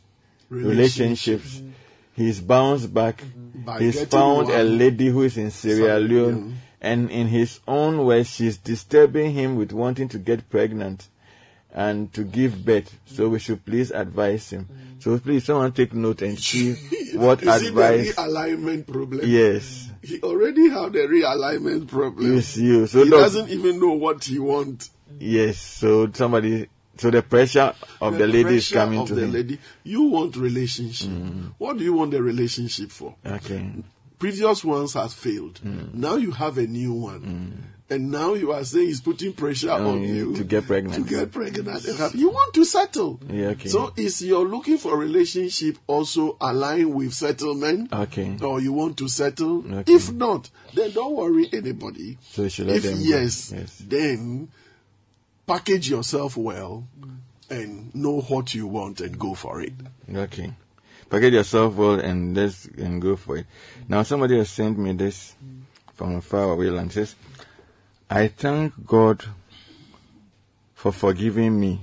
relationships. 0.48 1.56
Mm-hmm. 1.56 1.70
He's 2.14 2.40
bounced 2.40 2.92
back. 2.92 3.18
Mm-hmm. 3.22 3.60
By 3.64 3.80
He's 3.80 4.04
found 4.06 4.50
a 4.50 4.62
lady 4.62 5.08
who 5.08 5.22
is 5.22 5.36
in 5.36 5.50
Sierra 5.50 5.98
Leone, 5.98 6.56
and 6.80 7.10
in 7.10 7.26
his 7.26 7.60
own 7.66 8.04
way, 8.04 8.22
she's 8.22 8.56
disturbing 8.56 9.32
him 9.32 9.56
with 9.56 9.72
wanting 9.72 10.08
to 10.10 10.18
get 10.18 10.48
pregnant 10.48 11.08
and 11.72 12.12
to 12.14 12.24
give 12.24 12.64
birth. 12.64 12.96
So 13.06 13.28
we 13.28 13.38
should 13.40 13.64
please 13.64 13.90
advise 13.90 14.50
him. 14.50 14.64
Mm-hmm. 14.64 15.00
So 15.00 15.18
please, 15.18 15.44
someone 15.44 15.72
take 15.72 15.92
note 15.92 16.22
and 16.22 16.38
see 16.38 16.74
what 17.14 17.42
Is 17.42 17.62
it 17.62 17.74
the 17.74 17.82
advice. 17.82 18.14
realignment 18.14 18.86
problem? 18.86 19.20
Yes, 19.24 19.88
He 20.02 20.20
already 20.22 20.68
have 20.70 20.94
a 20.94 21.06
realignment 21.06 21.88
problem. 21.88 22.34
yes, 22.36 22.56
you. 22.56 22.86
So 22.86 23.04
he 23.04 23.10
doesn't 23.10 23.50
even 23.50 23.78
know 23.80 23.92
what 23.92 24.24
he 24.24 24.38
wants. 24.38 24.90
Yes. 25.18 25.58
So 25.58 26.10
somebody. 26.12 26.68
So 26.96 27.10
the 27.12 27.22
pressure 27.22 27.74
of 28.00 28.18
the, 28.18 28.26
lady 28.26 28.56
is 28.56 28.70
coming 28.72 29.06
to 29.06 29.14
the 29.14 29.22
him. 29.22 29.32
lady. 29.32 29.58
You 29.84 30.02
want 30.04 30.34
relationship. 30.36 31.08
What 31.58 31.78
do 31.78 31.84
you 31.84 31.92
want 31.92 32.10
the 32.10 32.20
relationship 32.20 32.90
for? 32.90 33.14
Okay. 33.24 33.70
Previous 34.18 34.64
ones 34.64 34.94
has 34.94 35.14
failed. 35.14 35.60
Mm. 35.64 35.94
Now 35.94 36.16
you 36.16 36.32
have 36.32 36.58
a 36.58 36.66
new 36.66 36.92
one. 36.92 37.62
And 37.88 38.10
now 38.10 38.34
you 38.34 38.50
are 38.52 38.64
saying 38.64 38.88
he's 38.88 39.00
putting 39.00 39.32
pressure 39.32 39.70
On 39.70 39.86
on 39.86 40.02
you 40.02 40.34
to 40.36 40.44
get 40.44 40.66
pregnant. 40.66 41.06
To 41.06 41.08
get 41.08 41.30
pregnant. 41.30 41.86
have- 41.98 42.14
You 42.16 42.30
want 42.30 42.52
to 42.54 42.64
settle. 42.64 43.20
Yeah, 43.30 43.50
okay. 43.50 43.68
So 43.68 43.92
is 43.96 44.20
your 44.20 44.44
looking 44.44 44.76
for 44.76 44.98
relationship 44.98 45.78
also 45.86 46.36
aligned 46.40 46.92
with 46.92 47.14
settlement? 47.14 47.92
Okay. 47.92 48.36
Or 48.42 48.60
you 48.60 48.72
want 48.72 48.96
to 48.98 49.08
settle? 49.08 49.64
Okay. 49.72 49.92
If 49.94 50.10
not, 50.12 50.50
then 50.74 50.90
don't 50.90 51.14
worry 51.14 51.48
anybody. 51.52 52.18
So 52.32 52.42
you 52.42 52.48
should 52.50 52.66
let 52.66 52.76
if 52.78 52.82
them 52.82 52.98
yes, 53.00 53.52
Yes. 53.56 53.82
then 53.86 54.48
package 55.48 55.88
yourself 55.88 56.36
well 56.36 56.86
and 57.50 57.92
know 57.94 58.20
what 58.20 58.54
you 58.54 58.66
want 58.66 59.00
and 59.00 59.18
go 59.18 59.34
for 59.34 59.62
it. 59.62 59.72
Okay. 60.14 60.52
Package 61.08 61.32
yourself 61.32 61.74
well 61.74 61.98
and 61.98 62.36
let's 62.36 62.66
and 62.66 63.00
go 63.00 63.16
for 63.16 63.38
it. 63.38 63.46
Now 63.88 64.02
somebody 64.02 64.36
has 64.36 64.50
sent 64.50 64.78
me 64.78 64.92
this 64.92 65.34
from 65.94 66.16
a 66.16 66.20
far 66.20 66.52
away 66.52 66.68
land. 66.68 66.92
Says, 66.92 67.16
I 68.10 68.28
thank 68.28 68.86
God 68.86 69.24
for 70.74 70.92
forgiving 70.92 71.58
me. 71.58 71.80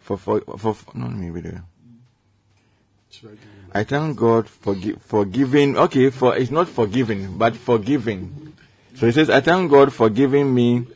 For 0.00 0.18
for 0.18 0.40
for, 0.40 0.74
for 0.74 0.98
no 0.98 1.06
let 1.06 1.16
me 1.16 1.30
read 1.30 1.46
it. 1.46 1.54
I 3.72 3.84
thank 3.84 4.18
God 4.18 4.48
for 4.48 4.74
for 4.98 5.24
giving. 5.24 5.78
Okay, 5.78 6.10
for 6.10 6.36
it's 6.36 6.50
not 6.50 6.68
forgiving, 6.68 7.38
but 7.38 7.56
forgiving. 7.56 8.52
So 8.96 9.06
he 9.06 9.12
says, 9.12 9.30
I 9.30 9.40
thank 9.40 9.70
God 9.70 9.92
for 9.92 10.10
giving 10.10 10.52
me 10.52 10.86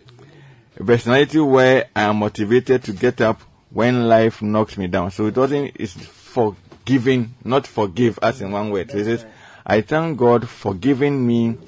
a 0.79 0.85
personality 0.85 1.41
where 1.41 1.89
I 1.95 2.03
am 2.03 2.17
motivated 2.17 2.85
to 2.85 2.93
get 2.93 3.21
up 3.21 3.43
when 3.71 4.09
life 4.09 4.41
knocks 4.43 4.79
me 4.79 4.87
down. 4.87 5.11
So 5.11 5.27
it 5.27 5.35
doesn't, 5.35 5.73
it's 5.75 5.93
forgiving, 5.93 7.35
not 7.45 7.67
forgive 7.67 8.19
as 8.23 8.41
in 8.41 8.53
one 8.53 8.71
word. 8.71 8.91
So 8.91 8.99
it 8.99 9.05
says, 9.05 9.27
I 9.67 9.81
thank 9.81 10.19
God 10.19 10.49
for 10.49 10.75
giving 10.75 11.27
me 11.27 11.59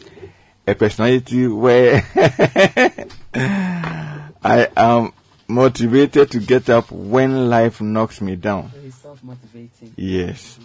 a 0.66 0.74
personality 0.74 1.46
where 1.48 2.04
I 3.34 4.68
am 4.76 5.12
motivated 5.48 6.30
to 6.30 6.38
get 6.38 6.70
up 6.70 6.90
when 6.90 7.50
life 7.50 7.80
knocks 7.80 8.20
me 8.20 8.36
down. 8.36 8.70
Yes. 9.96 10.58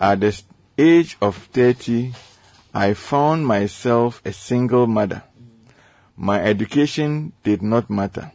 At 0.00 0.20
the 0.20 0.42
age 0.76 1.16
of 1.22 1.36
30, 1.36 2.12
I 2.74 2.94
found 2.94 3.46
myself 3.46 4.20
a 4.24 4.32
single 4.32 4.86
mother. 4.88 5.22
My 6.24 6.40
education 6.40 7.32
did 7.42 7.62
not 7.62 7.90
matter. 7.90 8.30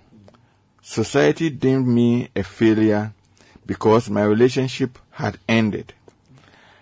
Society 0.81 1.49
deemed 1.49 1.87
me 1.87 2.27
a 2.35 2.43
failure 2.43 3.13
because 3.65 4.09
my 4.09 4.23
relationship 4.25 4.99
had 5.11 5.37
ended. 5.47 5.93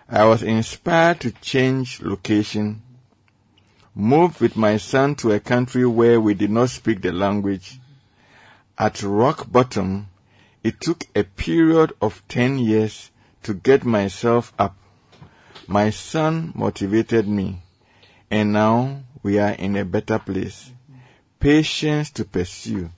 I 0.08 0.24
was 0.24 0.42
inspired 0.42 1.20
to 1.20 1.30
change 1.30 2.02
location, 2.02 2.82
move 3.94 4.40
with 4.40 4.56
my 4.56 4.78
son 4.78 5.14
to 5.22 5.30
a 5.30 5.38
country 5.38 5.86
where 5.86 6.20
we 6.20 6.34
did 6.34 6.50
not 6.50 6.70
speak 6.70 7.02
the 7.02 7.12
language. 7.12 7.78
At 8.76 9.00
rock 9.04 9.52
bottom, 9.52 10.08
it 10.64 10.80
took 10.80 11.04
a 11.14 11.22
period 11.22 11.92
of 12.02 12.20
10 12.26 12.58
years 12.58 13.12
to 13.44 13.54
get 13.54 13.84
myself 13.84 14.52
up. 14.58 14.76
My 15.68 15.90
son 15.90 16.50
motivated 16.56 17.28
me, 17.28 17.62
and 18.28 18.52
now 18.52 19.04
we 19.22 19.38
are 19.38 19.52
in 19.52 19.76
a 19.76 19.84
better 19.84 20.18
place. 20.18 20.72
Patience 21.46 22.10
to 22.10 22.24
pursue 22.24 22.90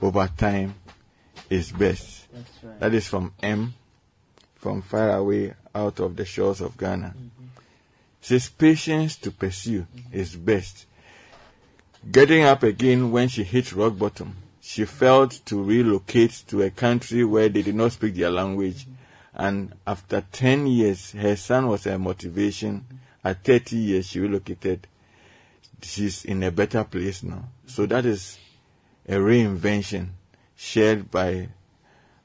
over 0.00 0.30
time 0.36 0.72
is 1.50 1.72
best. 1.72 2.28
That's 2.32 2.62
right. 2.62 2.78
That 2.78 2.94
is 2.94 3.08
from 3.08 3.34
M, 3.42 3.74
from 4.54 4.82
far 4.82 5.10
away 5.10 5.54
out 5.74 5.98
of 5.98 6.14
the 6.14 6.24
shores 6.24 6.60
of 6.60 6.78
Ghana. 6.78 7.08
Mm-hmm. 7.08 7.46
Says 8.20 8.48
patience 8.50 9.16
to 9.16 9.32
pursue 9.32 9.80
mm-hmm. 9.80 10.16
is 10.16 10.36
best. 10.36 10.86
Getting 12.08 12.44
up 12.44 12.62
again 12.62 13.10
when 13.10 13.26
she 13.26 13.42
hit 13.42 13.72
rock 13.72 13.98
bottom, 13.98 14.36
she 14.60 14.84
felt 14.84 15.40
to 15.46 15.60
relocate 15.60 16.44
to 16.46 16.62
a 16.62 16.70
country 16.70 17.24
where 17.24 17.48
they 17.48 17.62
did 17.62 17.74
not 17.74 17.90
speak 17.90 18.14
their 18.14 18.30
language. 18.30 18.84
Mm-hmm. 18.84 18.92
And 19.34 19.74
after 19.84 20.24
10 20.30 20.68
years, 20.68 21.10
her 21.14 21.34
son 21.34 21.66
was 21.66 21.82
her 21.82 21.98
motivation. 21.98 22.84
At 23.24 23.42
30 23.42 23.76
years, 23.76 24.06
she 24.06 24.20
relocated. 24.20 24.86
She's 25.82 26.24
in 26.24 26.42
a 26.42 26.50
better 26.50 26.84
place 26.84 27.22
now. 27.22 27.44
So 27.66 27.86
that 27.86 28.06
is 28.06 28.38
a 29.08 29.14
reinvention 29.14 30.10
shared 30.56 31.10
by 31.10 31.48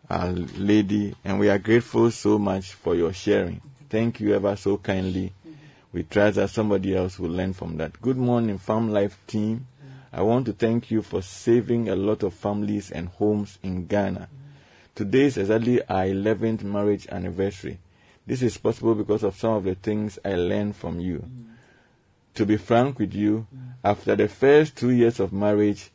our 0.10 0.30
lady, 0.32 1.16
and 1.26 1.40
we 1.40 1.50
are 1.50 1.58
grateful 1.58 2.12
so 2.12 2.38
much 2.40 2.74
for 2.74 2.96
your 2.96 3.14
sharing. 3.14 3.62
Thank 3.90 4.20
you 4.20 4.34
ever 4.36 4.56
so 4.56 4.78
kindly. 4.78 5.34
We 5.92 6.04
trust 6.04 6.36
that 6.36 6.50
somebody 6.50 6.96
else 6.96 7.18
will 7.18 7.32
learn 7.32 7.54
from 7.54 7.78
that. 7.78 8.02
Good 8.02 8.18
morning, 8.18 8.58
Farm 8.58 8.92
Life 8.92 9.18
team. 9.28 9.68
I 10.14 10.22
want 10.22 10.46
to 10.46 10.54
thank 10.54 10.92
you 10.92 11.02
for 11.02 11.22
saving 11.22 11.90
a 11.90 11.96
lot 11.96 12.24
of 12.24 12.34
families 12.34 12.92
and 12.92 13.08
homes 13.10 13.58
in 13.64 13.88
Ghana. 13.88 14.30
Today 14.96 15.24
is 15.26 15.38
exactly 15.38 15.82
our 15.84 16.06
11th 16.06 16.64
marriage 16.64 17.08
anniversary. 17.12 17.80
This 18.26 18.42
is 18.42 18.58
possible 18.58 18.96
because 18.96 19.24
of 19.24 19.36
some 19.36 19.54
of 19.54 19.64
the 19.64 19.76
things 19.76 20.20
I 20.24 20.36
learned 20.36 20.76
from 20.76 21.00
you. 21.00 21.24
To 22.38 22.46
be 22.46 22.58
frank 22.58 23.00
with 23.00 23.16
you, 23.16 23.48
after 23.84 24.16
the 24.16 24.28
first 24.28 24.78
two 24.78 24.92
years 24.92 25.20
of 25.20 25.34
marriage, 25.34 25.90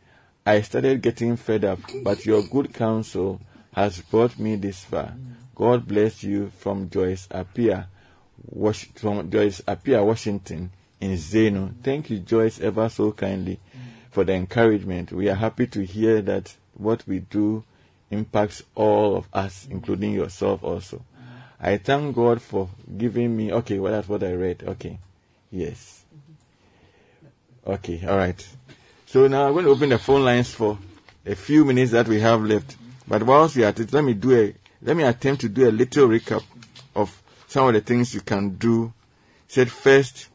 I 0.44 0.62
started 0.62 1.01
getting 1.01 1.36
fed 1.36 1.64
up, 1.64 1.78
but 2.02 2.27
your 2.27 2.43
good 2.43 2.74
counsel 2.74 3.40
has 3.73 4.01
brought 4.01 4.36
me 4.40 4.56
this 4.56 4.82
far. 4.82 5.14
God 5.55 5.86
bless 5.86 6.24
you 6.24 6.51
from 6.59 6.90
Joyce 6.90 7.28
Appiah, 7.28 7.86
Wash, 8.51 8.86
from 8.97 9.31
Joyce 9.31 9.60
Appiah, 9.69 10.05
Washington, 10.05 10.73
in 11.01 11.16
Zeno. 11.16 11.70
Thank 11.81 12.10
you, 12.10 12.19
Joyce, 12.19 12.60
ever 12.60 12.89
so 12.89 13.12
kindly 13.12 13.60
for 14.10 14.24
the 14.24 14.32
encouragement. 14.32 15.12
We 15.12 15.28
are 15.28 15.36
happy 15.36 15.69
to 15.69 15.85
hear 15.85 16.23
that 16.23 16.52
what 16.74 17.06
we 17.06 17.20
do 17.20 17.62
impacts 18.10 18.64
all 18.74 19.14
of 19.14 19.28
us, 19.32 19.69
including 19.70 20.12
yourself 20.12 20.64
also. 20.64 21.05
I 21.60 21.77
thank 21.77 22.16
God 22.16 22.43
for 22.43 22.69
giving 22.98 23.36
me. 23.36 23.52
Okay, 23.52 23.78
well, 23.78 23.93
that's 23.93 24.09
what 24.09 24.24
I 24.24 24.32
read. 24.32 24.64
Okay, 24.66 24.98
yes. 25.52 26.02
Okay, 27.65 28.05
all 28.09 28.17
right. 28.17 28.49
So 29.07 29.29
now 29.29 29.47
I'm 29.47 29.53
going 29.53 29.67
to 29.67 29.71
open 29.71 29.91
the 29.91 29.99
phone 29.99 30.25
lines 30.25 30.53
for 30.53 30.79
a 31.25 31.37
few 31.37 31.65
minutes 31.65 31.93
that 31.93 32.09
we 32.09 32.19
have 32.19 32.43
left. 32.43 32.77
But 33.07 33.23
whilst 33.23 33.55
we 33.55 33.63
are 33.63 33.69
at 33.69 33.79
it, 33.79 33.93
let 33.93 34.03
me 34.03 34.15
do 34.15 34.37
a 34.37 34.55
let 34.83 34.97
me 34.97 35.05
attempt 35.05 35.43
to 35.43 35.49
do 35.49 35.69
a 35.69 35.71
little 35.71 36.09
recap 36.09 36.43
of 36.97 37.23
some 37.47 37.69
of 37.69 37.75
the 37.75 37.81
things 37.81 38.15
you 38.15 38.21
can 38.21 38.57
do. 38.57 38.93
Said 39.47 39.71
first, 39.71 40.27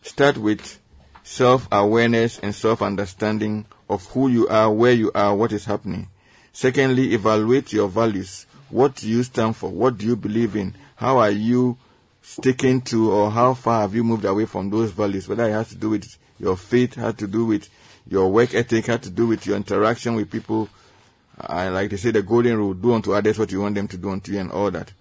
start 0.00 0.38
with 0.38 0.80
self-awareness 1.22 2.38
and 2.38 2.54
self-understanding 2.54 3.66
of 3.90 4.06
who 4.06 4.28
you 4.28 4.48
are, 4.48 4.72
where 4.72 4.92
you 4.92 5.12
are, 5.14 5.34
what 5.36 5.52
is 5.52 5.66
happening. 5.66 6.08
Secondly, 6.52 7.12
evaluate 7.12 7.74
your 7.74 7.88
values. 7.88 8.46
What 8.70 8.96
do 8.96 9.06
you 9.06 9.22
stand 9.22 9.54
for? 9.56 9.68
What 9.68 9.98
do 9.98 10.06
you 10.06 10.16
believe 10.16 10.56
in? 10.56 10.74
How 10.96 11.18
are 11.18 11.30
you 11.30 11.76
sticking 12.22 12.80
to 12.82 13.12
or 13.12 13.30
how 13.30 13.52
far 13.52 13.82
have 13.82 13.94
you 13.94 14.02
moved 14.02 14.24
away 14.24 14.46
from 14.46 14.70
those 14.70 14.92
values? 14.92 15.28
Whether 15.28 15.46
it 15.46 15.52
has 15.52 15.68
to 15.70 15.74
do 15.74 15.90
with 15.90 16.16
your 16.40 16.56
faith, 16.56 16.94
had 16.94 17.18
to 17.18 17.26
do 17.26 17.44
with 17.44 17.68
your 18.08 18.30
work 18.32 18.54
ethic, 18.54 18.86
had 18.86 19.02
to 19.02 19.10
do 19.10 19.26
with 19.26 19.46
your 19.46 19.56
interaction 19.56 20.14
with 20.16 20.30
people. 20.30 20.68
I 21.38 21.68
like 21.68 21.90
they 21.90 21.96
say 21.96 22.10
the 22.10 22.22
golden 22.22 22.56
rule, 22.56 22.74
do 22.74 22.94
unto 22.94 23.12
others 23.14 23.38
what 23.38 23.52
you 23.52 23.60
want 23.60 23.74
them 23.74 23.88
to 23.88 23.96
do 23.96 24.10
unto 24.10 24.32
you 24.32 24.40
and 24.40 24.50
all 24.50 24.70
that. 24.70 24.92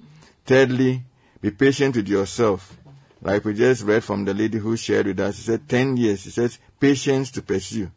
Thirdly, 0.46 1.04
be 1.42 1.52
patient 1.52 1.96
with 1.96 2.08
yourself. 2.08 2.78
Like 3.22 3.44
we 3.44 3.54
just 3.54 3.84
read 3.84 4.04
from 4.04 4.26
the 4.26 4.34
lady 4.34 4.58
who 4.58 4.78
shared 4.78 5.08
with 5.08 5.20
us, 5.20 5.38
she 5.38 5.44
said 5.44 5.68
10 5.68 5.98
years. 5.98 6.22
She 6.22 6.30
says 6.30 6.60
patience 6.80 7.32
to 7.32 7.42
pursue. 7.42 7.92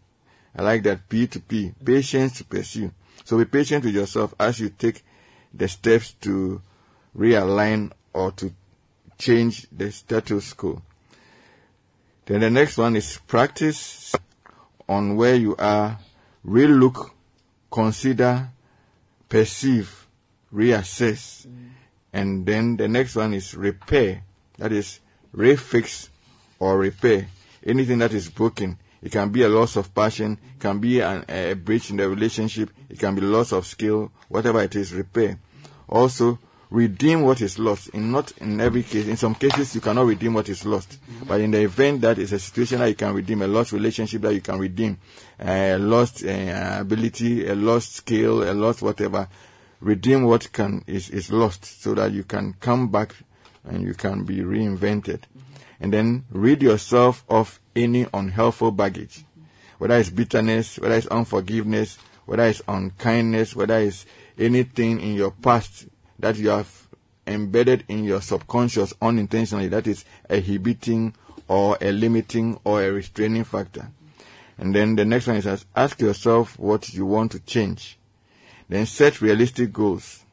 I 0.56 0.62
like 0.62 0.82
that 0.84 1.08
P 1.08 1.26
to 1.28 1.40
P, 1.40 1.72
patience 1.84 2.38
to 2.38 2.44
pursue. 2.44 2.90
So 3.24 3.38
be 3.38 3.44
patient 3.44 3.84
with 3.84 3.94
yourself 3.94 4.34
as 4.38 4.60
you 4.60 4.70
take 4.70 5.04
the 5.54 5.68
steps 5.68 6.12
to 6.22 6.60
realign 7.16 7.92
or 8.12 8.32
to 8.32 8.52
change 9.18 9.66
the 9.70 9.92
status 9.92 10.52
quo. 10.52 10.82
Then 12.32 12.40
the 12.40 12.48
next 12.48 12.78
one 12.78 12.96
is 12.96 13.20
practice 13.26 14.14
on 14.88 15.16
where 15.16 15.34
you 15.34 15.54
are, 15.56 15.98
relook, 16.42 17.10
consider, 17.70 18.48
perceive, 19.28 20.06
reassess. 20.50 21.46
Mm. 21.46 21.68
And 22.14 22.46
then 22.46 22.78
the 22.78 22.88
next 22.88 23.16
one 23.16 23.34
is 23.34 23.54
repair. 23.54 24.22
That 24.56 24.72
is 24.72 25.00
refix 25.36 26.08
or 26.58 26.78
repair. 26.78 27.28
Anything 27.66 27.98
that 27.98 28.14
is 28.14 28.30
broken. 28.30 28.78
It 29.02 29.12
can 29.12 29.28
be 29.28 29.42
a 29.42 29.50
loss 29.50 29.76
of 29.76 29.94
passion, 29.94 30.38
it 30.56 30.60
can 30.60 30.78
be 30.78 31.00
an, 31.00 31.26
a 31.28 31.52
breach 31.52 31.90
in 31.90 31.98
the 31.98 32.08
relationship, 32.08 32.70
it 32.88 32.98
can 32.98 33.14
be 33.14 33.20
loss 33.20 33.52
of 33.52 33.66
skill, 33.66 34.10
whatever 34.30 34.62
it 34.62 34.74
is, 34.74 34.94
repair. 34.94 35.38
Also, 35.86 36.38
redeem 36.72 37.20
what 37.22 37.42
is 37.42 37.58
lost. 37.58 37.90
In 37.90 38.10
not 38.10 38.32
in 38.38 38.60
every 38.60 38.82
case, 38.82 39.06
in 39.06 39.18
some 39.18 39.34
cases 39.34 39.74
you 39.74 39.80
cannot 39.82 40.06
redeem 40.06 40.32
what 40.34 40.48
is 40.48 40.64
lost. 40.64 40.98
Mm-hmm. 41.02 41.26
But 41.26 41.40
in 41.42 41.50
the 41.50 41.60
event 41.60 42.00
that 42.00 42.18
is 42.18 42.32
a 42.32 42.38
situation 42.38 42.80
that 42.80 42.88
you 42.88 42.94
can 42.94 43.12
redeem, 43.12 43.42
a 43.42 43.46
lost 43.46 43.72
relationship 43.72 44.22
that 44.22 44.34
you 44.34 44.40
can 44.40 44.58
redeem, 44.58 44.98
a 45.38 45.76
lost 45.76 46.24
uh, 46.24 46.78
ability, 46.80 47.46
a 47.46 47.54
lost 47.54 47.92
skill, 47.92 48.42
a 48.50 48.54
lost 48.54 48.80
whatever, 48.80 49.28
redeem 49.80 50.24
what 50.24 50.50
can 50.52 50.82
is, 50.86 51.10
is 51.10 51.30
lost 51.30 51.82
so 51.82 51.94
that 51.94 52.10
you 52.12 52.24
can 52.24 52.54
come 52.58 52.88
back 52.88 53.14
and 53.64 53.82
you 53.82 53.92
can 53.92 54.24
be 54.24 54.38
reinvented. 54.38 55.20
Mm-hmm. 55.20 55.40
And 55.80 55.92
then 55.92 56.24
rid 56.30 56.62
yourself 56.62 57.22
of 57.28 57.60
any 57.76 58.06
unhelpful 58.14 58.70
baggage. 58.70 59.18
Mm-hmm. 59.18 59.42
Whether 59.76 59.96
it's 59.98 60.10
bitterness, 60.10 60.78
whether 60.78 60.94
it's 60.94 61.06
unforgiveness, 61.08 61.98
whether 62.24 62.44
it's 62.44 62.62
unkindness, 62.66 63.54
whether 63.54 63.76
it's 63.78 64.06
anything 64.38 65.00
in 65.00 65.14
your 65.14 65.32
past 65.32 65.86
that 66.22 66.36
you 66.36 66.48
have 66.48 66.88
embedded 67.26 67.84
in 67.88 68.04
your 68.04 68.20
subconscious 68.20 68.94
unintentionally 69.02 69.68
that 69.68 69.86
is 69.86 70.04
a 70.28 70.36
inhibiting 70.36 71.14
or 71.48 71.76
a 71.80 71.92
limiting 71.92 72.58
or 72.64 72.82
a 72.82 72.90
restraining 72.90 73.44
factor. 73.44 73.90
And 74.58 74.74
then 74.74 74.96
the 74.96 75.04
next 75.04 75.26
one 75.26 75.36
is 75.36 75.46
as- 75.46 75.66
ask 75.76 76.00
yourself 76.00 76.58
what 76.58 76.92
you 76.94 77.04
want 77.04 77.32
to 77.32 77.40
change. 77.40 77.98
Then 78.68 78.86
set 78.86 79.20
realistic 79.20 79.72
goals. 79.72 80.24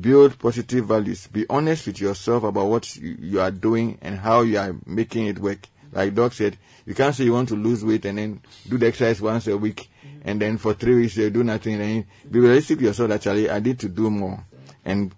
Build 0.00 0.38
positive 0.38 0.86
values. 0.86 1.26
Be 1.26 1.44
honest 1.50 1.86
with 1.86 2.00
yourself 2.00 2.44
about 2.44 2.66
what 2.68 2.96
you, 2.96 3.16
you 3.20 3.40
are 3.40 3.50
doing 3.50 3.98
and 4.00 4.18
how 4.18 4.40
you 4.40 4.58
are 4.58 4.74
making 4.86 5.26
it 5.26 5.38
work. 5.38 5.68
Like 5.92 6.14
Doc 6.14 6.32
said, 6.32 6.56
you 6.86 6.94
can't 6.94 7.14
say 7.14 7.24
you 7.24 7.34
want 7.34 7.50
to 7.50 7.56
lose 7.56 7.84
weight 7.84 8.06
and 8.06 8.16
then 8.16 8.40
do 8.66 8.78
the 8.78 8.86
exercise 8.86 9.20
once 9.20 9.46
a 9.46 9.56
week 9.56 9.90
and 10.24 10.40
then 10.40 10.56
for 10.56 10.72
three 10.72 10.94
weeks 10.94 11.16
you 11.16 11.28
do 11.30 11.44
nothing. 11.44 11.74
And 11.74 11.82
then 11.82 12.06
be 12.30 12.38
realistic 12.38 12.78
with 12.78 12.86
yourself. 12.86 13.10
Actually, 13.10 13.50
I 13.50 13.58
need 13.60 13.78
to 13.80 13.88
do 13.88 14.10
more. 14.10 14.44
And 14.84 15.14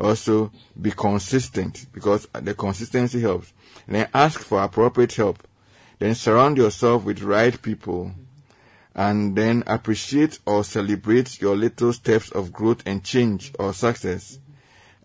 also 0.00 0.52
be 0.80 0.90
consistent 0.90 1.86
because 1.92 2.28
the 2.32 2.54
consistency 2.54 3.20
helps. 3.20 3.52
And 3.86 3.96
then 3.96 4.08
ask 4.14 4.40
for 4.40 4.62
appropriate 4.62 5.12
help. 5.12 5.42
Then 5.98 6.14
surround 6.14 6.56
yourself 6.56 7.04
with 7.04 7.22
right 7.22 7.60
people 7.60 8.12
and 8.94 9.36
then 9.36 9.62
appreciate 9.66 10.38
or 10.46 10.64
celebrate 10.64 11.40
your 11.40 11.56
little 11.56 11.92
steps 11.92 12.30
of 12.30 12.52
growth 12.52 12.82
and 12.86 13.04
change 13.04 13.52
or 13.58 13.72
success. 13.72 14.38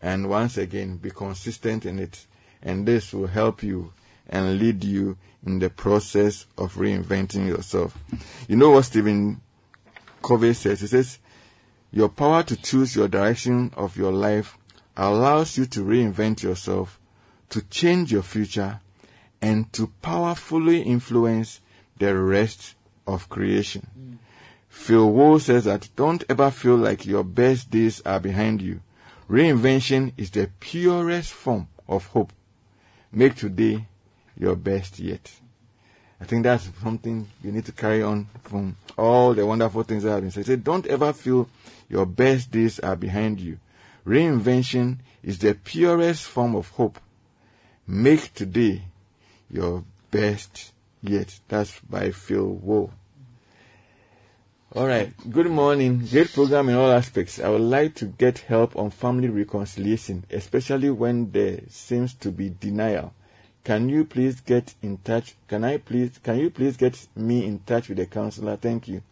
And 0.01 0.29
once 0.29 0.57
again, 0.57 0.97
be 0.97 1.11
consistent 1.11 1.85
in 1.85 1.99
it. 1.99 2.25
And 2.61 2.87
this 2.87 3.13
will 3.13 3.27
help 3.27 3.63
you 3.63 3.93
and 4.27 4.59
lead 4.59 4.83
you 4.83 5.17
in 5.45 5.59
the 5.59 5.69
process 5.69 6.45
of 6.57 6.75
reinventing 6.75 7.47
yourself. 7.47 7.97
You 8.47 8.55
know 8.55 8.71
what 8.71 8.85
Stephen 8.85 9.41
Covey 10.21 10.53
says? 10.53 10.81
He 10.81 10.87
says, 10.87 11.19
Your 11.91 12.09
power 12.09 12.43
to 12.43 12.55
choose 12.55 12.95
your 12.95 13.07
direction 13.07 13.71
of 13.75 13.97
your 13.97 14.11
life 14.11 14.57
allows 14.95 15.57
you 15.57 15.65
to 15.65 15.79
reinvent 15.81 16.43
yourself, 16.43 16.99
to 17.49 17.61
change 17.63 18.11
your 18.11 18.23
future, 18.23 18.79
and 19.41 19.71
to 19.73 19.87
powerfully 20.01 20.81
influence 20.81 21.61
the 21.99 22.15
rest 22.15 22.75
of 23.05 23.29
creation. 23.29 24.19
Phil 24.69 25.11
Wall 25.11 25.39
says 25.39 25.65
that 25.65 25.89
don't 25.95 26.23
ever 26.29 26.49
feel 26.49 26.75
like 26.75 27.05
your 27.05 27.23
best 27.23 27.69
days 27.69 28.01
are 28.05 28.19
behind 28.19 28.61
you. 28.61 28.81
Reinvention 29.29 30.13
is 30.17 30.31
the 30.31 30.49
purest 30.59 31.31
form 31.31 31.67
of 31.87 32.07
hope. 32.07 32.33
Make 33.11 33.35
today 33.35 33.85
your 34.37 34.55
best 34.55 34.99
yet. 34.99 35.31
I 36.19 36.25
think 36.25 36.43
that's 36.43 36.69
something 36.81 37.27
you 37.43 37.51
need 37.51 37.65
to 37.65 37.71
carry 37.71 38.01
on 38.01 38.27
from 38.43 38.77
all 38.97 39.33
the 39.33 39.45
wonderful 39.45 39.83
things 39.83 40.03
that 40.03 40.11
have 40.11 40.21
been 40.21 40.31
said. 40.31 40.63
Don't 40.63 40.87
ever 40.87 41.13
feel 41.13 41.49
your 41.89 42.05
best 42.05 42.49
days 42.49 42.79
are 42.79 42.95
behind 42.95 43.39
you. 43.39 43.59
Reinvention 44.05 44.99
is 45.23 45.39
the 45.39 45.53
purest 45.55 46.23
form 46.25 46.55
of 46.55 46.69
hope. 46.69 46.99
Make 47.87 48.33
today 48.33 48.83
your 49.49 49.83
best 50.11 50.73
yet. 51.01 51.39
That's 51.47 51.79
by 51.79 52.11
Phil 52.11 52.45
Wall. 52.45 52.91
All 54.75 54.87
right. 54.87 55.13
Good 55.29 55.51
morning. 55.51 56.07
Great 56.09 56.33
program 56.33 56.67
in 56.69 56.75
all 56.75 56.91
aspects. 56.91 57.39
I 57.39 57.47
would 57.49 57.61
like 57.61 57.93
to 57.95 58.05
get 58.05 58.39
help 58.39 58.75
on 58.75 58.89
family 58.89 59.29
reconciliation, 59.29 60.25
especially 60.31 60.89
when 60.89 61.29
there 61.31 61.61
seems 61.69 62.15
to 62.15 62.31
be 62.31 62.49
denial. 62.49 63.13
Can 63.63 63.87
you 63.87 64.03
please 64.03 64.41
get 64.41 64.73
in 64.81 64.97
touch? 64.97 65.35
Can 65.47 65.63
I 65.63 65.77
please? 65.77 66.17
Can 66.17 66.39
you 66.39 66.49
please 66.49 66.75
get 66.75 67.07
me 67.15 67.45
in 67.45 67.59
touch 67.59 67.87
with 67.87 67.99
the 67.99 68.07
counselor? 68.07 68.57
Thank 68.57 68.87
you. 68.87 69.03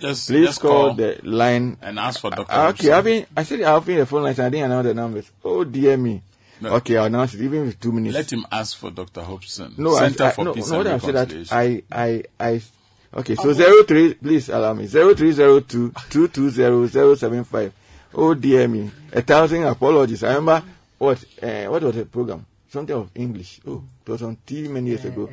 Just, 0.00 0.28
Please 0.28 0.46
just 0.46 0.60
call, 0.60 0.86
call 0.88 0.94
the 0.94 1.20
line. 1.24 1.76
and 1.82 1.98
ask 1.98 2.20
for 2.20 2.30
Dr. 2.30 2.46
Ah, 2.48 2.68
Okay, 2.68 2.88
Hobson. 2.88 2.92
I've 2.92 3.04
been, 3.04 3.26
I 3.36 3.42
said 3.44 3.60
I've 3.62 3.84
been 3.86 3.98
the 3.98 4.06
phone 4.06 4.22
lines. 4.22 4.38
and 4.38 4.46
I 4.46 4.50
didn't 4.50 4.64
announce 4.70 4.86
the 4.86 4.94
numbers. 4.94 5.30
Oh 5.44 5.64
dear 5.64 5.96
me. 5.96 6.22
No. 6.62 6.74
Okay, 6.76 6.96
I'll 6.96 7.06
announce 7.06 7.34
it 7.34 7.40
even 7.42 7.66
with 7.66 7.80
two 7.80 7.92
minutes. 7.92 8.14
Let 8.14 8.32
him 8.32 8.44
ask 8.52 8.76
for 8.76 8.90
Dr. 8.90 9.22
Hobson. 9.22 9.74
No, 9.78 9.94
I, 9.96 10.00
Center 10.08 10.24
I, 10.24 10.30
for 10.32 10.44
no, 10.44 10.52
Peace 10.54 10.70
no, 10.70 10.80
and 10.80 10.88
I'm 10.90 11.00
saying 11.00 11.14
that 11.14 11.28
Reconciliation. 11.32 11.84
I, 11.90 12.04
I, 12.04 12.24
I, 12.52 12.62
okay, 13.20 13.34
so 13.34 13.52
zero 13.52 13.82
three, 13.84 14.14
please 14.14 14.48
allow 14.50 14.72
me, 14.74 14.86
zero 14.86 15.14
three 15.14 15.32
zero 15.32 15.60
two 15.60 15.92
two 16.10 16.28
two 16.28 16.50
zero 16.50 16.86
zero 16.86 17.14
seven 17.14 17.44
five. 17.44 17.72
Oh 18.14 18.34
dear 18.34 18.68
me, 18.68 18.90
a 19.12 19.22
thousand 19.22 19.62
apologies. 19.64 20.22
I 20.24 20.34
remember 20.34 20.62
what, 20.98 21.24
uh, 21.42 21.64
what 21.66 21.82
was 21.82 21.94
the 21.94 22.04
program? 22.04 22.44
Something 22.68 22.96
of 22.96 23.10
English. 23.14 23.60
Oh, 23.66 23.82
it 24.06 24.10
was 24.10 24.22
on 24.22 24.36
TV 24.46 24.68
many 24.68 24.90
years 24.90 25.04
ago. 25.04 25.28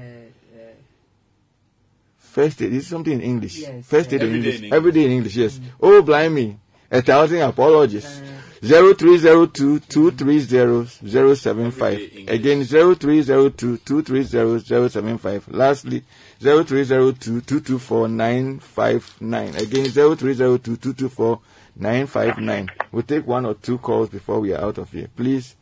First 2.38 2.62
aid, 2.62 2.72
is 2.74 2.86
something 2.86 3.14
in 3.14 3.22
English. 3.22 3.58
Yes, 3.58 3.84
First 3.88 4.14
aid 4.14 4.22
in 4.22 4.28
Every 4.28 4.42
day 4.42 4.50
English. 4.50 4.62
in 4.68 4.74
Every 4.78 4.92
day 4.92 5.06
in 5.06 5.12
English, 5.12 5.36
yes. 5.38 5.60
Oh, 5.82 6.04
blimey. 6.04 6.56
A 6.92 7.02
thousand 7.02 7.40
apologies. 7.42 8.06
Uh. 8.06 8.26
Zero 8.64 8.94
three 8.94 9.18
zero 9.18 9.48
two 9.48 9.80
two 9.80 10.12
three 10.12 10.40
zero 10.40 10.86
zero 10.86 11.34
seven 11.34 11.72
five. 11.72 11.94
Every 11.94 12.08
day 12.08 12.20
English. 12.20 12.36
Again, 12.36 12.64
zero 12.64 12.94
three 12.94 13.22
zero 13.24 13.50
two 13.50 13.78
two 13.78 14.04
three 14.04 14.22
zero 14.22 14.60
zero 14.60 14.88
seven 14.88 15.18
five. 15.18 15.48
Lastly, 15.48 16.04
zero 16.40 16.64
three 16.64 16.84
zero 16.84 17.12
two 17.12 17.42
two 17.42 17.60
two 17.60 17.80
four 17.80 18.08
nine 18.08 18.60
five 18.60 19.02
nine. 19.20 19.56
Again, 19.56 19.86
zero 19.86 20.14
three 20.14 20.34
zero 20.36 20.58
two 20.60 20.78
two 20.78 20.94
two 20.94 21.10
four 21.10 21.40
nine 21.76 22.06
five 22.06 22.38
nine. 22.38 22.70
We'll 22.92 23.02
take 23.02 23.26
one 23.26 23.48
or 23.48 23.56
two 23.56 23.80
calls 23.80 24.10
before 24.10 24.40
we 24.42 24.54
are 24.54 24.62
out 24.64 24.78
of 24.78 24.92
here. 24.92 25.08
Please, 25.16 25.56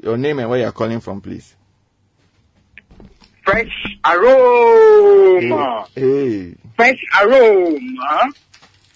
your 0.00 0.16
name 0.16 0.38
and 0.38 0.48
where 0.48 0.60
you 0.60 0.66
are 0.66 0.72
calling 0.72 1.00
from, 1.00 1.20
please. 1.20 1.56
Fresh 3.50 3.96
aroma. 4.04 5.86
Hey, 5.94 6.54
Fresh 6.76 7.00
aroma. 7.20 8.30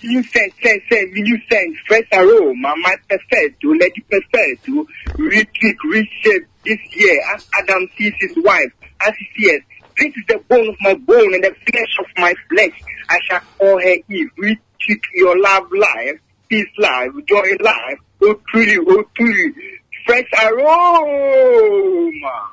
You 0.01 0.23
send, 0.23 0.53
send, 0.63 0.81
send, 0.91 1.17
you 1.17 1.39
send 1.51 1.77
fresh 1.87 2.05
aroma. 2.13 2.75
My 2.77 2.97
perfecto, 3.09 3.69
lady 3.69 4.05
perfecto. 4.09 4.87
Retweak, 5.17 5.77
reshape 5.91 6.47
this 6.65 6.79
year 6.93 7.21
as 7.35 7.47
Adam 7.61 7.89
sees 7.97 8.13
his 8.21 8.37
wife. 8.45 8.73
As 9.01 9.13
he 9.17 9.49
says, 9.49 9.61
this 9.99 10.09
is 10.17 10.25
the 10.29 10.39
bone 10.49 10.69
of 10.69 10.77
my 10.81 10.95
bone 10.95 11.35
and 11.35 11.45
the 11.45 11.55
flesh 11.67 11.97
of 12.01 12.07
my 12.19 12.35
flesh. 12.49 12.81
I 13.09 13.19
shall 13.25 13.41
call 13.59 13.81
her 13.81 13.97
Eve. 14.09 14.31
Retweak 14.39 15.03
your 15.15 15.41
love 15.41 15.71
life, 15.73 16.21
peace 16.49 16.67
life, 16.79 17.11
joy 17.27 17.57
life. 17.61 17.99
Oh, 18.23 18.41
truly, 18.49 18.79
oh, 18.79 19.05
truly. 19.17 19.55
Fresh 20.07 20.29
aroma. 20.45 22.51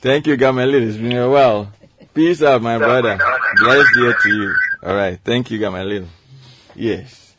Thank 0.00 0.26
you, 0.26 0.36
Gamaliel. 0.36 0.88
It's 0.88 0.96
been 0.96 1.16
a 1.16 1.28
while. 1.28 1.72
Peace 2.14 2.42
out, 2.42 2.62
my 2.62 2.78
brother. 2.78 3.18
Blessed 3.60 3.94
day 3.94 4.12
to 4.22 4.28
you. 4.28 4.54
All 4.82 4.94
right. 4.94 5.18
Thank 5.22 5.50
you, 5.50 5.58
Gamaliel. 5.58 6.06
Yes. 6.76 7.34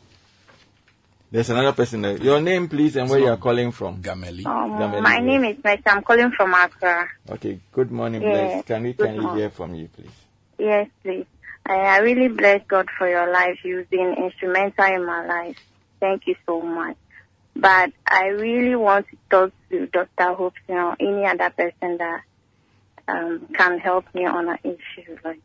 There's 1.30 1.48
another 1.48 1.72
person 1.72 2.02
there. 2.02 2.16
Your 2.18 2.40
name, 2.40 2.68
please, 2.68 2.96
and 2.96 3.08
where 3.08 3.20
you 3.20 3.28
are 3.28 3.36
calling 3.36 3.70
from. 3.72 4.02
Gameli. 4.02 4.44
Um, 4.44 4.72
Gameli, 4.72 5.02
my 5.02 5.20
name 5.20 5.44
is 5.44 5.56
Mercy. 5.62 5.82
I'm 5.86 6.02
calling 6.02 6.32
from 6.32 6.52
Accra. 6.52 7.08
Okay. 7.30 7.60
Good 7.72 7.90
morning, 7.92 8.20
Yes, 8.22 8.52
Bless. 8.52 8.64
Can 8.66 8.82
we 8.82 8.92
good 8.92 9.06
kindly 9.06 9.40
hear 9.40 9.50
from 9.50 9.74
you, 9.74 9.88
please? 9.88 10.10
Yes, 10.58 10.88
please. 11.02 11.26
I, 11.64 11.74
I 11.76 11.98
really 11.98 12.28
bless 12.28 12.62
God 12.66 12.88
for 12.98 13.08
your 13.08 13.32
life. 13.32 13.58
You've 13.64 13.88
been 13.90 14.14
instrumental 14.18 14.84
in 14.86 15.06
my 15.06 15.24
life. 15.24 15.56
Thank 16.00 16.26
you 16.26 16.34
so 16.46 16.60
much. 16.60 16.96
But 17.54 17.92
I 18.06 18.26
really 18.26 18.74
want 18.74 19.06
to 19.10 19.16
talk 19.30 19.52
to 19.70 19.86
Dr. 19.86 20.34
Hobson 20.34 20.74
or 20.76 20.96
any 20.98 21.26
other 21.26 21.50
person 21.50 21.96
that 21.98 22.22
um, 23.10 23.46
can 23.54 23.78
help 23.78 24.04
me 24.14 24.24
on 24.26 24.48
an 24.48 24.58
issue 24.64 25.16
like 25.24 25.40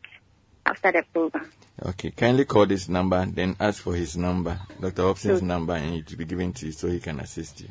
after 0.65 0.91
the 0.91 1.03
program. 1.13 1.51
Okay. 1.85 2.11
Kindly 2.11 2.45
call 2.45 2.65
this 2.65 2.87
number, 2.89 3.25
then 3.25 3.55
ask 3.59 3.81
for 3.83 3.93
his 3.95 4.15
number, 4.17 4.59
Dr. 4.79 5.03
Hobson's 5.03 5.37
Okay. 5.37 5.45
number, 5.45 5.73
and 5.73 5.93
it 5.95 6.09
will 6.09 6.17
be 6.17 6.25
given 6.25 6.53
to 6.53 6.65
you 6.67 6.71
so 6.71 6.87
he 6.87 6.99
can 6.99 7.19
assist 7.19 7.61
you. 7.61 7.69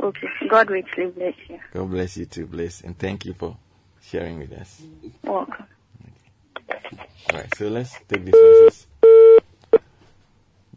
Okay. 0.00 0.28
God 0.48 0.70
richly 0.70 1.06
bless 1.08 1.34
you. 1.48 1.58
God 1.72 1.90
bless 1.90 2.16
you 2.16 2.26
too, 2.26 2.46
Bless, 2.46 2.80
and 2.82 2.98
thank 2.98 3.24
you 3.26 3.34
for 3.34 3.56
sharing 4.02 4.38
with 4.38 4.52
us. 4.52 4.82
Welcome. 5.24 5.66
All 7.32 7.38
right, 7.38 7.54
so 7.56 7.68
let's 7.68 7.92
take 8.08 8.24
this 8.24 8.86
one. 9.70 9.80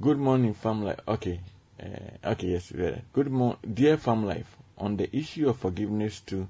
Good 0.02 0.18
morning, 0.18 0.54
Farm 0.54 0.84
Life. 0.84 1.00
Okay, 1.08 1.40
uh, 1.82 2.32
okay, 2.32 2.48
yes. 2.48 2.72
Good 3.14 3.30
morning, 3.32 3.58
dear 3.74 3.98
Farm 3.98 4.26
Life. 4.26 4.58
On 4.78 4.98
the 4.98 5.16
issue 5.16 5.48
of 5.48 5.58
forgiveness, 5.58 6.20
too, 6.20 6.48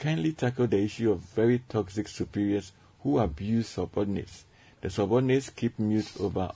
kindly 0.00 0.32
tackle 0.32 0.66
the 0.66 0.78
issue 0.78 1.12
of 1.12 1.20
very 1.20 1.60
toxic 1.68 2.08
superiors 2.08 2.72
who 3.02 3.18
abuse 3.18 3.68
subordinates. 3.68 4.44
The 4.80 4.88
subordinates 4.90 5.50
keep 5.50 5.78
mute 5.78 6.10
over 6.18 6.50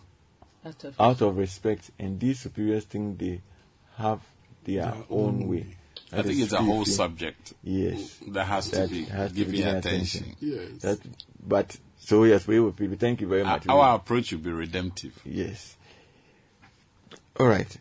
Out 0.64 0.84
of- 0.84 1.00
out 1.00 1.20
of 1.20 1.36
respect, 1.36 1.90
and 1.98 2.18
these 2.18 2.40
superiors 2.40 2.84
think 2.84 3.18
they 3.18 3.40
have 3.96 4.20
their 4.64 4.94
own 5.10 5.46
way. 5.46 5.66
I 6.10 6.22
think 6.22 6.40
it's 6.40 6.52
a 6.52 6.62
whole 6.62 6.84
deeply- 6.84 6.92
subject 6.94 7.52
Yes. 7.62 8.18
that 8.28 8.44
has 8.46 8.70
to 8.70 8.88
be 8.88 9.04
has 9.04 9.30
to 9.30 9.34
be 9.34 9.40
given 9.44 9.54
given 9.56 9.76
attention. 9.76 10.36
Yes. 10.40 10.68
That, 10.80 10.98
but 11.46 11.76
so 12.00 12.24
yes, 12.24 12.46
we 12.46 12.60
will. 12.60 12.72
be- 12.72 12.88
Thank 12.96 13.20
you 13.20 13.28
very 13.28 13.42
Our, 13.42 13.46
much. 13.58 13.68
our 13.68 13.96
approach 13.96 14.32
will 14.32 14.38
be 14.40 14.52
redemptive. 14.52 15.20
Yes. 15.24 15.76
All 17.38 17.46
right. 17.46 17.76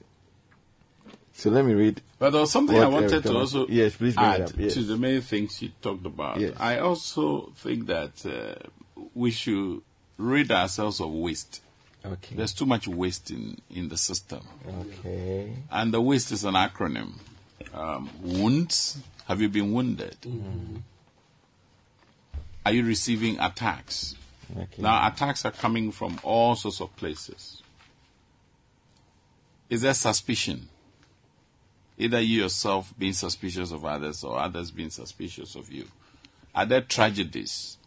So 1.34 1.50
let 1.50 1.66
me 1.66 1.74
read. 1.74 2.02
But 2.20 2.30
there 2.30 2.42
was 2.42 2.52
something 2.52 2.78
I 2.78 2.88
wanted 2.88 3.12
Eric 3.12 3.24
to 3.26 3.38
also 3.38 3.68
Yes, 3.68 3.96
please 3.96 4.16
add 4.18 4.42
up, 4.42 4.52
yes. 4.56 4.76
to 4.76 4.84
the 4.84 4.98
many 4.98 5.20
things 5.20 5.62
you 5.62 5.72
talked 5.82 6.06
about. 6.06 6.40
Yes. 6.40 6.54
I 6.60 6.80
also 6.80 7.52
think 7.58 7.88
that 7.88 8.26
uh, 8.26 9.02
we 9.16 9.32
should 9.32 9.82
rid 10.18 10.52
ourselves 10.52 11.02
of 11.02 11.12
waste. 11.12 11.62
Okay. 12.06 12.36
There's 12.36 12.54
too 12.54 12.66
much 12.66 12.88
waste 12.88 13.32
in, 13.32 13.58
in 13.70 13.90
the 13.90 13.98
system. 13.98 14.42
Okay. 14.68 15.54
And 15.72 15.94
the 15.94 16.02
waste 16.02 16.32
is 16.32 16.44
an 16.44 16.54
acronym. 16.54 17.14
Um, 17.74 18.10
wounds. 18.22 19.00
Have 19.28 19.42
you 19.42 19.50
been 19.50 19.72
wounded? 19.72 20.18
Are 22.66 22.72
you 22.72 22.86
receiving 22.86 23.40
attacks? 23.40 24.16
Okay. 24.56 24.82
Now, 24.82 25.08
attacks 25.08 25.46
are 25.46 25.52
coming 25.52 25.92
from 25.92 26.20
all 26.24 26.56
sorts 26.56 26.82
of 26.82 26.96
places. 26.96 27.62
Is 29.70 29.82
there 29.82 29.94
suspicion? 29.94 30.70
Either 31.98 32.20
you 32.20 32.41
yourself 32.44 32.94
being 32.98 33.14
suspicious 33.14 33.72
of 33.72 33.86
others 33.86 34.24
or 34.24 34.40
others 34.40 34.72
being 34.72 34.90
suspicious 34.90 35.56
of 35.56 35.72
you. 35.72 35.88
Are 36.56 36.65
there 36.65 36.82
tragedies 36.82 37.78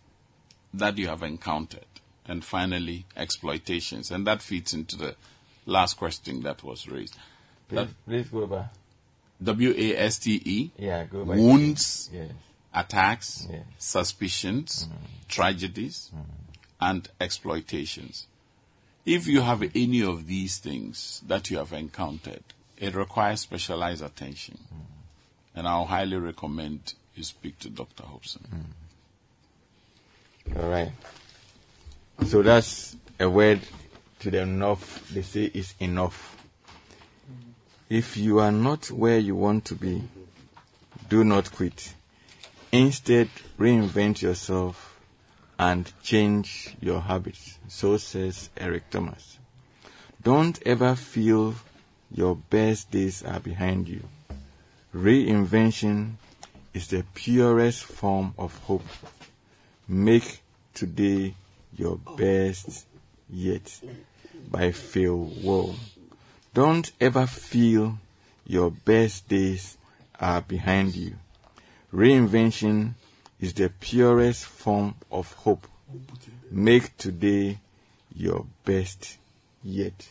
that 0.74 0.96
you 0.98 1.08
have 1.08 1.22
encountered? 1.22 1.84
And 2.26 2.44
finally, 2.44 3.06
exploitations. 3.16 4.10
And 4.10 4.26
that 4.26 4.42
feeds 4.42 4.74
into 4.74 4.96
the 4.96 5.16
last 5.64 5.96
question 5.96 6.42
that 6.42 6.62
was 6.62 6.88
raised. 6.88 7.16
Please, 7.68 7.88
please 8.06 8.28
go 8.28 8.46
back. 8.46 8.72
W 9.42 9.74
A 9.76 9.96
S 9.98 10.18
T 10.18 10.40
E, 10.44 10.70
Yeah, 10.78 11.04
go 11.04 11.24
back. 11.24 11.36
wounds, 11.36 12.10
Yes. 12.12 12.30
attacks, 12.72 13.46
Yes. 13.50 13.64
suspicions, 13.78 14.84
mm-hmm. 14.84 15.04
tragedies, 15.28 16.10
mm-hmm. 16.14 16.30
and 16.80 17.08
exploitations. 17.20 18.26
If 19.04 19.26
you 19.26 19.42
have 19.42 19.62
any 19.74 20.02
of 20.02 20.26
these 20.26 20.58
things 20.58 21.22
that 21.26 21.50
you 21.50 21.58
have 21.58 21.72
encountered, 21.72 22.42
it 22.78 22.94
requires 22.94 23.40
specialized 23.40 24.02
attention. 24.02 24.58
Mm. 24.72 24.80
And 25.54 25.68
I'll 25.68 25.86
highly 25.86 26.16
recommend 26.16 26.94
you 27.14 27.24
speak 27.24 27.58
to 27.60 27.70
Dr. 27.70 28.04
Hobson. 28.04 28.44
Mm. 30.48 30.62
All 30.62 30.68
right. 30.68 30.92
So 32.26 32.42
that's 32.42 32.96
a 33.18 33.28
word 33.28 33.60
to 34.20 34.30
the 34.30 34.40
enough. 34.42 35.08
They 35.10 35.22
say 35.22 35.44
is 35.44 35.74
enough. 35.80 36.36
If 37.88 38.16
you 38.16 38.40
are 38.40 38.52
not 38.52 38.90
where 38.90 39.18
you 39.18 39.36
want 39.36 39.64
to 39.66 39.74
be, 39.74 40.02
do 41.08 41.24
not 41.24 41.52
quit. 41.52 41.94
Instead, 42.72 43.28
reinvent 43.58 44.22
yourself 44.22 44.98
and 45.58 45.90
change 46.02 46.76
your 46.80 47.00
habits. 47.00 47.58
So 47.68 47.96
says 47.96 48.50
Eric 48.56 48.90
Thomas. 48.90 49.38
Don't 50.22 50.60
ever 50.66 50.94
feel 50.96 51.54
your 52.10 52.36
best 52.36 52.90
days 52.90 53.22
are 53.22 53.40
behind 53.40 53.88
you. 53.88 54.02
Reinvention 54.94 56.12
is 56.72 56.88
the 56.88 57.04
purest 57.14 57.84
form 57.84 58.34
of 58.38 58.56
hope. 58.60 58.86
Make 59.88 60.42
today 60.74 61.34
your 61.76 61.98
best 62.16 62.86
yet 63.28 63.80
by 64.50 64.72
Phil 64.72 65.16
Wall. 65.16 65.74
Don't 66.54 66.90
ever 67.00 67.26
feel 67.26 67.98
your 68.46 68.70
best 68.70 69.28
days 69.28 69.76
are 70.18 70.40
behind 70.40 70.94
you. 70.94 71.14
Reinvention 71.92 72.94
is 73.40 73.52
the 73.52 73.68
purest 73.68 74.46
form 74.46 74.94
of 75.10 75.32
hope. 75.32 75.66
Make 76.50 76.96
today 76.96 77.58
your 78.14 78.46
best 78.64 79.18
yet 79.62 80.08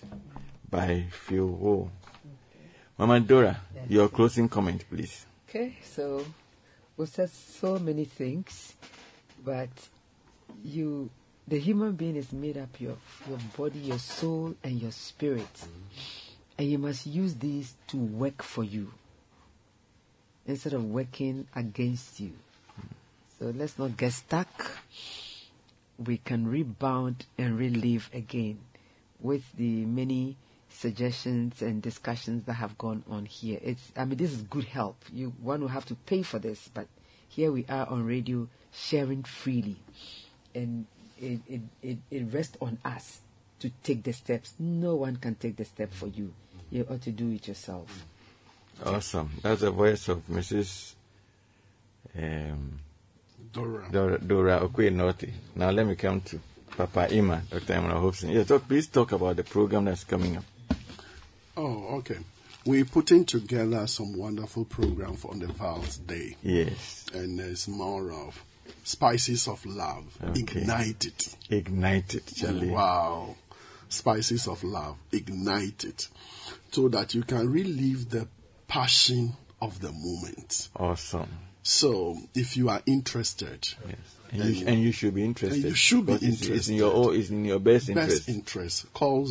by 0.70 1.06
Phil 1.12 1.46
Wall. 1.46 1.92
Mama 2.98 3.20
Dora, 3.20 3.62
your 3.90 4.10
closing 4.10 4.48
comment, 4.48 4.84
please. 4.90 5.26
Okay, 5.50 5.76
so 5.84 6.26
we've 6.96 7.10
said 7.10 7.30
so 7.30 7.78
many 7.78 8.06
things, 8.06 8.74
but 9.44 9.70
you, 10.64 11.10
the 11.48 11.60
human 11.60 11.94
being 11.94 12.16
is 12.16 12.32
made 12.32 12.58
up 12.58 12.80
your 12.80 12.98
your 13.28 13.40
body, 13.58 13.80
your 13.80 14.00
soul, 14.00 14.56
and 14.64 14.82
your 14.82 14.92
spirit, 14.92 15.54
mm-hmm. 15.54 16.58
and 16.58 16.72
you 16.72 16.78
must 16.78 17.06
use 17.06 17.36
these 17.36 17.76
to 17.88 17.98
work 17.98 18.42
for 18.42 18.64
you 18.64 18.92
instead 20.46 20.74
of 20.74 20.86
working 20.86 21.48
against 21.56 22.20
you. 22.20 22.32
Mm. 22.80 22.88
So 23.40 23.54
let's 23.58 23.78
not 23.78 23.98
get 23.98 24.14
stuck. 24.14 24.80
We 25.98 26.18
can 26.18 26.48
rebound 26.48 27.26
and 27.38 27.58
relive 27.58 28.10
again 28.14 28.60
with 29.20 29.44
the 29.58 29.86
many 29.86 30.38
suggestions 30.76 31.62
and 31.62 31.82
discussions 31.82 32.44
that 32.46 32.54
have 32.54 32.78
gone 32.78 33.04
on 33.10 33.26
here. 33.26 33.60
It's, 33.64 33.92
I 33.96 34.06
mean, 34.06 34.18
this 34.18 34.32
is 34.32 34.42
good 34.44 34.66
help. 34.66 34.98
You 35.14 35.34
one 35.42 35.62
will 35.62 35.68
have 35.70 35.86
to 35.88 35.96
pay 35.96 36.22
for 36.22 36.40
this, 36.40 36.70
but 36.74 36.88
here 37.28 37.52
we 37.52 37.66
are 37.70 37.88
on 37.88 38.06
radio 38.06 38.48
sharing 38.74 39.24
freely, 39.24 39.78
and 40.54 40.86
it 41.20 41.40
it, 41.48 41.62
it, 41.82 41.98
it 42.12 42.24
rests 42.34 42.58
on 42.62 42.78
us 42.84 43.20
to 43.60 43.70
take 43.84 44.04
the 44.04 44.14
steps. 44.14 44.54
No 44.60 44.96
one 44.96 45.16
can 45.18 45.36
take 45.36 45.56
the 45.56 45.66
step 45.66 45.92
for 45.94 46.08
you. 46.08 46.34
You 46.70 46.86
ought 46.90 47.02
to 47.04 47.12
do 47.12 47.32
it 47.32 47.48
yourself. 47.48 48.06
Awesome. 48.86 49.32
That's 49.42 49.62
the 49.62 49.72
voice 49.72 50.10
of 50.10 50.28
Mrs. 50.28 50.94
Um, 52.18 52.80
Dora. 53.54 53.88
Dora, 53.90 54.20
Dora 54.20 54.60
Okwe 54.60 54.92
Norte. 54.92 55.30
Now 55.56 55.70
let 55.72 55.88
me 55.88 55.96
come 55.96 56.20
to 56.22 56.40
Papa 56.76 57.08
Ima, 57.14 57.42
Dr. 57.50 57.74
Emmanuel 57.76 58.02
Hobson. 58.02 58.30
Yeah, 58.30 58.44
talk, 58.44 58.68
please 58.68 58.88
talk 58.88 59.14
about 59.14 59.38
the 59.38 59.44
program 59.44 59.86
that's 59.86 60.04
coming 60.04 60.36
up. 60.36 60.44
Oh, 61.58 61.98
okay. 61.98 62.18
We're 62.66 62.86
putting 62.86 63.26
together 63.26 63.86
some 63.88 64.18
wonderful 64.18 64.66
program 64.66 65.16
for 65.16 65.32
on 65.32 65.40
the 65.40 65.48
Val's 65.48 65.98
Day. 65.98 66.36
Yes. 66.42 67.06
And 67.14 67.40
it's 67.40 67.68
more 67.68 68.12
of 68.12 68.44
spices 68.84 69.48
of 69.48 69.64
love. 69.66 70.06
Okay. 70.24 70.42
Ignite 70.62 71.06
it. 71.06 71.36
Ignite 71.50 72.16
it, 72.16 72.26
Charlie. 72.36 72.72
Wow. 72.72 73.36
Spices 73.90 74.48
of 74.48 74.64
love. 74.64 74.98
Ignite 75.12 75.84
it. 75.84 76.08
So 76.72 76.90
that 76.90 77.14
you 77.14 77.22
can 77.24 77.50
relive 77.52 78.10
the 78.10 78.28
passion 78.68 79.34
of 79.62 79.80
the 79.80 79.92
moment. 79.92 80.70
Awesome. 80.76 81.30
So 81.62 82.18
if 82.34 82.58
you 82.58 82.70
are 82.70 82.82
interested, 82.86 83.68
Yes. 83.88 83.98
And 84.32 84.56
you, 84.56 84.68
and 84.68 84.82
you 84.82 84.92
should 84.92 85.14
be 85.14 85.24
interested. 85.24 85.62
And 85.62 85.70
you 85.70 85.76
should 85.76 86.06
be 86.08 86.14
because 86.14 86.42
it's- 86.42 86.68
in 86.68 86.76
your, 86.76 86.92
interested. 86.94 87.20
it's 87.22 87.30
in 87.30 87.46
your 87.46 87.60
best 87.60 87.90
interest. 87.90 88.26
best 88.26 88.30
interest, 88.30 88.94
call 88.94 89.28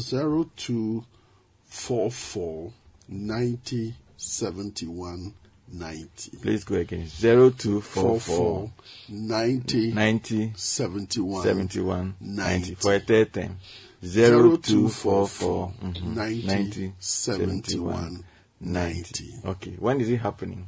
0244 1.74 2.72
90 3.08 3.94
71 4.16 5.34
90. 5.72 6.36
Please 6.40 6.62
go 6.64 6.76
again. 6.76 7.06
0244 7.20 8.70
90 9.08 9.92
90 9.92 10.52
71 10.54 11.42
71 11.42 12.14
90. 12.20 12.58
90. 12.60 12.74
For 12.76 12.94
a 12.94 13.00
third 13.00 13.32
time. 13.32 13.58
0244 14.02 15.72
mhm, 15.82 16.14
90 16.14 16.46
90 16.46 16.92
71 16.98 18.24
90. 18.60 19.24
90. 19.34 19.48
Okay. 19.48 19.70
When 19.78 20.00
is 20.00 20.08
it 20.10 20.18
happening? 20.18 20.66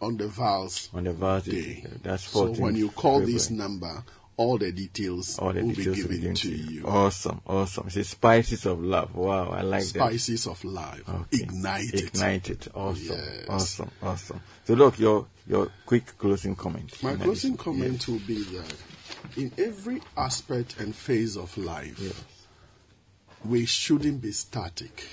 on 0.00 0.16
the 0.16 0.28
Vals 0.28 0.88
On 0.94 1.02
the 1.02 1.12
Vals 1.12 1.42
Day. 1.46 1.84
That's 2.04 2.22
So 2.28 2.46
when 2.52 2.76
you 2.76 2.88
call 2.90 3.14
February. 3.18 3.32
this 3.32 3.50
number, 3.50 4.04
all 4.38 4.56
the 4.56 4.70
details 4.72 5.38
All 5.38 5.52
the 5.52 5.62
will 5.62 5.74
details 5.74 5.96
be 5.96 6.02
given 6.02 6.20
given 6.20 6.34
to 6.36 6.50
you. 6.50 6.84
Awesome, 6.86 7.40
awesome. 7.46 7.88
It's 7.92 8.08
spices 8.08 8.64
of 8.66 8.80
love. 8.82 9.14
Wow, 9.14 9.50
I 9.50 9.62
like 9.62 9.82
that. 9.82 9.88
Spices 9.98 10.46
of 10.46 10.64
love. 10.64 11.02
Okay. 11.06 11.42
Ignite 11.42 11.92
it. 11.92 12.02
Ignite 12.04 12.50
it. 12.50 12.68
Awesome. 12.74 13.04
Yes. 13.18 13.46
Awesome. 13.48 13.90
Awesome. 14.02 14.40
So 14.64 14.74
look, 14.74 14.98
your 14.98 15.26
your 15.46 15.70
quick 15.84 16.16
closing 16.18 16.54
comment. 16.54 17.02
My 17.02 17.16
closing 17.16 17.56
comment 17.56 18.06
will 18.08 18.20
be 18.20 18.42
that 18.44 18.74
in 19.36 19.52
every 19.58 20.00
aspect 20.16 20.78
and 20.80 20.94
phase 20.94 21.36
of 21.36 21.56
life, 21.58 21.98
Yes. 22.00 22.22
we 23.44 23.66
shouldn't 23.66 24.22
be 24.22 24.30
static. 24.32 25.04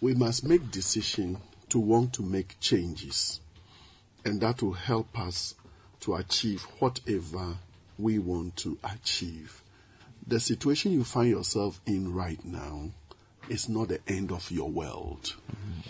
We 0.00 0.14
must 0.14 0.44
make 0.44 0.70
decision 0.70 1.38
to 1.68 1.78
want 1.78 2.12
to 2.14 2.22
make 2.22 2.58
changes, 2.60 3.40
and 4.24 4.40
that 4.40 4.62
will 4.62 4.72
help 4.72 5.18
us 5.18 5.54
to 6.08 6.14
achieve 6.14 6.62
whatever 6.78 7.54
we 7.98 8.18
want 8.18 8.56
to 8.56 8.78
achieve. 8.82 9.62
The 10.26 10.40
situation 10.40 10.92
you 10.92 11.04
find 11.04 11.28
yourself 11.28 11.82
in 11.84 12.14
right 12.14 12.42
now 12.46 12.90
is 13.50 13.68
not 13.68 13.88
the 13.88 14.00
end 14.08 14.32
of 14.32 14.50
your 14.50 14.70
world. 14.70 15.36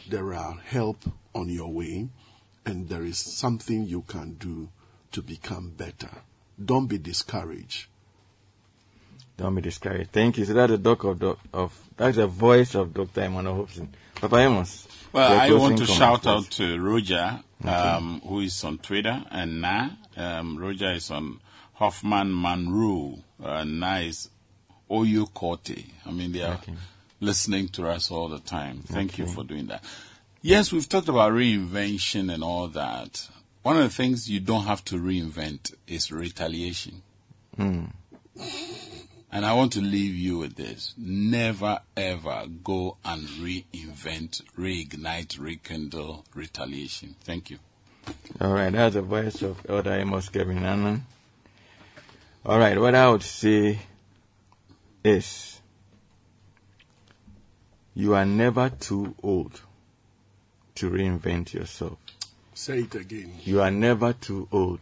There 0.09 0.35
are 0.35 0.55
help 0.65 1.05
on 1.37 1.49
your 1.51 1.73
way, 1.73 2.09
and 2.67 2.89
there 2.89 3.05
is 3.05 3.19
something 3.19 3.85
you 3.85 4.03
can 4.09 4.35
do 4.35 4.69
to 5.13 5.23
become 5.23 5.71
better. 5.71 6.11
Don't 6.63 6.89
be 6.89 6.99
discouraged. 6.99 7.87
Don't 9.37 9.55
be 9.55 9.63
discouraged. 9.63 10.11
Thank 10.11 10.39
you. 10.39 10.45
So 10.47 10.53
that's 10.53 10.73
the 10.73 10.79
doc 10.79 11.05
of, 11.05 11.21
doc 11.21 11.39
of 11.53 11.81
that's 11.97 12.17
the 12.17 12.27
voice 12.27 12.75
of 12.75 12.93
Dr. 12.93 13.23
Emmanuel 13.23 13.55
Hobson. 13.55 13.95
Papa 14.17 14.37
Amos. 14.37 14.89
Well, 15.13 15.41
I 15.41 15.53
want 15.53 15.79
to 15.79 15.85
comment, 15.85 15.99
shout 15.99 16.23
please. 16.23 16.29
out 16.29 16.51
to 16.51 16.81
Roger, 16.81 17.41
um, 17.65 18.21
who 18.27 18.41
is 18.41 18.65
on 18.65 18.79
Twitter, 18.79 19.25
and 19.31 19.61
Na. 19.61 19.91
Um, 20.19 20.57
Roger 20.59 20.93
is 20.93 21.11
on 21.11 21.41
Hoffman 21.75 22.33
Manru. 22.33 23.23
Uh, 23.43 23.65
is 24.01 24.29
Oyo 24.91 25.31
Korte. 25.33 25.85
I 26.05 26.11
mean, 26.11 26.33
they 26.33 26.43
are 26.43 26.55
Okay. 26.55 26.75
listening 27.21 27.69
to 27.69 27.87
us 27.89 28.11
all 28.11 28.29
the 28.29 28.41
time. 28.41 28.83
Thank 28.87 29.19
you 29.19 29.27
for 29.27 29.45
doing 29.45 29.67
that. 29.69 29.85
Yes, 30.43 30.73
we've 30.73 30.89
talked 30.89 31.09
about 31.09 31.33
reinvention 31.33 32.33
and 32.33 32.43
all 32.43 32.69
that. 32.69 33.29
One 33.63 33.77
of 33.77 33.83
the 33.83 33.91
things 33.91 34.31
you 34.31 34.41
don't 34.41 34.65
have 34.65 34.85
to 34.87 34.97
reinvent 34.97 35.75
is 35.87 36.11
retaliation. 36.11 37.03
Hmm. 37.57 37.87
And 39.31 39.45
I 39.45 39.53
want 39.53 39.73
to 39.75 39.81
leave 39.81 40.15
you 40.15 40.39
with 40.39 40.55
this. 40.57 40.95
Never 40.97 41.81
ever 41.97 42.47
go 42.65 42.97
and 43.05 43.29
reinvent, 43.29 44.43
reignite, 44.57 45.39
rekindle 45.39 46.25
retaliation. 46.35 47.17
Thank 47.25 47.51
you. 47.51 47.59
All 48.41 48.53
right, 48.53 48.73
that's 48.73 48.95
the 48.95 49.03
voice 49.03 49.43
of 49.43 49.59
Elder 49.69 49.95
Amos 49.95 50.29
Kevin 50.29 50.65
Annan. 50.65 51.05
All 52.47 52.59
right, 52.59 52.79
what 52.79 52.95
I 52.95 53.11
would 53.11 53.23
say 53.23 53.81
is 55.05 55.61
you 57.95 58.15
are 58.15 58.25
never 58.25 58.71
too 58.71 59.15
old 59.23 59.61
to 60.77 60.91
reinvent 60.91 61.53
yourself. 61.53 61.99
Say 62.55 62.81
it 62.81 62.95
again. 62.95 63.33
You 63.45 63.61
are 63.61 63.71
never 63.71 64.13
too 64.13 64.49
old 64.53 64.81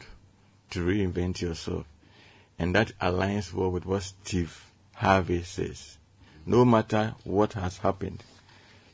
to 0.71 0.85
reinvent 0.85 1.41
yourself. 1.41 1.87
And 2.59 2.75
that 2.75 2.93
aligns 3.01 3.53
well 3.53 3.71
with 3.71 3.87
what 3.87 4.03
Steve 4.03 4.65
Harvey 4.95 5.43
says. 5.43 5.97
No 6.45 6.65
matter 6.65 7.15
what 7.25 7.55
has 7.55 7.79
happened, 7.79 8.23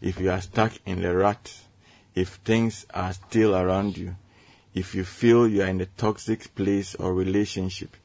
if 0.01 0.21
you 0.21 0.31
are 0.31 0.41
stuck 0.41 0.73
in 0.87 1.03
the 1.03 1.15
rut, 1.15 1.53
if 2.15 2.35
things 2.45 2.87
are 2.93 3.13
still 3.13 3.57
around 3.57 3.97
you, 3.97 4.17
if 4.75 4.95
you 4.95 5.05
feel 5.05 5.49
you 5.49 5.63
are 5.63 5.69
in 5.69 5.81
a 5.81 5.87
toxic 5.87 6.55
place 6.55 6.95
or 6.95 7.13
relationship, 7.15 7.97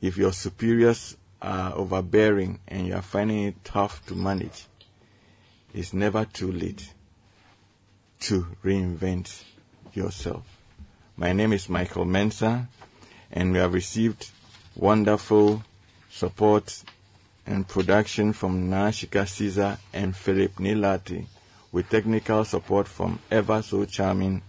if 0.00 0.16
your 0.16 0.32
superiors 0.32 1.16
are 1.40 1.74
overbearing 1.74 2.60
and 2.68 2.86
you 2.86 2.94
are 2.94 3.02
finding 3.02 3.44
it 3.44 3.64
tough 3.64 4.04
to 4.06 4.14
manage, 4.14 4.66
it's 5.74 5.92
never 5.92 6.24
too 6.24 6.52
late 6.52 6.92
to 8.20 8.46
reinvent 8.64 9.42
yourself. 9.94 10.44
My 11.16 11.32
name 11.32 11.52
is 11.52 11.68
Michael 11.68 12.04
Mensah, 12.04 12.66
and 13.32 13.52
we 13.52 13.58
have 13.58 13.74
received 13.74 14.30
wonderful 14.76 15.62
support 16.10 16.82
and 17.46 17.66
production 17.66 18.32
from 18.32 18.70
Nashika 18.70 19.28
Caesar 19.28 19.78
and 19.92 20.16
Philip 20.16 20.54
Nilati, 20.56 21.26
with 21.72 21.88
technical 21.88 22.44
support 22.44 22.86
from 22.86 23.18
ever 23.30 23.62
so 23.62 23.84
charming 23.86 24.42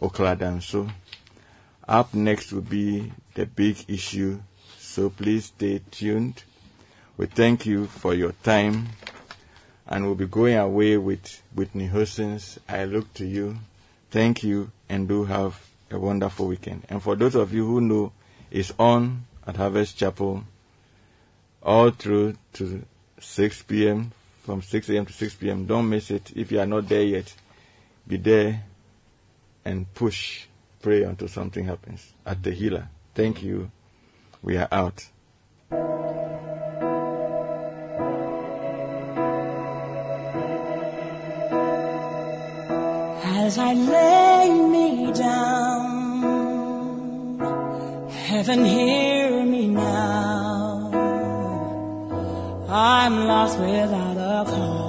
Okladanso. 0.00 0.90
Up 1.86 2.14
next 2.14 2.52
will 2.52 2.62
be 2.62 3.12
the 3.34 3.44
big 3.44 3.84
issue, 3.88 4.40
so 4.78 5.10
please 5.10 5.46
stay 5.46 5.80
tuned. 5.90 6.44
We 7.16 7.26
thank 7.26 7.66
you 7.66 7.86
for 7.86 8.14
your 8.14 8.32
time, 8.32 8.88
and 9.86 10.06
we'll 10.06 10.14
be 10.14 10.26
going 10.26 10.56
away 10.56 10.96
with 10.96 11.42
Whitney 11.54 11.88
Houston's 11.88 12.58
I 12.68 12.84
Look 12.84 13.12
to 13.14 13.26
You. 13.26 13.58
Thank 14.10 14.44
you, 14.44 14.70
and 14.88 15.08
do 15.08 15.24
have 15.24 15.60
a 15.90 15.98
wonderful 15.98 16.46
weekend. 16.46 16.84
And 16.88 17.02
for 17.02 17.16
those 17.16 17.34
of 17.34 17.52
you 17.52 17.66
who 17.66 17.80
know, 17.80 18.12
it's 18.50 18.72
on 18.78 19.26
at 19.46 19.56
Harvest 19.56 19.96
Chapel 19.98 20.44
all 21.62 21.90
through 21.90 22.36
to 22.54 22.84
6 23.18 23.62
p.m. 23.64 24.12
from 24.42 24.62
6 24.62 24.88
a.m. 24.90 25.06
to 25.06 25.12
6 25.12 25.34
p.m. 25.34 25.66
Don't 25.66 25.88
miss 25.88 26.10
it. 26.10 26.32
If 26.34 26.50
you 26.52 26.60
are 26.60 26.66
not 26.66 26.88
there 26.88 27.02
yet, 27.02 27.34
be 28.06 28.16
there 28.16 28.64
and 29.64 29.92
push, 29.94 30.46
pray 30.82 31.02
until 31.02 31.28
something 31.28 31.64
happens 31.64 32.12
at 32.24 32.42
the 32.42 32.50
healer. 32.50 32.88
Thank 33.14 33.42
you. 33.42 33.70
We 34.42 34.56
are 34.56 34.68
out. 34.72 35.06
As 43.22 43.58
I 43.58 43.74
lay 43.74 44.48
me 44.68 45.12
down, 45.12 45.80
heaven 48.08 48.64
hear 48.64 49.44
me 49.44 49.68
now. 49.68 50.29
I'm 52.72 53.26
lost 53.26 53.58
without 53.58 54.16
a 54.16 54.48
cause. 54.48 54.79